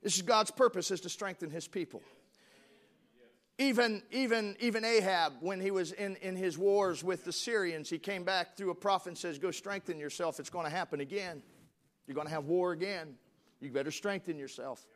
This 0.02 0.16
is 0.16 0.22
God's 0.22 0.50
purpose 0.50 0.90
is 0.90 1.02
to 1.02 1.10
strengthen 1.10 1.50
his 1.50 1.68
people. 1.68 2.00
Even, 3.58 4.02
even, 4.10 4.56
even 4.58 4.86
Ahab, 4.86 5.34
when 5.40 5.60
he 5.60 5.70
was 5.70 5.92
in, 5.92 6.16
in 6.22 6.34
his 6.34 6.56
wars 6.56 7.04
with 7.04 7.26
the 7.26 7.32
Syrians, 7.32 7.90
he 7.90 7.98
came 7.98 8.24
back 8.24 8.56
through 8.56 8.70
a 8.70 8.74
prophet 8.74 9.08
and 9.08 9.18
says, 9.18 9.38
Go 9.38 9.50
strengthen 9.50 10.00
yourself. 10.00 10.40
It's 10.40 10.48
going 10.48 10.64
to 10.64 10.74
happen 10.74 11.00
again. 11.00 11.42
You're 12.06 12.14
going 12.14 12.26
to 12.26 12.32
have 12.32 12.46
war 12.46 12.72
again. 12.72 13.16
You 13.60 13.70
better 13.70 13.90
strengthen 13.90 14.38
yourself. 14.38 14.86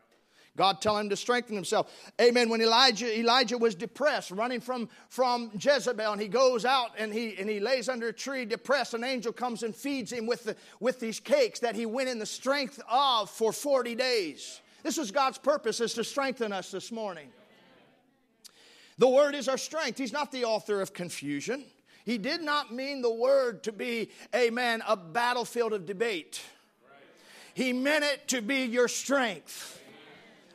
God 0.56 0.82
telling 0.82 1.05
him 1.05 1.10
to 1.10 1.16
strengthen 1.16 1.55
himself. 1.55 1.93
Amen. 2.20 2.48
When 2.48 2.60
Elijah, 2.60 3.18
Elijah 3.18 3.56
was 3.56 3.74
depressed, 3.74 4.31
running 4.31 4.60
from, 4.60 4.89
from 5.09 5.51
Jezebel, 5.59 6.12
and 6.12 6.20
he 6.20 6.28
goes 6.28 6.64
out 6.64 6.90
and 6.98 7.12
he, 7.12 7.36
and 7.39 7.48
he 7.48 7.60
lays 7.60 7.89
under 7.89 8.09
a 8.09 8.12
tree 8.12 8.44
depressed, 8.44 8.94
an 8.94 9.05
angel 9.05 9.32
comes 9.32 9.62
and 9.62 9.74
feeds 9.74 10.12
him 10.12 10.27
with, 10.27 10.44
the, 10.44 10.56
with 10.81 11.01
these 11.01 11.20
cakes 11.20 11.60
that 11.60 11.74
he 11.74 11.86
went 11.86 12.09
in 12.09 12.18
the 12.18 12.27
strength 12.27 12.81
of 12.90 13.31
for 13.31 13.52
40 13.52 13.94
days. 13.94 14.60
This 14.82 14.98
is 14.98 15.10
God's 15.10 15.39
purpose, 15.39 15.81
is 15.81 15.94
to 15.94 16.05
strengthen 16.05 16.52
us 16.52 16.70
this 16.70 16.90
morning. 16.90 17.28
The 18.98 19.09
word 19.09 19.35
is 19.35 19.48
our 19.48 19.59
strength. 19.59 19.98
He's 19.98 20.12
not 20.12 20.31
the 20.31 20.44
author 20.44 20.81
of 20.81 20.93
confusion. 20.93 21.64
He 22.05 22.18
did 22.18 22.43
not 22.43 22.72
mean 22.72 23.02
the 23.02 23.12
word 23.12 23.62
to 23.64 23.72
be, 23.72 24.10
amen, 24.35 24.82
a 24.86 24.97
battlefield 24.97 25.72
of 25.72 25.86
debate. 25.86 26.43
He 27.55 27.72
meant 27.72 28.05
it 28.05 28.28
to 28.28 28.43
be 28.43 28.64
your 28.64 28.89
strength. 28.89 29.80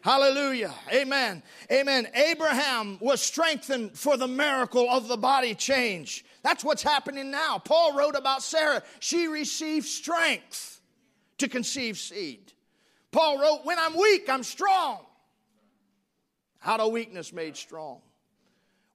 Hallelujah. 0.05 0.71
Amen. 0.93 1.41
Amen. 1.71 2.07
Abraham 2.13 2.99
was 3.01 3.19
strengthened 3.19 3.97
for 3.97 4.17
the 4.17 4.27
miracle 4.27 4.87
of 4.87 5.07
the 5.07 5.17
body 5.17 5.55
change. 5.55 6.23
That's 6.43 6.63
what's 6.63 6.83
happening 6.83 7.31
now. 7.31 7.57
Paul 7.57 7.97
wrote 7.97 8.15
about 8.15 8.43
Sarah. 8.43 8.83
She 8.99 9.25
received 9.25 9.87
strength 9.87 10.79
to 11.39 11.47
conceive 11.47 11.97
seed. 11.97 12.53
Paul 13.11 13.39
wrote, 13.41 13.61
When 13.63 13.79
I'm 13.79 13.97
weak, 13.97 14.29
I'm 14.29 14.43
strong. 14.43 14.99
Out 16.63 16.81
of 16.81 16.91
weakness 16.91 17.33
made 17.33 17.57
strong. 17.57 18.01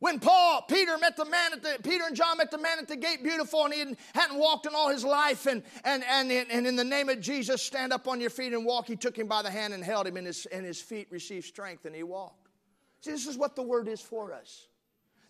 When 0.00 0.18
Paul, 0.18 0.62
Peter 0.62 0.96
met 0.96 1.16
the 1.18 1.26
man 1.26 1.52
at 1.52 1.62
the, 1.62 1.76
Peter 1.82 2.04
and 2.06 2.16
John 2.16 2.38
met 2.38 2.50
the 2.50 2.58
man 2.58 2.78
at 2.78 2.88
the 2.88 2.96
gate 2.96 3.22
beautiful 3.22 3.66
and 3.66 3.74
he 3.74 3.96
hadn't 4.14 4.38
walked 4.38 4.66
in 4.66 4.74
all 4.74 4.88
his 4.88 5.04
life 5.04 5.44
and, 5.44 5.62
and, 5.84 6.02
and, 6.02 6.30
and 6.30 6.66
in 6.66 6.74
the 6.74 6.84
name 6.84 7.10
of 7.10 7.20
Jesus, 7.20 7.62
stand 7.62 7.92
up 7.92 8.08
on 8.08 8.18
your 8.18 8.30
feet 8.30 8.54
and 8.54 8.64
walk. 8.64 8.86
He 8.86 8.96
took 8.96 9.16
him 9.16 9.26
by 9.26 9.42
the 9.42 9.50
hand 9.50 9.74
and 9.74 9.84
held 9.84 10.06
him 10.06 10.16
and 10.16 10.26
his, 10.26 10.46
and 10.46 10.64
his 10.64 10.80
feet 10.80 11.08
received 11.10 11.44
strength 11.44 11.84
and 11.84 11.94
he 11.94 12.02
walked. 12.02 12.48
See, 13.02 13.10
this 13.10 13.26
is 13.26 13.36
what 13.36 13.56
the 13.56 13.62
word 13.62 13.88
is 13.88 14.00
for 14.00 14.32
us. 14.32 14.68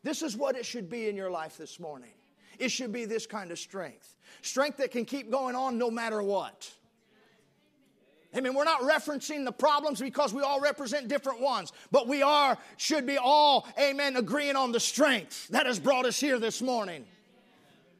This 0.04 0.22
is 0.22 0.36
what 0.36 0.56
it 0.56 0.64
should 0.64 0.88
be 0.88 1.08
in 1.08 1.16
your 1.16 1.32
life 1.32 1.58
this 1.58 1.80
morning. 1.80 2.12
It 2.60 2.70
should 2.70 2.92
be 2.92 3.06
this 3.06 3.26
kind 3.26 3.50
of 3.50 3.58
strength. 3.58 4.14
Strength 4.42 4.78
that 4.78 4.92
can 4.92 5.04
keep 5.04 5.32
going 5.32 5.56
on 5.56 5.78
no 5.78 5.90
matter 5.90 6.22
what. 6.22 6.70
I 8.34 8.40
mean, 8.40 8.54
we're 8.54 8.64
not 8.64 8.82
referencing 8.82 9.44
the 9.44 9.52
problems 9.52 10.00
because 10.00 10.32
we 10.32 10.42
all 10.42 10.60
represent 10.60 11.08
different 11.08 11.40
ones, 11.40 11.72
but 11.90 12.06
we 12.06 12.22
are, 12.22 12.56
should 12.76 13.04
be 13.06 13.18
all, 13.18 13.66
amen, 13.78 14.16
agreeing 14.16 14.54
on 14.56 14.70
the 14.70 14.80
strength 14.80 15.48
that 15.48 15.66
has 15.66 15.80
brought 15.80 16.06
us 16.06 16.20
here 16.20 16.38
this 16.38 16.62
morning. 16.62 17.04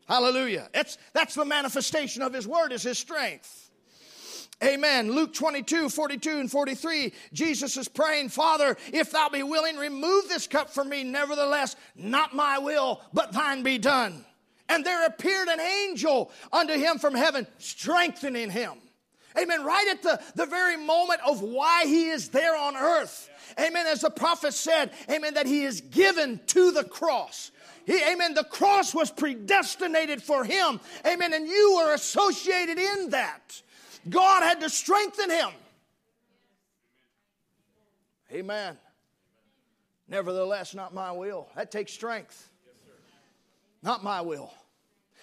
Hallelujah. 0.07 0.69
That's, 0.73 0.99
that's 1.13 1.35
the 1.35 1.45
manifestation 1.45 2.23
of 2.23 2.33
His 2.33 2.47
Word 2.47 2.73
is 2.73 2.83
His 2.83 2.99
strength. 2.99 3.71
Amen. 4.63 5.11
Luke 5.11 5.33
22, 5.33 5.89
42 5.89 6.39
and 6.39 6.51
43, 6.51 7.13
Jesus 7.33 7.77
is 7.79 7.89
praying, 7.89 8.29
Father, 8.29 8.77
if 8.93 9.11
thou 9.11 9.31
be 9.31 9.43
willing, 9.43 9.77
remove 9.77 10.29
this 10.29 10.47
cup 10.47 10.69
from 10.69 10.91
me. 10.91 11.03
Nevertheless, 11.03 11.77
not 11.97 12.35
my 12.35 12.59
will, 12.59 13.01
but 13.15 13.33
thine 13.33 13.63
be 13.63 13.79
done. 13.79 14.25
And 14.69 14.85
there 14.85 15.07
appeared 15.07 15.49
an 15.49 15.61
angel 15.61 16.31
unto 16.53 16.75
him 16.75 16.99
from 16.99 17.15
heaven, 17.15 17.47
strengthening 17.59 18.51
him. 18.51 18.75
Amen. 19.39 19.65
Right 19.65 19.89
at 19.91 20.03
the, 20.03 20.21
the 20.35 20.47
very 20.47 20.77
moment 20.77 21.21
of 21.27 21.41
why 21.43 21.85
he 21.87 22.09
is 22.09 22.29
there 22.31 22.57
on 22.57 22.77
earth. 22.77 23.29
Amen. 23.59 23.87
As 23.87 24.01
the 24.01 24.11
prophet 24.11 24.55
said, 24.55 24.91
amen, 25.11 25.35
that 25.35 25.47
he 25.47 25.63
is 25.63 25.81
given 25.81 26.41
to 26.49 26.73
the 26.73 26.85
cross. 26.85 27.51
He, 27.87 28.03
amen. 28.05 28.35
The 28.35 28.45
cross 28.45 28.95
was 28.95 29.11
predestinated 29.11 30.23
for 30.23 30.45
him. 30.45 30.81
Amen. 31.07 31.33
And 31.33 31.47
you 31.47 31.77
were 31.77 31.95
associated 31.95 32.79
in 32.79 33.11
that. 33.11 33.61
God 34.09 34.43
had 34.43 34.61
to 34.61 34.71
strengthen 34.71 35.31
him. 35.31 35.51
Amen. 38.33 38.77
Nevertheless, 40.09 40.75
not 40.75 40.95
my 40.95 41.13
will. 41.13 41.49
That 41.57 41.71
takes 41.71 41.93
strength. 41.93 42.49
Not 43.83 44.05
my 44.05 44.21
will. 44.21 44.53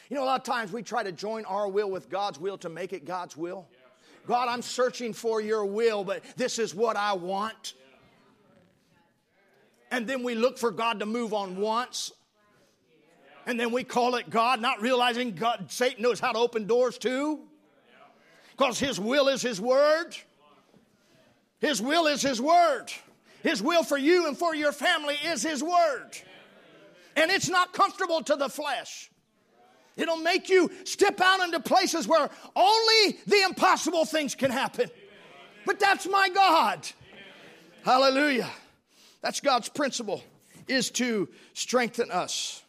You 0.09 0.15
know, 0.15 0.23
a 0.23 0.25
lot 0.25 0.39
of 0.39 0.45
times 0.45 0.71
we 0.71 0.81
try 0.84 1.03
to 1.03 1.11
join 1.11 1.45
our 1.45 1.67
will 1.67 1.91
with 1.91 2.09
God's 2.09 2.39
will 2.39 2.57
to 2.59 2.69
make 2.69 2.93
it 2.93 3.05
God's 3.05 3.35
will. 3.35 3.67
God, 4.28 4.49
I'm 4.49 4.62
searching 4.62 5.14
for 5.14 5.41
your 5.41 5.66
will, 5.66 6.04
but 6.04 6.24
this 6.36 6.60
is 6.60 6.76
what 6.76 6.98
I 6.98 7.14
want. 7.14 7.74
And 9.90 10.06
then 10.06 10.24
we 10.24 10.36
look 10.36 10.58
for 10.58 10.70
God 10.70 10.99
to 10.99 11.06
move 11.06 11.34
on 11.34 11.56
once. 11.56 12.12
And 13.45 13.58
then 13.58 13.72
we 13.72 13.86
call 13.86 14.16
it 14.16 14.30
God, 14.30 14.62
not 14.62 14.82
realizing 14.82 15.32
God, 15.32 15.68
Satan 15.70 16.04
knows 16.04 16.20
how 16.20 16.34
to 16.34 16.38
open 16.38 16.68
doors 16.68 16.98
too. 16.98 17.40
Because 18.52 18.78
his 18.78 18.99
will 18.99 19.30
is 19.30 19.41
his 19.41 19.62
word. 19.62 20.16
His 21.60 21.82
will 21.82 22.08
is 22.08 22.22
his 22.22 22.41
word. 22.41 22.88
His 23.44 23.62
will 23.64 23.84
for 23.84 23.98
you 23.98 24.28
and 24.28 24.38
for 24.38 24.54
your 24.54 24.74
family 24.74 25.16
is 25.26 25.41
his 25.41 25.64
word. 25.64 26.12
And 27.16 27.32
it's 27.32 27.49
not 27.49 27.72
comfortable 27.72 28.22
to 28.24 28.36
the 28.36 28.49
flesh. 28.49 29.10
It'll 29.98 30.18
make 30.18 30.48
you 30.49 30.72
step 30.86 31.19
out 31.19 31.44
into 31.44 31.60
places 31.60 32.07
where 32.07 32.30
only 32.56 33.19
the 33.26 33.41
impossible 33.44 34.06
things 34.06 34.36
can 34.36 34.52
happen. 34.52 34.90
But 35.65 35.80
that's 35.80 36.07
my 36.07 36.30
God. 36.30 36.88
Hallelujah. 37.84 38.49
That's 39.22 39.40
God's 39.40 39.69
principle 39.69 40.24
is 40.68 40.91
to 40.91 41.28
strengthen 41.53 42.11
us. 42.11 42.64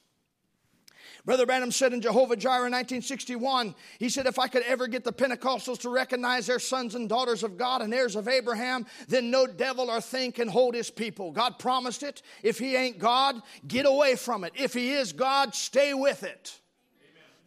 Brother 1.25 1.45
Branham 1.45 1.73
said 1.73 1.93
in 1.93 2.01
Jehovah 2.01 2.37
Jireh 2.37 2.71
1961, 2.71 3.75
he 3.99 4.09
said, 4.09 4.27
if 4.27 4.39
I 4.39 4.49
could 4.49 4.63
ever 4.63 4.87
get 4.87 5.05
the 5.05 5.13
Pentecostals 5.13 5.81
to 5.81 5.91
recognize 5.91 6.47
their 6.47 6.59
sons 6.59 6.95
and 6.95 7.07
daughters 7.07 7.43
of 7.43 7.59
God 7.59 7.83
and 7.83 7.93
heirs 7.93 8.17
of 8.17 8.29
Abraham, 8.29 8.87
then 9.09 9.31
no 9.31 9.47
devil 9.47 9.91
or 9.91 10.01
thing 10.01 10.33
can 10.33 10.49
hold 10.49 10.75
his 10.75 10.91
people. 10.91 11.31
God 11.31 11.59
promised 11.59 12.03
it. 12.03 12.23
If 12.43 12.59
he 12.59 12.77
ain't 12.77 12.99
God, 12.99 13.43
get 13.67 13.85
away 13.85 14.17
from 14.17 14.43
it. 14.43 14.55
If 14.57 14.73
he 14.73 14.93
is 14.93 15.13
God, 15.13 15.55
stay 15.55 15.93
with 15.93 16.23
it. 16.23 16.58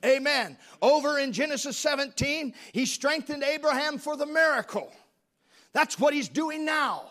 Amen. 0.04 0.58
Over 0.82 1.20
in 1.20 1.32
Genesis 1.32 1.78
17, 1.78 2.54
he 2.72 2.86
strengthened 2.86 3.44
Abraham 3.44 3.98
for 3.98 4.18
the 4.18 4.26
miracle. 4.26 4.92
That's 5.74 6.00
what 6.00 6.14
he's 6.14 6.30
doing 6.30 6.66
now. 6.66 7.04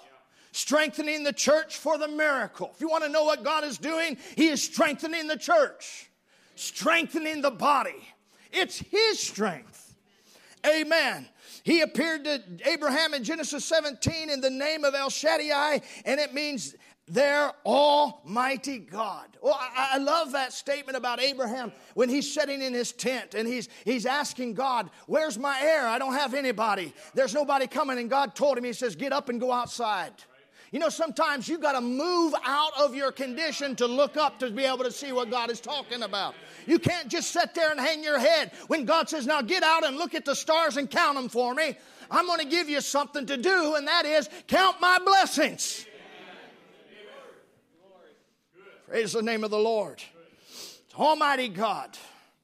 Strengthening 0.52 1.22
the 1.22 1.32
church 1.32 1.76
for 1.76 1.96
the 1.96 2.08
miracle. 2.08 2.72
If 2.74 2.80
you 2.80 2.88
want 2.88 3.04
to 3.04 3.10
know 3.10 3.24
what 3.24 3.44
God 3.44 3.62
is 3.62 3.78
doing, 3.78 4.16
he 4.36 4.48
is 4.48 4.62
strengthening 4.62 5.28
the 5.28 5.36
church, 5.36 6.10
strengthening 6.56 7.40
the 7.40 7.52
body. 7.52 8.02
It's 8.50 8.78
his 8.78 9.20
strength. 9.20 9.94
Amen. 10.66 11.28
He 11.62 11.82
appeared 11.82 12.24
to 12.24 12.42
Abraham 12.64 13.14
in 13.14 13.22
Genesis 13.22 13.64
17 13.64 14.28
in 14.28 14.40
the 14.40 14.50
name 14.50 14.84
of 14.84 14.94
El 14.94 15.10
Shaddai, 15.10 15.82
and 16.04 16.18
it 16.20 16.34
means 16.34 16.74
their 17.10 17.52
Almighty 17.66 18.78
God. 18.78 19.26
Well, 19.42 19.58
I, 19.58 19.90
I, 19.94 19.98
love 19.98 20.32
that 20.32 20.52
statement 20.52 20.96
about 20.96 21.20
Abraham 21.20 21.72
when 21.94 22.08
he's 22.08 22.32
sitting 22.32 22.62
in 22.62 22.72
his 22.72 22.92
tent 22.92 23.34
and 23.34 23.48
he's, 23.48 23.68
he's 23.84 24.06
asking 24.06 24.54
God, 24.54 24.90
Where's 25.06 25.38
my 25.38 25.58
heir? 25.60 25.86
I 25.88 25.98
don't 25.98 26.14
have 26.14 26.34
anybody. 26.34 26.94
There's 27.14 27.34
nobody 27.34 27.66
coming. 27.66 27.98
And 27.98 28.08
God 28.08 28.36
told 28.36 28.56
him, 28.56 28.64
He 28.64 28.72
says, 28.72 28.94
Get 28.94 29.12
up 29.12 29.28
and 29.28 29.40
go 29.40 29.50
outside. 29.50 30.12
You 30.70 30.78
know, 30.78 30.88
sometimes 30.88 31.48
you've 31.48 31.60
got 31.60 31.72
to 31.72 31.80
move 31.80 32.32
out 32.44 32.72
of 32.78 32.94
your 32.94 33.10
condition 33.10 33.74
to 33.76 33.88
look 33.88 34.16
up 34.16 34.38
to 34.38 34.50
be 34.52 34.64
able 34.64 34.84
to 34.84 34.92
see 34.92 35.10
what 35.10 35.28
God 35.28 35.50
is 35.50 35.60
talking 35.60 36.04
about. 36.04 36.36
You 36.64 36.78
can't 36.78 37.08
just 37.08 37.32
sit 37.32 37.54
there 37.54 37.72
and 37.72 37.80
hang 37.80 38.04
your 38.04 38.20
head 38.20 38.52
when 38.68 38.84
God 38.84 39.08
says, 39.08 39.26
Now 39.26 39.42
get 39.42 39.64
out 39.64 39.84
and 39.84 39.96
look 39.96 40.14
at 40.14 40.24
the 40.24 40.36
stars 40.36 40.76
and 40.76 40.88
count 40.88 41.16
them 41.16 41.28
for 41.28 41.54
me. 41.54 41.76
I'm 42.08 42.26
going 42.26 42.40
to 42.40 42.46
give 42.46 42.68
you 42.68 42.80
something 42.80 43.26
to 43.26 43.36
do, 43.36 43.74
and 43.74 43.86
that 43.88 44.04
is 44.04 44.28
count 44.46 44.80
my 44.80 44.98
blessings. 45.04 45.86
Praise 48.90 49.12
the 49.12 49.22
name 49.22 49.44
of 49.44 49.52
the 49.52 49.58
Lord. 49.58 50.02
It's 50.48 50.94
Almighty 50.98 51.46
God. 51.46 51.96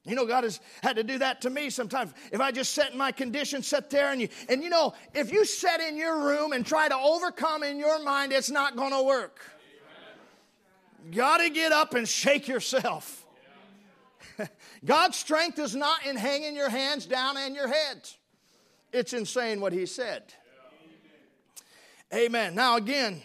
You 0.04 0.14
know, 0.14 0.24
God 0.24 0.44
has 0.44 0.60
had 0.80 0.94
to 0.94 1.02
do 1.02 1.18
that 1.18 1.40
to 1.40 1.50
me 1.50 1.70
sometimes. 1.70 2.14
If 2.30 2.40
I 2.40 2.52
just 2.52 2.72
sit 2.72 2.92
in 2.92 2.98
my 2.98 3.10
condition, 3.10 3.64
sit 3.64 3.90
there, 3.90 4.12
and 4.12 4.20
you, 4.20 4.28
and 4.48 4.62
you 4.62 4.70
know, 4.70 4.94
if 5.12 5.32
you 5.32 5.44
sit 5.44 5.80
in 5.80 5.96
your 5.96 6.24
room 6.24 6.52
and 6.52 6.64
try 6.64 6.88
to 6.88 6.94
overcome 6.94 7.64
in 7.64 7.78
your 7.78 8.00
mind, 8.04 8.32
it's 8.32 8.48
not 8.48 8.76
going 8.76 8.92
to 8.92 9.02
work. 9.02 9.40
Got 11.10 11.38
to 11.38 11.50
get 11.50 11.72
up 11.72 11.94
and 11.94 12.08
shake 12.08 12.46
yourself. 12.46 13.26
God's 14.84 15.16
strength 15.16 15.58
is 15.58 15.74
not 15.74 16.06
in 16.06 16.14
hanging 16.14 16.54
your 16.54 16.70
hands 16.70 17.06
down 17.06 17.36
and 17.36 17.56
your 17.56 17.66
head, 17.66 18.08
it's 18.92 19.12
in 19.12 19.26
saying 19.26 19.58
what 19.60 19.72
He 19.72 19.84
said. 19.84 20.22
Amen. 22.14 22.54
Now, 22.54 22.76
again, 22.76 23.20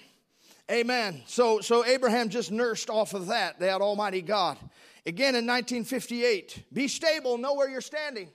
Amen. 0.71 1.21
So, 1.25 1.59
so 1.59 1.85
Abraham 1.85 2.29
just 2.29 2.49
nursed 2.49 2.89
off 2.89 3.13
of 3.13 3.27
that, 3.27 3.59
that 3.59 3.81
Almighty 3.81 4.21
God. 4.21 4.57
Again 5.05 5.35
in 5.35 5.45
1958, 5.45 6.63
be 6.71 6.87
stable, 6.87 7.37
know 7.37 7.55
where 7.55 7.69
you're 7.69 7.81
standing. 7.81 8.29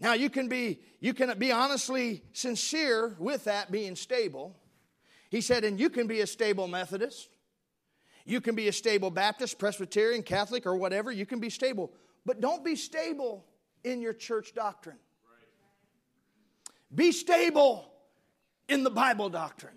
Now 0.00 0.14
you 0.14 0.30
can 0.30 0.48
be 0.48 0.80
you 1.00 1.12
can 1.12 1.36
be 1.38 1.52
honestly 1.52 2.22
sincere 2.32 3.14
with 3.18 3.44
that 3.44 3.70
being 3.70 3.94
stable. 3.94 4.56
He 5.28 5.40
said, 5.40 5.64
and 5.64 5.78
you 5.78 5.90
can 5.90 6.06
be 6.06 6.20
a 6.20 6.26
stable 6.26 6.68
Methodist. 6.68 7.28
You 8.24 8.40
can 8.40 8.54
be 8.54 8.68
a 8.68 8.72
stable 8.72 9.10
Baptist, 9.10 9.58
Presbyterian, 9.58 10.22
Catholic, 10.22 10.64
or 10.64 10.76
whatever. 10.76 11.12
You 11.12 11.26
can 11.26 11.40
be 11.40 11.50
stable. 11.50 11.92
But 12.24 12.40
don't 12.40 12.64
be 12.64 12.76
stable 12.76 13.44
in 13.84 14.00
your 14.00 14.12
church 14.12 14.54
doctrine. 14.54 14.98
Be 16.94 17.12
stable 17.12 17.92
in 18.68 18.84
the 18.84 18.90
Bible 18.90 19.28
doctrine. 19.28 19.74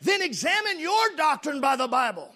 Then 0.00 0.22
examine 0.22 0.78
your 0.78 1.16
doctrine 1.16 1.60
by 1.60 1.76
the 1.76 1.88
Bible. 1.88 2.32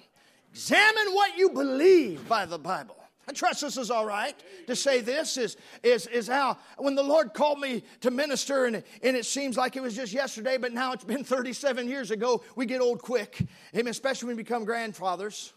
Examine 0.52 1.12
what 1.12 1.36
you 1.38 1.50
believe 1.50 2.28
by 2.28 2.44
the 2.44 2.58
Bible. 2.58 2.96
I 3.28 3.32
trust 3.32 3.60
this 3.60 3.76
is 3.76 3.90
all 3.90 4.04
right 4.04 4.34
to 4.66 4.74
say 4.74 5.00
this 5.00 5.36
is, 5.36 5.56
is, 5.82 6.08
is 6.08 6.26
how 6.26 6.58
when 6.76 6.96
the 6.96 7.04
Lord 7.04 7.34
called 7.34 7.60
me 7.60 7.84
to 8.00 8.10
minister, 8.10 8.64
and, 8.64 8.82
and 9.02 9.16
it 9.16 9.24
seems 9.24 9.56
like 9.56 9.76
it 9.76 9.80
was 9.80 9.94
just 9.94 10.12
yesterday, 10.12 10.56
but 10.56 10.72
now 10.72 10.92
it's 10.92 11.04
been 11.04 11.22
37 11.24 11.88
years 11.88 12.10
ago, 12.10 12.42
we 12.56 12.66
get 12.66 12.80
old 12.80 13.00
quick. 13.00 13.46
Amen. 13.74 13.88
Especially 13.88 14.26
when 14.26 14.36
we 14.36 14.42
become 14.42 14.64
grandfathers. 14.64 15.52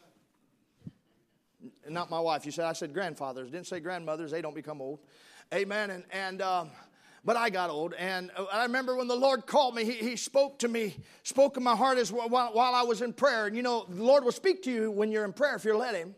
Not 1.89 2.11
my 2.11 2.19
wife. 2.19 2.45
You 2.45 2.51
said 2.51 2.65
I 2.65 2.73
said 2.73 2.93
grandfathers. 2.93 3.49
Didn't 3.49 3.67
say 3.67 3.79
grandmothers. 3.79 4.31
They 4.31 4.41
don't 4.41 4.55
become 4.55 4.81
old. 4.81 4.99
Amen. 5.53 5.89
And, 5.89 6.03
and 6.11 6.41
um, 6.41 6.69
but 7.25 7.35
I 7.35 7.49
got 7.49 7.69
old. 7.71 7.93
Uh, 7.93 7.97
and 7.97 8.31
I 8.53 8.63
remember 8.63 8.95
when 8.95 9.07
the 9.07 9.15
Lord 9.15 9.47
called 9.47 9.75
me, 9.75 9.83
He, 9.83 9.93
he 9.93 10.15
spoke 10.15 10.59
to 10.59 10.67
me, 10.67 10.95
spoke 11.23 11.57
in 11.57 11.63
my 11.63 11.75
heart 11.75 11.97
as 11.97 12.11
while, 12.11 12.29
while 12.29 12.75
I 12.75 12.83
was 12.83 13.01
in 13.01 13.11
prayer. 13.11 13.47
And 13.47 13.55
you 13.55 13.63
know, 13.63 13.85
the 13.89 14.03
Lord 14.03 14.23
will 14.23 14.31
speak 14.31 14.63
to 14.63 14.71
you 14.71 14.91
when 14.91 15.11
you're 15.11 15.25
in 15.25 15.33
prayer 15.33 15.55
if 15.55 15.65
you 15.65 15.75
let 15.75 15.95
Him. 15.95 16.13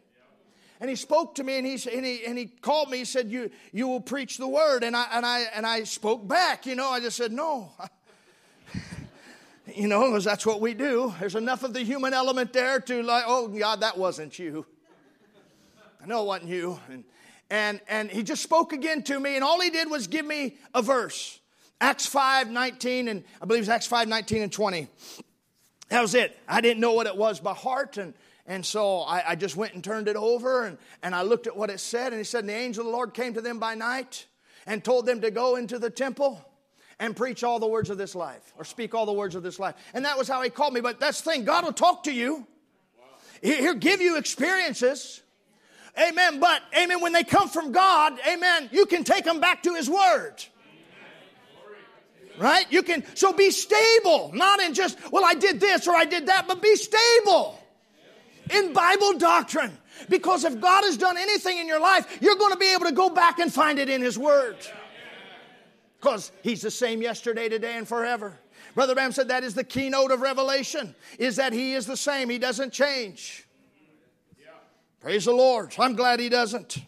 And 0.80 0.90
he 0.92 0.96
spoke 0.96 1.34
to 1.36 1.44
me 1.44 1.58
and 1.58 1.66
he, 1.66 1.74
and 1.92 2.06
he, 2.06 2.24
and 2.26 2.38
he 2.38 2.46
called 2.46 2.92
me. 2.92 3.00
He 3.00 3.06
said, 3.06 3.32
you, 3.32 3.50
you 3.72 3.88
will 3.88 4.00
preach 4.00 4.38
the 4.38 4.48
word. 4.48 4.84
And 4.84 4.96
I, 4.96 5.08
and, 5.12 5.26
I, 5.26 5.46
and 5.56 5.66
I 5.66 5.84
spoke 5.86 6.28
back. 6.28 6.68
You 6.68 6.76
know, 6.76 6.90
I 6.90 7.00
just 7.00 7.18
said, 7.18 7.32
No. 7.32 7.72
you 9.76 9.88
know, 9.88 10.08
because 10.08 10.24
that's 10.24 10.46
what 10.46 10.62
we 10.62 10.76
do. 10.76 11.16
There's 11.20 11.34
enough 11.34 11.64
of 11.64 11.74
the 11.74 11.82
human 11.82 12.14
element 12.14 12.54
there 12.54 12.80
to, 12.80 13.02
like, 13.02 13.24
oh, 13.26 13.48
God, 13.48 13.82
that 13.82 13.98
wasn't 13.98 14.38
you. 14.38 14.68
I 16.04 16.06
know 16.06 16.22
it 16.22 16.28
wasn't 16.28 16.50
you. 16.50 16.80
And, 16.92 17.04
and, 17.50 17.80
and 17.88 18.10
he 18.10 18.24
just 18.24 18.44
spoke 18.44 18.74
again 18.74 19.04
to 19.04 19.20
me, 19.20 19.36
and 19.36 19.44
all 19.44 19.60
he 19.62 19.70
did 19.70 19.90
was 19.90 20.08
give 20.08 20.26
me 20.26 20.58
a 20.74 20.82
verse. 20.82 21.40
Acts 21.80 22.06
5, 22.06 22.50
19, 22.50 23.08
and 23.08 23.24
I 23.42 23.46
believe 23.46 23.62
it's 23.62 23.70
Acts 23.70 23.88
5, 23.88 24.08
19 24.08 24.42
and 24.44 24.52
20. 24.52 24.88
That 25.90 26.02
was 26.02 26.16
it. 26.16 26.38
I 26.48 26.62
didn't 26.62 26.82
know 26.82 26.94
what 26.94 27.08
it 27.08 27.16
was 27.16 27.40
by 27.40 27.54
heart, 27.54 27.98
and, 27.98 28.14
and 28.46 28.66
so 28.66 29.00
I, 29.02 29.32
I 29.32 29.36
just 29.36 29.56
went 29.56 29.74
and 29.74 29.84
turned 29.84 30.08
it 30.08 30.16
over, 30.16 30.66
and, 30.66 30.78
and 31.04 31.16
I 31.16 31.22
looked 31.22 31.48
at 31.48 31.56
what 31.56 31.70
it 31.70 31.80
said, 31.80 32.14
and 32.14 32.18
he 32.18 32.24
said, 32.24 32.40
and 32.40 32.50
the 32.50 32.56
angel 32.56 32.82
of 32.82 32.88
the 32.88 32.92
Lord 32.92 33.14
came 33.14 33.34
to 33.36 33.42
them 33.42 33.60
by 33.60 33.76
night 33.76 34.26
and 34.66 34.84
told 34.84 35.06
them 35.06 35.22
to 35.22 35.32
go 35.32 35.56
into 35.56 35.80
the 35.80 35.90
temple 35.90 36.44
and 37.00 37.16
preach 37.16 37.44
all 37.44 37.60
the 37.60 37.68
words 37.68 37.90
of 37.90 37.98
this 37.98 38.16
life, 38.16 38.54
or 38.58 38.66
speak 38.66 38.96
all 38.96 39.06
the 39.06 39.14
words 39.14 39.36
of 39.36 39.44
this 39.44 39.60
life. 39.60 39.76
And 39.94 40.04
that 40.06 40.18
was 40.18 40.28
how 40.28 40.42
he 40.42 40.50
called 40.50 40.74
me. 40.74 40.82
But 40.82 41.00
that's 41.00 41.22
the 41.22 41.32
thing, 41.32 41.46
God 41.46 41.64
will 41.64 41.74
talk 41.74 42.04
to 42.04 42.12
you. 42.12 42.46
He'll 43.42 43.76
give 43.76 44.02
you 44.02 44.18
experiences. 44.18 45.22
Amen. 46.00 46.40
But, 46.40 46.62
amen, 46.78 47.02
when 47.02 47.14
they 47.14 47.24
come 47.24 47.50
from 47.50 47.72
God, 47.72 48.20
amen, 48.28 48.70
you 48.72 48.86
can 48.86 49.04
take 49.04 49.24
them 49.24 49.40
back 49.40 49.64
to 49.64 49.74
His 49.74 49.90
Word. 49.90 50.36
Right? 52.38 52.72
You 52.72 52.84
can, 52.84 53.04
so 53.16 53.34
be 53.34 53.50
stable, 53.50 54.32
not 54.34 54.60
in 54.60 54.76
just, 54.76 55.00
well, 55.12 55.26
I 55.26 55.34
did 55.34 55.60
this 55.60 55.88
or 55.88 55.96
I 55.96 56.06
did 56.06 56.28
that, 56.28 56.48
but 56.48 56.62
be 56.62 56.76
stable 56.76 57.60
in 58.52 58.74
Bible 58.74 59.18
doctrine. 59.18 59.76
Because 60.08 60.44
if 60.44 60.62
God 60.62 60.84
has 60.84 60.98
done 60.98 61.18
anything 61.18 61.58
in 61.58 61.68
your 61.68 61.80
life, 61.80 62.20
you're 62.22 62.36
going 62.36 62.54
to 62.54 62.60
be 62.60 62.72
able 62.72 62.86
to 62.86 62.92
go 62.92 63.10
back 63.10 63.40
and 63.40 63.52
find 63.52 63.80
it 63.80 63.90
in 63.90 64.04
His 64.04 64.20
Word. 64.20 64.58
Because 66.00 66.32
He's 66.44 66.62
the 66.62 66.70
same 66.70 67.02
yesterday, 67.02 67.50
today, 67.50 67.76
and 67.76 67.88
forever. 67.88 68.38
Brother 68.76 68.94
Branham 68.94 69.14
said 69.14 69.30
that 69.30 69.44
is 69.44 69.56
the 69.56 69.64
keynote 69.64 70.12
of 70.12 70.22
Revelation, 70.22 70.94
is 71.18 71.38
that 71.38 71.54
He 71.54 71.74
is 71.74 71.88
the 71.88 71.98
same. 71.98 72.30
He 72.30 72.38
doesn't 72.38 72.72
change. 72.72 73.47
Praise 75.08 75.24
the 75.24 75.32
Lord. 75.32 75.74
I'm 75.80 75.96
glad 75.96 76.20
he 76.20 76.28
doesn't. 76.28 76.80
Amen. 76.80 76.86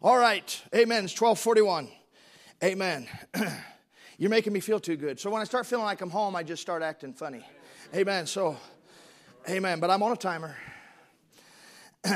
All 0.00 0.16
right. 0.16 0.62
Amen. 0.74 1.04
It's 1.04 1.20
1241. 1.20 1.86
Amen. 2.64 3.06
You're 4.16 4.30
making 4.30 4.54
me 4.54 4.60
feel 4.60 4.80
too 4.80 4.96
good. 4.96 5.20
So 5.20 5.28
when 5.28 5.42
I 5.42 5.44
start 5.44 5.66
feeling 5.66 5.84
like 5.84 6.00
I'm 6.00 6.08
home, 6.08 6.34
I 6.34 6.42
just 6.42 6.62
start 6.62 6.82
acting 6.82 7.12
funny. 7.12 7.44
Amen. 7.94 8.26
So, 8.26 8.56
amen. 9.46 9.80
But 9.80 9.90
I'm 9.90 10.02
on 10.02 10.12
a 10.12 10.16
timer. 10.16 10.56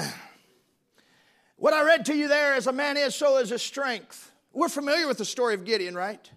what 1.57 1.75
I 1.75 1.85
read 1.85 2.07
to 2.07 2.17
you 2.17 2.27
there, 2.27 2.55
as 2.55 2.67
a 2.67 2.73
man 2.73 2.97
is, 2.97 3.15
so 3.15 3.37
is 3.37 3.51
his 3.51 3.61
strength. 3.61 4.33
We're 4.55 4.71
familiar 4.71 5.07
with 5.07 5.19
the 5.19 5.27
story 5.27 5.53
of 5.53 5.67
Gideon, 5.67 5.95
right? 5.95 6.31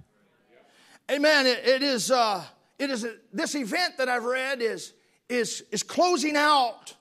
Amen. 1.09 1.47
it, 1.47 1.65
it 1.65 1.83
is, 1.83 2.11
uh, 2.11 2.43
it 2.77 2.89
is 2.89 3.05
a, 3.05 3.15
this 3.31 3.55
event 3.55 3.95
that 3.97 4.09
I've 4.09 4.25
read 4.25 4.61
is, 4.61 4.91
is, 5.29 5.63
is 5.71 5.83
closing 5.83 6.35
out 6.35 6.95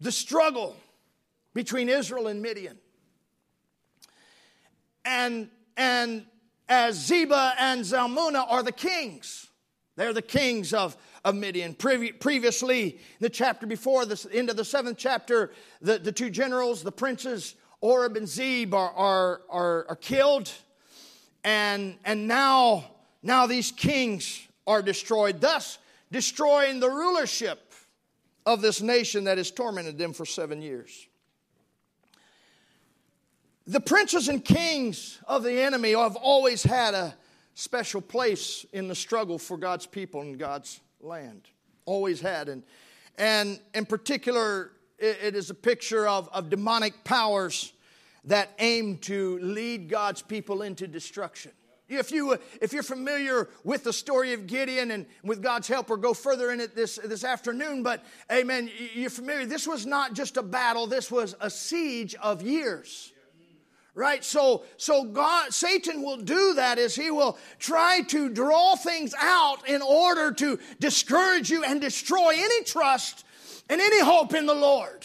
the 0.00 0.12
struggle 0.12 0.76
between 1.54 1.88
Israel 1.88 2.28
and 2.28 2.40
Midian. 2.40 2.78
And, 5.04 5.48
and 5.76 6.24
as 6.68 7.08
Zeba 7.08 7.54
and 7.58 7.82
Zalmunna 7.82 8.44
are 8.48 8.62
the 8.62 8.72
kings, 8.72 9.46
they're 9.96 10.12
the 10.12 10.22
kings 10.22 10.72
of, 10.72 10.96
of 11.24 11.34
Midian. 11.34 11.74
Previ- 11.74 12.18
previously, 12.18 13.00
the 13.18 13.28
chapter 13.28 13.66
before, 13.66 14.06
the 14.06 14.28
end 14.32 14.50
of 14.50 14.56
the 14.56 14.64
seventh 14.64 14.96
chapter, 14.98 15.50
the, 15.82 15.98
the 15.98 16.12
two 16.12 16.30
generals, 16.30 16.82
the 16.82 16.92
princes, 16.92 17.56
Oreb 17.80 18.16
and 18.16 18.28
Zeb, 18.28 18.72
are, 18.74 18.92
are, 18.92 19.42
are, 19.50 19.86
are 19.88 19.96
killed. 19.96 20.52
And, 21.44 21.96
and 22.04 22.28
now, 22.28 22.84
now 23.22 23.46
these 23.46 23.72
kings 23.72 24.46
are 24.66 24.82
destroyed, 24.82 25.40
thus 25.40 25.78
destroying 26.12 26.80
the 26.80 26.88
rulership 26.88 27.69
of 28.46 28.62
this 28.62 28.80
nation 28.80 29.24
that 29.24 29.38
has 29.38 29.50
tormented 29.50 29.98
them 29.98 30.12
for 30.12 30.24
seven 30.24 30.62
years. 30.62 31.06
The 33.66 33.80
princes 33.80 34.28
and 34.28 34.44
kings 34.44 35.18
of 35.28 35.42
the 35.42 35.60
enemy 35.60 35.92
have 35.92 36.16
always 36.16 36.62
had 36.62 36.94
a 36.94 37.14
special 37.54 38.00
place 38.00 38.64
in 38.72 38.88
the 38.88 38.94
struggle 38.94 39.38
for 39.38 39.56
God's 39.56 39.86
people 39.86 40.22
and 40.22 40.38
God's 40.38 40.80
land. 41.00 41.42
Always 41.84 42.20
had. 42.20 42.48
And, 42.48 42.62
and 43.18 43.60
in 43.74 43.86
particular, 43.86 44.72
it, 44.98 45.18
it 45.22 45.36
is 45.36 45.50
a 45.50 45.54
picture 45.54 46.08
of, 46.08 46.28
of 46.32 46.50
demonic 46.50 47.04
powers 47.04 47.72
that 48.24 48.50
aim 48.58 48.98
to 48.98 49.38
lead 49.40 49.88
God's 49.88 50.22
people 50.22 50.62
into 50.62 50.86
destruction. 50.86 51.52
If, 51.90 52.12
you, 52.12 52.32
uh, 52.32 52.36
if 52.62 52.72
you're 52.72 52.84
familiar 52.84 53.48
with 53.64 53.82
the 53.82 53.92
story 53.92 54.32
of 54.32 54.46
Gideon 54.46 54.92
and 54.92 55.06
with 55.24 55.42
God's 55.42 55.66
help, 55.66 55.88
we'll 55.88 55.98
go 55.98 56.14
further 56.14 56.52
in 56.52 56.60
it 56.60 56.76
this, 56.76 57.00
this 57.04 57.24
afternoon, 57.24 57.82
but 57.82 58.04
amen, 58.30 58.70
you're 58.94 59.10
familiar. 59.10 59.44
This 59.44 59.66
was 59.66 59.86
not 59.86 60.14
just 60.14 60.36
a 60.36 60.42
battle, 60.42 60.86
this 60.86 61.10
was 61.10 61.34
a 61.40 61.50
siege 61.50 62.14
of 62.14 62.42
years. 62.42 63.12
Right? 63.96 64.24
So, 64.24 64.62
so 64.76 65.02
God, 65.02 65.52
Satan 65.52 66.02
will 66.02 66.18
do 66.18 66.54
that 66.54 66.78
is 66.78 66.94
he 66.94 67.10
will 67.10 67.36
try 67.58 68.02
to 68.02 68.28
draw 68.28 68.76
things 68.76 69.12
out 69.18 69.68
in 69.68 69.82
order 69.82 70.30
to 70.32 70.60
discourage 70.78 71.50
you 71.50 71.64
and 71.64 71.80
destroy 71.80 72.34
any 72.36 72.62
trust 72.62 73.26
and 73.68 73.80
any 73.80 74.00
hope 74.00 74.32
in 74.32 74.46
the 74.46 74.54
Lord. 74.54 75.04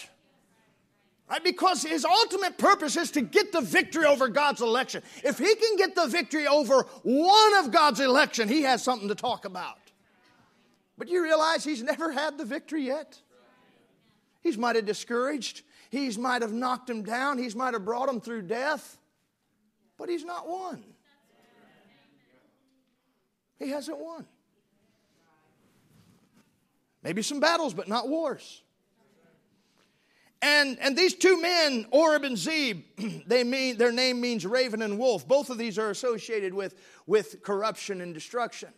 Right? 1.29 1.43
Because 1.43 1.81
his 1.81 2.05
ultimate 2.05 2.57
purpose 2.57 2.95
is 2.97 3.09
to 3.11 3.21
get 3.21 3.51
the 3.51 3.61
victory 3.61 4.05
over 4.05 4.27
God's 4.27 4.61
election. 4.61 5.01
If 5.23 5.39
he 5.39 5.55
can 5.55 5.75
get 5.75 5.95
the 5.95 6.05
victory 6.05 6.45
over 6.45 6.83
one 7.01 7.55
of 7.57 7.71
God's 7.71 7.99
election, 7.99 8.47
he 8.47 8.61
has 8.61 8.83
something 8.83 9.07
to 9.07 9.15
talk 9.15 9.45
about. 9.45 9.79
But 10.97 11.09
you 11.09 11.23
realize 11.23 11.63
he's 11.63 11.81
never 11.81 12.11
had 12.11 12.37
the 12.37 12.45
victory 12.45 12.83
yet? 12.83 13.19
He's 14.41 14.57
might 14.57 14.75
have 14.75 14.85
discouraged. 14.85 15.63
He's 15.89 16.17
might 16.17 16.43
have 16.43 16.53
knocked 16.53 16.89
him 16.89 17.01
down. 17.01 17.39
He's 17.39 17.55
might 17.55 17.73
have 17.73 17.83
brought 17.83 18.07
him 18.07 18.21
through 18.21 18.43
death. 18.43 18.97
But 19.97 20.09
he's 20.09 20.23
not 20.23 20.47
won. 20.47 20.83
He 23.57 23.69
hasn't 23.69 23.97
won. 23.97 24.27
Maybe 27.01 27.21
some 27.21 27.39
battles, 27.39 27.73
but 27.73 27.87
not 27.87 28.09
wars. 28.09 28.61
And, 30.41 30.77
and 30.79 30.97
these 30.97 31.15
two 31.15 31.41
men, 31.41 31.85
Oreb 31.91 32.23
and 32.23 32.37
Zeb, 32.37 32.81
they 33.27 33.43
mean, 33.43 33.77
their 33.77 33.91
name 33.91 34.21
means 34.21 34.45
raven 34.45 34.81
and 34.81 34.99
wolf. 34.99 35.27
Both 35.27 35.49
of 35.49 35.57
these 35.57 35.79
are 35.79 35.89
associated 35.89 36.53
with, 36.53 36.75
with 37.07 37.41
corruption 37.41 38.01
and 38.01 38.13
destruction. 38.13 38.69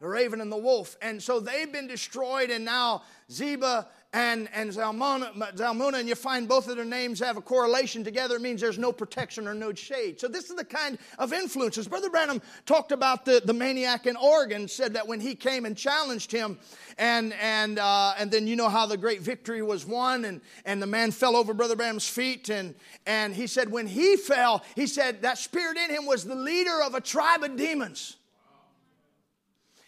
The 0.00 0.08
raven 0.08 0.40
and 0.40 0.50
the 0.50 0.56
wolf. 0.56 0.96
And 1.02 1.22
so 1.22 1.40
they've 1.40 1.70
been 1.70 1.86
destroyed, 1.86 2.50
and 2.50 2.64
now 2.64 3.02
Zeba 3.30 3.86
and, 4.12 4.48
and 4.52 4.70
Zalmunna, 4.70 5.54
Zalmunna, 5.54 6.00
and 6.00 6.08
you 6.08 6.16
find 6.16 6.48
both 6.48 6.66
of 6.68 6.74
their 6.74 6.84
names 6.84 7.20
have 7.20 7.36
a 7.36 7.40
correlation 7.40 8.02
together. 8.02 8.36
It 8.36 8.42
means 8.42 8.60
there's 8.60 8.78
no 8.78 8.90
protection 8.90 9.46
or 9.46 9.54
no 9.54 9.72
shade. 9.72 10.18
So 10.18 10.26
this 10.26 10.50
is 10.50 10.56
the 10.56 10.64
kind 10.64 10.98
of 11.18 11.32
influences. 11.32 11.86
Brother 11.86 12.10
Branham 12.10 12.42
talked 12.66 12.90
about 12.90 13.24
the, 13.24 13.40
the 13.44 13.52
maniac 13.52 14.06
in 14.06 14.16
Oregon, 14.16 14.66
said 14.66 14.94
that 14.94 15.06
when 15.06 15.20
he 15.20 15.36
came 15.36 15.64
and 15.64 15.76
challenged 15.76 16.32
him, 16.32 16.58
and, 16.98 17.32
and, 17.34 17.78
uh, 17.78 18.14
and 18.18 18.32
then 18.32 18.48
you 18.48 18.56
know 18.56 18.68
how 18.68 18.84
the 18.84 18.96
great 18.96 19.20
victory 19.20 19.62
was 19.62 19.86
won, 19.86 20.24
and, 20.24 20.40
and 20.64 20.82
the 20.82 20.88
man 20.88 21.12
fell 21.12 21.36
over 21.36 21.54
Brother 21.54 21.76
Branham's 21.76 22.08
feet, 22.08 22.48
and, 22.48 22.74
and 23.06 23.32
he 23.32 23.46
said 23.46 23.70
when 23.70 23.86
he 23.86 24.16
fell, 24.16 24.64
he 24.74 24.88
said 24.88 25.22
that 25.22 25.38
spirit 25.38 25.76
in 25.76 25.88
him 25.90 26.04
was 26.04 26.24
the 26.24 26.34
leader 26.34 26.82
of 26.82 26.96
a 26.96 27.00
tribe 27.00 27.44
of 27.44 27.56
demons. 27.56 28.16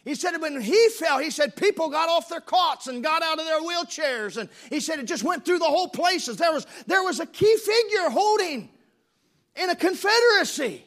He 0.04 0.16
said 0.16 0.36
when 0.38 0.60
he 0.60 0.88
fell, 0.88 1.18
he 1.18 1.30
said 1.30 1.54
people 1.54 1.88
got 1.88 2.08
off 2.08 2.28
their 2.28 2.40
cots 2.40 2.88
and 2.88 3.04
got 3.04 3.22
out 3.22 3.38
of 3.38 3.44
their 3.46 3.60
wheelchairs. 3.60 4.36
And 4.36 4.48
he 4.68 4.80
said 4.80 4.98
it 4.98 5.04
just 5.04 5.22
went 5.22 5.44
through 5.44 5.60
the 5.60 5.64
whole 5.64 5.88
places. 5.88 6.36
There 6.36 6.52
was, 6.52 6.66
there 6.86 7.04
was 7.04 7.20
a 7.20 7.26
key 7.26 7.56
figure 7.56 8.10
holding 8.10 8.68
in 9.54 9.70
a 9.70 9.76
confederacy. 9.76 10.84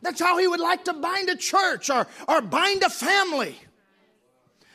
That's 0.00 0.20
how 0.20 0.38
he 0.38 0.48
would 0.48 0.60
like 0.60 0.84
to 0.84 0.94
bind 0.94 1.28
a 1.28 1.36
church 1.36 1.90
or, 1.90 2.06
or 2.26 2.40
bind 2.40 2.82
a 2.84 2.90
family. 2.90 3.54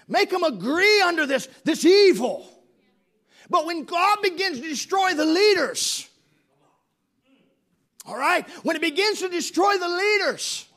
Make 0.08 0.30
them 0.30 0.44
agree 0.44 1.02
under 1.02 1.26
this, 1.26 1.48
this 1.64 1.86
evil. 1.86 2.46
But 3.50 3.66
when 3.66 3.86
God 3.86 4.18
begins 4.22 4.60
to 4.60 4.68
destroy 4.68 5.14
the 5.14 5.26
leaders, 5.26 6.08
all 8.06 8.18
right, 8.18 8.48
when 8.64 8.76
it 8.76 8.82
begins 8.82 9.20
to 9.20 9.30
destroy 9.30 9.78
the 9.78 9.88
leaders, 9.88 10.68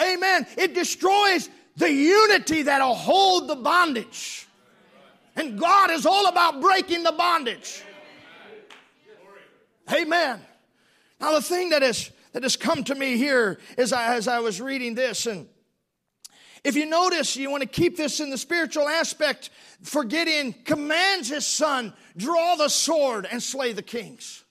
amen, 0.00 0.46
it 0.56 0.74
destroys 0.74 1.50
the 1.76 1.92
unity 1.92 2.62
that'll 2.62 2.94
hold 2.94 3.48
the 3.48 3.56
bondage. 3.56 4.46
And 5.36 5.58
God 5.58 5.90
is 5.90 6.06
all 6.06 6.28
about 6.28 6.60
breaking 6.60 7.02
the 7.02 7.12
bondage. 7.12 7.82
Amen. 9.92 10.40
Now, 11.20 11.32
the 11.32 11.42
thing 11.42 11.70
that 11.70 11.82
has, 11.82 12.10
that 12.32 12.42
has 12.42 12.56
come 12.56 12.84
to 12.84 12.94
me 12.94 13.16
here 13.16 13.58
is 13.78 13.92
I, 13.92 14.16
as 14.16 14.26
I 14.28 14.40
was 14.40 14.60
reading 14.60 14.94
this, 14.94 15.26
and 15.26 15.46
if 16.64 16.74
you 16.74 16.86
notice, 16.86 17.36
you 17.36 17.50
want 17.50 17.62
to 17.62 17.68
keep 17.68 17.96
this 17.96 18.18
in 18.18 18.30
the 18.30 18.38
spiritual 18.38 18.88
aspect, 18.88 19.50
for 19.82 20.02
Gideon 20.02 20.52
commands 20.64 21.28
his 21.28 21.46
son, 21.46 21.92
draw 22.16 22.56
the 22.56 22.68
sword 22.68 23.28
and 23.30 23.40
slay 23.40 23.72
the 23.72 23.82
kings. 23.82 24.42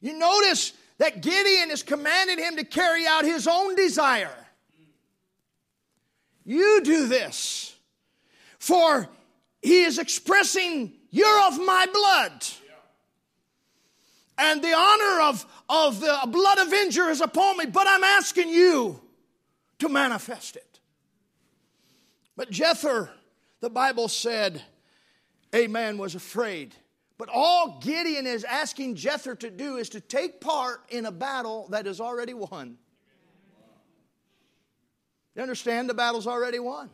You 0.00 0.16
notice 0.16 0.74
that 0.98 1.22
Gideon 1.22 1.70
is 1.72 1.82
commanding 1.82 2.38
him 2.38 2.56
to 2.56 2.64
carry 2.64 3.06
out 3.06 3.24
his 3.24 3.48
own 3.48 3.74
desire. 3.74 4.37
You 6.48 6.80
do 6.82 7.08
this, 7.08 7.76
for 8.58 9.06
he 9.60 9.82
is 9.82 9.98
expressing, 9.98 10.94
You're 11.10 11.46
of 11.46 11.58
my 11.62 11.86
blood. 11.92 12.46
And 14.38 14.62
the 14.62 14.72
honor 14.72 15.20
of, 15.24 15.44
of 15.68 16.00
the 16.00 16.18
blood 16.28 16.56
avenger 16.56 17.10
is 17.10 17.20
upon 17.20 17.58
me, 17.58 17.66
but 17.66 17.86
I'm 17.86 18.02
asking 18.02 18.48
you 18.48 18.98
to 19.78 19.90
manifest 19.90 20.56
it. 20.56 20.80
But 22.34 22.50
Jether, 22.50 23.10
the 23.60 23.68
Bible 23.68 24.08
said, 24.08 24.62
a 25.52 25.66
man 25.66 25.98
was 25.98 26.14
afraid. 26.14 26.74
But 27.18 27.28
all 27.28 27.78
Gideon 27.82 28.26
is 28.26 28.44
asking 28.44 28.94
Jether 28.96 29.38
to 29.40 29.50
do 29.50 29.76
is 29.76 29.90
to 29.90 30.00
take 30.00 30.40
part 30.40 30.80
in 30.88 31.04
a 31.04 31.12
battle 31.12 31.66
that 31.72 31.86
is 31.86 32.00
already 32.00 32.32
won. 32.32 32.78
You 35.38 35.42
understand 35.42 35.88
the 35.88 35.94
battle's 35.94 36.26
already 36.26 36.58
won. 36.58 36.90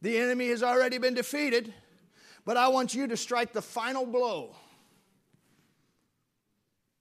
The 0.00 0.16
enemy 0.16 0.46
has 0.50 0.62
already 0.62 0.98
been 0.98 1.12
defeated, 1.12 1.74
but 2.44 2.56
I 2.56 2.68
want 2.68 2.94
you 2.94 3.08
to 3.08 3.16
strike 3.16 3.52
the 3.52 3.60
final 3.60 4.06
blow, 4.06 4.54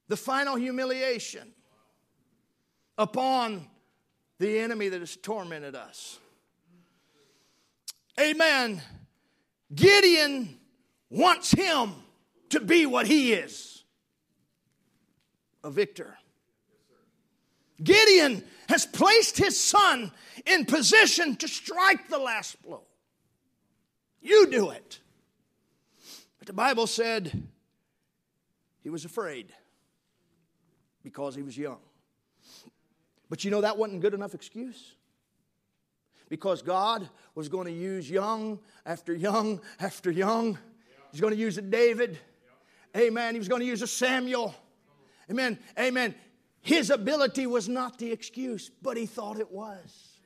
the 0.08 0.18
final 0.18 0.56
humiliation 0.56 1.54
upon 2.98 3.68
the 4.40 4.58
enemy 4.58 4.90
that 4.90 5.00
has 5.00 5.16
tormented 5.16 5.76
us. 5.76 6.18
Amen. 8.20 8.82
Gideon 9.76 10.58
wants 11.12 11.52
him 11.52 11.94
to 12.50 12.62
be 12.62 12.88
what 12.88 13.06
he 13.06 13.32
is 13.34 13.84
a 15.64 15.70
victor. 15.70 16.18
Gideon 17.84 18.44
has 18.70 18.86
placed 18.86 19.38
his 19.38 19.60
son 19.60 20.12
in 20.46 20.66
position 20.66 21.36
to 21.38 21.48
strike 21.48 22.10
the 22.10 22.18
last 22.18 22.62
blow. 22.64 22.84
You 24.22 24.48
do 24.48 24.72
it. 24.72 25.00
But 26.40 26.48
the 26.48 26.54
Bible 26.54 26.88
said 26.88 27.48
he 28.82 28.90
was 28.90 29.06
afraid 29.06 29.54
because 31.04 31.36
he 31.36 31.42
was 31.42 31.58
young. 31.58 31.80
But 33.30 33.44
you 33.44 33.52
know 33.52 33.62
that 33.62 33.78
wasn't 33.78 34.02
good 34.02 34.14
enough 34.14 34.34
excuse. 34.34 34.96
Because 36.30 36.62
God 36.62 37.10
was 37.36 37.48
going 37.48 37.68
to 37.68 37.72
use 37.72 38.10
young 38.10 38.60
after 38.86 39.14
young 39.14 39.62
after 39.80 40.12
young. 40.12 40.58
He's 41.12 41.22
going 41.22 41.34
to 41.34 41.40
use 41.40 41.58
a 41.58 41.62
David. 41.62 42.20
Amen. 42.96 43.34
He 43.34 43.40
was 43.40 43.48
going 43.48 43.62
to 43.62 43.66
use 43.66 43.82
a 43.82 43.88
Samuel. 43.88 44.54
Amen. 45.30 45.58
Amen. 45.80 46.16
His 46.68 46.90
ability 46.90 47.48
was 47.48 47.70
not 47.70 47.98
the 47.98 48.12
excuse, 48.12 48.70
but 48.82 48.98
he 48.98 49.06
thought 49.06 49.40
it 49.40 49.50
was. 49.50 50.20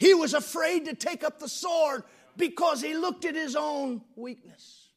He 0.00 0.12
was 0.12 0.34
afraid 0.34 0.86
to 0.86 0.96
take 0.96 1.22
up 1.22 1.38
the 1.38 1.48
sword 1.48 2.02
because 2.36 2.82
he 2.82 2.96
looked 2.96 3.24
at 3.24 3.36
his 3.36 3.54
own 3.54 4.02
weakness. 4.16 4.88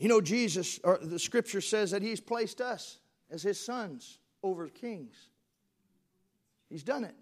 You 0.00 0.08
know, 0.08 0.20
Jesus, 0.20 0.80
or 0.82 0.98
the 1.00 1.20
scripture 1.20 1.60
says 1.60 1.92
that 1.92 2.02
he's 2.02 2.20
placed 2.20 2.60
us 2.60 2.98
as 3.30 3.44
his 3.44 3.64
sons 3.64 4.18
over 4.42 4.66
kings. 4.66 5.14
He's 6.68 6.82
done 6.82 7.04
it. 7.04 7.14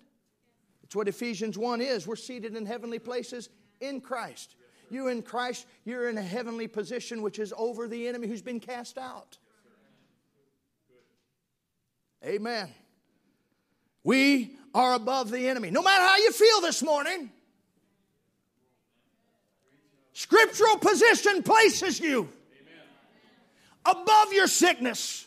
It's 0.82 0.96
what 0.96 1.08
Ephesians 1.08 1.58
1 1.58 1.82
is. 1.82 2.06
We're 2.06 2.16
seated 2.16 2.56
in 2.56 2.64
heavenly 2.64 2.98
places 2.98 3.50
in 3.82 4.00
Christ. 4.00 4.54
You 4.90 5.08
in 5.08 5.22
Christ, 5.22 5.66
you're 5.84 6.08
in 6.08 6.18
a 6.18 6.22
heavenly 6.22 6.68
position 6.68 7.22
which 7.22 7.38
is 7.38 7.52
over 7.56 7.88
the 7.88 8.08
enemy 8.08 8.28
who's 8.28 8.42
been 8.42 8.60
cast 8.60 8.98
out. 8.98 9.38
Amen. 12.24 12.68
We 14.02 14.56
are 14.74 14.94
above 14.94 15.30
the 15.30 15.48
enemy. 15.48 15.70
No 15.70 15.82
matter 15.82 16.02
how 16.02 16.16
you 16.16 16.32
feel 16.32 16.60
this 16.60 16.82
morning, 16.82 17.30
scriptural 20.12 20.78
position 20.78 21.42
places 21.42 22.00
you 22.00 22.28
above 23.84 24.32
your 24.32 24.48
sickness 24.48 25.26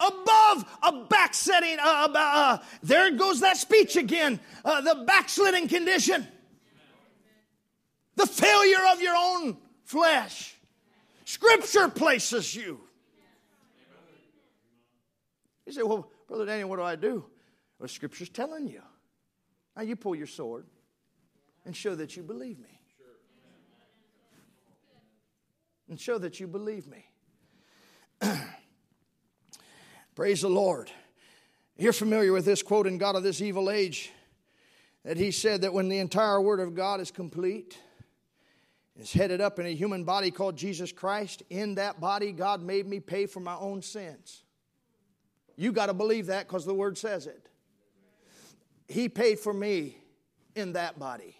above 0.00 0.64
a 0.82 1.04
backsetting. 1.08 1.78
Uh, 1.78 1.82
uh, 1.82 2.12
uh, 2.14 2.58
there 2.82 3.10
goes 3.12 3.40
that 3.40 3.56
speech 3.56 3.96
again. 3.96 4.40
Uh, 4.64 4.80
the 4.80 5.04
backsliding 5.06 5.68
condition 5.68 6.26
the 8.16 8.26
failure 8.26 8.92
of 8.92 9.00
your 9.00 9.14
own 9.16 9.56
flesh. 9.84 10.56
Scripture 11.24 11.88
places 11.88 12.54
you. 12.54 12.80
You 15.66 15.72
say, 15.72 15.82
Well, 15.82 16.10
Brother 16.28 16.46
Daniel, 16.46 16.68
what 16.68 16.76
do 16.76 16.82
I 16.82 16.96
do? 16.96 17.24
Well, 17.78 17.88
Scripture's 17.88 18.28
telling 18.28 18.68
you. 18.68 18.82
Now 19.76 19.82
you 19.82 19.96
pull 19.96 20.14
your 20.14 20.26
sword 20.26 20.66
and 21.64 21.74
show 21.74 21.94
that 21.94 22.16
you 22.16 22.22
believe 22.22 22.58
me. 22.58 22.80
and 25.88 26.00
show 26.00 26.18
that 26.18 26.40
you 26.40 26.46
believe 26.46 26.86
me. 26.86 27.04
Praise 30.14 30.40
the 30.40 30.48
Lord. 30.48 30.90
You're 31.76 31.92
familiar 31.92 32.32
with 32.32 32.44
this 32.44 32.62
quote 32.62 32.86
in 32.86 32.98
God 32.98 33.16
of 33.16 33.22
this 33.22 33.40
evil 33.40 33.70
age 33.70 34.10
that 35.04 35.16
he 35.16 35.30
said 35.30 35.62
that 35.62 35.72
when 35.72 35.88
the 35.88 35.98
entire 35.98 36.40
Word 36.40 36.60
of 36.60 36.74
God 36.74 37.00
is 37.00 37.10
complete, 37.10 37.78
is 38.98 39.12
headed 39.12 39.40
up 39.40 39.58
in 39.58 39.66
a 39.66 39.74
human 39.74 40.04
body 40.04 40.30
called 40.30 40.56
Jesus 40.56 40.92
Christ, 40.92 41.42
in 41.50 41.74
that 41.76 42.00
body, 42.00 42.32
God 42.32 42.62
made 42.62 42.86
me 42.86 43.00
pay 43.00 43.26
for 43.26 43.40
my 43.40 43.56
own 43.56 43.82
sins. 43.82 44.42
You 45.56 45.72
got 45.72 45.86
to 45.86 45.94
believe 45.94 46.26
that 46.26 46.46
because 46.46 46.64
the 46.64 46.74
Word 46.74 46.98
says 46.98 47.26
it. 47.26 47.48
He 48.88 49.08
paid 49.08 49.38
for 49.38 49.52
me 49.52 49.98
in 50.54 50.74
that 50.74 50.98
body. 50.98 51.36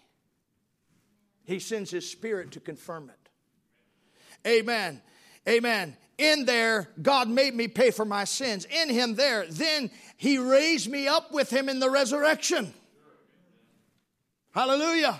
He 1.45 1.59
sends 1.59 1.91
His 1.91 2.09
Spirit 2.09 2.51
to 2.51 2.59
confirm 2.59 3.09
it. 3.09 3.29
Amen. 4.47 5.01
Amen. 5.47 5.95
In 6.17 6.45
there, 6.45 6.89
God 7.01 7.29
made 7.29 7.53
me 7.53 7.67
pay 7.67 7.91
for 7.91 8.05
my 8.05 8.23
sins. 8.23 8.65
In 8.65 8.89
Him 8.89 9.15
there, 9.15 9.45
then 9.47 9.91
He 10.17 10.37
raised 10.37 10.89
me 10.89 11.07
up 11.07 11.31
with 11.31 11.49
Him 11.51 11.69
in 11.69 11.79
the 11.79 11.89
resurrection. 11.89 12.73
Hallelujah. 14.51 15.19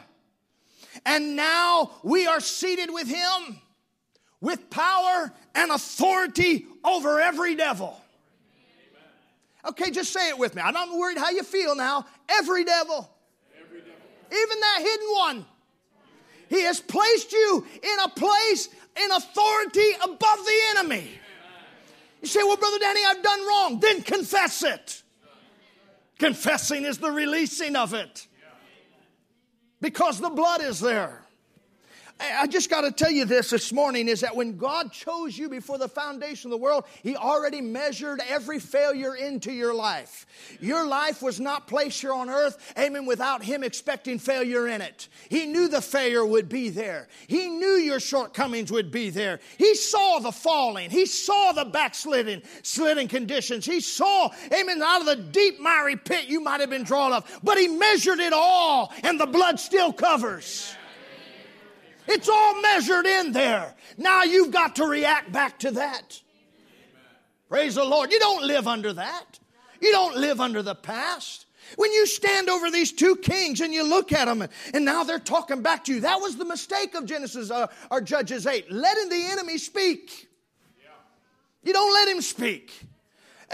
And 1.06 1.36
now 1.36 1.92
we 2.04 2.26
are 2.26 2.40
seated 2.40 2.92
with 2.92 3.08
Him 3.08 3.60
with 4.42 4.70
power 4.70 5.32
and 5.54 5.72
authority 5.72 6.66
over 6.84 7.20
every 7.20 7.56
devil. 7.56 8.00
Okay, 9.68 9.90
just 9.90 10.14
say 10.14 10.30
it 10.30 10.38
with 10.38 10.56
me. 10.56 10.62
I'm 10.62 10.74
not 10.74 10.96
worried 10.96 11.18
how 11.18 11.32
you 11.32 11.44
feel 11.44 11.76
now. 11.76 12.06
Every 12.30 12.64
devil. 12.64 13.10
Every 13.60 13.80
devil. 13.80 13.94
Even 14.32 14.60
that 14.60 14.80
hidden 14.80 15.08
one. 15.16 15.46
He 16.50 16.62
has 16.62 16.80
placed 16.80 17.32
you 17.32 17.66
in 17.82 18.00
a 18.04 18.10
place 18.10 18.70
in 19.04 19.12
authority 19.12 19.90
above 20.04 20.46
the 20.46 20.60
enemy. 20.72 21.10
You 22.22 22.28
say, 22.28 22.44
Well, 22.44 22.58
Brother 22.58 22.80
Danny, 22.80 23.02
I've 23.08 23.24
done 23.24 23.48
wrong. 23.48 23.80
Then 23.80 24.04
confess 24.04 24.64
it. 24.64 25.02
Confessing 26.20 26.86
is 26.86 27.00
the 27.00 27.12
releasing 27.12 27.76
of 27.76 27.94
it 27.94 28.28
because 29.82 30.20
the 30.20 30.30
blood 30.30 30.62
is 30.62 30.80
there. 30.80 31.25
I 32.18 32.48
just 32.48 32.70
got 32.70 32.82
to 32.82 32.92
tell 32.92 33.12
you 33.12 33.26
this 33.26 33.50
this 33.50 33.74
morning 33.74 34.08
is 34.08 34.22
that 34.22 34.38
when 34.38 34.56
God 34.56 34.94
chose 34.94 35.38
you 35.38 35.50
before 35.50 35.78
the 35.78 35.90
foundation 35.90 36.50
of 36.50 36.58
the 36.58 36.64
world, 36.64 36.86
He 37.04 37.18
already 37.18 37.60
measured 37.60 38.22
every 38.30 38.58
failure 38.60 39.16
into 39.16 39.52
your 39.52 39.74
life. 39.74 40.26
Your 40.62 40.88
life 40.88 41.22
was 41.22 41.42
not 41.42 41.68
placed 41.68 42.00
here 42.00 42.14
on 42.14 42.30
earth, 42.30 42.74
amen, 42.80 43.06
without 43.06 43.44
Him 43.44 43.66
expecting 43.66 44.18
failure 44.18 44.66
in 44.66 44.80
it. 44.80 45.10
He 45.28 45.46
knew 45.46 45.68
the 45.68 45.82
failure 45.82 46.26
would 46.26 46.48
be 46.48 46.70
there. 46.70 47.10
He 47.28 47.50
knew 47.50 47.74
your 47.74 48.00
shortcomings 48.00 48.72
would 48.72 48.92
be 48.92 49.10
there. 49.10 49.42
He 49.58 49.76
saw 49.76 50.20
the 50.20 50.32
falling. 50.32 50.92
He 50.92 51.08
saw 51.08 51.52
the 51.52 51.66
backsliding, 51.66 52.44
sliding 52.64 53.10
conditions. 53.10 53.66
He 53.66 53.82
saw, 53.82 54.30
amen, 54.54 54.82
out 54.82 55.02
of 55.02 55.08
the 55.08 55.18
deep 55.18 55.60
miry 55.60 55.98
pit 55.98 56.28
you 56.28 56.40
might 56.40 56.62
have 56.62 56.70
been 56.70 56.84
drawn 56.84 57.12
of. 57.12 57.40
But 57.44 57.58
He 57.58 57.68
measured 57.68 58.20
it 58.20 58.32
all, 58.32 58.94
and 59.04 59.20
the 59.20 59.28
blood 59.28 59.60
still 59.60 59.92
covers. 59.92 60.74
It's 62.08 62.30
all 62.30 62.62
measured 62.62 63.06
in 63.06 63.32
there. 63.32 63.74
Now 63.98 64.24
you've 64.24 64.52
got 64.52 64.76
to 64.78 64.86
react 64.86 65.32
back 65.32 65.60
to 65.60 65.72
that. 65.72 66.22
Praise 67.50 67.76
the 67.76 67.86
Lord. 67.86 68.12
You 68.12 68.20
don't 68.20 68.44
live 68.44 68.68
under 68.68 68.94
that. 68.94 69.40
You 69.82 69.92
don't 69.92 70.18
live 70.18 70.42
under 70.42 70.62
the 70.62 70.76
past. 70.76 71.46
When 71.78 71.92
you 71.92 72.06
stand 72.06 72.50
over 72.50 72.70
these 72.70 72.92
two 72.92 73.16
kings 73.16 73.62
and 73.62 73.74
you 73.74 73.84
look 73.84 74.14
at 74.14 74.26
them 74.26 74.48
and 74.74 74.86
now 74.86 75.04
they're 75.04 75.20
talking 75.20 75.62
back 75.62 75.84
to 75.86 75.94
you, 75.94 76.02
that 76.02 76.22
was 76.22 76.38
the 76.38 76.46
mistake 76.46 76.94
of 76.96 77.06
Genesis 77.06 77.50
uh, 77.50 77.68
or 77.90 78.02
Judges 78.02 78.46
8, 78.46 78.72
letting 78.72 79.10
the 79.10 79.26
enemy 79.32 79.58
speak. 79.58 80.28
You 81.64 81.74
don't 81.74 81.94
let 81.94 82.08
him 82.08 82.22
speak. 82.22 82.72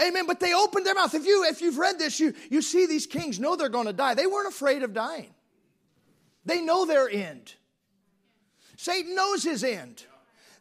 Amen. 0.00 0.26
But 0.26 0.40
they 0.40 0.54
opened 0.54 0.86
their 0.86 0.94
mouth. 0.94 1.14
If 1.14 1.26
you 1.26 1.44
if 1.44 1.60
you've 1.60 1.78
read 1.78 1.98
this, 1.98 2.20
you 2.20 2.34
you 2.50 2.62
see 2.62 2.86
these 2.86 3.06
kings 3.06 3.40
know 3.40 3.56
they're 3.56 3.68
going 3.68 3.86
to 3.86 3.92
die. 3.92 4.14
They 4.14 4.26
weren't 4.26 4.48
afraid 4.48 4.82
of 4.82 4.92
dying. 4.92 5.34
They 6.44 6.60
know 6.60 6.84
their 6.84 7.08
end. 7.08 7.54
Satan 8.82 9.14
knows 9.14 9.44
his 9.44 9.62
end. 9.62 10.02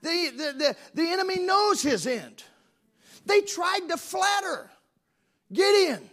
The, 0.03 0.30
the, 0.30 0.53
the, 0.56 0.76
the 0.93 1.10
enemy 1.10 1.39
knows 1.39 1.81
his 1.81 2.06
end. 2.06 2.43
They 3.26 3.41
tried 3.41 3.88
to 3.89 3.98
flatter 3.98 4.69
Gideon. 5.52 6.07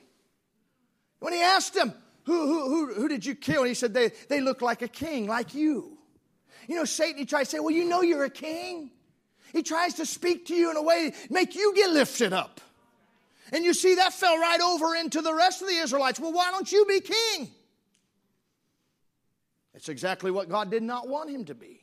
When 1.18 1.35
he 1.35 1.43
asked 1.43 1.76
him, 1.76 1.93
who, 2.24 2.47
who, 2.47 2.68
who, 2.70 2.94
who 2.94 3.09
did 3.09 3.26
you 3.26 3.35
kill? 3.35 3.60
And 3.60 3.68
he 3.68 3.74
said, 3.74 3.93
they, 3.93 4.12
they 4.30 4.40
look 4.40 4.62
like 4.62 4.80
a 4.80 4.89
king, 4.89 5.26
like 5.26 5.52
you. 5.52 5.98
You 6.66 6.76
know, 6.76 6.86
Satan, 6.86 7.18
he 7.18 7.26
tries 7.26 7.48
to 7.48 7.56
say, 7.56 7.60
well, 7.60 7.74
you 7.74 7.85
know 7.85 8.01
you're 8.01 8.24
a 8.24 8.30
king. 8.30 8.90
He 9.52 9.62
tries 9.62 9.93
to 9.94 10.06
speak 10.06 10.47
to 10.47 10.55
you 10.55 10.70
in 10.70 10.78
a 10.78 10.82
way, 10.82 11.12
make 11.28 11.55
you 11.55 11.74
get 11.74 11.90
lifted 11.90 12.32
up. 12.32 12.62
And 13.52 13.66
you 13.66 13.74
see, 13.74 13.97
that 13.97 14.14
fell 14.14 14.39
right 14.39 14.62
over 14.62 14.94
into 14.94 15.20
the 15.20 15.35
rest 15.35 15.60
of 15.60 15.68
the 15.68 15.74
Israelites. 15.74 16.18
Well, 16.18 16.32
why 16.32 16.52
don't 16.52 16.72
you 16.72 16.86
be 16.86 17.01
king? 17.01 17.51
It's 19.74 19.90
exactly 19.90 20.30
what 20.30 20.48
God 20.48 20.70
did 20.70 20.82
not 20.82 21.06
want 21.06 21.28
him 21.28 21.44
to 21.44 21.55
be. 21.55 21.82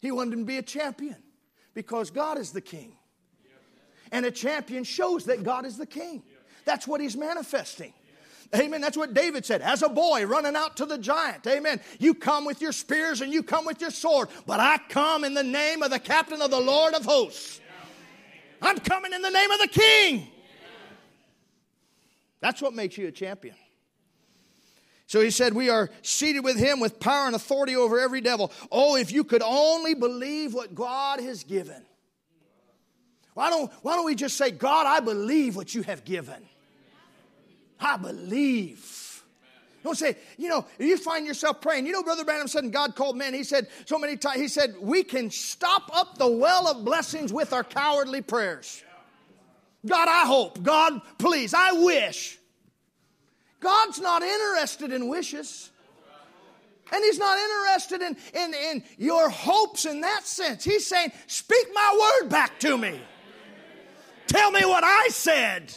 He 0.00 0.10
wanted 0.10 0.34
him 0.34 0.40
to 0.40 0.44
be 0.44 0.58
a 0.58 0.62
champion 0.62 1.16
because 1.74 2.10
God 2.10 2.38
is 2.38 2.52
the 2.52 2.60
king. 2.60 2.96
And 4.12 4.24
a 4.24 4.30
champion 4.30 4.84
shows 4.84 5.24
that 5.24 5.42
God 5.42 5.66
is 5.66 5.76
the 5.76 5.86
king. 5.86 6.22
That's 6.64 6.86
what 6.86 7.00
he's 7.00 7.16
manifesting. 7.16 7.92
Amen. 8.54 8.80
That's 8.80 8.96
what 8.96 9.12
David 9.12 9.44
said. 9.44 9.60
As 9.62 9.82
a 9.82 9.88
boy 9.88 10.24
running 10.26 10.54
out 10.54 10.76
to 10.76 10.86
the 10.86 10.98
giant. 10.98 11.46
Amen. 11.46 11.80
You 11.98 12.14
come 12.14 12.44
with 12.44 12.60
your 12.60 12.72
spears 12.72 13.20
and 13.20 13.32
you 13.32 13.42
come 13.42 13.64
with 13.64 13.80
your 13.80 13.90
sword, 13.90 14.28
but 14.46 14.60
I 14.60 14.78
come 14.88 15.24
in 15.24 15.34
the 15.34 15.42
name 15.42 15.82
of 15.82 15.90
the 15.90 15.98
captain 15.98 16.40
of 16.40 16.50
the 16.50 16.60
Lord 16.60 16.94
of 16.94 17.04
hosts. 17.04 17.60
I'm 18.62 18.78
coming 18.78 19.12
in 19.12 19.22
the 19.22 19.30
name 19.30 19.50
of 19.50 19.60
the 19.60 19.68
king. 19.68 20.28
That's 22.40 22.62
what 22.62 22.74
makes 22.74 22.96
you 22.96 23.08
a 23.08 23.12
champion. 23.12 23.56
So 25.06 25.20
he 25.20 25.30
said, 25.30 25.54
We 25.54 25.70
are 25.70 25.88
seated 26.02 26.40
with 26.40 26.58
him 26.58 26.80
with 26.80 26.98
power 27.00 27.26
and 27.26 27.36
authority 27.36 27.76
over 27.76 27.98
every 27.98 28.20
devil. 28.20 28.52
Oh, 28.70 28.96
if 28.96 29.12
you 29.12 29.24
could 29.24 29.42
only 29.42 29.94
believe 29.94 30.52
what 30.52 30.74
God 30.74 31.20
has 31.20 31.44
given. 31.44 31.82
Why 33.34 33.50
don't, 33.50 33.70
why 33.82 33.96
don't 33.96 34.06
we 34.06 34.14
just 34.14 34.36
say, 34.36 34.50
God, 34.50 34.86
I 34.86 35.00
believe 35.00 35.56
what 35.56 35.74
you 35.74 35.82
have 35.82 36.04
given? 36.04 36.42
I 37.78 37.98
believe. 37.98 39.22
Don't 39.84 39.94
say, 39.94 40.16
you 40.36 40.48
know, 40.48 40.66
you 40.78 40.96
find 40.96 41.26
yourself 41.26 41.60
praying. 41.60 41.86
You 41.86 41.92
know, 41.92 42.02
Brother 42.02 42.24
Branham 42.24 42.48
said, 42.48 42.64
and 42.64 42.72
God 42.72 42.96
called 42.96 43.16
men, 43.16 43.34
he 43.34 43.44
said 43.44 43.68
so 43.84 43.98
many 43.98 44.16
times, 44.16 44.40
he 44.40 44.48
said, 44.48 44.74
we 44.80 45.04
can 45.04 45.30
stop 45.30 45.94
up 45.94 46.18
the 46.18 46.26
well 46.26 46.66
of 46.66 46.84
blessings 46.84 47.32
with 47.32 47.52
our 47.52 47.62
cowardly 47.62 48.22
prayers. 48.22 48.82
God, 49.84 50.08
I 50.08 50.26
hope. 50.26 50.62
God, 50.62 51.00
please, 51.18 51.54
I 51.54 51.72
wish. 51.72 52.38
God's 53.60 54.00
not 54.00 54.22
interested 54.22 54.92
in 54.92 55.08
wishes. 55.08 55.70
And 56.92 57.02
he's 57.02 57.18
not 57.18 57.36
interested 57.36 58.02
in, 58.02 58.16
in, 58.34 58.54
in 58.54 58.84
your 58.96 59.28
hopes 59.28 59.86
in 59.86 60.02
that 60.02 60.24
sense. 60.24 60.62
He's 60.62 60.86
saying, 60.86 61.10
Speak 61.26 61.66
my 61.74 62.18
word 62.22 62.28
back 62.28 62.60
to 62.60 62.78
me. 62.78 63.00
Tell 64.28 64.50
me 64.50 64.64
what 64.64 64.84
I 64.84 65.08
said. 65.08 65.72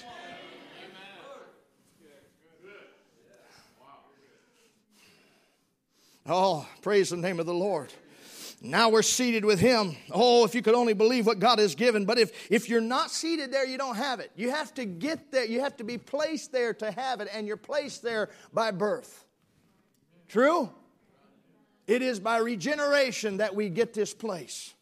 Oh, 6.26 6.68
praise 6.84 7.10
the 7.10 7.18
name 7.18 7.40
of 7.40 7.48
the 7.48 7.54
Lord. 7.54 7.92
Now 8.62 8.90
we're 8.90 9.04
seated 9.04 9.46
with 9.46 9.60
him. 9.60 9.96
Oh, 10.12 10.44
if 10.44 10.54
you 10.54 10.62
could 10.62 10.76
only 10.76 10.94
believe 10.94 11.26
what 11.26 11.40
God 11.40 11.60
has 11.60 11.76
given. 11.76 12.06
But 12.06 12.20
if, 12.20 12.32
if 12.52 12.68
you're 12.68 12.82
not 12.82 13.10
seated 13.10 13.54
there, 13.54 13.66
you 13.66 13.78
don't 13.78 13.96
have 13.96 14.20
it. 14.20 14.32
You 14.36 14.52
have 14.52 14.74
to 14.74 14.86
get 14.86 15.32
there. 15.32 15.46
You 15.46 15.62
have 15.62 15.78
to 15.78 15.86
be 15.86 15.98
placed 15.98 16.52
there 16.52 16.74
to 16.76 16.92
have 16.92 17.22
it, 17.22 17.30
and 17.34 17.48
you're 17.48 17.58
placed 17.58 18.04
there 18.04 18.30
by 18.54 18.72
birth. 18.72 19.26
True? 20.28 20.70
It 21.88 22.02
is 22.02 22.20
by 22.20 22.38
regeneration 22.38 23.38
that 23.38 23.56
we 23.56 23.70
get 23.70 23.94
this 23.94 24.14
place. 24.14 24.74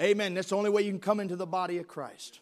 Amen. 0.00 0.34
That's 0.34 0.50
the 0.50 0.56
only 0.56 0.70
way 0.70 0.82
you 0.82 0.90
can 0.90 1.00
come 1.00 1.20
into 1.20 1.36
the 1.36 1.46
body 1.46 1.78
of 1.78 1.88
Christ. 1.88 2.40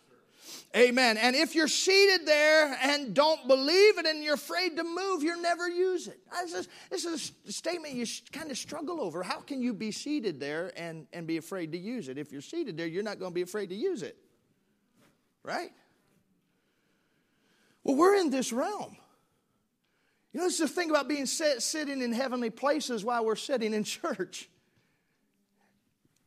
Amen. 0.75 1.19
And 1.19 1.37
if 1.37 1.55
you're 1.55 1.69
seated 1.69 2.27
there 2.27 2.75
and 2.83 3.13
don't 3.13 3.47
believe 3.47 3.99
it 3.99 4.07
and 4.07 4.25
you're 4.25 4.35
afraid 4.35 4.77
to 4.79 4.85
move, 4.85 5.23
you'll 5.23 5.43
never 5.43 5.69
use 5.69 6.09
it. 6.09 6.19
This 6.43 6.55
is, 6.55 6.69
this 6.91 7.05
is 7.05 7.33
a 7.47 7.53
statement 7.53 7.95
you 7.95 8.07
kind 8.33 8.51
of 8.51 8.57
struggle 8.57 8.99
over. 8.99 9.23
How 9.23 9.41
can 9.41 9.61
you 9.61 9.75
be 9.75 9.91
seated 9.91 10.41
there 10.41 10.73
and, 10.75 11.07
and 11.13 11.27
be 11.27 11.37
afraid 11.37 11.73
to 11.73 11.79
use 11.79 12.09
it? 12.09 12.17
If 12.17 12.33
you're 12.33 12.41
seated 12.41 12.79
there, 12.79 12.87
you're 12.87 13.03
not 13.03 13.19
going 13.19 13.33
to 13.33 13.35
be 13.35 13.43
afraid 13.43 13.69
to 13.69 13.75
use 13.75 14.03
it. 14.03 14.17
Right? 15.43 15.73
Well, 17.85 17.97
we're 17.97 18.17
in 18.17 18.31
this 18.31 18.51
realm. 18.51 18.97
You 20.33 20.41
know, 20.41 20.47
this 20.47 20.55
is 20.55 20.61
the 20.61 20.69
thing 20.69 20.89
about 20.89 21.07
being 21.07 21.27
sit, 21.27 21.61
sitting 21.61 22.01
in 22.01 22.13
heavenly 22.13 22.49
places 22.49 23.05
while 23.05 23.27
we're 23.27 23.37
sitting 23.37 23.75
in 23.75 23.85
church. 23.85 24.49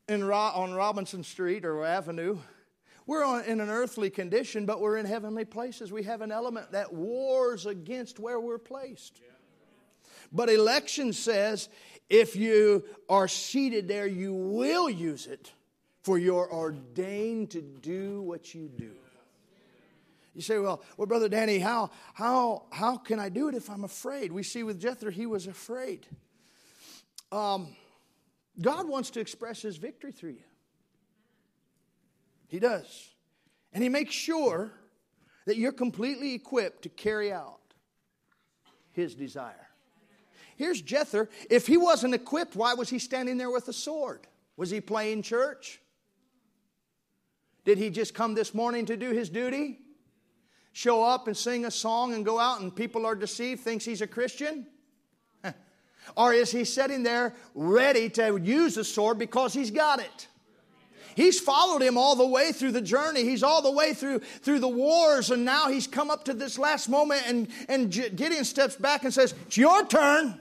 In, 0.08 0.22
on 0.22 0.76
Robinson 0.76 1.24
Street 1.24 1.66
or 1.66 1.84
Avenue, 1.84 2.38
we're 3.07 3.23
on, 3.23 3.44
in 3.44 3.60
an 3.60 3.69
earthly 3.69 4.10
condition, 4.10 4.65
but 4.65 4.82
we're 4.82 4.98
in 4.98 5.06
heavenly 5.06 5.45
places. 5.45 5.91
We 5.91 6.03
have 6.03 6.22
an 6.22 6.32
element 6.32 6.72
that 6.72 6.94
wars 6.94 7.65
against 7.65 8.19
where 8.19 8.40
we're 8.40 8.57
placed. 8.57 9.22
But 10.32 10.49
election 10.49 11.14
says 11.14 11.69
if 12.10 12.36
you 12.36 12.86
are 13.10 13.27
seated 13.27 13.88
there, 13.88 14.07
you 14.07 14.34
will 14.34 14.90
use 14.90 15.27
it, 15.27 15.52
for 16.03 16.18
you're 16.18 16.52
ordained 16.52 17.52
to 17.52 17.61
do 17.61 18.22
what 18.22 18.53
you 18.53 18.68
do. 18.68 18.91
You 20.34 20.41
say, 20.41 20.60
well, 20.60 20.84
well, 20.98 21.07
Brother 21.07 21.30
Danny, 21.30 21.60
how, 21.60 21.91
how, 22.14 22.64
how 22.69 22.98
can 22.98 23.19
I 23.19 23.30
do 23.30 23.48
it 23.48 23.56
if 23.56 23.69
I'm 23.69 23.86
afraid? 23.86 24.34
We 24.34 24.44
see 24.44 24.64
with 24.64 24.82
Jethro, 24.82 25.10
he 25.10 25.26
was 25.26 25.48
afraid. 25.48 26.06
Um, 27.32 27.69
God 28.61 28.88
wants 28.88 29.11
to 29.11 29.22
express 29.22 29.61
his 29.61 29.77
victory 29.77 30.11
through 30.11 30.32
you. 30.32 30.44
He 32.48 32.60
does. 32.60 33.12
And 33.74 33.84
he 33.84 33.90
makes 33.90 34.14
sure 34.14 34.72
that 35.46 35.58
you're 35.58 35.72
completely 35.72 36.34
equipped 36.34 36.84
to 36.84 36.90
carry 36.90 37.32
out 37.32 37.60
his 38.92 39.16
desire. 39.16 39.68
Here's 40.56 40.82
Jether. 40.82 41.28
If 41.50 41.68
he 41.68 41.78
wasn't 41.78 42.14
equipped, 42.14 42.56
why 42.56 42.74
was 42.74 42.90
he 42.90 43.00
standing 43.00 43.38
there 43.38 43.52
with 43.52 43.68
a 43.68 43.74
sword? 43.74 44.28
Was 44.58 44.70
he 44.70 44.80
playing 44.80 45.22
church? 45.22 45.82
Did 47.66 47.78
he 47.78 47.90
just 47.90 48.14
come 48.14 48.36
this 48.36 48.54
morning 48.54 48.86
to 48.86 48.96
do 48.96 49.12
his 49.12 49.30
duty? 49.30 49.80
Show 50.72 51.04
up 51.04 51.28
and 51.28 51.36
sing 51.36 51.66
a 51.66 51.72
song 51.72 52.14
and 52.14 52.24
go 52.24 52.40
out 52.40 52.62
and 52.62 52.74
people 52.74 53.06
are 53.06 53.16
deceived, 53.16 53.62
thinks 53.62 53.84
he's 53.84 54.02
a 54.02 54.08
Christian? 54.08 54.68
or 56.18 56.34
is 56.34 56.52
he 56.52 56.64
sitting 56.64 57.04
there 57.04 57.34
ready 57.54 58.10
to 58.12 58.40
use 58.42 58.76
the 58.76 58.84
sword 58.84 59.18
because 59.18 59.54
he's 59.54 59.72
got 59.72 60.00
it? 60.00 60.28
He's 61.16 61.40
followed 61.40 61.82
him 61.82 61.98
all 61.98 62.16
the 62.16 62.28
way 62.28 62.52
through 62.52 62.74
the 62.74 62.82
journey. 62.82 63.24
He's 63.24 63.42
all 63.42 63.62
the 63.62 63.72
way 63.72 63.94
through, 63.94 64.20
through 64.20 64.60
the 64.60 64.68
wars, 64.68 65.32
and 65.32 65.46
now 65.46 65.70
he's 65.70 65.88
come 65.88 66.12
up 66.12 66.26
to 66.26 66.34
this 66.34 66.60
last 66.60 66.90
moment, 66.90 67.24
and, 67.26 67.48
and 67.70 67.90
Gideon 67.90 68.44
steps 68.44 68.76
back 68.76 69.04
and 69.04 69.14
says, 69.14 69.34
It's 69.48 69.58
your 69.58 69.86
turn. 69.86 70.40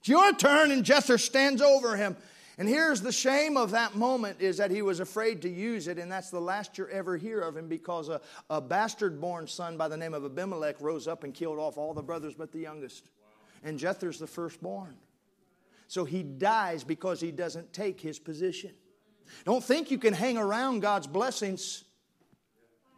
It's 0.00 0.08
your 0.08 0.32
turn, 0.32 0.70
and 0.70 0.84
Jether 0.84 1.18
stands 1.18 1.60
over 1.60 1.96
him. 1.96 2.16
And 2.56 2.68
here's 2.68 3.00
the 3.00 3.12
shame 3.12 3.56
of 3.56 3.70
that 3.72 3.94
moment 3.94 4.40
is 4.40 4.56
that 4.56 4.70
he 4.70 4.82
was 4.82 4.98
afraid 4.98 5.42
to 5.42 5.48
use 5.48 5.86
it, 5.86 5.98
and 5.98 6.10
that's 6.10 6.30
the 6.30 6.40
last 6.40 6.78
you 6.78 6.88
ever 6.88 7.16
hear 7.16 7.40
of 7.40 7.56
him 7.56 7.68
because 7.68 8.08
a, 8.08 8.20
a 8.50 8.60
bastard 8.60 9.20
born 9.20 9.46
son 9.46 9.76
by 9.76 9.86
the 9.86 9.96
name 9.96 10.14
of 10.14 10.24
Abimelech 10.24 10.80
rose 10.80 11.06
up 11.06 11.22
and 11.22 11.32
killed 11.34 11.58
off 11.58 11.78
all 11.78 11.94
the 11.94 12.02
brothers 12.02 12.34
but 12.34 12.50
the 12.50 12.58
youngest. 12.58 13.04
Wow. 13.04 13.68
And 13.68 13.78
Jether's 13.78 14.18
the 14.18 14.26
firstborn. 14.26 14.96
So 15.88 16.04
he 16.04 16.22
dies 16.22 16.84
because 16.84 17.20
he 17.20 17.32
doesn't 17.32 17.72
take 17.72 18.00
his 18.00 18.18
position. 18.18 18.70
Don't 19.44 19.64
think 19.64 19.90
you 19.90 19.98
can 19.98 20.14
hang 20.14 20.36
around 20.36 20.80
God's 20.80 21.06
blessings 21.06 21.84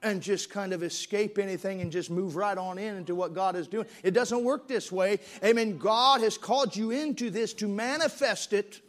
and 0.03 0.21
just 0.21 0.51
kind 0.51 0.73
of 0.73 0.83
escape 0.83 1.39
anything 1.39 1.81
and 1.83 1.93
just 1.93 2.11
move 2.11 2.35
right 2.35 2.57
on 2.57 2.79
in 2.79 2.97
into 2.97 3.15
what 3.15 3.33
God 3.35 3.55
is 3.55 3.69
doing. 3.69 3.87
It 4.03 4.13
doesn't 4.13 4.43
work 4.43 4.67
this 4.67 4.91
way. 4.91 5.21
Amen. 5.45 5.79
God 5.79 6.21
has 6.21 6.37
called 6.37 6.75
you 6.75 6.91
into 6.91 7.31
this 7.31 7.55
to 7.55 7.69
manifest 7.69 8.53
it, 8.53 8.81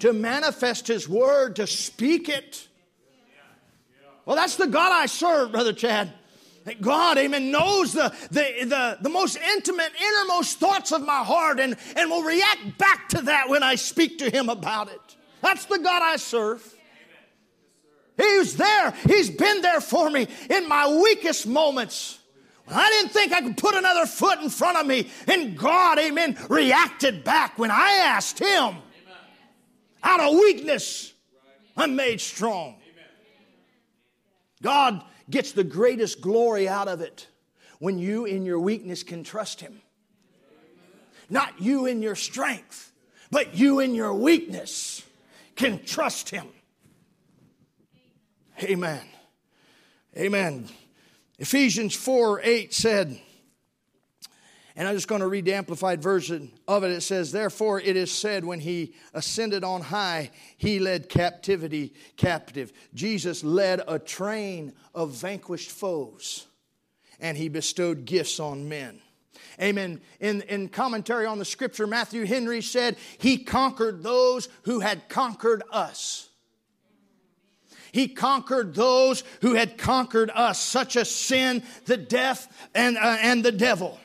to 0.00 0.12
manifest 0.12 0.88
His 0.88 1.08
word, 1.08 1.56
to 1.56 1.66
speak 1.66 2.28
it. 2.28 2.68
Well, 4.26 4.36
that's 4.36 4.56
the 4.56 4.66
God 4.66 4.92
I 4.92 5.06
serve, 5.06 5.52
Brother 5.52 5.72
Chad. 5.72 6.12
God, 6.80 7.18
amen, 7.18 7.50
knows 7.50 7.92
the, 7.92 8.14
the, 8.30 8.64
the, 8.64 8.98
the 9.00 9.08
most 9.08 9.36
intimate, 9.36 9.92
innermost 10.00 10.58
thoughts 10.58 10.92
of 10.92 11.04
my 11.04 11.22
heart 11.22 11.60
and, 11.60 11.76
and 11.96 12.10
will 12.10 12.22
react 12.22 12.78
back 12.78 13.08
to 13.10 13.22
that 13.22 13.48
when 13.48 13.62
I 13.62 13.74
speak 13.74 14.18
to 14.18 14.30
Him 14.30 14.48
about 14.48 14.88
it. 14.88 15.16
That's 15.42 15.64
the 15.66 15.78
God 15.78 16.02
I 16.02 16.16
serve. 16.16 16.74
He's 18.16 18.56
there. 18.56 18.92
He's 19.06 19.30
been 19.30 19.62
there 19.62 19.80
for 19.80 20.10
me 20.10 20.26
in 20.50 20.68
my 20.68 20.88
weakest 20.88 21.46
moments. 21.46 22.18
I 22.70 22.88
didn't 22.90 23.12
think 23.12 23.32
I 23.32 23.40
could 23.40 23.56
put 23.56 23.74
another 23.74 24.06
foot 24.06 24.40
in 24.40 24.50
front 24.50 24.76
of 24.76 24.86
me. 24.86 25.08
And 25.26 25.56
God, 25.56 25.98
amen, 25.98 26.36
reacted 26.48 27.24
back 27.24 27.58
when 27.58 27.70
I 27.70 27.92
asked 28.02 28.38
Him. 28.38 28.76
Out 30.02 30.20
of 30.20 30.34
weakness, 30.34 31.12
I'm 31.76 31.96
made 31.96 32.20
strong. 32.20 32.76
God 34.62 35.02
gets 35.30 35.52
the 35.52 35.64
greatest 35.64 36.20
glory 36.20 36.68
out 36.68 36.88
of 36.88 37.00
it 37.00 37.26
when 37.78 37.98
you, 37.98 38.24
in 38.24 38.44
your 38.44 38.60
weakness, 38.60 39.02
can 39.02 39.24
trust 39.24 39.60
Him. 39.60 39.80
Not 41.30 41.60
you 41.60 41.86
in 41.86 42.02
your 42.02 42.14
strength, 42.14 42.92
but 43.30 43.54
you 43.54 43.80
in 43.80 43.94
your 43.94 44.14
weakness 44.14 45.02
can 45.56 45.84
trust 45.84 46.30
Him. 46.30 46.46
Amen. 48.62 49.02
Amen. 50.16 50.68
Ephesians 51.38 51.94
4 51.94 52.40
8 52.42 52.74
said, 52.74 53.20
and 54.78 54.86
I'm 54.86 54.94
just 54.94 55.08
going 55.08 55.22
to 55.22 55.26
read 55.26 55.44
the 55.44 55.54
amplified 55.54 56.00
version 56.00 56.52
of 56.68 56.84
it. 56.84 56.92
It 56.92 57.00
says, 57.00 57.32
Therefore, 57.32 57.80
it 57.80 57.96
is 57.96 58.12
said, 58.12 58.44
when 58.44 58.60
he 58.60 58.94
ascended 59.12 59.64
on 59.64 59.80
high, 59.80 60.30
he 60.56 60.78
led 60.78 61.08
captivity 61.08 61.94
captive. 62.16 62.72
Jesus 62.94 63.42
led 63.42 63.82
a 63.88 63.98
train 63.98 64.72
of 64.94 65.10
vanquished 65.10 65.72
foes, 65.72 66.46
and 67.18 67.36
he 67.36 67.48
bestowed 67.48 68.04
gifts 68.04 68.38
on 68.38 68.68
men. 68.68 69.00
Amen. 69.60 70.00
In, 70.20 70.42
in 70.42 70.68
commentary 70.68 71.26
on 71.26 71.40
the 71.40 71.44
scripture, 71.44 71.88
Matthew 71.88 72.24
Henry 72.24 72.62
said, 72.62 72.96
He 73.18 73.38
conquered 73.38 74.04
those 74.04 74.48
who 74.62 74.78
had 74.78 75.08
conquered 75.08 75.64
us. 75.72 76.28
He 77.90 78.06
conquered 78.06 78.76
those 78.76 79.24
who 79.40 79.54
had 79.54 79.76
conquered 79.76 80.30
us, 80.32 80.60
such 80.60 80.94
as 80.94 81.10
sin, 81.10 81.64
the 81.86 81.96
death, 81.96 82.68
and, 82.76 82.96
uh, 82.96 83.16
and 83.20 83.44
the 83.44 83.50
devil. 83.50 83.98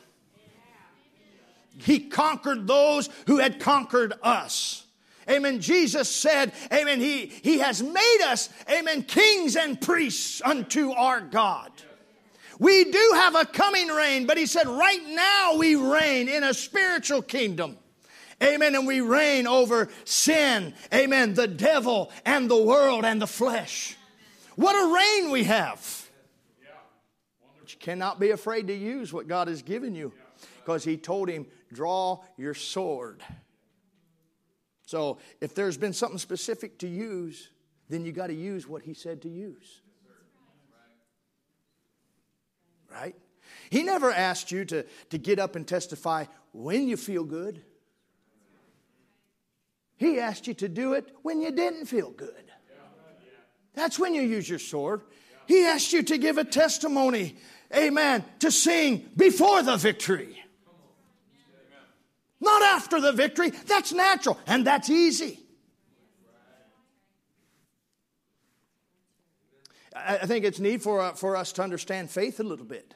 He 1.78 2.02
conquered 2.02 2.68
those 2.68 3.10
who 3.28 3.38
had 3.38 3.60
conquered 3.60 4.14
us. 4.22 4.86
Amen. 5.30 5.62
Jesus 5.62 6.10
said, 6.10 6.52
Amen. 6.72 7.00
He, 7.00 7.28
he 7.28 7.60
has 7.60 7.82
made 7.82 8.20
us, 8.26 8.50
Amen, 8.70 9.04
kings 9.04 9.56
and 9.56 9.80
priests 9.80 10.42
unto 10.44 10.92
our 10.92 11.22
God. 11.22 11.72
We 12.60 12.86
do 12.86 13.12
have 13.16 13.36
a 13.36 13.46
coming 13.46 13.88
reign, 13.88 14.26
but 14.26 14.38
He 14.38 14.46
said, 14.46 14.68
right 14.68 15.02
now 15.08 15.56
we 15.58 15.76
reign 15.76 16.30
in 16.30 16.44
a 16.44 16.54
spiritual 16.54 17.22
kingdom. 17.22 17.78
Amen. 18.42 18.76
And 18.76 18.86
we 18.86 19.02
reign 19.02 19.48
over 19.48 19.90
sin. 20.04 20.74
Amen. 20.94 21.34
The 21.34 21.48
devil 21.48 22.12
and 22.26 22.50
the 22.50 22.62
world 22.62 23.06
and 23.06 23.22
the 23.22 23.28
flesh. 23.28 23.96
What 24.56 24.76
a 24.76 24.94
reign 24.94 25.32
we 25.32 25.46
have. 25.46 26.10
But 27.60 27.74
you 27.74 27.80
cannot 27.80 28.20
be 28.20 28.32
afraid 28.32 28.68
to 28.68 28.74
use 28.74 29.14
what 29.14 29.28
God 29.28 29.48
has 29.48 29.62
given 29.62 29.96
you 29.96 30.12
because 30.58 30.84
He 30.84 30.98
told 30.98 31.30
him, 31.30 31.46
draw 31.74 32.24
your 32.38 32.54
sword. 32.54 33.22
So 34.86 35.20
if 35.42 35.56
there's 35.56 35.78
been 35.78 35.94
something 35.94 36.20
specific 36.20 36.80
to 36.80 36.88
use, 36.88 37.50
then 37.90 38.06
you 38.06 38.12
got 38.12 38.28
to 38.28 38.34
use 38.34 38.68
what 38.68 38.84
He 38.84 38.94
said 38.94 39.22
to 39.24 39.30
use. 39.30 39.82
Right? 42.92 43.16
He 43.70 43.84
never 43.84 44.12
asked 44.12 44.52
you 44.52 44.66
to, 44.66 44.86
to 45.10 45.18
get 45.18 45.40
up 45.40 45.56
and 45.56 45.68
testify 45.68 46.26
when 46.52 46.88
you 46.88 46.96
feel 46.98 47.24
good. 47.24 47.64
He 49.96 50.20
asked 50.20 50.48
you 50.48 50.54
to 50.56 50.70
do 50.70 50.94
it 50.94 51.10
when 51.22 51.42
you 51.42 51.52
didn't 51.52 51.86
feel 51.86 52.12
good. 52.12 52.52
That's 53.74 53.98
when 53.98 54.14
you 54.14 54.22
use 54.22 54.48
your 54.48 54.60
sword. 54.60 55.02
He 55.48 55.66
asked 55.66 55.94
you 55.94 56.04
to 56.04 56.18
give 56.18 56.38
a 56.38 56.44
testimony, 56.44 57.38
amen, 57.76 58.24
to 58.40 58.52
sing 58.52 59.10
before 59.16 59.64
the 59.64 59.78
victory. 59.78 60.43
Not 62.44 62.62
after 62.62 63.00
the 63.00 63.14
victory. 63.14 63.52
That's 63.52 63.94
natural 63.94 64.38
and 64.46 64.68
that's 64.68 64.90
easy. 64.90 65.40
I 69.96 70.26
think 70.26 70.44
it's 70.44 70.60
need 70.60 70.82
for, 70.82 71.00
uh, 71.00 71.14
for 71.14 71.38
us 71.38 71.54
to 71.54 71.64
understand 71.64 72.10
faith 72.10 72.40
a 72.40 72.44
little 72.44 72.66
bit. 72.66 72.94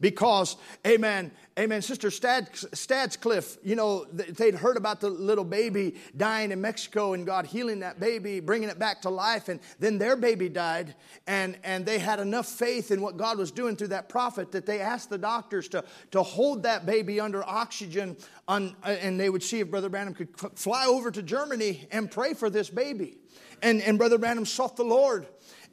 Because, 0.00 0.56
amen, 0.86 1.30
amen, 1.58 1.82
Sister 1.82 2.10
Stad, 2.10 2.52
Stadsklev, 2.52 3.58
you 3.62 3.76
know, 3.76 4.04
they'd 4.12 4.54
heard 4.54 4.76
about 4.76 5.00
the 5.00 5.08
little 5.08 5.44
baby 5.44 5.94
dying 6.16 6.50
in 6.50 6.60
Mexico 6.60 7.12
and 7.12 7.24
God 7.24 7.46
healing 7.46 7.80
that 7.80 8.00
baby, 8.00 8.40
bringing 8.40 8.68
it 8.68 8.78
back 8.78 9.02
to 9.02 9.10
life, 9.10 9.48
and 9.48 9.60
then 9.78 9.98
their 9.98 10.16
baby 10.16 10.48
died. 10.48 10.94
And, 11.26 11.56
and 11.62 11.86
they 11.86 11.98
had 11.98 12.18
enough 12.18 12.46
faith 12.46 12.90
in 12.90 13.00
what 13.00 13.16
God 13.16 13.38
was 13.38 13.50
doing 13.50 13.76
through 13.76 13.88
that 13.88 14.08
prophet 14.08 14.52
that 14.52 14.66
they 14.66 14.80
asked 14.80 15.10
the 15.10 15.18
doctors 15.18 15.68
to, 15.68 15.84
to 16.10 16.22
hold 16.22 16.64
that 16.64 16.86
baby 16.86 17.20
under 17.20 17.44
oxygen, 17.48 18.16
on, 18.48 18.74
uh, 18.82 18.88
and 18.88 19.18
they 19.18 19.30
would 19.30 19.42
see 19.42 19.60
if 19.60 19.70
Brother 19.70 19.88
Branham 19.88 20.14
could 20.14 20.30
fly 20.56 20.86
over 20.86 21.10
to 21.10 21.22
Germany 21.22 21.86
and 21.92 22.10
pray 22.10 22.34
for 22.34 22.50
this 22.50 22.68
baby. 22.68 23.18
And, 23.62 23.80
and 23.82 23.96
Brother 23.96 24.18
Branham 24.18 24.44
sought 24.44 24.76
the 24.76 24.84
Lord, 24.84 25.26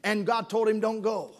and 0.04 0.26
God 0.26 0.48
told 0.48 0.68
him, 0.68 0.80
Don't 0.80 1.02
go. 1.02 1.34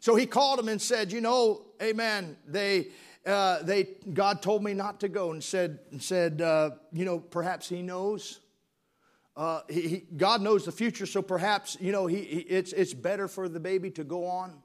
So 0.00 0.14
he 0.14 0.26
called 0.26 0.58
him 0.58 0.68
and 0.68 0.80
said, 0.80 1.12
You 1.12 1.20
know, 1.20 1.62
amen, 1.82 2.36
they, 2.46 2.88
uh, 3.24 3.62
they, 3.62 3.88
God 4.12 4.42
told 4.42 4.62
me 4.62 4.74
not 4.74 5.00
to 5.00 5.08
go 5.08 5.32
and 5.32 5.42
said, 5.42 5.78
and 5.90 6.02
said 6.02 6.40
uh, 6.40 6.70
You 6.92 7.04
know, 7.04 7.18
perhaps 7.18 7.68
he 7.68 7.82
knows. 7.82 8.40
Uh, 9.36 9.60
he, 9.68 9.80
he, 9.82 9.96
God 10.16 10.40
knows 10.40 10.64
the 10.64 10.72
future, 10.72 11.04
so 11.04 11.20
perhaps, 11.20 11.76
you 11.78 11.92
know, 11.92 12.06
he, 12.06 12.22
he, 12.22 12.38
it's, 12.40 12.72
it's 12.72 12.94
better 12.94 13.28
for 13.28 13.48
the 13.50 13.60
baby 13.60 13.90
to 13.90 14.02
go 14.02 14.24
on 14.26 14.62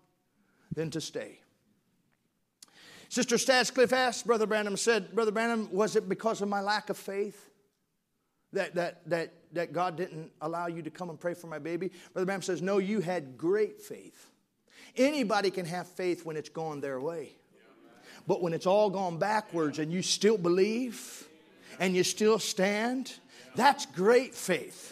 than 0.73 0.89
to 0.91 1.01
stay. 1.01 1.41
Sister 3.09 3.35
Stadsklev 3.35 3.91
asked, 3.91 4.25
Brother 4.25 4.47
Branham 4.47 4.77
said, 4.77 5.13
Brother 5.13 5.33
Branham, 5.33 5.69
was 5.73 5.97
it 5.97 6.07
because 6.07 6.41
of 6.41 6.47
my 6.47 6.61
lack 6.61 6.89
of 6.89 6.95
faith 6.95 7.49
that, 8.53 8.73
that, 8.75 9.09
that, 9.09 9.33
that 9.51 9.73
God 9.73 9.97
didn't 9.97 10.31
allow 10.39 10.67
you 10.67 10.81
to 10.81 10.89
come 10.89 11.09
and 11.09 11.19
pray 11.19 11.33
for 11.33 11.47
my 11.47 11.59
baby? 11.59 11.91
Brother 12.13 12.25
Branham 12.25 12.41
says, 12.41 12.61
No, 12.61 12.77
you 12.77 13.01
had 13.01 13.37
great 13.37 13.81
faith. 13.81 14.30
Anybody 14.97 15.51
can 15.51 15.65
have 15.65 15.87
faith 15.87 16.25
when 16.25 16.35
it's 16.37 16.49
gone 16.49 16.81
their 16.81 16.99
way. 16.99 17.31
But 18.27 18.41
when 18.41 18.53
it's 18.53 18.65
all 18.65 18.89
gone 18.89 19.17
backwards 19.17 19.79
and 19.79 19.91
you 19.91 20.01
still 20.01 20.37
believe 20.37 21.27
and 21.79 21.95
you 21.95 22.03
still 22.03 22.39
stand, 22.39 23.13
that's 23.55 23.85
great 23.85 24.35
faith. 24.35 24.90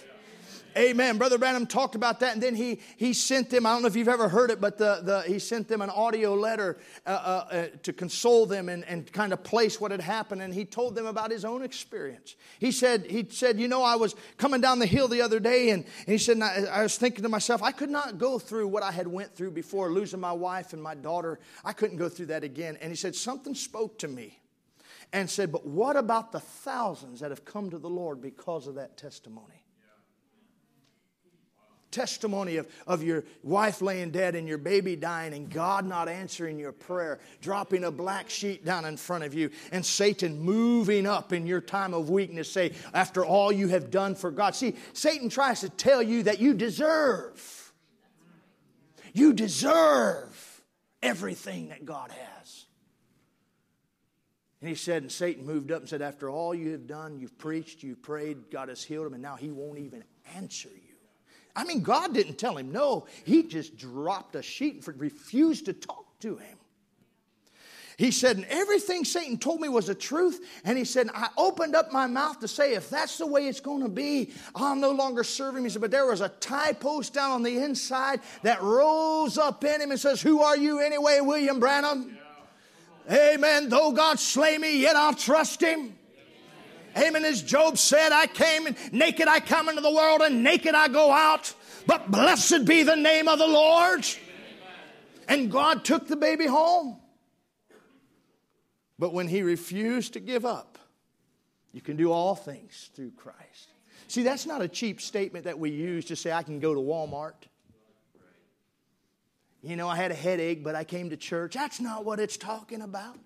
Amen. 0.78 1.18
Brother 1.18 1.38
Branham 1.38 1.66
talked 1.66 1.96
about 1.96 2.20
that, 2.20 2.34
and 2.34 2.44
then 2.44 2.56
he, 2.56 2.80
he 2.98 3.14
sent 3.14 3.50
them, 3.50 3.66
I 3.66 3.74
don't 3.74 3.82
know 3.82 3.88
if 3.88 3.96
you've 3.96 4.08
ever 4.08 4.30
heard 4.30 4.52
it, 4.52 4.62
but 4.62 4.78
the, 4.78 5.02
the, 5.04 5.22
he 5.22 5.40
sent 5.40 5.68
them 5.68 5.82
an 5.82 5.90
audio 5.90 6.36
letter 6.36 6.78
uh, 7.06 7.10
uh, 7.10 7.48
uh, 7.52 7.68
to 7.84 7.94
console 7.94 8.46
them 8.46 8.70
and, 8.70 8.86
and 8.86 9.12
kind 9.12 9.34
of 9.34 9.44
place 9.44 9.82
what 9.82 9.92
had 9.92 10.02
happened, 10.02 10.42
and 10.42 10.54
he 10.54 10.66
told 10.66 10.96
them 10.96 11.06
about 11.06 11.32
his 11.32 11.44
own 11.44 11.64
experience. 11.64 12.36
He 12.60 12.72
said, 12.72 13.06
he 13.06 13.28
said 13.30 13.60
You 13.60 13.68
know, 13.68 13.84
I 13.84 13.96
was 13.96 14.16
coming 14.38 14.62
down 14.62 14.80
the 14.80 14.86
hill 14.86 15.08
the 15.08 15.22
other 15.22 15.40
day, 15.40 15.72
and, 15.72 15.84
and 15.84 16.12
he 16.12 16.18
said, 16.18 16.40
I, 16.42 16.66
I 16.72 16.84
was 16.84 16.98
thinking 16.98 17.24
to 17.24 17.30
myself, 17.30 17.64
I 17.64 17.72
could 17.72 17.90
not 17.90 18.18
go 18.18 18.38
through 18.38 18.68
what 18.68 18.84
I 18.84 18.92
had 18.92 19.08
went 19.08 19.36
through 19.36 19.52
before, 19.52 19.92
losing 19.92 20.20
my 20.20 20.34
wife 20.34 20.74
and 20.74 20.82
my 20.82 20.96
daughter. 20.96 21.40
I 21.66 21.74
couldn't 21.74 21.98
go 21.98 22.10
through 22.10 22.28
that 22.28 22.44
again. 22.44 22.78
And 22.82 22.92
he 22.92 22.96
said, 22.96 23.16
Something 23.16 23.56
spoke 23.56 24.00
to 24.00 24.08
me 24.08 24.40
and 25.12 25.30
said, 25.30 25.52
But 25.52 25.66
what 25.66 25.96
about 25.96 26.32
the 26.32 26.40
thousands 26.40 27.22
that 27.22 27.32
have 27.32 27.46
come 27.46 27.70
to 27.72 27.80
the 27.80 27.90
Lord 27.90 28.22
because 28.22 28.68
of 28.68 28.76
that 28.76 28.98
testimony? 28.98 29.59
Testimony 31.92 32.58
of, 32.58 32.68
of 32.88 33.04
your 33.04 33.24
wife 33.44 33.82
laying 33.82 34.12
dead 34.12 34.36
and 34.36 34.48
your 34.48 34.58
baby 34.58 34.96
dying 34.96 35.34
and 35.34 35.50
God 35.50 35.86
not 35.86 36.08
answering 36.08 36.60
your 36.60 36.72
prayer, 36.72 37.20
dropping 37.42 37.84
a 37.84 37.92
black 37.92 38.30
sheet 38.30 38.66
down 38.66 38.86
in 38.86 38.98
front 38.98 39.24
of 39.24 39.34
you, 39.34 39.50
and 39.72 39.86
Satan 39.86 40.40
moving 40.40 41.06
up 41.06 41.34
in 41.34 41.46
your 41.46 41.62
time 41.62 41.94
of 41.94 42.10
weakness, 42.10 42.52
say, 42.52 42.74
after 42.94 43.26
all 43.26 43.52
you 43.52 43.68
have 43.70 43.92
done 43.92 44.16
for 44.16 44.32
God. 44.32 44.56
See, 44.56 44.76
Satan 44.94 45.30
tries 45.30 45.62
to 45.62 45.70
tell 45.70 46.02
you 46.02 46.24
that 46.24 46.40
you 46.40 46.54
deserve. 46.54 47.74
You 49.14 49.34
deserve 49.34 50.64
everything 51.02 51.70
that 51.70 51.86
God 51.86 52.12
has. 52.12 52.66
And 54.62 54.68
he 54.68 54.76
said, 54.76 55.04
and 55.04 55.12
Satan 55.12 55.46
moved 55.46 55.72
up 55.72 55.82
and 55.82 55.90
said, 55.90 56.02
After 56.02 56.30
all 56.30 56.54
you 56.54 56.72
have 56.72 56.86
done, 56.86 57.18
you've 57.18 57.38
preached, 57.38 57.82
you've 57.82 58.02
prayed, 58.02 58.52
God 58.52 58.68
has 58.70 58.84
healed 58.84 59.08
him, 59.08 59.14
and 59.14 59.24
now 59.24 59.36
he 59.38 59.52
won't 59.52 59.80
even 59.80 60.04
answer 60.36 60.70
you. 60.70 60.89
I 61.60 61.66
mean, 61.66 61.82
God 61.82 62.14
didn't 62.14 62.38
tell 62.38 62.58
him 62.58 62.72
no. 62.72 63.06
He 63.26 63.44
just 63.44 63.76
dropped 63.76 64.34
a 64.38 64.42
sheet 64.42 64.88
and 64.88 64.98
refused 64.98 65.66
to 65.66 65.74
talk 65.74 66.06
to 66.22 66.38
him. 66.38 66.58
He 67.98 68.12
said, 68.12 68.38
and 68.38 68.46
everything 68.46 69.04
Satan 69.04 69.38
told 69.38 69.60
me 69.60 69.68
was 69.68 69.88
the 69.88 69.94
truth. 69.94 70.40
And 70.64 70.78
he 70.78 70.86
said, 70.86 71.10
I 71.14 71.28
opened 71.36 71.76
up 71.76 71.92
my 71.92 72.08
mouth 72.08 72.40
to 72.40 72.48
say, 72.48 72.76
if 72.76 72.90
that's 72.90 73.18
the 73.18 73.28
way 73.28 73.50
it's 73.50 73.60
going 73.60 73.84
to 73.84 73.90
be, 73.90 74.32
I'll 74.56 74.78
no 74.78 74.92
longer 74.92 75.22
serve 75.26 75.58
him. 75.58 75.66
He 75.66 75.70
said, 75.70 75.82
but 75.82 75.92
there 75.92 76.06
was 76.06 76.22
a 76.22 76.30
tie 76.30 76.72
post 76.72 77.14
down 77.14 77.32
on 77.32 77.44
the 77.44 77.58
inside 77.58 78.22
that 78.44 78.62
rose 78.62 79.38
up 79.38 79.62
in 79.66 79.82
him 79.82 79.92
and 79.92 80.00
says, 80.00 80.22
Who 80.22 80.42
are 80.42 80.56
you 80.56 80.80
anyway, 80.80 81.20
William 81.20 81.60
Branham? 81.60 82.18
Yeah. 83.10 83.32
Amen. 83.34 83.68
Though 83.68 83.92
God 83.92 84.18
slay 84.18 84.58
me, 84.58 84.80
yet 84.80 84.96
I'll 84.96 85.14
trust 85.14 85.60
him. 85.60 85.99
Amen. 86.98 87.26
As 87.26 87.42
Job 87.42 87.78
said, 87.78 88.12
I 88.12 88.28
came 88.28 88.66
and 88.66 88.76
naked 88.92 89.28
I 89.28 89.40
come 89.40 89.70
into 89.70 89.82
the 89.82 89.92
world 89.92 90.22
and 90.22 90.44
naked 90.44 90.76
I 90.76 90.88
go 90.88 91.12
out. 91.12 91.54
But 91.86 92.12
blessed 92.12 92.66
be 92.66 92.84
the 92.84 92.96
name 92.96 93.28
of 93.28 93.40
the 93.40 93.48
Lord. 93.48 94.06
And 95.28 95.52
God 95.52 95.86
took 95.86 96.08
the 96.08 96.16
baby 96.16 96.48
home. 96.48 97.00
But 98.98 99.14
when 99.14 99.28
he 99.28 99.44
refused 99.44 100.14
to 100.14 100.20
give 100.20 100.46
up, 100.46 100.78
you 101.72 101.82
can 101.82 101.96
do 101.96 102.12
all 102.12 102.36
things 102.36 102.90
through 102.96 103.12
Christ. 103.12 103.70
See, 104.08 104.24
that's 104.24 104.46
not 104.46 104.62
a 104.62 104.68
cheap 104.68 105.00
statement 105.00 105.46
that 105.46 105.60
we 105.60 105.70
use 105.70 106.06
to 106.06 106.16
say, 106.16 106.32
I 106.32 106.44
can 106.44 106.60
go 106.60 106.74
to 106.74 106.80
Walmart. 106.80 107.34
You 109.62 109.76
know, 109.76 109.88
I 109.88 109.96
had 109.96 110.12
a 110.12 110.16
headache, 110.16 110.64
but 110.64 110.76
I 110.76 110.84
came 110.84 111.12
to 111.12 111.18
church. 111.18 111.54
That's 111.54 111.80
not 111.80 112.06
what 112.06 112.20
it's 112.20 112.38
talking 112.38 112.82
about. 112.82 113.20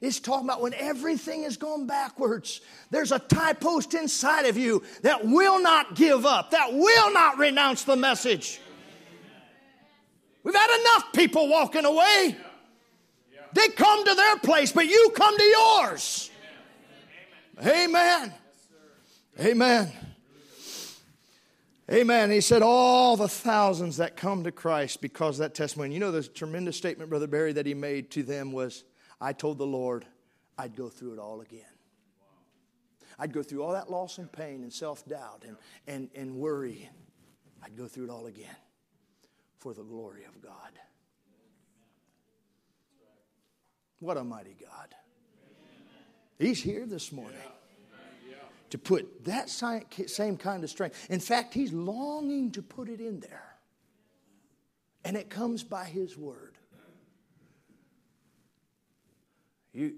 It's 0.00 0.20
talking 0.20 0.46
about 0.46 0.60
when 0.60 0.74
everything 0.74 1.44
is 1.44 1.56
going 1.56 1.86
backwards. 1.86 2.60
There's 2.90 3.12
a 3.12 3.18
tie 3.18 3.52
post 3.52 3.94
inside 3.94 4.46
of 4.46 4.56
you 4.56 4.82
that 5.02 5.24
will 5.24 5.60
not 5.60 5.94
give 5.94 6.26
up, 6.26 6.52
that 6.52 6.72
will 6.72 7.12
not 7.12 7.38
renounce 7.38 7.84
the 7.84 7.96
message. 7.96 8.60
We've 10.42 10.54
had 10.54 10.80
enough 10.80 11.12
people 11.12 11.48
walking 11.48 11.84
away. 11.84 12.36
They 13.52 13.68
come 13.68 14.04
to 14.04 14.14
their 14.14 14.36
place, 14.38 14.72
but 14.72 14.86
you 14.86 15.12
come 15.14 15.36
to 15.36 15.44
yours. 15.44 16.30
Amen. 17.64 18.32
Amen. 19.40 19.92
Amen. 21.90 22.30
He 22.30 22.42
said, 22.42 22.62
All 22.62 23.16
the 23.16 23.28
thousands 23.28 23.96
that 23.96 24.16
come 24.16 24.44
to 24.44 24.52
Christ 24.52 25.00
because 25.00 25.36
of 25.36 25.44
that 25.44 25.54
testimony. 25.54 25.94
You 25.94 26.00
know, 26.00 26.10
the 26.10 26.22
tremendous 26.22 26.76
statement, 26.76 27.08
Brother 27.08 27.26
Barry, 27.26 27.52
that 27.54 27.64
he 27.64 27.74
made 27.74 28.10
to 28.12 28.22
them 28.22 28.52
was, 28.52 28.84
I 29.20 29.32
told 29.32 29.58
the 29.58 29.66
Lord 29.66 30.06
I'd 30.56 30.76
go 30.76 30.88
through 30.88 31.14
it 31.14 31.18
all 31.18 31.40
again. 31.40 31.62
I'd 33.18 33.32
go 33.32 33.42
through 33.42 33.62
all 33.62 33.72
that 33.72 33.90
loss 33.90 34.18
and 34.18 34.30
pain 34.30 34.62
and 34.62 34.72
self 34.72 35.04
doubt 35.06 35.44
and, 35.46 35.56
and, 35.86 36.08
and 36.14 36.36
worry. 36.36 36.88
I'd 37.62 37.76
go 37.76 37.86
through 37.86 38.04
it 38.04 38.10
all 38.10 38.26
again 38.26 38.56
for 39.58 39.74
the 39.74 39.82
glory 39.82 40.24
of 40.24 40.40
God. 40.40 40.78
What 44.00 44.16
a 44.16 44.22
mighty 44.22 44.56
God. 44.60 44.94
He's 46.38 46.62
here 46.62 46.86
this 46.86 47.10
morning 47.10 47.34
to 48.70 48.78
put 48.78 49.24
that 49.24 49.48
same 49.48 50.36
kind 50.36 50.62
of 50.62 50.70
strength. 50.70 51.06
In 51.10 51.20
fact, 51.20 51.54
He's 51.54 51.72
longing 51.72 52.52
to 52.52 52.62
put 52.62 52.88
it 52.88 53.00
in 53.00 53.18
there. 53.20 53.56
And 55.04 55.16
it 55.16 55.30
comes 55.30 55.64
by 55.64 55.84
His 55.84 56.16
word. 56.16 56.47
You, 59.78 59.94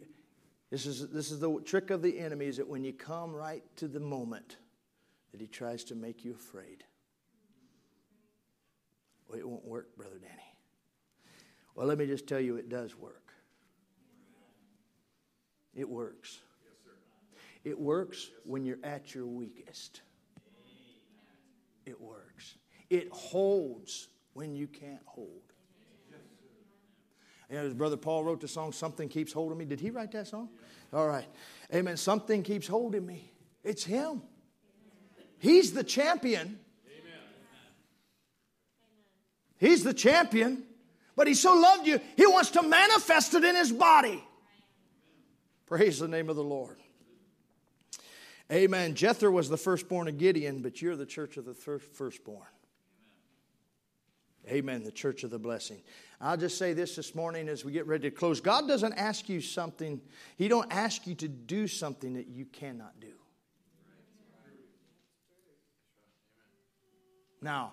this, 0.68 0.84
is, 0.84 1.08
this 1.08 1.30
is 1.30 1.40
the 1.40 1.58
trick 1.64 1.88
of 1.88 2.02
the 2.02 2.18
enemy 2.18 2.44
is 2.44 2.58
that 2.58 2.68
when 2.68 2.84
you 2.84 2.92
come 2.92 3.32
right 3.32 3.64
to 3.76 3.88
the 3.88 3.98
moment 3.98 4.58
that 5.32 5.40
he 5.40 5.46
tries 5.46 5.84
to 5.84 5.94
make 5.94 6.22
you 6.22 6.32
afraid. 6.32 6.84
Well, 9.26 9.38
it 9.38 9.48
won't 9.48 9.64
work, 9.64 9.96
Brother 9.96 10.18
Danny. 10.20 10.54
Well, 11.74 11.86
let 11.86 11.96
me 11.96 12.04
just 12.04 12.26
tell 12.26 12.40
you, 12.40 12.56
it 12.56 12.68
does 12.68 12.94
work. 12.94 13.32
It 15.74 15.88
works. 15.88 16.40
It 17.64 17.78
works 17.78 18.28
when 18.44 18.66
you're 18.66 18.84
at 18.84 19.14
your 19.14 19.26
weakest. 19.26 20.02
It 21.86 21.98
works. 21.98 22.56
It 22.90 23.08
holds 23.10 24.08
when 24.34 24.54
you 24.54 24.66
can't 24.66 25.00
hold. 25.06 25.49
You 27.50 27.56
know, 27.56 27.64
his 27.64 27.74
brother 27.74 27.96
Paul 27.96 28.24
wrote 28.24 28.40
the 28.40 28.48
song, 28.48 28.72
Something 28.72 29.08
Keeps 29.08 29.32
Holding 29.32 29.58
Me. 29.58 29.64
Did 29.64 29.80
he 29.80 29.90
write 29.90 30.12
that 30.12 30.28
song? 30.28 30.48
All 30.92 31.08
right. 31.08 31.26
Amen. 31.74 31.96
Something 31.96 32.42
keeps 32.42 32.66
holding 32.66 33.04
me. 33.04 33.32
It's 33.64 33.84
him. 33.84 34.22
He's 35.38 35.72
the 35.72 35.84
champion. 35.84 36.60
He's 39.58 39.82
the 39.82 39.94
champion. 39.94 40.64
But 41.16 41.26
he 41.26 41.34
so 41.34 41.52
loved 41.54 41.86
you, 41.86 42.00
he 42.16 42.26
wants 42.26 42.50
to 42.52 42.62
manifest 42.62 43.34
it 43.34 43.44
in 43.44 43.54
his 43.54 43.72
body. 43.72 44.24
Praise 45.66 45.98
the 45.98 46.08
name 46.08 46.30
of 46.30 46.36
the 46.36 46.44
Lord. 46.44 46.78
Amen. 48.50 48.94
Jethro 48.94 49.30
was 49.30 49.48
the 49.48 49.58
firstborn 49.58 50.08
of 50.08 50.18
Gideon, 50.18 50.62
but 50.62 50.80
you're 50.80 50.96
the 50.96 51.06
church 51.06 51.36
of 51.36 51.44
the 51.44 51.54
firstborn. 51.54 52.48
Amen. 54.48 54.82
The 54.82 54.90
church 54.90 55.22
of 55.22 55.30
the 55.30 55.38
blessing. 55.38 55.82
I'll 56.20 56.36
just 56.36 56.58
say 56.58 56.74
this 56.74 56.96
this 56.96 57.14
morning 57.14 57.48
as 57.48 57.64
we 57.64 57.72
get 57.72 57.86
ready 57.86 58.10
to 58.10 58.14
close. 58.14 58.40
God 58.40 58.68
doesn't 58.68 58.92
ask 58.92 59.28
you 59.28 59.40
something, 59.40 60.00
He 60.36 60.48
don't 60.48 60.70
ask 60.70 61.06
you 61.06 61.14
to 61.16 61.28
do 61.28 61.66
something 61.66 62.14
that 62.14 62.28
you 62.28 62.44
cannot 62.44 63.00
do. 63.00 63.12
Now, 67.42 67.72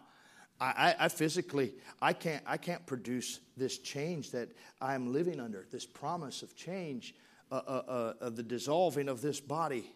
I, 0.60 0.96
I, 0.98 1.08
physically 1.10 1.74
I 2.02 2.14
can't 2.14 2.44
I 2.48 2.58
can't 2.58 2.84
produce 2.88 3.42
this 3.58 3.78
change 3.78 4.32
that 4.32 4.50
I'm 4.82 5.14
living 5.14 5.40
under, 5.40 5.68
this 5.72 5.86
promise 5.86 6.42
of 6.42 6.56
change, 6.56 7.14
uh, 7.52 7.62
uh, 7.68 7.84
uh, 7.88 8.14
of 8.22 8.36
the 8.36 8.44
dissolving 8.44 9.08
of 9.08 9.22
this 9.22 9.40
body. 9.40 9.94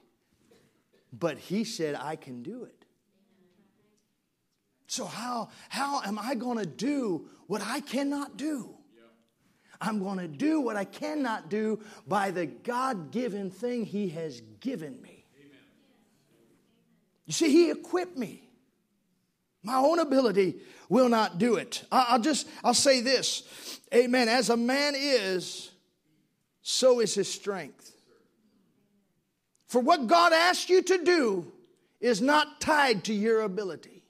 But 1.11 1.39
he 1.39 1.63
said 1.63 1.95
I 1.95 2.15
can 2.15 2.43
do 2.43 2.63
it. 2.63 2.80
So, 4.91 5.05
how, 5.05 5.47
how 5.69 6.01
am 6.01 6.19
I 6.19 6.35
going 6.35 6.57
to 6.57 6.65
do 6.65 7.29
what 7.47 7.61
I 7.61 7.79
cannot 7.79 8.35
do? 8.35 8.75
I'm 9.79 9.99
going 9.99 10.17
to 10.17 10.27
do 10.27 10.59
what 10.59 10.75
I 10.75 10.83
cannot 10.83 11.49
do 11.49 11.79
by 12.05 12.29
the 12.29 12.45
God 12.45 13.09
given 13.09 13.49
thing 13.49 13.85
He 13.85 14.09
has 14.09 14.41
given 14.59 15.01
me. 15.01 15.23
You 17.25 17.31
see, 17.31 17.49
He 17.49 17.71
equipped 17.71 18.17
me. 18.17 18.43
My 19.63 19.77
own 19.77 19.99
ability 19.99 20.57
will 20.89 21.07
not 21.07 21.37
do 21.37 21.55
it. 21.55 21.85
I'll 21.89 22.19
just, 22.19 22.49
I'll 22.61 22.73
say 22.73 22.99
this. 22.99 23.43
Amen. 23.95 24.27
As 24.27 24.49
a 24.49 24.57
man 24.57 24.95
is, 24.97 25.71
so 26.63 26.99
is 26.99 27.15
his 27.15 27.31
strength. 27.31 27.95
For 29.67 29.79
what 29.79 30.07
God 30.07 30.33
asks 30.33 30.69
you 30.69 30.81
to 30.81 31.01
do 31.05 31.49
is 32.01 32.21
not 32.21 32.59
tied 32.59 33.05
to 33.05 33.13
your 33.13 33.43
ability. 33.43 34.00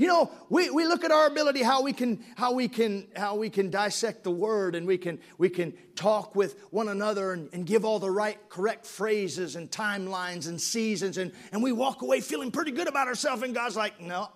You 0.00 0.06
know, 0.06 0.30
we, 0.48 0.70
we 0.70 0.86
look 0.86 1.04
at 1.04 1.12
our 1.12 1.26
ability, 1.26 1.62
how 1.62 1.82
we 1.82 1.92
can, 1.92 2.24
how 2.34 2.54
we 2.54 2.68
can, 2.68 3.06
how 3.14 3.36
we 3.36 3.50
can 3.50 3.68
dissect 3.68 4.24
the 4.24 4.30
word 4.30 4.74
and 4.74 4.86
we 4.86 4.96
can, 4.96 5.18
we 5.36 5.50
can 5.50 5.74
talk 5.94 6.34
with 6.34 6.58
one 6.70 6.88
another 6.88 7.34
and, 7.34 7.50
and 7.52 7.66
give 7.66 7.84
all 7.84 7.98
the 7.98 8.10
right, 8.10 8.38
correct 8.48 8.86
phrases 8.86 9.56
and 9.56 9.70
timelines 9.70 10.48
and 10.48 10.58
seasons. 10.58 11.18
And, 11.18 11.32
and 11.52 11.62
we 11.62 11.72
walk 11.72 12.00
away 12.00 12.22
feeling 12.22 12.50
pretty 12.50 12.70
good 12.70 12.88
about 12.88 13.08
ourselves. 13.08 13.42
And 13.42 13.54
God's 13.54 13.76
like, 13.76 14.00
no, 14.00 14.30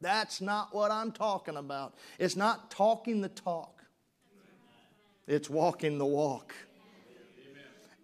that's 0.00 0.40
not 0.40 0.74
what 0.74 0.90
I'm 0.90 1.12
talking 1.12 1.56
about. 1.56 1.94
It's 2.18 2.34
not 2.34 2.72
talking 2.72 3.20
the 3.20 3.28
talk, 3.28 3.84
it's 5.28 5.48
walking 5.48 5.98
the 5.98 6.06
walk. 6.06 6.52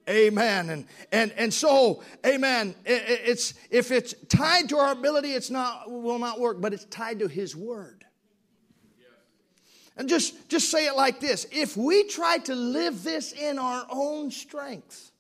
Amen. 0.09 0.71
And 0.71 0.87
and 1.13 1.33
and 1.33 1.53
so, 1.53 2.03
amen. 2.27 2.75
It, 2.85 3.03
it's 3.27 3.55
if 3.71 3.91
it's 3.91 4.15
tied 4.29 4.69
to 4.71 4.79
our 4.79 4.93
ability, 4.93 5.33
it's 5.33 5.51
not 5.51 5.91
will 5.91 6.19
not 6.19 6.41
work, 6.41 6.61
but 6.61 6.73
it's 6.73 6.85
tied 6.87 7.19
to 7.21 7.29
His 7.29 7.55
Word. 7.55 8.05
And 9.97 10.09
just 10.09 10.49
just 10.49 10.71
say 10.71 10.87
it 10.87 10.97
like 10.97 11.21
this: 11.21 11.47
If 11.53 11.77
we 11.77 12.05
try 12.05 12.39
to 12.39 12.55
live 12.55 13.05
this 13.05 13.33
in 13.33 13.59
our 13.59 13.87
own 13.91 14.31
strength, 14.31 15.13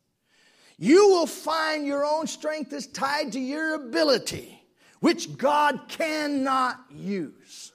you 0.78 1.09
will 1.09 1.27
find 1.27 1.86
your 1.86 2.05
own 2.05 2.27
strength 2.27 2.73
is 2.73 2.86
tied 2.86 3.32
to 3.32 3.40
your 3.40 3.74
ability, 3.74 4.62
which 5.01 5.36
God 5.36 5.82
cannot 5.89 6.78
use. 6.90 7.73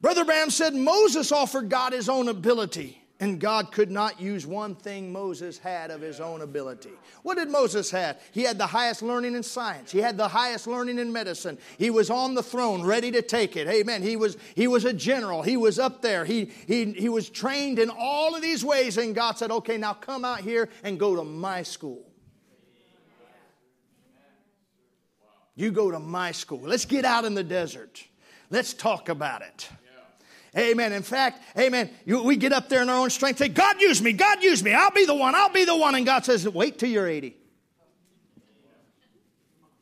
Brother 0.00 0.24
Branham 0.24 0.50
said 0.50 0.74
Moses 0.74 1.32
offered 1.32 1.70
God 1.70 1.92
his 1.92 2.08
own 2.08 2.28
ability. 2.28 2.97
And 3.20 3.40
God 3.40 3.72
could 3.72 3.90
not 3.90 4.20
use 4.20 4.46
one 4.46 4.76
thing 4.76 5.12
Moses 5.12 5.58
had 5.58 5.90
of 5.90 6.00
his 6.00 6.20
own 6.20 6.40
ability. 6.40 6.92
What 7.24 7.36
did 7.36 7.50
Moses 7.50 7.90
have? 7.90 8.20
He 8.30 8.42
had 8.42 8.58
the 8.58 8.66
highest 8.68 9.02
learning 9.02 9.34
in 9.34 9.42
science. 9.42 9.90
He 9.90 9.98
had 9.98 10.16
the 10.16 10.28
highest 10.28 10.68
learning 10.68 11.00
in 11.00 11.12
medicine. 11.12 11.58
He 11.78 11.90
was 11.90 12.10
on 12.10 12.34
the 12.34 12.44
throne, 12.44 12.84
ready 12.84 13.10
to 13.10 13.20
take 13.20 13.56
it. 13.56 13.66
Amen. 13.66 14.02
He 14.02 14.14
was, 14.14 14.36
he 14.54 14.68
was 14.68 14.84
a 14.84 14.92
general. 14.92 15.42
He 15.42 15.56
was 15.56 15.80
up 15.80 16.00
there. 16.00 16.24
He, 16.24 16.52
he, 16.68 16.92
he 16.92 17.08
was 17.08 17.28
trained 17.28 17.80
in 17.80 17.90
all 17.90 18.36
of 18.36 18.42
these 18.42 18.64
ways. 18.64 18.98
And 18.98 19.16
God 19.16 19.36
said, 19.36 19.50
okay, 19.50 19.78
now 19.78 19.94
come 19.94 20.24
out 20.24 20.42
here 20.42 20.68
and 20.84 20.96
go 20.96 21.16
to 21.16 21.24
my 21.24 21.64
school. 21.64 22.04
You 25.56 25.72
go 25.72 25.90
to 25.90 25.98
my 25.98 26.30
school. 26.30 26.60
Let's 26.60 26.84
get 26.84 27.04
out 27.04 27.24
in 27.24 27.34
the 27.34 27.42
desert. 27.42 28.00
Let's 28.48 28.72
talk 28.72 29.08
about 29.08 29.42
it. 29.42 29.68
Amen. 30.58 30.92
In 30.92 31.02
fact, 31.02 31.40
amen, 31.56 31.88
you, 32.04 32.22
we 32.22 32.36
get 32.36 32.52
up 32.52 32.68
there 32.68 32.82
in 32.82 32.88
our 32.88 32.98
own 32.98 33.10
strength, 33.10 33.38
say, 33.38 33.48
God 33.48 33.80
use 33.80 34.02
me, 34.02 34.12
God 34.12 34.42
use 34.42 34.62
me, 34.62 34.74
I'll 34.74 34.90
be 34.90 35.04
the 35.04 35.14
one, 35.14 35.36
I'll 35.36 35.52
be 35.52 35.64
the 35.64 35.76
one. 35.76 35.94
And 35.94 36.04
God 36.04 36.24
says, 36.24 36.48
wait 36.48 36.78
till 36.78 36.88
you're 36.88 37.06
80. 37.06 37.36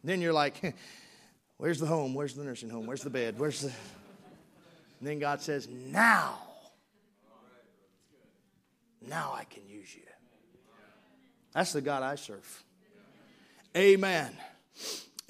Then 0.04 0.20
you're 0.20 0.34
like, 0.34 0.74
where's 1.56 1.80
the 1.80 1.86
home? 1.86 2.14
Where's 2.14 2.34
the 2.34 2.44
nursing 2.44 2.68
home? 2.68 2.86
Where's 2.86 3.02
the 3.02 3.10
bed? 3.10 3.38
Where's 3.38 3.62
the. 3.62 3.72
And 5.00 5.08
then 5.08 5.18
God 5.18 5.40
says, 5.40 5.66
now. 5.66 6.38
Now 9.00 9.32
I 9.34 9.44
can 9.44 9.66
use 9.66 9.94
you. 9.94 10.02
That's 11.54 11.72
the 11.72 11.80
God 11.80 12.02
I 12.02 12.16
serve. 12.16 12.64
Amen. 13.74 14.36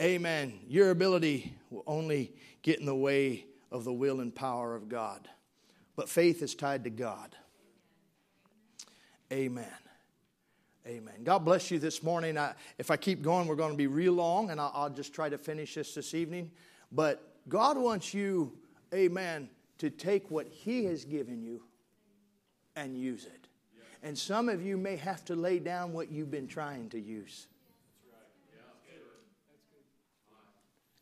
Amen. 0.01 0.59
Your 0.67 0.91
ability 0.91 1.55
will 1.71 1.85
only 1.87 2.33
get 2.63 2.81
in 2.81 2.87
the 2.87 2.95
way 2.95 3.47
of 3.71 3.85
the 3.85 3.93
will 3.93 4.21
and 4.21 4.35
power 4.35 4.75
of 4.75 4.89
God. 4.89 5.29
But 5.97 6.09
faith 6.09 6.43
is 6.43 6.55
tied 6.55 6.85
to 6.85 6.91
God. 6.91 7.35
Amen. 9.33 9.67
Amen. 10.87 11.15
God 11.25 11.41
bless 11.41 11.71
you 11.71 11.81
this 11.81 12.03
morning. 12.03 12.39
I, 12.39 12.53
if 12.79 12.93
I 12.93 12.97
keep 12.97 13.23
going, 13.23 13.49
we're 13.49 13.57
going 13.57 13.73
to 13.73 13.77
be 13.77 13.89
real 13.89 14.13
long, 14.13 14.51
and 14.51 14.61
I'll, 14.61 14.71
I'll 14.73 14.91
just 14.91 15.13
try 15.13 15.29
to 15.29 15.39
finish 15.39 15.75
this 15.75 15.95
this 15.95 16.15
evening. 16.15 16.53
But 16.93 17.35
God 17.49 17.77
wants 17.77 18.15
you, 18.15 18.53
amen, 18.95 19.49
to 19.79 19.91
take 19.91 20.31
what 20.31 20.47
He 20.47 20.85
has 20.85 21.05
given 21.05 21.43
you 21.43 21.63
and 22.77 22.97
use 22.97 23.25
it. 23.25 23.49
And 24.03 24.17
some 24.17 24.49
of 24.49 24.63
you 24.65 24.77
may 24.77 24.95
have 24.95 25.25
to 25.25 25.35
lay 25.35 25.59
down 25.59 25.93
what 25.93 26.13
you've 26.13 26.31
been 26.31 26.47
trying 26.47 26.89
to 26.91 27.01
use. 27.01 27.49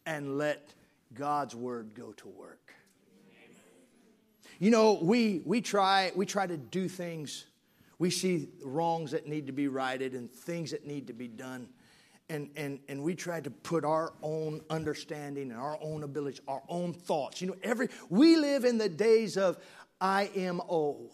And 0.07 0.39
let 0.39 0.73
God's 1.12 1.55
word 1.55 1.95
go 1.95 2.12
to 2.12 2.29
work. 2.29 2.75
You 4.59 4.70
know, 4.70 4.98
we, 5.01 5.43
we, 5.44 5.60
try, 5.60 6.12
we 6.14 6.26
try 6.26 6.47
to 6.47 6.56
do 6.56 6.89
things. 6.89 7.47
We 7.98 8.10
see 8.10 8.48
wrongs 8.62 9.10
that 9.12 9.26
need 9.26 9.47
to 9.47 9.52
be 9.52 9.68
righted 9.68 10.14
and 10.14 10.31
things 10.31 10.70
that 10.70 10.86
need 10.86 11.06
to 11.09 11.12
be 11.12 11.28
done. 11.28 11.68
And, 12.31 12.48
and, 12.56 12.81
and 12.89 13.02
we 13.02 13.14
try 13.14 13.40
to 13.40 13.51
put 13.51 13.85
our 13.85 14.14
own 14.22 14.62
understanding 14.70 15.51
and 15.51 15.60
our 15.60 15.78
own 15.82 16.02
abilities, 16.02 16.40
our 16.48 16.62
own 16.68 16.94
thoughts. 16.94 17.43
You 17.43 17.48
know, 17.48 17.56
every 17.62 17.89
we 18.09 18.36
live 18.36 18.64
in 18.64 18.78
the 18.78 18.89
days 18.89 19.36
of 19.36 19.59
IMO, 20.01 21.10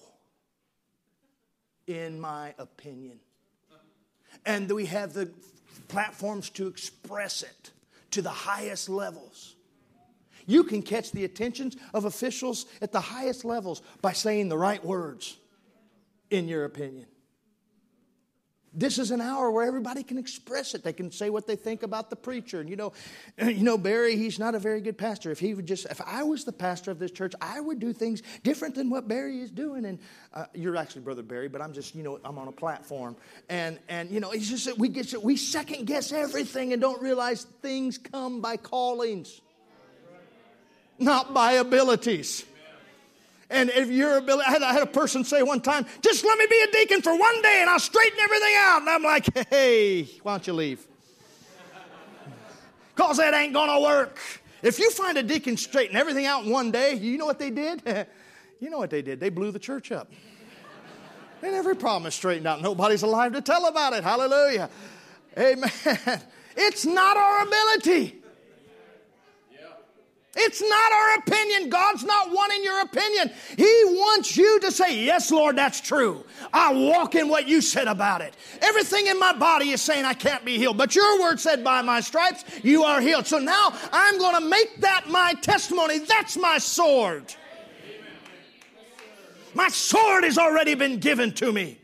in 1.86 2.20
my 2.20 2.54
opinion. 2.58 3.18
And 4.46 4.70
we 4.70 4.86
have 4.86 5.12
the 5.12 5.30
platforms 5.88 6.48
to 6.50 6.68
express 6.68 7.42
it 7.42 7.70
to 8.12 8.22
the 8.22 8.30
highest 8.30 8.88
levels. 8.88 9.56
You 10.50 10.64
can 10.64 10.82
catch 10.82 11.12
the 11.12 11.24
attentions 11.24 11.76
of 11.94 12.06
officials 12.06 12.66
at 12.82 12.90
the 12.90 13.00
highest 13.00 13.44
levels 13.44 13.82
by 14.02 14.12
saying 14.12 14.48
the 14.48 14.58
right 14.58 14.84
words, 14.84 15.36
in 16.28 16.48
your 16.48 16.64
opinion. 16.64 17.06
This 18.74 18.98
is 18.98 19.12
an 19.12 19.20
hour 19.20 19.52
where 19.52 19.64
everybody 19.64 20.02
can 20.02 20.18
express 20.18 20.74
it. 20.74 20.82
They 20.82 20.92
can 20.92 21.12
say 21.12 21.30
what 21.30 21.46
they 21.46 21.54
think 21.54 21.84
about 21.84 22.10
the 22.10 22.16
preacher. 22.16 22.58
And 22.58 22.68
you 22.68 22.74
know, 22.74 22.92
you 23.40 23.62
know, 23.62 23.78
Barry, 23.78 24.16
he's 24.16 24.40
not 24.40 24.56
a 24.56 24.58
very 24.58 24.80
good 24.80 24.98
pastor. 24.98 25.30
If 25.30 25.38
he 25.38 25.54
would 25.54 25.66
just, 25.66 25.86
if 25.86 26.00
I 26.04 26.24
was 26.24 26.44
the 26.44 26.52
pastor 26.52 26.90
of 26.90 26.98
this 26.98 27.12
church, 27.12 27.32
I 27.40 27.60
would 27.60 27.78
do 27.78 27.92
things 27.92 28.20
different 28.42 28.74
than 28.74 28.90
what 28.90 29.06
Barry 29.06 29.42
is 29.42 29.52
doing. 29.52 29.84
And 29.84 30.00
uh, 30.34 30.46
you're 30.52 30.76
actually 30.76 31.02
brother 31.02 31.22
Barry, 31.22 31.48
but 31.48 31.62
I'm 31.62 31.72
just, 31.72 31.94
you 31.94 32.02
know, 32.02 32.18
I'm 32.24 32.38
on 32.38 32.48
a 32.48 32.52
platform. 32.52 33.14
And 33.48 33.78
and 33.88 34.10
you 34.10 34.18
know, 34.18 34.32
it's 34.32 34.48
just 34.48 34.64
that 34.64 34.76
we 34.76 34.88
get 34.88 35.14
we 35.22 35.36
second 35.36 35.86
guess 35.86 36.10
everything 36.10 36.72
and 36.72 36.82
don't 36.82 37.00
realize 37.00 37.44
things 37.62 37.98
come 37.98 38.40
by 38.40 38.56
callings 38.56 39.40
not 41.00 41.34
by 41.34 41.52
abilities. 41.52 42.44
And 43.50 43.68
if 43.70 43.90
your 43.90 44.18
ability, 44.18 44.44
I 44.46 44.50
had, 44.52 44.62
I 44.62 44.72
had, 44.72 44.82
a 44.82 44.86
person 44.86 45.24
say 45.24 45.42
one 45.42 45.60
time, 45.60 45.84
just 46.02 46.24
let 46.24 46.38
me 46.38 46.46
be 46.48 46.60
a 46.68 46.70
deacon 46.70 47.02
for 47.02 47.16
one 47.16 47.42
day 47.42 47.58
and 47.60 47.68
I'll 47.68 47.80
straighten 47.80 48.18
everything 48.20 48.54
out. 48.56 48.80
And 48.82 48.90
I'm 48.90 49.02
like, 49.02 49.48
hey, 49.48 50.04
why 50.22 50.34
don't 50.34 50.46
you 50.46 50.52
leave? 50.52 50.86
Because 52.94 53.16
that 53.16 53.32
ain't 53.32 53.54
going 53.54 53.70
to 53.70 53.80
work. 53.80 54.18
If 54.62 54.78
you 54.78 54.90
find 54.90 55.16
a 55.16 55.22
deacon 55.22 55.56
straighten 55.56 55.96
everything 55.96 56.26
out 56.26 56.44
in 56.44 56.50
one 56.50 56.70
day, 56.70 56.94
you 56.94 57.16
know 57.16 57.24
what 57.24 57.38
they 57.38 57.50
did? 57.50 57.82
you 58.60 58.68
know 58.68 58.76
what 58.78 58.90
they 58.90 59.00
did? 59.00 59.18
They 59.18 59.30
blew 59.30 59.50
the 59.50 59.58
church 59.58 59.90
up. 59.90 60.12
and 61.42 61.54
every 61.54 61.74
problem 61.74 62.06
is 62.06 62.14
straightened 62.14 62.46
out. 62.46 62.60
Nobody's 62.60 63.02
alive 63.02 63.32
to 63.32 63.40
tell 63.40 63.66
about 63.66 63.94
it. 63.94 64.04
Hallelujah. 64.04 64.68
Amen. 65.38 65.72
It's 66.56 66.84
not 66.84 67.16
our 67.16 67.42
ability. 67.42 68.19
It's 70.36 70.62
not 70.62 70.92
our 70.92 71.14
opinion. 71.16 71.70
God's 71.70 72.04
not 72.04 72.30
wanting 72.30 72.62
your 72.62 72.80
opinion. 72.82 73.32
He 73.56 73.82
wants 73.86 74.36
you 74.36 74.60
to 74.60 74.70
say, 74.70 75.04
Yes, 75.04 75.32
Lord, 75.32 75.56
that's 75.56 75.80
true. 75.80 76.24
I 76.52 76.72
walk 76.72 77.16
in 77.16 77.28
what 77.28 77.48
you 77.48 77.60
said 77.60 77.88
about 77.88 78.20
it. 78.20 78.34
Everything 78.62 79.08
in 79.08 79.18
my 79.18 79.32
body 79.32 79.70
is 79.70 79.82
saying 79.82 80.04
I 80.04 80.14
can't 80.14 80.44
be 80.44 80.56
healed, 80.56 80.78
but 80.78 80.94
your 80.94 81.20
word 81.20 81.40
said, 81.40 81.64
By 81.64 81.82
my 81.82 82.00
stripes, 82.00 82.44
you 82.62 82.84
are 82.84 83.00
healed. 83.00 83.26
So 83.26 83.38
now 83.38 83.72
I'm 83.92 84.18
going 84.18 84.36
to 84.36 84.48
make 84.48 84.80
that 84.82 85.08
my 85.08 85.34
testimony. 85.42 85.98
That's 85.98 86.36
my 86.36 86.58
sword. 86.58 87.34
My 89.52 89.68
sword 89.68 90.22
has 90.22 90.38
already 90.38 90.74
been 90.74 90.98
given 91.00 91.32
to 91.34 91.50
me. 91.50 91.78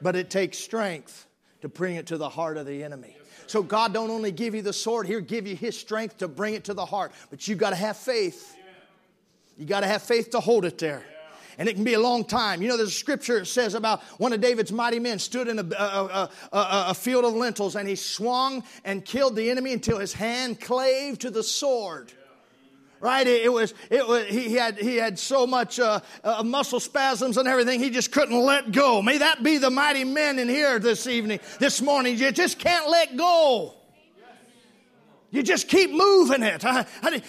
But 0.00 0.14
it 0.14 0.30
takes 0.30 0.58
strength 0.58 1.26
to 1.62 1.68
bring 1.68 1.96
it 1.96 2.06
to 2.08 2.18
the 2.18 2.28
heart 2.28 2.56
of 2.56 2.66
the 2.66 2.84
enemy. 2.84 3.16
So 3.46 3.62
God 3.62 3.92
don't 3.92 4.10
only 4.10 4.32
give 4.32 4.54
you 4.54 4.62
the 4.62 4.72
sword, 4.72 5.06
He'll 5.06 5.20
give 5.20 5.46
you 5.46 5.56
His 5.56 5.78
strength 5.78 6.18
to 6.18 6.28
bring 6.28 6.54
it 6.54 6.64
to 6.64 6.74
the 6.74 6.84
heart. 6.84 7.12
But 7.30 7.46
you 7.46 7.54
got 7.54 7.70
to 7.70 7.76
have 7.76 7.96
faith. 7.96 8.56
You 9.56 9.66
got 9.66 9.80
to 9.80 9.86
have 9.86 10.02
faith 10.02 10.30
to 10.30 10.40
hold 10.40 10.64
it 10.64 10.78
there. 10.78 11.04
And 11.56 11.68
it 11.68 11.74
can 11.74 11.84
be 11.84 11.94
a 11.94 12.00
long 12.00 12.24
time. 12.24 12.62
You 12.62 12.68
know, 12.68 12.76
there's 12.76 12.88
a 12.88 12.92
scripture 12.92 13.38
that 13.38 13.46
says 13.46 13.74
about 13.74 14.02
one 14.18 14.32
of 14.32 14.40
David's 14.40 14.72
mighty 14.72 14.98
men 14.98 15.20
stood 15.20 15.46
in 15.46 15.60
a, 15.60 15.62
a, 15.62 16.30
a, 16.52 16.60
a 16.88 16.94
field 16.94 17.24
of 17.24 17.34
lentils 17.34 17.76
and 17.76 17.88
he 17.88 17.94
swung 17.94 18.64
and 18.84 19.04
killed 19.04 19.36
the 19.36 19.48
enemy 19.50 19.72
until 19.72 19.98
his 19.98 20.12
hand 20.12 20.60
clave 20.60 21.18
to 21.20 21.30
the 21.30 21.44
sword 21.44 22.12
right? 23.04 23.26
It, 23.26 23.52
was, 23.52 23.74
it 23.90 24.08
was, 24.08 24.24
he 24.28 24.54
had, 24.54 24.78
he 24.78 24.96
had 24.96 25.18
so 25.18 25.46
much 25.46 25.78
uh, 25.78 26.00
uh, 26.24 26.42
muscle 26.42 26.80
spasms 26.80 27.36
and 27.36 27.46
everything, 27.46 27.78
he 27.78 27.90
just 27.90 28.10
couldn't 28.10 28.40
let 28.40 28.72
go. 28.72 29.02
May 29.02 29.18
that 29.18 29.42
be 29.42 29.58
the 29.58 29.68
mighty 29.68 30.04
men 30.04 30.38
in 30.38 30.48
here 30.48 30.78
this 30.78 31.06
evening, 31.06 31.40
this 31.60 31.82
morning. 31.82 32.16
You 32.16 32.32
just 32.32 32.58
can't 32.58 32.88
let 32.88 33.14
go. 33.14 33.74
You 35.30 35.42
just 35.42 35.68
keep 35.68 35.90
moving 35.90 36.42
it. 36.42 36.64
Uh, 36.64 36.84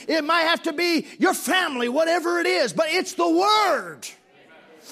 It 0.08 0.24
might 0.24 0.44
have 0.44 0.64
to 0.64 0.74
be 0.74 1.08
your 1.20 1.34
family, 1.34 1.90
whatever 1.90 2.40
it 2.40 2.48
is, 2.48 2.72
but 2.72 2.86
it's 2.90 3.14
the 3.16 3.30
Word. 3.30 4.08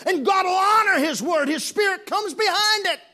And 0.06 0.26
God 0.26 0.46
will 0.46 0.52
honor 0.52 1.06
His 1.06 1.22
Word. 1.22 1.48
His 1.48 1.64
Spirit 1.64 2.06
comes 2.08 2.34
behind 2.34 2.88
it. 2.88 3.13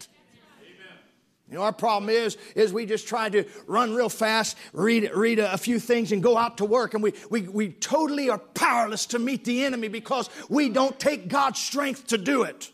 You 1.49 1.55
know, 1.55 1.63
our 1.63 1.73
problem 1.73 2.09
is, 2.09 2.38
is 2.53 2.71
we 2.71 2.85
just 2.85 3.07
try 3.07 3.27
to 3.30 3.43
run 3.65 3.95
real 3.95 4.09
fast, 4.09 4.55
read, 4.71 5.09
read 5.15 5.39
a, 5.39 5.53
a 5.53 5.57
few 5.57 5.80
things, 5.80 6.11
and 6.11 6.21
go 6.21 6.38
out 6.38 6.57
to 6.59 6.65
work, 6.65 6.93
and 6.93 7.01
we, 7.01 7.13
we, 7.31 7.41
we 7.41 7.69
totally 7.69 8.30
are 8.30 8.38
powerless 8.38 9.07
to 9.07 9.19
meet 9.19 9.45
the 9.45 9.63
enemy 9.63 9.88
because 9.88 10.30
we 10.47 10.69
don't 10.69 10.99
take 10.99 11.27
God's 11.27 11.59
strength 11.59 12.07
to 12.07 12.19
do 12.19 12.43
it. 12.43 12.71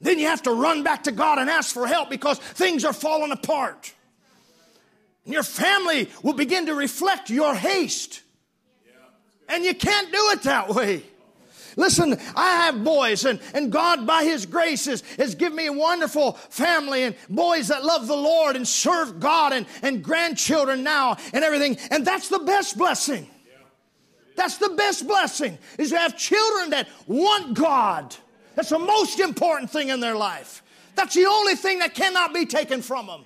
Then 0.00 0.18
you 0.18 0.26
have 0.28 0.42
to 0.44 0.52
run 0.52 0.82
back 0.82 1.04
to 1.04 1.12
God 1.12 1.38
and 1.38 1.50
ask 1.50 1.74
for 1.74 1.86
help 1.86 2.08
because 2.08 2.38
things 2.38 2.84
are 2.84 2.92
falling 2.92 3.32
apart. 3.32 3.92
And 5.24 5.34
your 5.34 5.42
family 5.42 6.08
will 6.22 6.34
begin 6.34 6.66
to 6.66 6.74
reflect 6.74 7.28
your 7.28 7.54
haste. 7.54 8.22
And 9.48 9.64
you 9.64 9.74
can't 9.74 10.10
do 10.10 10.30
it 10.30 10.42
that 10.42 10.68
way. 10.68 11.02
Listen, 11.78 12.18
I 12.34 12.50
have 12.64 12.82
boys, 12.82 13.24
and, 13.24 13.38
and 13.54 13.70
God, 13.70 14.04
by 14.04 14.24
His 14.24 14.46
grace, 14.46 14.86
has, 14.86 15.02
has 15.16 15.36
given 15.36 15.56
me 15.56 15.66
a 15.66 15.72
wonderful 15.72 16.32
family 16.32 17.04
and 17.04 17.14
boys 17.30 17.68
that 17.68 17.84
love 17.84 18.08
the 18.08 18.16
Lord 18.16 18.56
and 18.56 18.66
serve 18.66 19.20
God 19.20 19.52
and, 19.52 19.64
and 19.80 20.02
grandchildren 20.02 20.82
now 20.82 21.16
and 21.32 21.44
everything. 21.44 21.78
And 21.92 22.04
that's 22.04 22.28
the 22.28 22.40
best 22.40 22.76
blessing. 22.76 23.30
That's 24.34 24.58
the 24.58 24.70
best 24.70 25.06
blessing, 25.06 25.56
is 25.78 25.90
to 25.90 25.98
have 25.98 26.18
children 26.18 26.70
that 26.70 26.88
want 27.06 27.54
God. 27.54 28.14
That's 28.56 28.70
the 28.70 28.78
most 28.80 29.20
important 29.20 29.70
thing 29.70 29.90
in 29.90 30.00
their 30.00 30.16
life. 30.16 30.64
That's 30.96 31.14
the 31.14 31.26
only 31.26 31.54
thing 31.54 31.78
that 31.78 31.94
cannot 31.94 32.34
be 32.34 32.44
taken 32.44 32.82
from 32.82 33.06
them. 33.06 33.24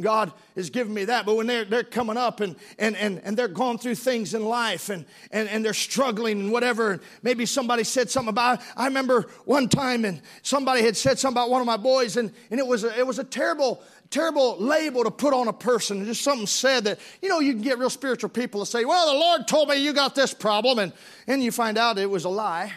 God 0.00 0.32
has 0.54 0.70
given 0.70 0.94
me 0.94 1.04
that. 1.06 1.26
But 1.26 1.36
when 1.36 1.46
they're, 1.46 1.64
they're 1.64 1.84
coming 1.84 2.16
up 2.16 2.40
and, 2.40 2.56
and, 2.78 2.96
and, 2.96 3.20
and 3.24 3.36
they're 3.36 3.48
going 3.48 3.78
through 3.78 3.96
things 3.96 4.34
in 4.34 4.44
life 4.44 4.88
and, 4.88 5.04
and, 5.30 5.48
and 5.48 5.64
they're 5.64 5.74
struggling 5.74 6.40
and 6.40 6.52
whatever, 6.52 6.92
and 6.92 7.02
maybe 7.22 7.46
somebody 7.46 7.84
said 7.84 8.10
something 8.10 8.30
about 8.30 8.60
I 8.76 8.86
remember 8.86 9.26
one 9.44 9.68
time 9.68 10.04
and 10.04 10.20
somebody 10.42 10.82
had 10.82 10.96
said 10.96 11.18
something 11.18 11.34
about 11.34 11.50
one 11.50 11.60
of 11.60 11.66
my 11.66 11.76
boys, 11.76 12.16
and, 12.16 12.32
and 12.50 12.60
it, 12.60 12.66
was 12.66 12.84
a, 12.84 12.98
it 12.98 13.06
was 13.06 13.18
a 13.18 13.24
terrible, 13.24 13.82
terrible 14.10 14.56
label 14.58 15.04
to 15.04 15.10
put 15.10 15.34
on 15.34 15.48
a 15.48 15.52
person. 15.52 16.04
Just 16.04 16.22
something 16.22 16.46
said 16.46 16.84
that, 16.84 16.98
you 17.20 17.28
know, 17.28 17.40
you 17.40 17.52
can 17.52 17.62
get 17.62 17.78
real 17.78 17.90
spiritual 17.90 18.30
people 18.30 18.60
to 18.60 18.66
say, 18.66 18.84
Well, 18.84 19.12
the 19.12 19.18
Lord 19.18 19.48
told 19.48 19.68
me 19.68 19.76
you 19.76 19.92
got 19.92 20.14
this 20.14 20.32
problem, 20.32 20.78
and, 20.78 20.92
and 21.26 21.42
you 21.42 21.52
find 21.52 21.78
out 21.78 21.98
it 21.98 22.10
was 22.10 22.24
a 22.24 22.28
lie. 22.28 22.72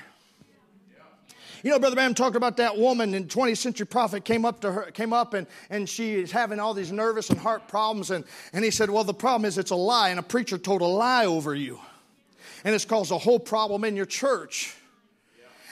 You 1.66 1.72
know, 1.72 1.80
Brother 1.80 1.96
Branham 1.96 2.14
talked 2.14 2.36
about 2.36 2.58
that 2.58 2.78
woman 2.78 3.16
in 3.16 3.26
20th 3.26 3.58
century 3.58 3.88
prophet 3.88 4.24
came 4.24 4.46
up 4.46 4.62
to 4.62 4.72
her, 4.72 4.92
came 4.92 5.12
up 5.14 5.34
and, 5.34 5.48
and 5.72 5.90
she 5.90 6.14
is 6.14 6.32
having 6.32 6.60
all 6.60 6.76
these 6.76 6.92
nervous 6.92 7.32
and 7.32 7.40
heart 7.40 7.68
problems. 7.68 8.12
And, 8.12 8.24
and 8.54 8.64
he 8.64 8.70
said, 8.70 8.92
Well, 8.92 9.04
the 9.04 9.16
problem 9.16 9.46
is 9.46 9.58
it's 9.58 9.72
a 9.72 9.76
lie, 9.76 10.10
and 10.10 10.20
a 10.20 10.24
preacher 10.24 10.60
told 10.60 10.82
a 10.82 10.86
lie 10.86 11.26
over 11.26 11.56
you. 11.56 11.80
And 12.64 12.76
it's 12.76 12.86
caused 12.86 13.12
a 13.12 13.18
whole 13.18 13.40
problem 13.40 13.84
in 13.84 13.96
your 13.96 14.06
church. 14.06 14.76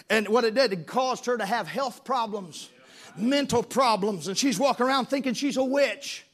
And 0.09 0.27
what 0.29 0.45
it 0.45 0.55
did, 0.55 0.73
it 0.73 0.87
caused 0.87 1.27
her 1.27 1.37
to 1.37 1.45
have 1.45 1.67
health 1.67 2.03
problems, 2.03 2.71
mental 3.15 3.61
problems, 3.61 4.27
and 4.27 4.35
she's 4.35 4.57
walking 4.57 4.87
around 4.87 5.09
thinking 5.09 5.35
she's 5.35 5.57
a 5.57 5.63
witch 5.63 6.25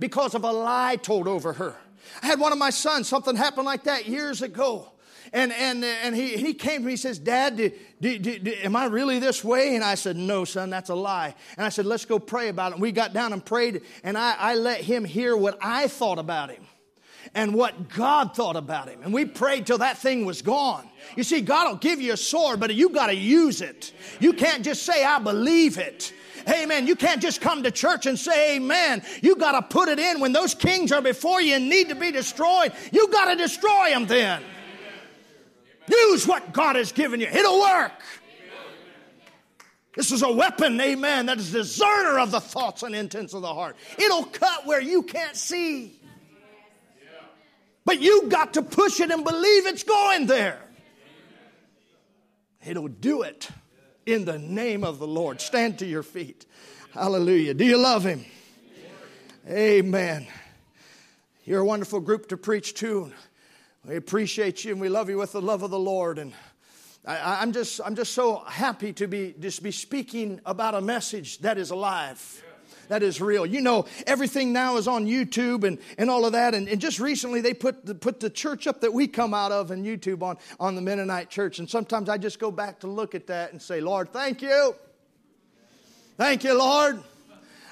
because 0.00 0.34
of 0.34 0.42
a 0.42 0.52
lie 0.52 0.96
told 0.96 1.28
over 1.28 1.52
her. 1.52 1.76
I 2.22 2.28
had 2.28 2.40
one 2.40 2.50
of 2.52 2.58
my 2.58 2.70
sons, 2.70 3.08
something 3.08 3.36
happened 3.36 3.66
like 3.66 3.84
that 3.84 4.08
years 4.08 4.40
ago. 4.40 4.90
And, 5.32 5.50
and, 5.52 5.82
and 5.82 6.14
he, 6.14 6.36
he 6.36 6.52
came 6.52 6.82
to 6.82 6.86
me, 6.86 6.92
he 6.92 6.96
says, 6.96 7.18
Dad, 7.18 7.56
do, 7.56 7.70
do, 8.00 8.18
do, 8.18 8.52
am 8.62 8.76
I 8.76 8.84
really 8.86 9.18
this 9.18 9.42
way? 9.42 9.74
And 9.74 9.82
I 9.82 9.94
said, 9.94 10.16
No, 10.16 10.44
son, 10.44 10.68
that's 10.68 10.90
a 10.90 10.94
lie. 10.94 11.34
And 11.56 11.64
I 11.64 11.70
said, 11.70 11.86
Let's 11.86 12.04
go 12.04 12.18
pray 12.18 12.48
about 12.48 12.72
it. 12.72 12.74
And 12.74 12.82
we 12.82 12.92
got 12.92 13.14
down 13.14 13.32
and 13.32 13.44
prayed, 13.44 13.82
and 14.04 14.18
I, 14.18 14.34
I 14.38 14.54
let 14.56 14.82
him 14.82 15.04
hear 15.04 15.34
what 15.34 15.58
I 15.62 15.88
thought 15.88 16.18
about 16.18 16.50
him 16.50 16.62
and 17.34 17.54
what 17.54 17.88
God 17.88 18.34
thought 18.34 18.56
about 18.56 18.88
him. 18.88 19.00
And 19.02 19.14
we 19.14 19.24
prayed 19.24 19.66
till 19.66 19.78
that 19.78 19.96
thing 19.96 20.26
was 20.26 20.42
gone. 20.42 20.86
You 21.16 21.22
see, 21.22 21.40
God 21.40 21.68
will 21.68 21.78
give 21.78 22.00
you 22.00 22.12
a 22.12 22.16
sword, 22.16 22.60
but 22.60 22.74
you 22.74 22.90
got 22.90 23.06
to 23.06 23.14
use 23.14 23.62
it. 23.62 23.92
You 24.20 24.34
can't 24.34 24.64
just 24.64 24.82
say, 24.82 25.04
I 25.04 25.18
believe 25.18 25.78
it. 25.78 26.12
Amen. 26.48 26.86
You 26.86 26.96
can't 26.96 27.22
just 27.22 27.40
come 27.40 27.62
to 27.62 27.70
church 27.70 28.06
and 28.06 28.18
say 28.18 28.56
amen. 28.56 29.02
You 29.22 29.36
got 29.36 29.52
to 29.52 29.62
put 29.62 29.88
it 29.88 29.98
in. 29.98 30.20
When 30.20 30.32
those 30.32 30.54
kings 30.54 30.92
are 30.92 31.00
before 31.00 31.40
you 31.40 31.54
and 31.54 31.68
need 31.68 31.88
to 31.88 31.94
be 31.94 32.10
destroyed, 32.10 32.72
you 32.90 33.08
got 33.08 33.30
to 33.30 33.36
destroy 33.36 33.90
them 33.90 34.06
then. 34.06 34.42
Use 35.88 36.26
what 36.26 36.52
God 36.52 36.76
has 36.76 36.92
given 36.92 37.20
you, 37.20 37.26
it'll 37.26 37.60
work. 37.60 37.92
This 39.94 40.10
is 40.10 40.22
a 40.22 40.32
weapon, 40.32 40.80
amen, 40.80 41.26
that 41.26 41.38
is 41.38 41.52
discerner 41.52 42.18
of 42.18 42.30
the 42.30 42.40
thoughts 42.40 42.82
and 42.82 42.94
intents 42.94 43.34
of 43.34 43.42
the 43.42 43.52
heart. 43.52 43.76
It'll 43.98 44.24
cut 44.24 44.66
where 44.66 44.80
you 44.80 45.02
can't 45.02 45.36
see. 45.36 46.00
But 47.84 48.00
you 48.00 48.28
got 48.28 48.54
to 48.54 48.62
push 48.62 49.00
it 49.00 49.10
and 49.10 49.24
believe 49.24 49.66
it's 49.66 49.82
going 49.82 50.26
there. 50.26 50.58
It'll 52.64 52.88
do 52.88 53.22
it 53.22 53.48
in 54.06 54.24
the 54.24 54.38
name 54.38 54.84
of 54.84 54.98
the 54.98 55.06
Lord. 55.06 55.40
Stand 55.40 55.80
to 55.80 55.86
your 55.86 56.02
feet. 56.02 56.46
Hallelujah. 56.94 57.54
Do 57.54 57.64
you 57.64 57.76
love 57.76 58.04
Him? 58.04 58.24
Amen. 59.48 60.26
You're 61.44 61.60
a 61.60 61.64
wonderful 61.64 62.00
group 62.00 62.28
to 62.28 62.36
preach 62.36 62.74
to. 62.74 63.12
We 63.84 63.96
appreciate 63.96 64.64
you 64.64 64.70
and 64.70 64.80
we 64.80 64.88
love 64.88 65.10
you 65.10 65.18
with 65.18 65.32
the 65.32 65.42
love 65.42 65.64
of 65.64 65.72
the 65.72 65.78
Lord. 65.78 66.20
And 66.20 66.32
I, 67.04 67.42
am 67.42 67.50
just, 67.50 67.80
I'm 67.84 67.96
just 67.96 68.12
so 68.12 68.36
happy 68.46 68.92
to 68.92 69.08
be 69.08 69.34
just 69.40 69.60
be 69.60 69.72
speaking 69.72 70.40
about 70.46 70.76
a 70.76 70.80
message 70.80 71.38
that 71.38 71.58
is 71.58 71.70
alive. 71.70 72.44
That 72.86 73.02
is 73.02 73.20
real. 73.20 73.44
You 73.44 73.60
know, 73.60 73.86
everything 74.06 74.52
now 74.52 74.76
is 74.76 74.86
on 74.86 75.06
YouTube 75.06 75.64
and, 75.64 75.78
and 75.98 76.08
all 76.08 76.24
of 76.24 76.32
that. 76.32 76.54
And, 76.54 76.68
and 76.68 76.80
just 76.80 77.00
recently, 77.00 77.40
they 77.40 77.54
put 77.54 77.84
the, 77.84 77.94
put 77.94 78.20
the 78.20 78.30
church 78.30 78.68
up 78.68 78.82
that 78.82 78.92
we 78.92 79.08
come 79.08 79.34
out 79.34 79.50
of 79.50 79.72
in 79.72 79.82
YouTube 79.82 80.22
on, 80.22 80.36
on 80.60 80.76
the 80.76 80.82
Mennonite 80.82 81.28
church. 81.28 81.58
And 81.58 81.68
sometimes 81.68 82.08
I 82.08 82.18
just 82.18 82.38
go 82.38 82.52
back 82.52 82.80
to 82.80 82.86
look 82.86 83.16
at 83.16 83.26
that 83.28 83.50
and 83.50 83.60
say, 83.60 83.80
Lord, 83.80 84.12
thank 84.12 84.42
you. 84.42 84.76
Thank 86.16 86.44
you, 86.44 86.56
Lord. 86.56 87.02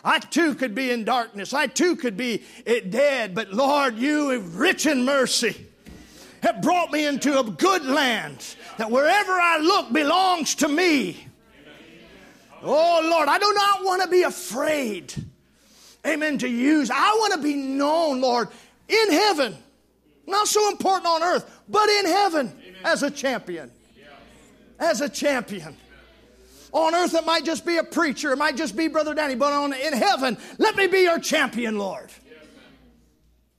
I 0.03 0.19
too 0.19 0.57
could 0.57 0.75
be 0.75 0.91
in 0.91 1.05
darkness. 1.05 1.55
I 1.55 1.69
too 1.69 1.95
could 1.95 2.17
be 2.17 2.43
eh, 2.67 2.81
dead. 2.81 3.33
But 3.33 3.53
Lord, 3.53 3.97
you 3.97 4.33
are 4.33 4.39
rich 4.41 4.87
in 4.87 5.05
mercy 5.05 5.70
have 6.43 6.63
brought 6.63 6.91
me 6.91 7.07
into 7.07 7.39
a 7.39 7.45
good 7.45 7.85
land 7.85 8.57
that 8.79 8.91
wherever 8.91 9.33
I 9.33 9.59
look 9.59 9.93
belongs 9.93 10.55
to 10.57 10.69
me. 10.69 11.27
Oh 12.63 13.01
Lord, 13.05 13.29
I 13.29 13.39
do 13.39 13.53
not 13.55 13.85
want 13.85 14.03
to 14.03 14.09
be 14.09 14.23
afraid. 14.23 15.15
Amen. 16.07 16.39
To 16.39 16.49
use, 16.49 16.91
I 16.91 17.11
want 17.19 17.35
to 17.35 17.41
be 17.41 17.55
known, 17.55 18.21
Lord, 18.21 18.49
in 18.89 19.13
heaven. 19.13 19.57
Not 20.27 20.49
so 20.49 20.71
important 20.71 21.07
on 21.07 21.23
earth, 21.23 21.61
but 21.69 21.89
in 21.89 22.07
heaven 22.07 22.57
as 22.85 23.03
a 23.03 23.11
champion. 23.11 23.71
As 24.79 25.01
a 25.01 25.09
champion. 25.09 25.77
On 26.73 26.95
earth, 26.95 27.15
it 27.15 27.27
might 27.27 27.45
just 27.45 27.67
be 27.67 27.79
a 27.79 27.85
preacher, 27.85 28.33
it 28.33 28.39
might 28.39 28.57
just 28.57 28.77
be 28.77 28.89
Brother 28.89 29.15
Danny, 29.15 29.35
but 29.35 29.53
on, 29.53 29.73
in 29.73 29.93
heaven, 29.93 30.39
let 30.59 30.77
me 30.77 30.87
be 30.87 31.01
your 31.01 31.19
champion, 31.19 31.79
Lord. 31.79 32.11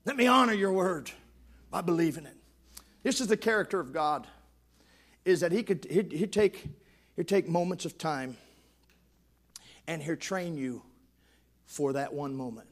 Let 0.06 0.16
me 0.16 0.28
honor 0.28 0.54
your 0.54 0.72
word 0.72 1.12
by 1.70 1.82
believing 1.82 2.26
it. 2.26 2.41
This 3.04 3.20
is 3.20 3.28
the 3.28 3.38
character 3.38 3.80
of 3.80 3.94
God, 3.94 4.28
is 5.26 5.40
that 5.40 5.52
he 5.52 5.64
could 5.64 5.88
he'd, 5.90 6.12
he'd 6.12 6.32
take, 6.32 6.66
he'd 7.16 7.28
take 7.28 7.48
moments 7.48 7.86
of 7.86 7.98
time 7.98 8.38
and 9.88 10.02
he'll 10.02 10.16
train 10.16 10.56
you 10.56 10.84
for 11.66 11.94
that 11.94 12.14
one 12.14 12.36
moment. 12.36 12.68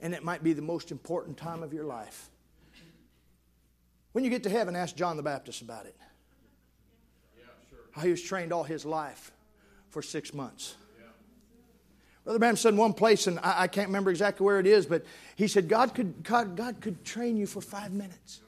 And 0.00 0.14
it 0.14 0.24
might 0.24 0.42
be 0.42 0.52
the 0.52 0.62
most 0.62 0.90
important 0.90 1.36
time 1.36 1.62
of 1.62 1.72
your 1.72 1.84
life. 1.84 2.30
When 4.12 4.24
you 4.24 4.30
get 4.30 4.42
to 4.44 4.50
heaven, 4.50 4.76
ask 4.76 4.96
John 4.96 5.16
the 5.16 5.22
Baptist 5.22 5.60
about 5.62 5.86
it. 5.86 5.96
How 7.92 8.02
he 8.02 8.10
was 8.10 8.22
trained 8.22 8.52
all 8.52 8.64
his 8.64 8.84
life 8.84 9.32
for 9.90 10.02
six 10.02 10.32
months. 10.32 10.76
Brother 12.28 12.40
Branham 12.40 12.56
said 12.56 12.74
in 12.74 12.76
one 12.76 12.92
place, 12.92 13.26
and 13.26 13.38
I, 13.38 13.62
I, 13.62 13.68
can't 13.68 13.86
remember 13.88 14.10
exactly 14.10 14.44
where 14.44 14.60
it 14.60 14.66
is, 14.66 14.84
but 14.84 15.02
he 15.34 15.48
said 15.48 15.66
God 15.66 15.94
could, 15.94 16.22
God, 16.22 16.58
God 16.58 16.78
could 16.82 17.02
train 17.02 17.38
you 17.38 17.46
for 17.46 17.62
five 17.62 17.90
minutes. 17.90 18.42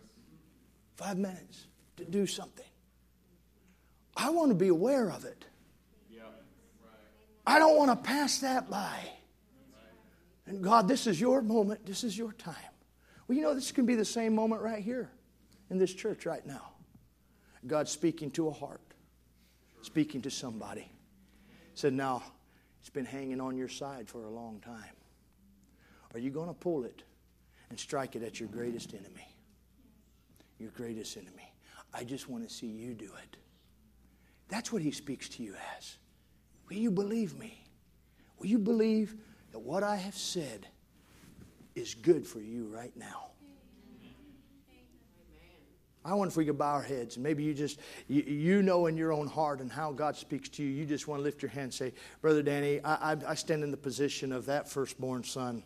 Five 0.96 1.16
minutes 1.16 1.66
to 1.96 2.04
do 2.04 2.26
something. 2.26 2.66
I 4.14 4.28
want 4.28 4.50
to 4.50 4.54
be 4.54 4.68
aware 4.68 5.10
of 5.10 5.24
it. 5.24 5.46
I 7.46 7.58
don't 7.58 7.74
want 7.74 7.90
to 7.90 7.96
pass 7.96 8.40
that 8.40 8.68
by. 8.68 8.98
And 10.44 10.62
God, 10.62 10.86
this 10.86 11.06
is 11.06 11.18
your 11.18 11.40
moment. 11.40 11.86
This 11.86 12.04
is 12.04 12.18
your 12.18 12.34
time. 12.34 12.54
Well, 13.28 13.38
you 13.38 13.42
know, 13.42 13.54
this 13.54 13.72
can 13.72 13.86
be 13.86 13.94
the 13.94 14.04
same 14.04 14.34
moment 14.34 14.60
right 14.60 14.84
here 14.84 15.10
in 15.70 15.78
this 15.78 15.94
church 15.94 16.26
right 16.26 16.44
now. 16.44 16.72
God 17.66 17.88
speaking 17.88 18.30
to 18.32 18.48
a 18.48 18.52
heart, 18.52 18.82
speaking 19.80 20.20
to 20.20 20.30
somebody. 20.30 20.86
Said, 21.72 21.94
Now, 21.94 22.22
it's 22.80 22.90
been 22.90 23.04
hanging 23.04 23.40
on 23.40 23.56
your 23.56 23.68
side 23.68 24.08
for 24.08 24.24
a 24.24 24.30
long 24.30 24.60
time. 24.60 24.96
Are 26.14 26.18
you 26.18 26.30
going 26.30 26.48
to 26.48 26.54
pull 26.54 26.84
it 26.84 27.02
and 27.68 27.78
strike 27.78 28.16
it 28.16 28.22
at 28.22 28.40
your 28.40 28.48
greatest 28.48 28.94
enemy? 28.94 29.28
Your 30.58 30.70
greatest 30.70 31.16
enemy. 31.16 31.52
I 31.94 32.04
just 32.04 32.28
want 32.28 32.48
to 32.48 32.52
see 32.52 32.66
you 32.66 32.94
do 32.94 33.10
it. 33.22 33.36
That's 34.48 34.72
what 34.72 34.82
he 34.82 34.90
speaks 34.90 35.28
to 35.30 35.42
you 35.42 35.54
as. 35.76 35.96
Will 36.68 36.76
you 36.76 36.90
believe 36.90 37.38
me? 37.38 37.64
Will 38.38 38.46
you 38.46 38.58
believe 38.58 39.14
that 39.52 39.58
what 39.58 39.82
I 39.82 39.96
have 39.96 40.16
said 40.16 40.66
is 41.74 41.94
good 41.94 42.26
for 42.26 42.40
you 42.40 42.66
right 42.66 42.96
now? 42.96 43.30
I 46.04 46.14
wonder 46.14 46.30
if 46.30 46.36
we 46.36 46.46
could 46.46 46.56
bow 46.56 46.72
our 46.72 46.82
heads. 46.82 47.18
Maybe 47.18 47.42
you 47.42 47.52
just, 47.52 47.78
you, 48.08 48.22
you, 48.22 48.62
know 48.62 48.86
in 48.86 48.96
your 48.96 49.12
own 49.12 49.26
heart 49.26 49.60
and 49.60 49.70
how 49.70 49.92
God 49.92 50.16
speaks 50.16 50.48
to 50.50 50.62
you, 50.62 50.70
you 50.70 50.86
just 50.86 51.06
want 51.06 51.20
to 51.20 51.22
lift 51.22 51.42
your 51.42 51.50
hand 51.50 51.64
and 51.64 51.74
say, 51.74 51.92
Brother 52.22 52.42
Danny, 52.42 52.80
I, 52.82 53.12
I, 53.12 53.16
I 53.28 53.34
stand 53.34 53.62
in 53.62 53.70
the 53.70 53.76
position 53.76 54.32
of 54.32 54.46
that 54.46 54.68
firstborn 54.68 55.24
son 55.24 55.62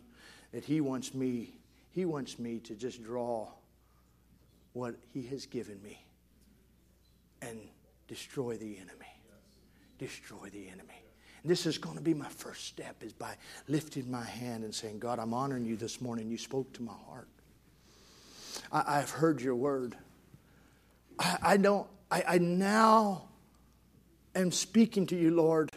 that 0.51 0.65
he 0.65 0.81
wants 0.81 1.13
me, 1.13 1.53
he 1.91 2.03
wants 2.03 2.37
me 2.37 2.59
to 2.59 2.75
just 2.75 3.01
draw 3.01 3.47
what 4.73 4.95
he 5.13 5.23
has 5.27 5.45
given 5.45 5.81
me 5.81 6.05
and 7.41 7.59
destroy 8.07 8.57
the 8.57 8.77
enemy. 8.77 9.05
Destroy 9.97 10.49
the 10.51 10.67
enemy. 10.67 11.01
This 11.45 11.65
is 11.65 11.77
going 11.77 11.95
to 11.95 12.01
be 12.01 12.13
my 12.13 12.27
first 12.27 12.65
step 12.65 13.03
is 13.03 13.13
by 13.13 13.37
lifting 13.67 14.09
my 14.09 14.23
hand 14.23 14.63
and 14.63 14.73
saying, 14.73 14.99
God, 14.99 15.19
I'm 15.19 15.33
honoring 15.33 15.63
you 15.63 15.77
this 15.77 16.01
morning. 16.01 16.29
You 16.29 16.37
spoke 16.37 16.73
to 16.73 16.81
my 16.81 16.95
heart. 17.07 17.29
I, 18.71 18.99
I've 18.99 19.11
heard 19.11 19.41
your 19.41 19.55
word. 19.55 19.95
I, 21.19 21.37
I 21.41 21.57
don't, 21.57 21.87
I, 22.11 22.23
I 22.27 22.37
now 22.37 23.29
am 24.35 24.51
speaking 24.51 25.05
to 25.07 25.15
you, 25.15 25.31
Lord. 25.31 25.71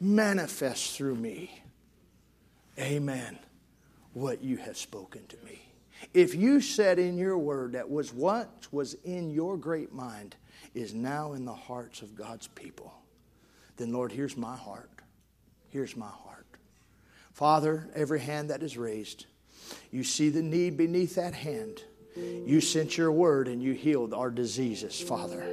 Manifest 0.00 0.96
through 0.96 1.16
me. 1.16 1.62
Amen. 2.78 3.38
What 4.12 4.42
you 4.42 4.56
have 4.58 4.76
spoken 4.76 5.26
to 5.28 5.36
me. 5.44 5.62
If 6.12 6.34
you 6.34 6.60
said 6.60 6.98
in 6.98 7.16
your 7.16 7.38
word 7.38 7.72
that 7.72 7.90
was 7.90 8.12
what 8.12 8.66
was 8.70 8.94
in 9.04 9.30
your 9.30 9.56
great 9.56 9.92
mind 9.92 10.36
is 10.74 10.92
now 10.92 11.32
in 11.32 11.44
the 11.44 11.54
hearts 11.54 12.02
of 12.02 12.14
God's 12.14 12.48
people, 12.48 12.92
then 13.76 13.92
Lord, 13.92 14.12
here's 14.12 14.36
my 14.36 14.56
heart. 14.56 14.90
Here's 15.70 15.96
my 15.96 16.08
heart. 16.08 16.46
Father, 17.32 17.88
every 17.94 18.20
hand 18.20 18.50
that 18.50 18.62
is 18.62 18.78
raised, 18.78 19.26
you 19.90 20.04
see 20.04 20.28
the 20.28 20.42
need 20.42 20.76
beneath 20.76 21.16
that 21.16 21.34
hand. 21.34 21.82
You 22.16 22.60
sent 22.60 22.96
your 22.96 23.12
word 23.12 23.48
and 23.48 23.62
you 23.62 23.72
healed 23.72 24.14
our 24.14 24.30
diseases, 24.30 25.00
Father. 25.00 25.44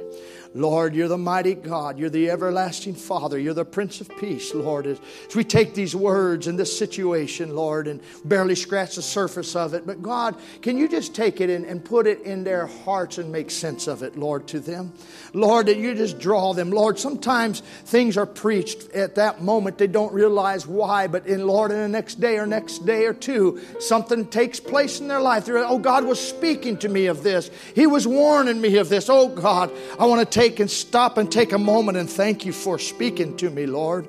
Lord, 0.56 0.94
you're 0.94 1.08
the 1.08 1.18
mighty 1.18 1.54
God. 1.54 1.98
You're 1.98 2.10
the 2.10 2.30
everlasting 2.30 2.94
Father. 2.94 3.36
You're 3.38 3.54
the 3.54 3.64
Prince 3.64 4.00
of 4.00 4.08
Peace, 4.18 4.54
Lord. 4.54 4.86
As 4.86 5.00
we 5.34 5.42
take 5.42 5.74
these 5.74 5.96
words 5.96 6.46
in 6.46 6.54
this 6.54 6.76
situation, 6.78 7.56
Lord, 7.56 7.88
and 7.88 8.00
barely 8.24 8.54
scratch 8.54 8.94
the 8.94 9.02
surface 9.02 9.56
of 9.56 9.74
it, 9.74 9.84
but 9.84 10.00
God, 10.00 10.36
can 10.62 10.78
you 10.78 10.88
just 10.88 11.12
take 11.12 11.40
it 11.40 11.50
and, 11.50 11.64
and 11.64 11.84
put 11.84 12.06
it 12.06 12.20
in 12.22 12.44
their 12.44 12.66
hearts 12.66 13.18
and 13.18 13.32
make 13.32 13.50
sense 13.50 13.88
of 13.88 14.04
it, 14.04 14.16
Lord, 14.16 14.46
to 14.48 14.60
them? 14.60 14.92
Lord, 15.32 15.66
that 15.66 15.76
you 15.76 15.92
just 15.92 16.20
draw 16.20 16.54
them. 16.54 16.70
Lord, 16.70 17.00
sometimes 17.00 17.60
things 17.86 18.16
are 18.16 18.26
preached 18.26 18.90
at 18.90 19.16
that 19.16 19.42
moment. 19.42 19.76
They 19.76 19.88
don't 19.88 20.12
realize 20.12 20.68
why, 20.68 21.08
but 21.08 21.26
in 21.26 21.48
Lord, 21.48 21.72
in 21.72 21.78
the 21.78 21.88
next 21.88 22.20
day 22.20 22.38
or 22.38 22.46
next 22.46 22.86
day 22.86 23.06
or 23.06 23.12
two, 23.12 23.60
something 23.80 24.24
takes 24.26 24.60
place 24.60 25.00
in 25.00 25.08
their 25.08 25.20
life. 25.20 25.46
They're, 25.46 25.58
oh, 25.58 25.78
God 25.78 26.04
was 26.04 26.20
speaking 26.20 26.53
to 26.62 26.88
me 26.88 27.06
of 27.06 27.22
this. 27.22 27.50
He 27.74 27.86
was 27.86 28.06
warning 28.06 28.60
me 28.60 28.76
of 28.78 28.88
this. 28.88 29.08
Oh, 29.08 29.28
God, 29.28 29.70
I 29.98 30.06
want 30.06 30.20
to 30.20 30.26
take 30.26 30.60
and 30.60 30.70
stop 30.70 31.18
and 31.18 31.30
take 31.30 31.52
a 31.52 31.58
moment 31.58 31.98
and 31.98 32.08
thank 32.08 32.46
you 32.46 32.52
for 32.52 32.78
speaking 32.78 33.36
to 33.38 33.50
me, 33.50 33.66
Lord. 33.66 34.08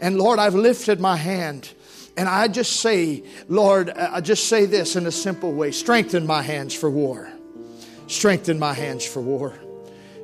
And 0.00 0.18
Lord, 0.18 0.38
I've 0.38 0.54
lifted 0.54 1.00
my 1.00 1.16
hand. 1.16 1.70
And 2.16 2.28
I 2.28 2.48
just 2.48 2.80
say, 2.80 3.24
Lord, 3.48 3.90
I 3.90 4.20
just 4.20 4.48
say 4.48 4.66
this 4.66 4.96
in 4.96 5.06
a 5.06 5.12
simple 5.12 5.52
way 5.52 5.70
strengthen 5.70 6.26
my 6.26 6.42
hands 6.42 6.74
for 6.74 6.90
war. 6.90 7.28
Strengthen 8.06 8.58
my 8.58 8.74
hands 8.74 9.04
for 9.04 9.20
war. 9.20 9.54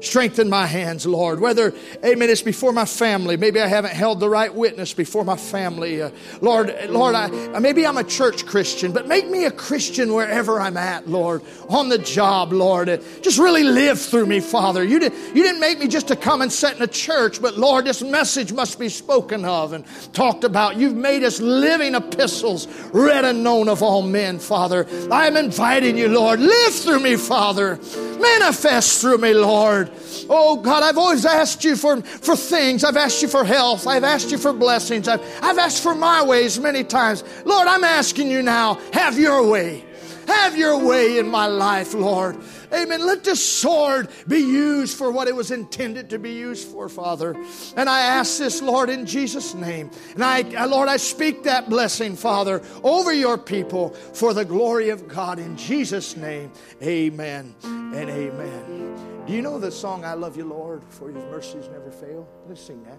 Strengthen 0.01 0.49
my 0.49 0.67
hands, 0.67 1.05
Lord. 1.05 1.41
Whether, 1.41 1.75
amen, 2.05 2.31
it's 2.31 2.43
before 2.43 2.73
my 2.73 2.87
family. 2.87 3.37
Maybe 3.37 3.61
I 3.61 3.67
haven't 3.67 3.93
held 3.93 4.19
the 4.19 4.29
right 4.29 4.53
witness 4.53 4.95
before 4.95 5.25
my 5.25 5.37
family. 5.37 6.01
Uh, 6.01 6.11
Lord, 6.41 6.75
Lord, 6.89 7.15
I, 7.15 7.29
maybe 7.59 7.87
I'm 7.87 7.99
a 7.99 8.05
church 8.05 8.47
Christian, 8.47 8.93
but 8.93 9.07
make 9.07 9.29
me 9.29 9.45
a 9.45 9.51
Christian 9.51 10.15
wherever 10.15 10.59
I'm 10.59 10.79
at, 10.79 11.07
Lord. 11.07 11.43
On 11.69 11.91
the 11.91 11.99
job, 11.99 12.53
Lord. 12.53 12.89
Uh, 12.89 12.97
just 13.21 13.39
really 13.39 13.65
live 13.65 14.01
through 14.01 14.27
me, 14.27 14.41
Father. 14.41 14.83
You, 14.83 15.01
did, 15.01 15.13
you 15.13 15.43
didn't 15.43 15.61
make 15.61 15.79
me 15.79 15.87
just 15.87 16.09
to 16.09 16.17
come 16.17 16.41
and 16.41 16.51
sit 16.51 16.77
in 16.77 16.83
a 16.83 16.87
church, 16.87 17.43
but 17.43 17.59
Lord, 17.59 17.85
this 17.85 18.03
message 18.03 18.53
must 18.53 18.79
be 18.79 18.89
spoken 18.89 19.45
of 19.45 19.75
and 19.75 19.85
talked 20.15 20.45
about. 20.45 20.77
You've 20.77 20.97
made 20.97 21.25
us 21.25 21.41
living 21.41 21.95
epistles, 21.95 22.67
read 22.93 23.25
and 23.27 23.45
known 23.45 23.69
of 23.69 23.83
all 23.83 24.01
men, 24.01 24.39
Father. 24.39 24.87
I'm 25.11 25.37
inviting 25.37 25.99
you, 25.99 26.09
Lord. 26.09 26.41
Live 26.41 26.75
through 26.75 27.01
me, 27.01 27.17
Father. 27.17 27.79
Manifest 28.19 29.01
through 29.01 29.19
me, 29.19 29.35
Lord. 29.35 29.90
Oh 30.29 30.57
God, 30.57 30.83
I've 30.83 30.99
always 30.99 31.25
asked 31.25 31.65
you 31.65 31.77
for, 31.77 32.01
for 32.03 32.37
things. 32.37 32.85
I've 32.85 32.97
asked 32.97 33.23
you 33.23 33.29
for 33.29 33.45
health. 33.45 33.87
I've 33.87 34.05
asked 34.05 34.31
you 34.31 34.39
for 34.39 34.53
blessings. 34.53 35.09
I've, 35.09 35.23
I've 35.43 35.59
asked 35.59 35.83
for 35.83 35.95
my 35.95 36.23
ways 36.23 36.59
many 36.59 36.85
times. 36.85 37.25
Lord, 37.45 37.69
I'm 37.69 37.85
asking 37.85 38.31
you 38.31 38.43
now, 38.43 38.75
have 38.93 39.19
your 39.19 39.47
way. 39.47 39.85
Have 40.27 40.57
your 40.57 40.79
way 40.79 41.19
in 41.19 41.29
my 41.29 41.47
life, 41.47 41.93
Lord. 41.93 42.39
Amen. 42.73 43.05
Let 43.05 43.25
this 43.25 43.45
sword 43.45 44.09
be 44.29 44.39
used 44.39 44.97
for 44.97 45.11
what 45.11 45.27
it 45.27 45.35
was 45.35 45.51
intended 45.51 46.11
to 46.11 46.19
be 46.19 46.33
used 46.33 46.69
for, 46.69 46.89
Father. 46.89 47.35
And 47.77 47.89
I 47.89 48.03
ask 48.03 48.39
this, 48.39 48.63
Lord, 48.63 48.91
in 48.91 49.07
Jesus' 49.07 49.55
name. 49.55 49.91
And 50.15 50.23
I, 50.23 50.43
uh, 50.43 50.69
Lord, 50.69 50.89
I 50.89 50.99
speak 50.99 51.43
that 51.45 51.69
blessing, 51.69 52.15
Father, 52.15 52.63
over 52.85 53.13
your 53.13 53.39
people 53.39 53.91
for 53.91 54.33
the 54.33 54.45
glory 54.45 54.91
of 54.91 55.09
God 55.09 55.41
in 55.41 55.57
Jesus' 55.57 56.17
name. 56.17 56.53
Amen 56.81 57.55
and 57.65 58.09
amen. 58.09 59.10
Do 59.27 59.33
you 59.35 59.43
know 59.43 59.59
the 59.59 59.71
song, 59.71 60.05
I 60.05 60.15
Love 60.15 60.37
You, 60.37 60.45
Lord, 60.45 60.83
for 60.89 61.09
His 61.09 61.23
mercies 61.25 61.69
never 61.71 61.91
fail? 61.91 62.27
Let's 62.49 62.61
sing 62.61 62.83
that. 62.85 62.99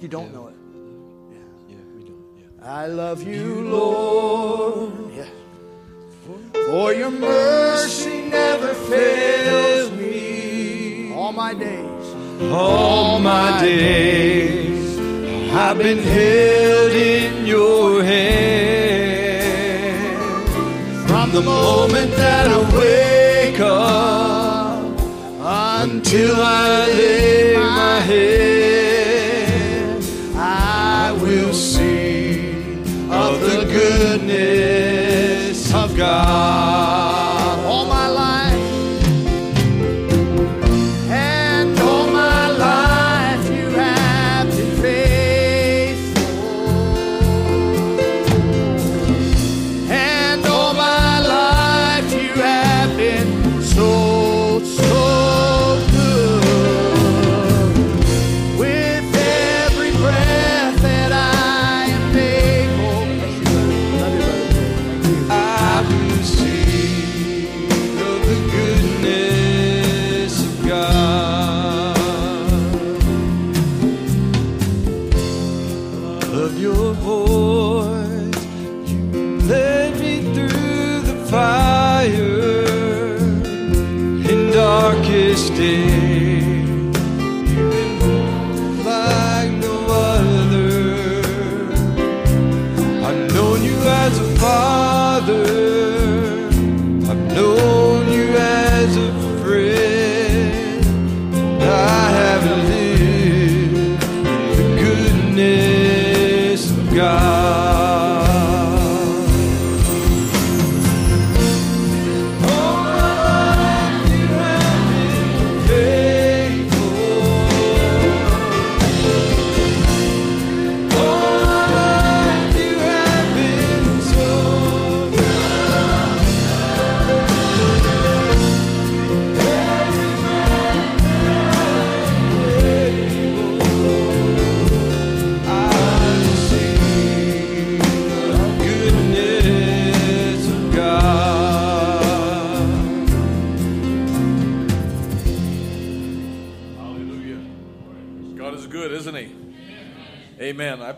You 0.00 0.08
don't 0.08 0.32
know 0.32 0.48
it. 0.48 0.54
Yeah, 1.30 1.76
yeah, 1.76 1.84
we 1.96 2.04
don't. 2.04 2.22
Yeah. 2.38 2.66
I 2.66 2.86
love 2.86 3.22
you, 3.26 3.62
Lord. 3.62 4.92
Yeah. 5.14 5.24
For 6.52 6.92
your 6.92 7.10
mercy 7.10 8.28
never 8.28 8.74
fails 8.74 9.90
me. 9.92 11.12
All 11.14 11.32
my 11.32 11.54
days. 11.54 12.14
All 12.52 13.18
my 13.18 13.60
days. 13.60 14.98
I've 15.52 15.78
been 15.78 15.98
held 15.98 16.92
in 16.92 17.46
your 17.46 18.02
hand. 18.02 18.36
From 21.08 21.32
the 21.32 21.40
moment 21.42 22.10
that 22.16 22.48
I 22.48 22.58
wake 22.78 23.60
up 23.60 24.25
until 26.16 26.36
I 26.40 26.86
lay 26.94 27.54
my 27.54 28.00
head, 28.00 28.45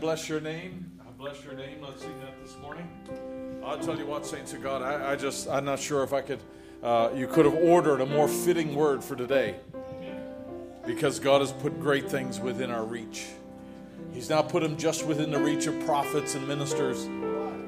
bless 0.08 0.26
your 0.26 0.40
name. 0.40 0.90
I 1.06 1.10
bless 1.18 1.44
your 1.44 1.52
name. 1.52 1.82
Let's 1.82 2.00
sing 2.00 2.18
that 2.20 2.42
this 2.42 2.56
morning. 2.62 2.88
I'll 3.62 3.78
tell 3.78 3.98
you 3.98 4.06
what, 4.06 4.24
saints 4.24 4.54
of 4.54 4.62
God, 4.62 4.80
I, 4.80 5.12
I 5.12 5.16
just, 5.16 5.46
I'm 5.50 5.66
not 5.66 5.78
sure 5.78 6.02
if 6.02 6.14
I 6.14 6.22
could, 6.22 6.40
uh, 6.82 7.10
you 7.14 7.26
could 7.26 7.44
have 7.44 7.56
ordered 7.56 8.00
a 8.00 8.06
more 8.06 8.26
fitting 8.26 8.74
word 8.74 9.04
for 9.04 9.16
today. 9.16 9.56
Because 10.86 11.20
God 11.20 11.42
has 11.42 11.52
put 11.52 11.78
great 11.78 12.10
things 12.10 12.40
within 12.40 12.70
our 12.70 12.86
reach. 12.86 13.26
He's 14.14 14.30
not 14.30 14.48
put 14.48 14.62
them 14.62 14.78
just 14.78 15.04
within 15.04 15.30
the 15.30 15.38
reach 15.38 15.66
of 15.66 15.78
prophets 15.84 16.34
and 16.34 16.48
ministers, 16.48 17.06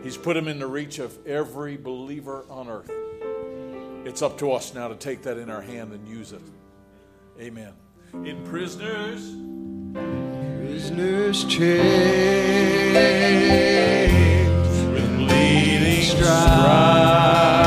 He's 0.02 0.16
put 0.16 0.32
them 0.32 0.48
in 0.48 0.58
the 0.58 0.66
reach 0.66 0.98
of 0.98 1.26
every 1.26 1.76
believer 1.76 2.46
on 2.48 2.70
earth. 2.70 2.90
It's 4.06 4.22
up 4.22 4.38
to 4.38 4.52
us 4.52 4.72
now 4.72 4.88
to 4.88 4.94
take 4.94 5.20
that 5.24 5.36
in 5.36 5.50
our 5.50 5.60
hand 5.60 5.92
and 5.92 6.08
use 6.08 6.32
it. 6.32 6.40
Amen. 7.38 7.74
In 8.14 8.42
prisoners. 8.44 10.39
Prisoner's 10.70 11.44
chains 11.46 11.72
with 14.92 15.16
bleeding 15.16 16.04
stripes. 16.04 17.59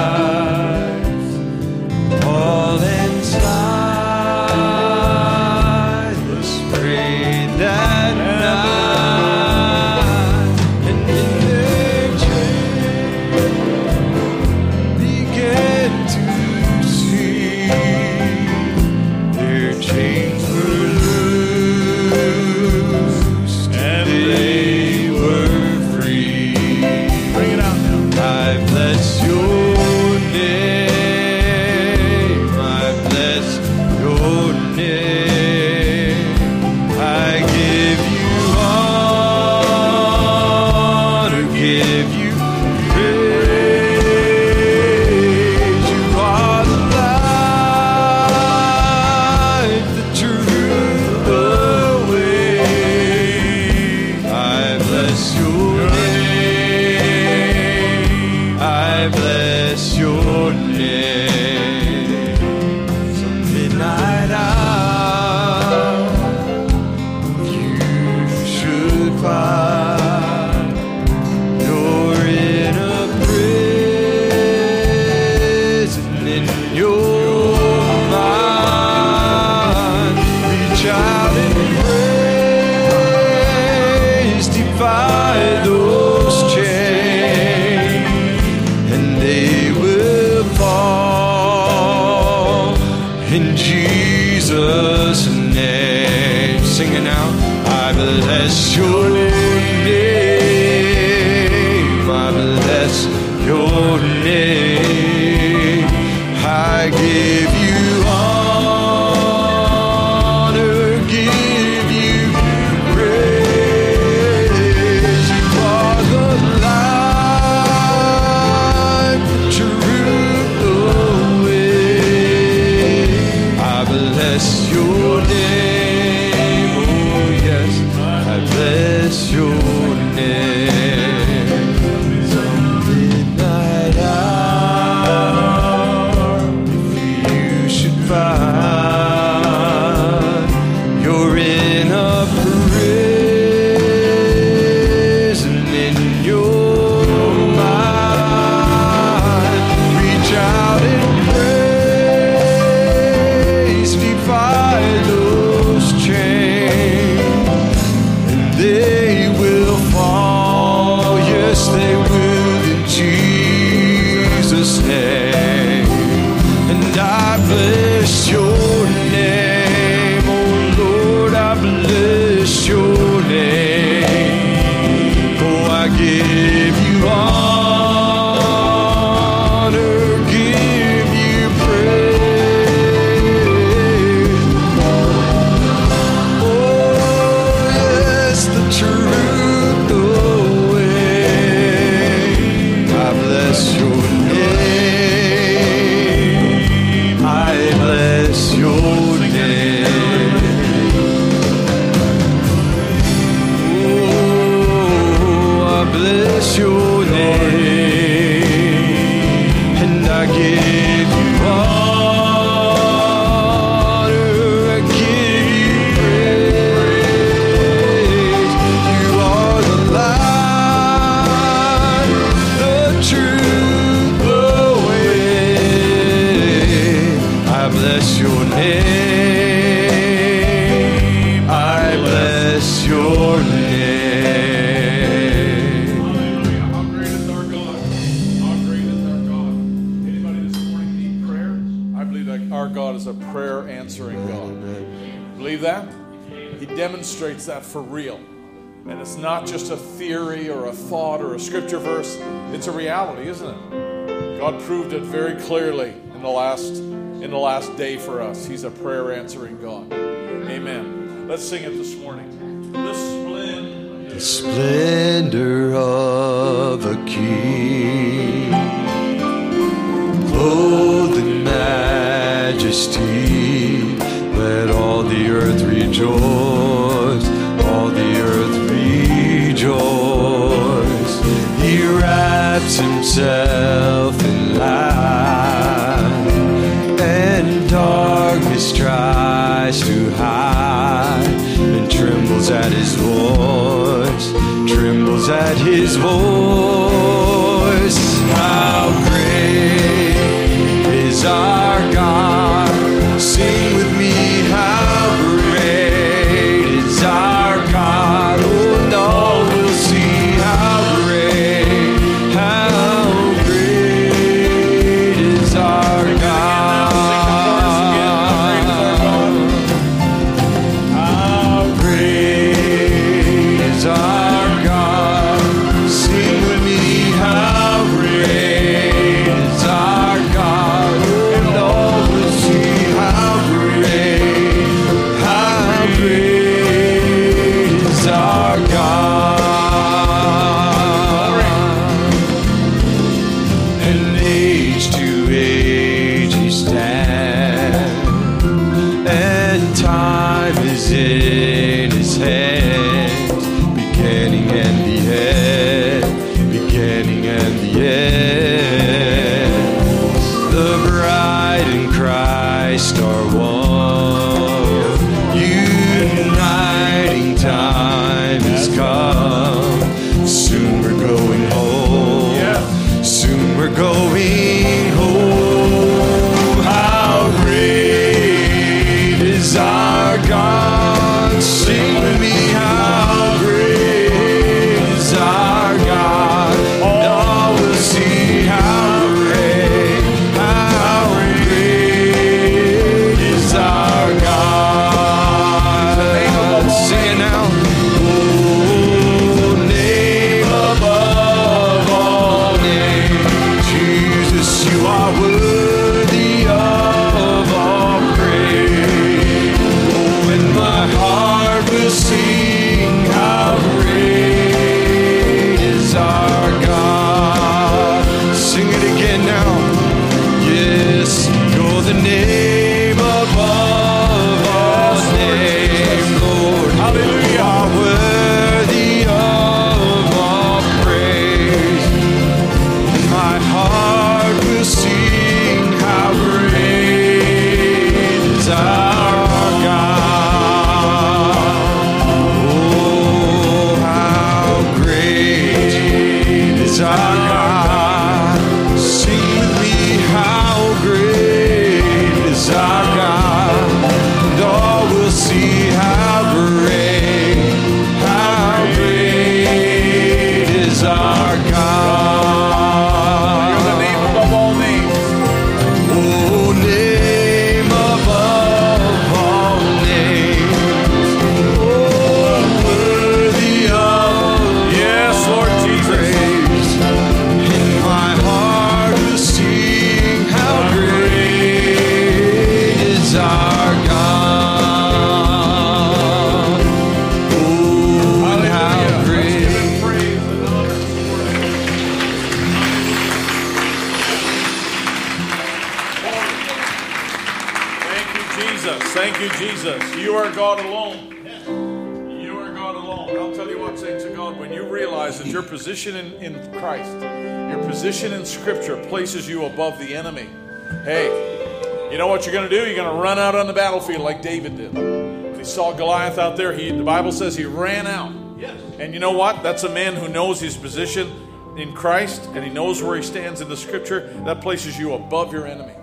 going 512.33 512.49
to 512.49 512.59
do? 512.59 512.65
You're 512.65 512.75
going 512.75 512.93
to 512.93 513.01
run 513.01 513.19
out 513.19 513.35
on 513.35 513.47
the 513.47 513.53
battlefield 513.53 514.01
like 514.01 514.21
David 514.21 514.57
did. 514.57 514.73
When 514.73 515.35
he 515.37 515.45
saw 515.45 515.71
Goliath 515.71 516.17
out 516.17 516.35
there, 516.35 516.51
he, 516.51 516.71
the 516.71 516.83
Bible 516.83 517.11
says 517.11 517.37
he 517.37 517.45
ran 517.45 517.87
out. 517.87 518.11
Yes. 518.37 518.59
And 518.79 518.93
you 518.93 518.99
know 518.99 519.11
what? 519.11 519.43
That's 519.43 519.63
a 519.63 519.69
man 519.69 519.95
who 519.95 520.07
knows 520.09 520.39
his 520.41 520.57
position 520.57 521.09
in 521.57 521.73
Christ 521.73 522.25
and 522.33 522.43
he 522.43 522.49
knows 522.49 522.81
where 522.81 522.97
he 522.97 523.03
stands 523.03 523.39
in 523.39 523.47
the 523.47 523.55
scripture. 523.55 524.11
That 524.25 524.41
places 524.41 524.77
you 524.77 524.93
above 524.93 525.31
your 525.31 525.47
enemy. 525.47 525.73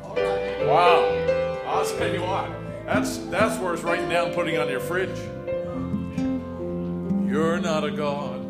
Wow. 0.66 1.62
I'll 1.66 1.86
tell 1.86 2.12
you 2.12 2.20
what. 2.22 2.50
That's, 2.84 3.18
that's 3.28 3.58
where 3.60 3.72
it's 3.72 3.82
writing 3.82 4.08
down 4.08 4.32
putting 4.32 4.58
on 4.58 4.68
your 4.68 4.80
fridge. 4.80 5.16
You're 7.30 7.60
not 7.60 7.84
a 7.84 7.90
God. 7.92 8.40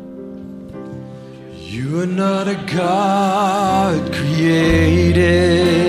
You 1.55 2.01
are 2.01 2.07
not 2.07 2.47
a 2.47 2.55
God 2.55 4.13
created. 4.13 5.80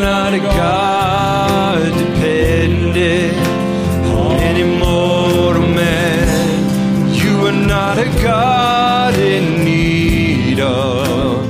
not 0.00 0.32
a 0.32 0.38
God 0.38 1.82
dependent 1.98 3.36
on 4.08 4.32
any 4.38 4.64
mortal 4.78 5.68
man. 5.68 7.12
You 7.12 7.46
are 7.46 7.52
not 7.52 7.98
a 7.98 8.06
God 8.22 9.14
in 9.18 9.62
need 9.62 10.58
of 10.58 11.44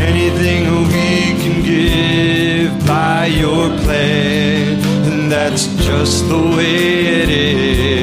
anything 0.00 0.64
we 0.88 1.40
can 1.42 1.62
give 1.62 2.84
by 2.84 3.26
your 3.26 3.68
plan. 3.84 4.82
And 5.06 5.30
that's 5.30 5.66
just 5.86 6.28
the 6.28 6.38
way 6.56 7.22
it 7.22 7.28
is. 7.30 7.93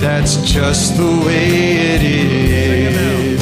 That's 0.00 0.36
just 0.38 0.96
the 0.96 1.06
way 1.24 1.94
it 1.94 2.02
is. 2.02 3.37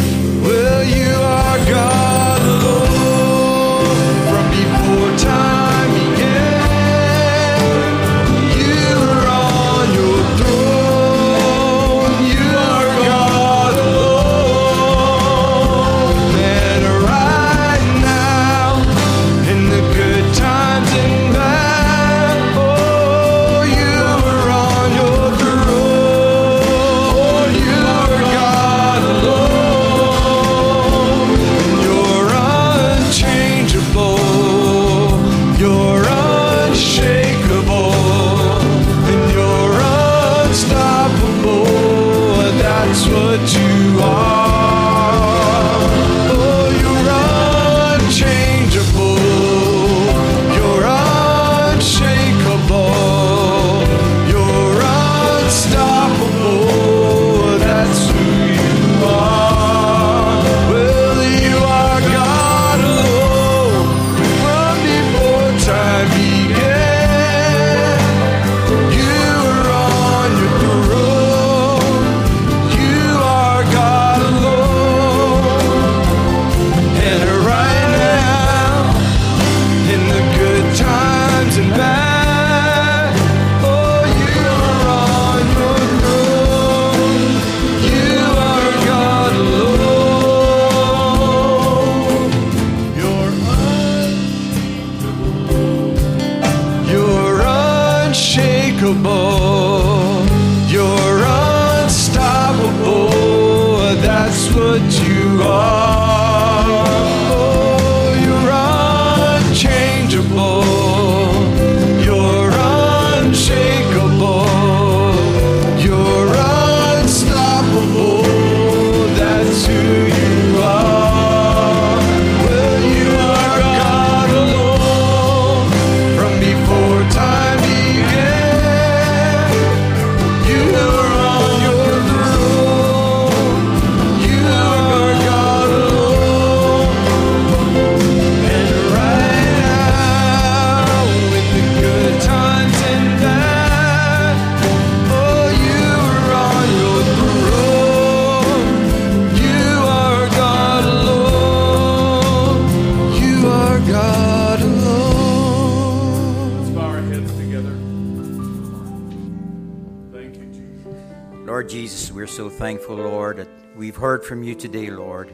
We've 163.87 163.95
heard 163.95 164.25
from 164.25 164.43
you 164.43 164.53
today, 164.53 164.91
Lord. 164.91 165.33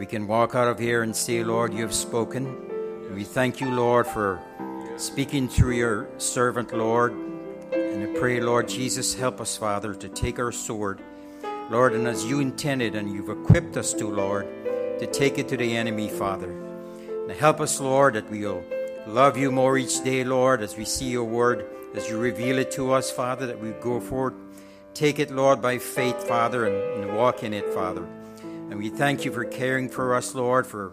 We 0.00 0.04
can 0.04 0.26
walk 0.26 0.56
out 0.56 0.66
of 0.66 0.80
here 0.80 1.04
and 1.04 1.14
say, 1.14 1.44
Lord, 1.44 1.72
you 1.72 1.82
have 1.82 1.94
spoken. 1.94 3.14
We 3.14 3.22
thank 3.22 3.60
you, 3.60 3.70
Lord, 3.70 4.04
for 4.04 4.42
speaking 4.96 5.46
through 5.46 5.76
your 5.76 6.08
servant, 6.18 6.76
Lord. 6.76 7.12
And 7.12 8.02
I 8.02 8.18
pray, 8.18 8.40
Lord 8.40 8.68
Jesus, 8.68 9.14
help 9.14 9.40
us, 9.40 9.56
Father, 9.56 9.94
to 9.94 10.08
take 10.08 10.40
our 10.40 10.50
sword, 10.50 11.00
Lord, 11.70 11.92
and 11.92 12.08
as 12.08 12.24
you 12.24 12.40
intended 12.40 12.96
and 12.96 13.12
you've 13.12 13.30
equipped 13.30 13.76
us 13.76 13.94
to, 13.94 14.08
Lord, 14.08 14.48
to 14.98 15.06
take 15.06 15.38
it 15.38 15.46
to 15.46 15.56
the 15.56 15.76
enemy, 15.76 16.08
Father. 16.08 16.50
And 16.50 17.30
help 17.30 17.60
us, 17.60 17.78
Lord, 17.78 18.14
that 18.14 18.28
we'll 18.28 18.64
love 19.06 19.36
you 19.36 19.52
more 19.52 19.78
each 19.78 20.02
day, 20.02 20.24
Lord, 20.24 20.62
as 20.62 20.76
we 20.76 20.84
see 20.84 21.10
your 21.10 21.22
word, 21.22 21.64
as 21.94 22.10
you 22.10 22.18
reveal 22.18 22.58
it 22.58 22.72
to 22.72 22.90
us, 22.92 23.12
Father, 23.12 23.46
that 23.46 23.60
we 23.60 23.70
go 23.70 24.00
forward. 24.00 24.34
Take 24.94 25.18
it, 25.18 25.30
Lord, 25.30 25.62
by 25.62 25.78
faith, 25.78 26.26
Father, 26.26 26.66
and, 26.66 27.04
and 27.04 27.16
walk 27.16 27.42
in 27.42 27.54
it, 27.54 27.66
Father. 27.72 28.04
And 28.42 28.78
we 28.78 28.90
thank 28.90 29.24
you 29.24 29.32
for 29.32 29.44
caring 29.44 29.88
for 29.88 30.14
us, 30.14 30.34
Lord, 30.34 30.66
for 30.66 30.92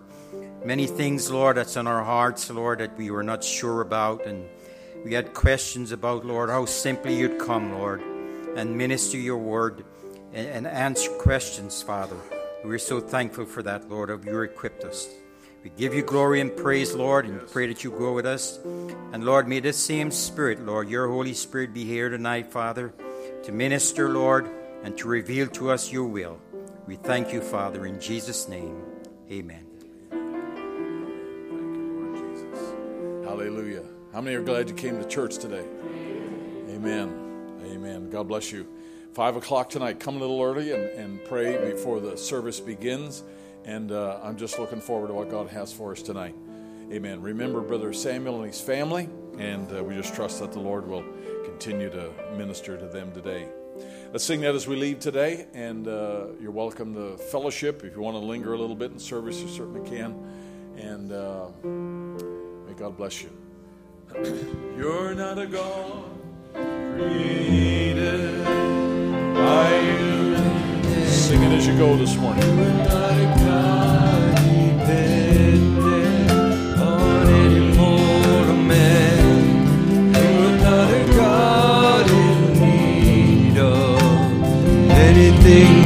many 0.64 0.88
things, 0.88 1.30
Lord, 1.30 1.58
that's 1.58 1.76
on 1.78 1.88
our 1.88 2.04
hearts, 2.04 2.50
Lord, 2.50 2.80
that 2.80 2.98
we 2.98 3.12
were 3.12 3.24
not 3.24 3.44
sure 3.44 3.82
about. 3.82 4.26
And 4.26 4.48
we 5.04 5.14
had 5.14 5.34
questions 5.34 5.92
about, 5.92 6.26
Lord, 6.26 6.50
how 6.50 6.66
simply 6.66 7.16
you'd 7.16 7.40
come, 7.40 7.74
Lord, 7.74 8.02
and 8.56 8.78
minister 8.78 9.18
your 9.18 9.38
word 9.38 9.84
and, 10.34 10.48
and 10.48 10.68
answer 10.68 11.12
questions, 11.12 11.82
Father. 11.82 12.18
We're 12.64 12.80
so 12.80 13.00
thankful 13.00 13.46
for 13.46 13.62
that, 13.64 13.90
Lord, 13.90 14.10
of 14.10 14.26
you 14.26 14.42
equipped 14.42 14.84
us. 14.84 15.08
We 15.64 15.72
give 15.72 15.94
you 15.94 16.04
glory 16.04 16.42
and 16.42 16.56
praise, 16.56 16.94
Lord, 16.94 17.26
and 17.26 17.48
pray 17.48 17.68
that 17.68 17.84
you 17.84 17.92
go 17.92 18.14
with 18.14 18.26
us. 18.26 18.60
And 19.14 19.24
Lord, 19.24 19.48
may 19.48 19.60
this 19.60 19.78
same 19.78 20.12
Spirit, 20.12 20.64
Lord, 20.64 20.90
your 20.90 21.08
Holy 21.08 21.34
Spirit 21.34 21.74
be 21.74 21.84
here 21.84 22.10
tonight, 22.10 22.52
Father, 22.52 22.94
to 23.46 23.52
minister, 23.52 24.10
Lord, 24.10 24.50
and 24.84 24.98
to 24.98 25.08
reveal 25.08 25.46
to 25.50 25.70
us 25.70 25.92
your 25.92 26.06
will. 26.06 26.40
We 26.88 26.96
thank 26.96 27.32
you, 27.32 27.42
Father, 27.42 27.86
in 27.86 28.00
Jesus' 28.02 28.50
name. 28.50 28.82
Amen. 29.32 29.64
Hallelujah. 33.24 33.84
How 34.12 34.22
many 34.22 34.36
are 34.36 34.42
glad 34.42 34.68
you 34.68 34.74
came 34.74 34.98
to 34.98 35.08
church 35.08 35.38
today? 35.38 35.64
Amen. 36.70 37.60
Amen. 37.66 38.10
God 38.10 38.28
bless 38.28 38.52
you. 38.52 38.68
Five 39.14 39.36
o'clock 39.36 39.70
tonight. 39.70 40.00
Come 40.00 40.18
a 40.18 40.20
little 40.20 40.42
early 40.42 40.72
and, 40.72 40.84
and 40.84 41.24
pray 41.26 41.72
before 41.72 42.00
the 42.00 42.18
service 42.18 42.60
begins. 42.60 43.24
And 43.64 43.92
uh, 43.92 44.20
I'm 44.24 44.38
just 44.38 44.58
looking 44.58 44.82
forward 44.82 45.10
to 45.10 45.14
what 45.14 45.30
God 45.30 45.50
has 45.50 45.72
for 45.72 45.92
us 45.92 46.02
tonight. 46.02 46.36
Amen. 46.92 47.22
Remember 47.22 47.62
Brother 47.62 47.94
Samuel 47.94 48.38
and 48.38 48.48
his 48.48 48.62
family, 48.62 49.10
and 49.38 49.72
uh, 49.72 49.84
we 49.84 49.96
just 49.96 50.16
trust 50.16 50.40
that 50.40 50.52
the 50.52 50.60
Lord 50.60 50.88
will 50.88 51.04
continue 51.58 51.90
to 51.90 52.12
minister 52.36 52.78
to 52.78 52.86
them 52.86 53.14
today. 53.14 53.48
Let's 54.12 54.26
sing 54.26 54.42
that 54.42 54.54
as 54.56 54.68
we 54.68 54.76
leave 54.76 55.00
today, 55.00 55.48
and 55.54 55.88
uh, 55.88 56.26
you're 56.42 56.52
welcome 56.52 56.94
to 56.96 57.18
fellowship. 57.18 57.82
If 57.86 57.96
you 57.96 58.02
want 58.02 58.16
to 58.16 58.20
linger 58.20 58.52
a 58.54 58.58
little 58.58 58.76
bit 58.76 58.92
in 58.92 59.00
service, 59.00 59.40
you 59.40 59.48
certainly 59.48 59.90
can. 59.90 60.12
And 60.76 61.14
uh, 61.14 61.48
may 62.68 62.74
God 62.74 62.98
bless 62.98 63.24
you. 63.24 63.32
You're 64.78 65.16
not 65.16 65.40
a 65.40 65.48
God 65.48 66.04
created 66.98 68.44
by 68.44 69.80
you. 69.80 70.36
Sing 71.08 71.42
it 71.42 71.54
as 71.54 71.66
you 71.66 71.78
go 71.78 71.96
this 71.96 72.18
morning. 72.18 72.86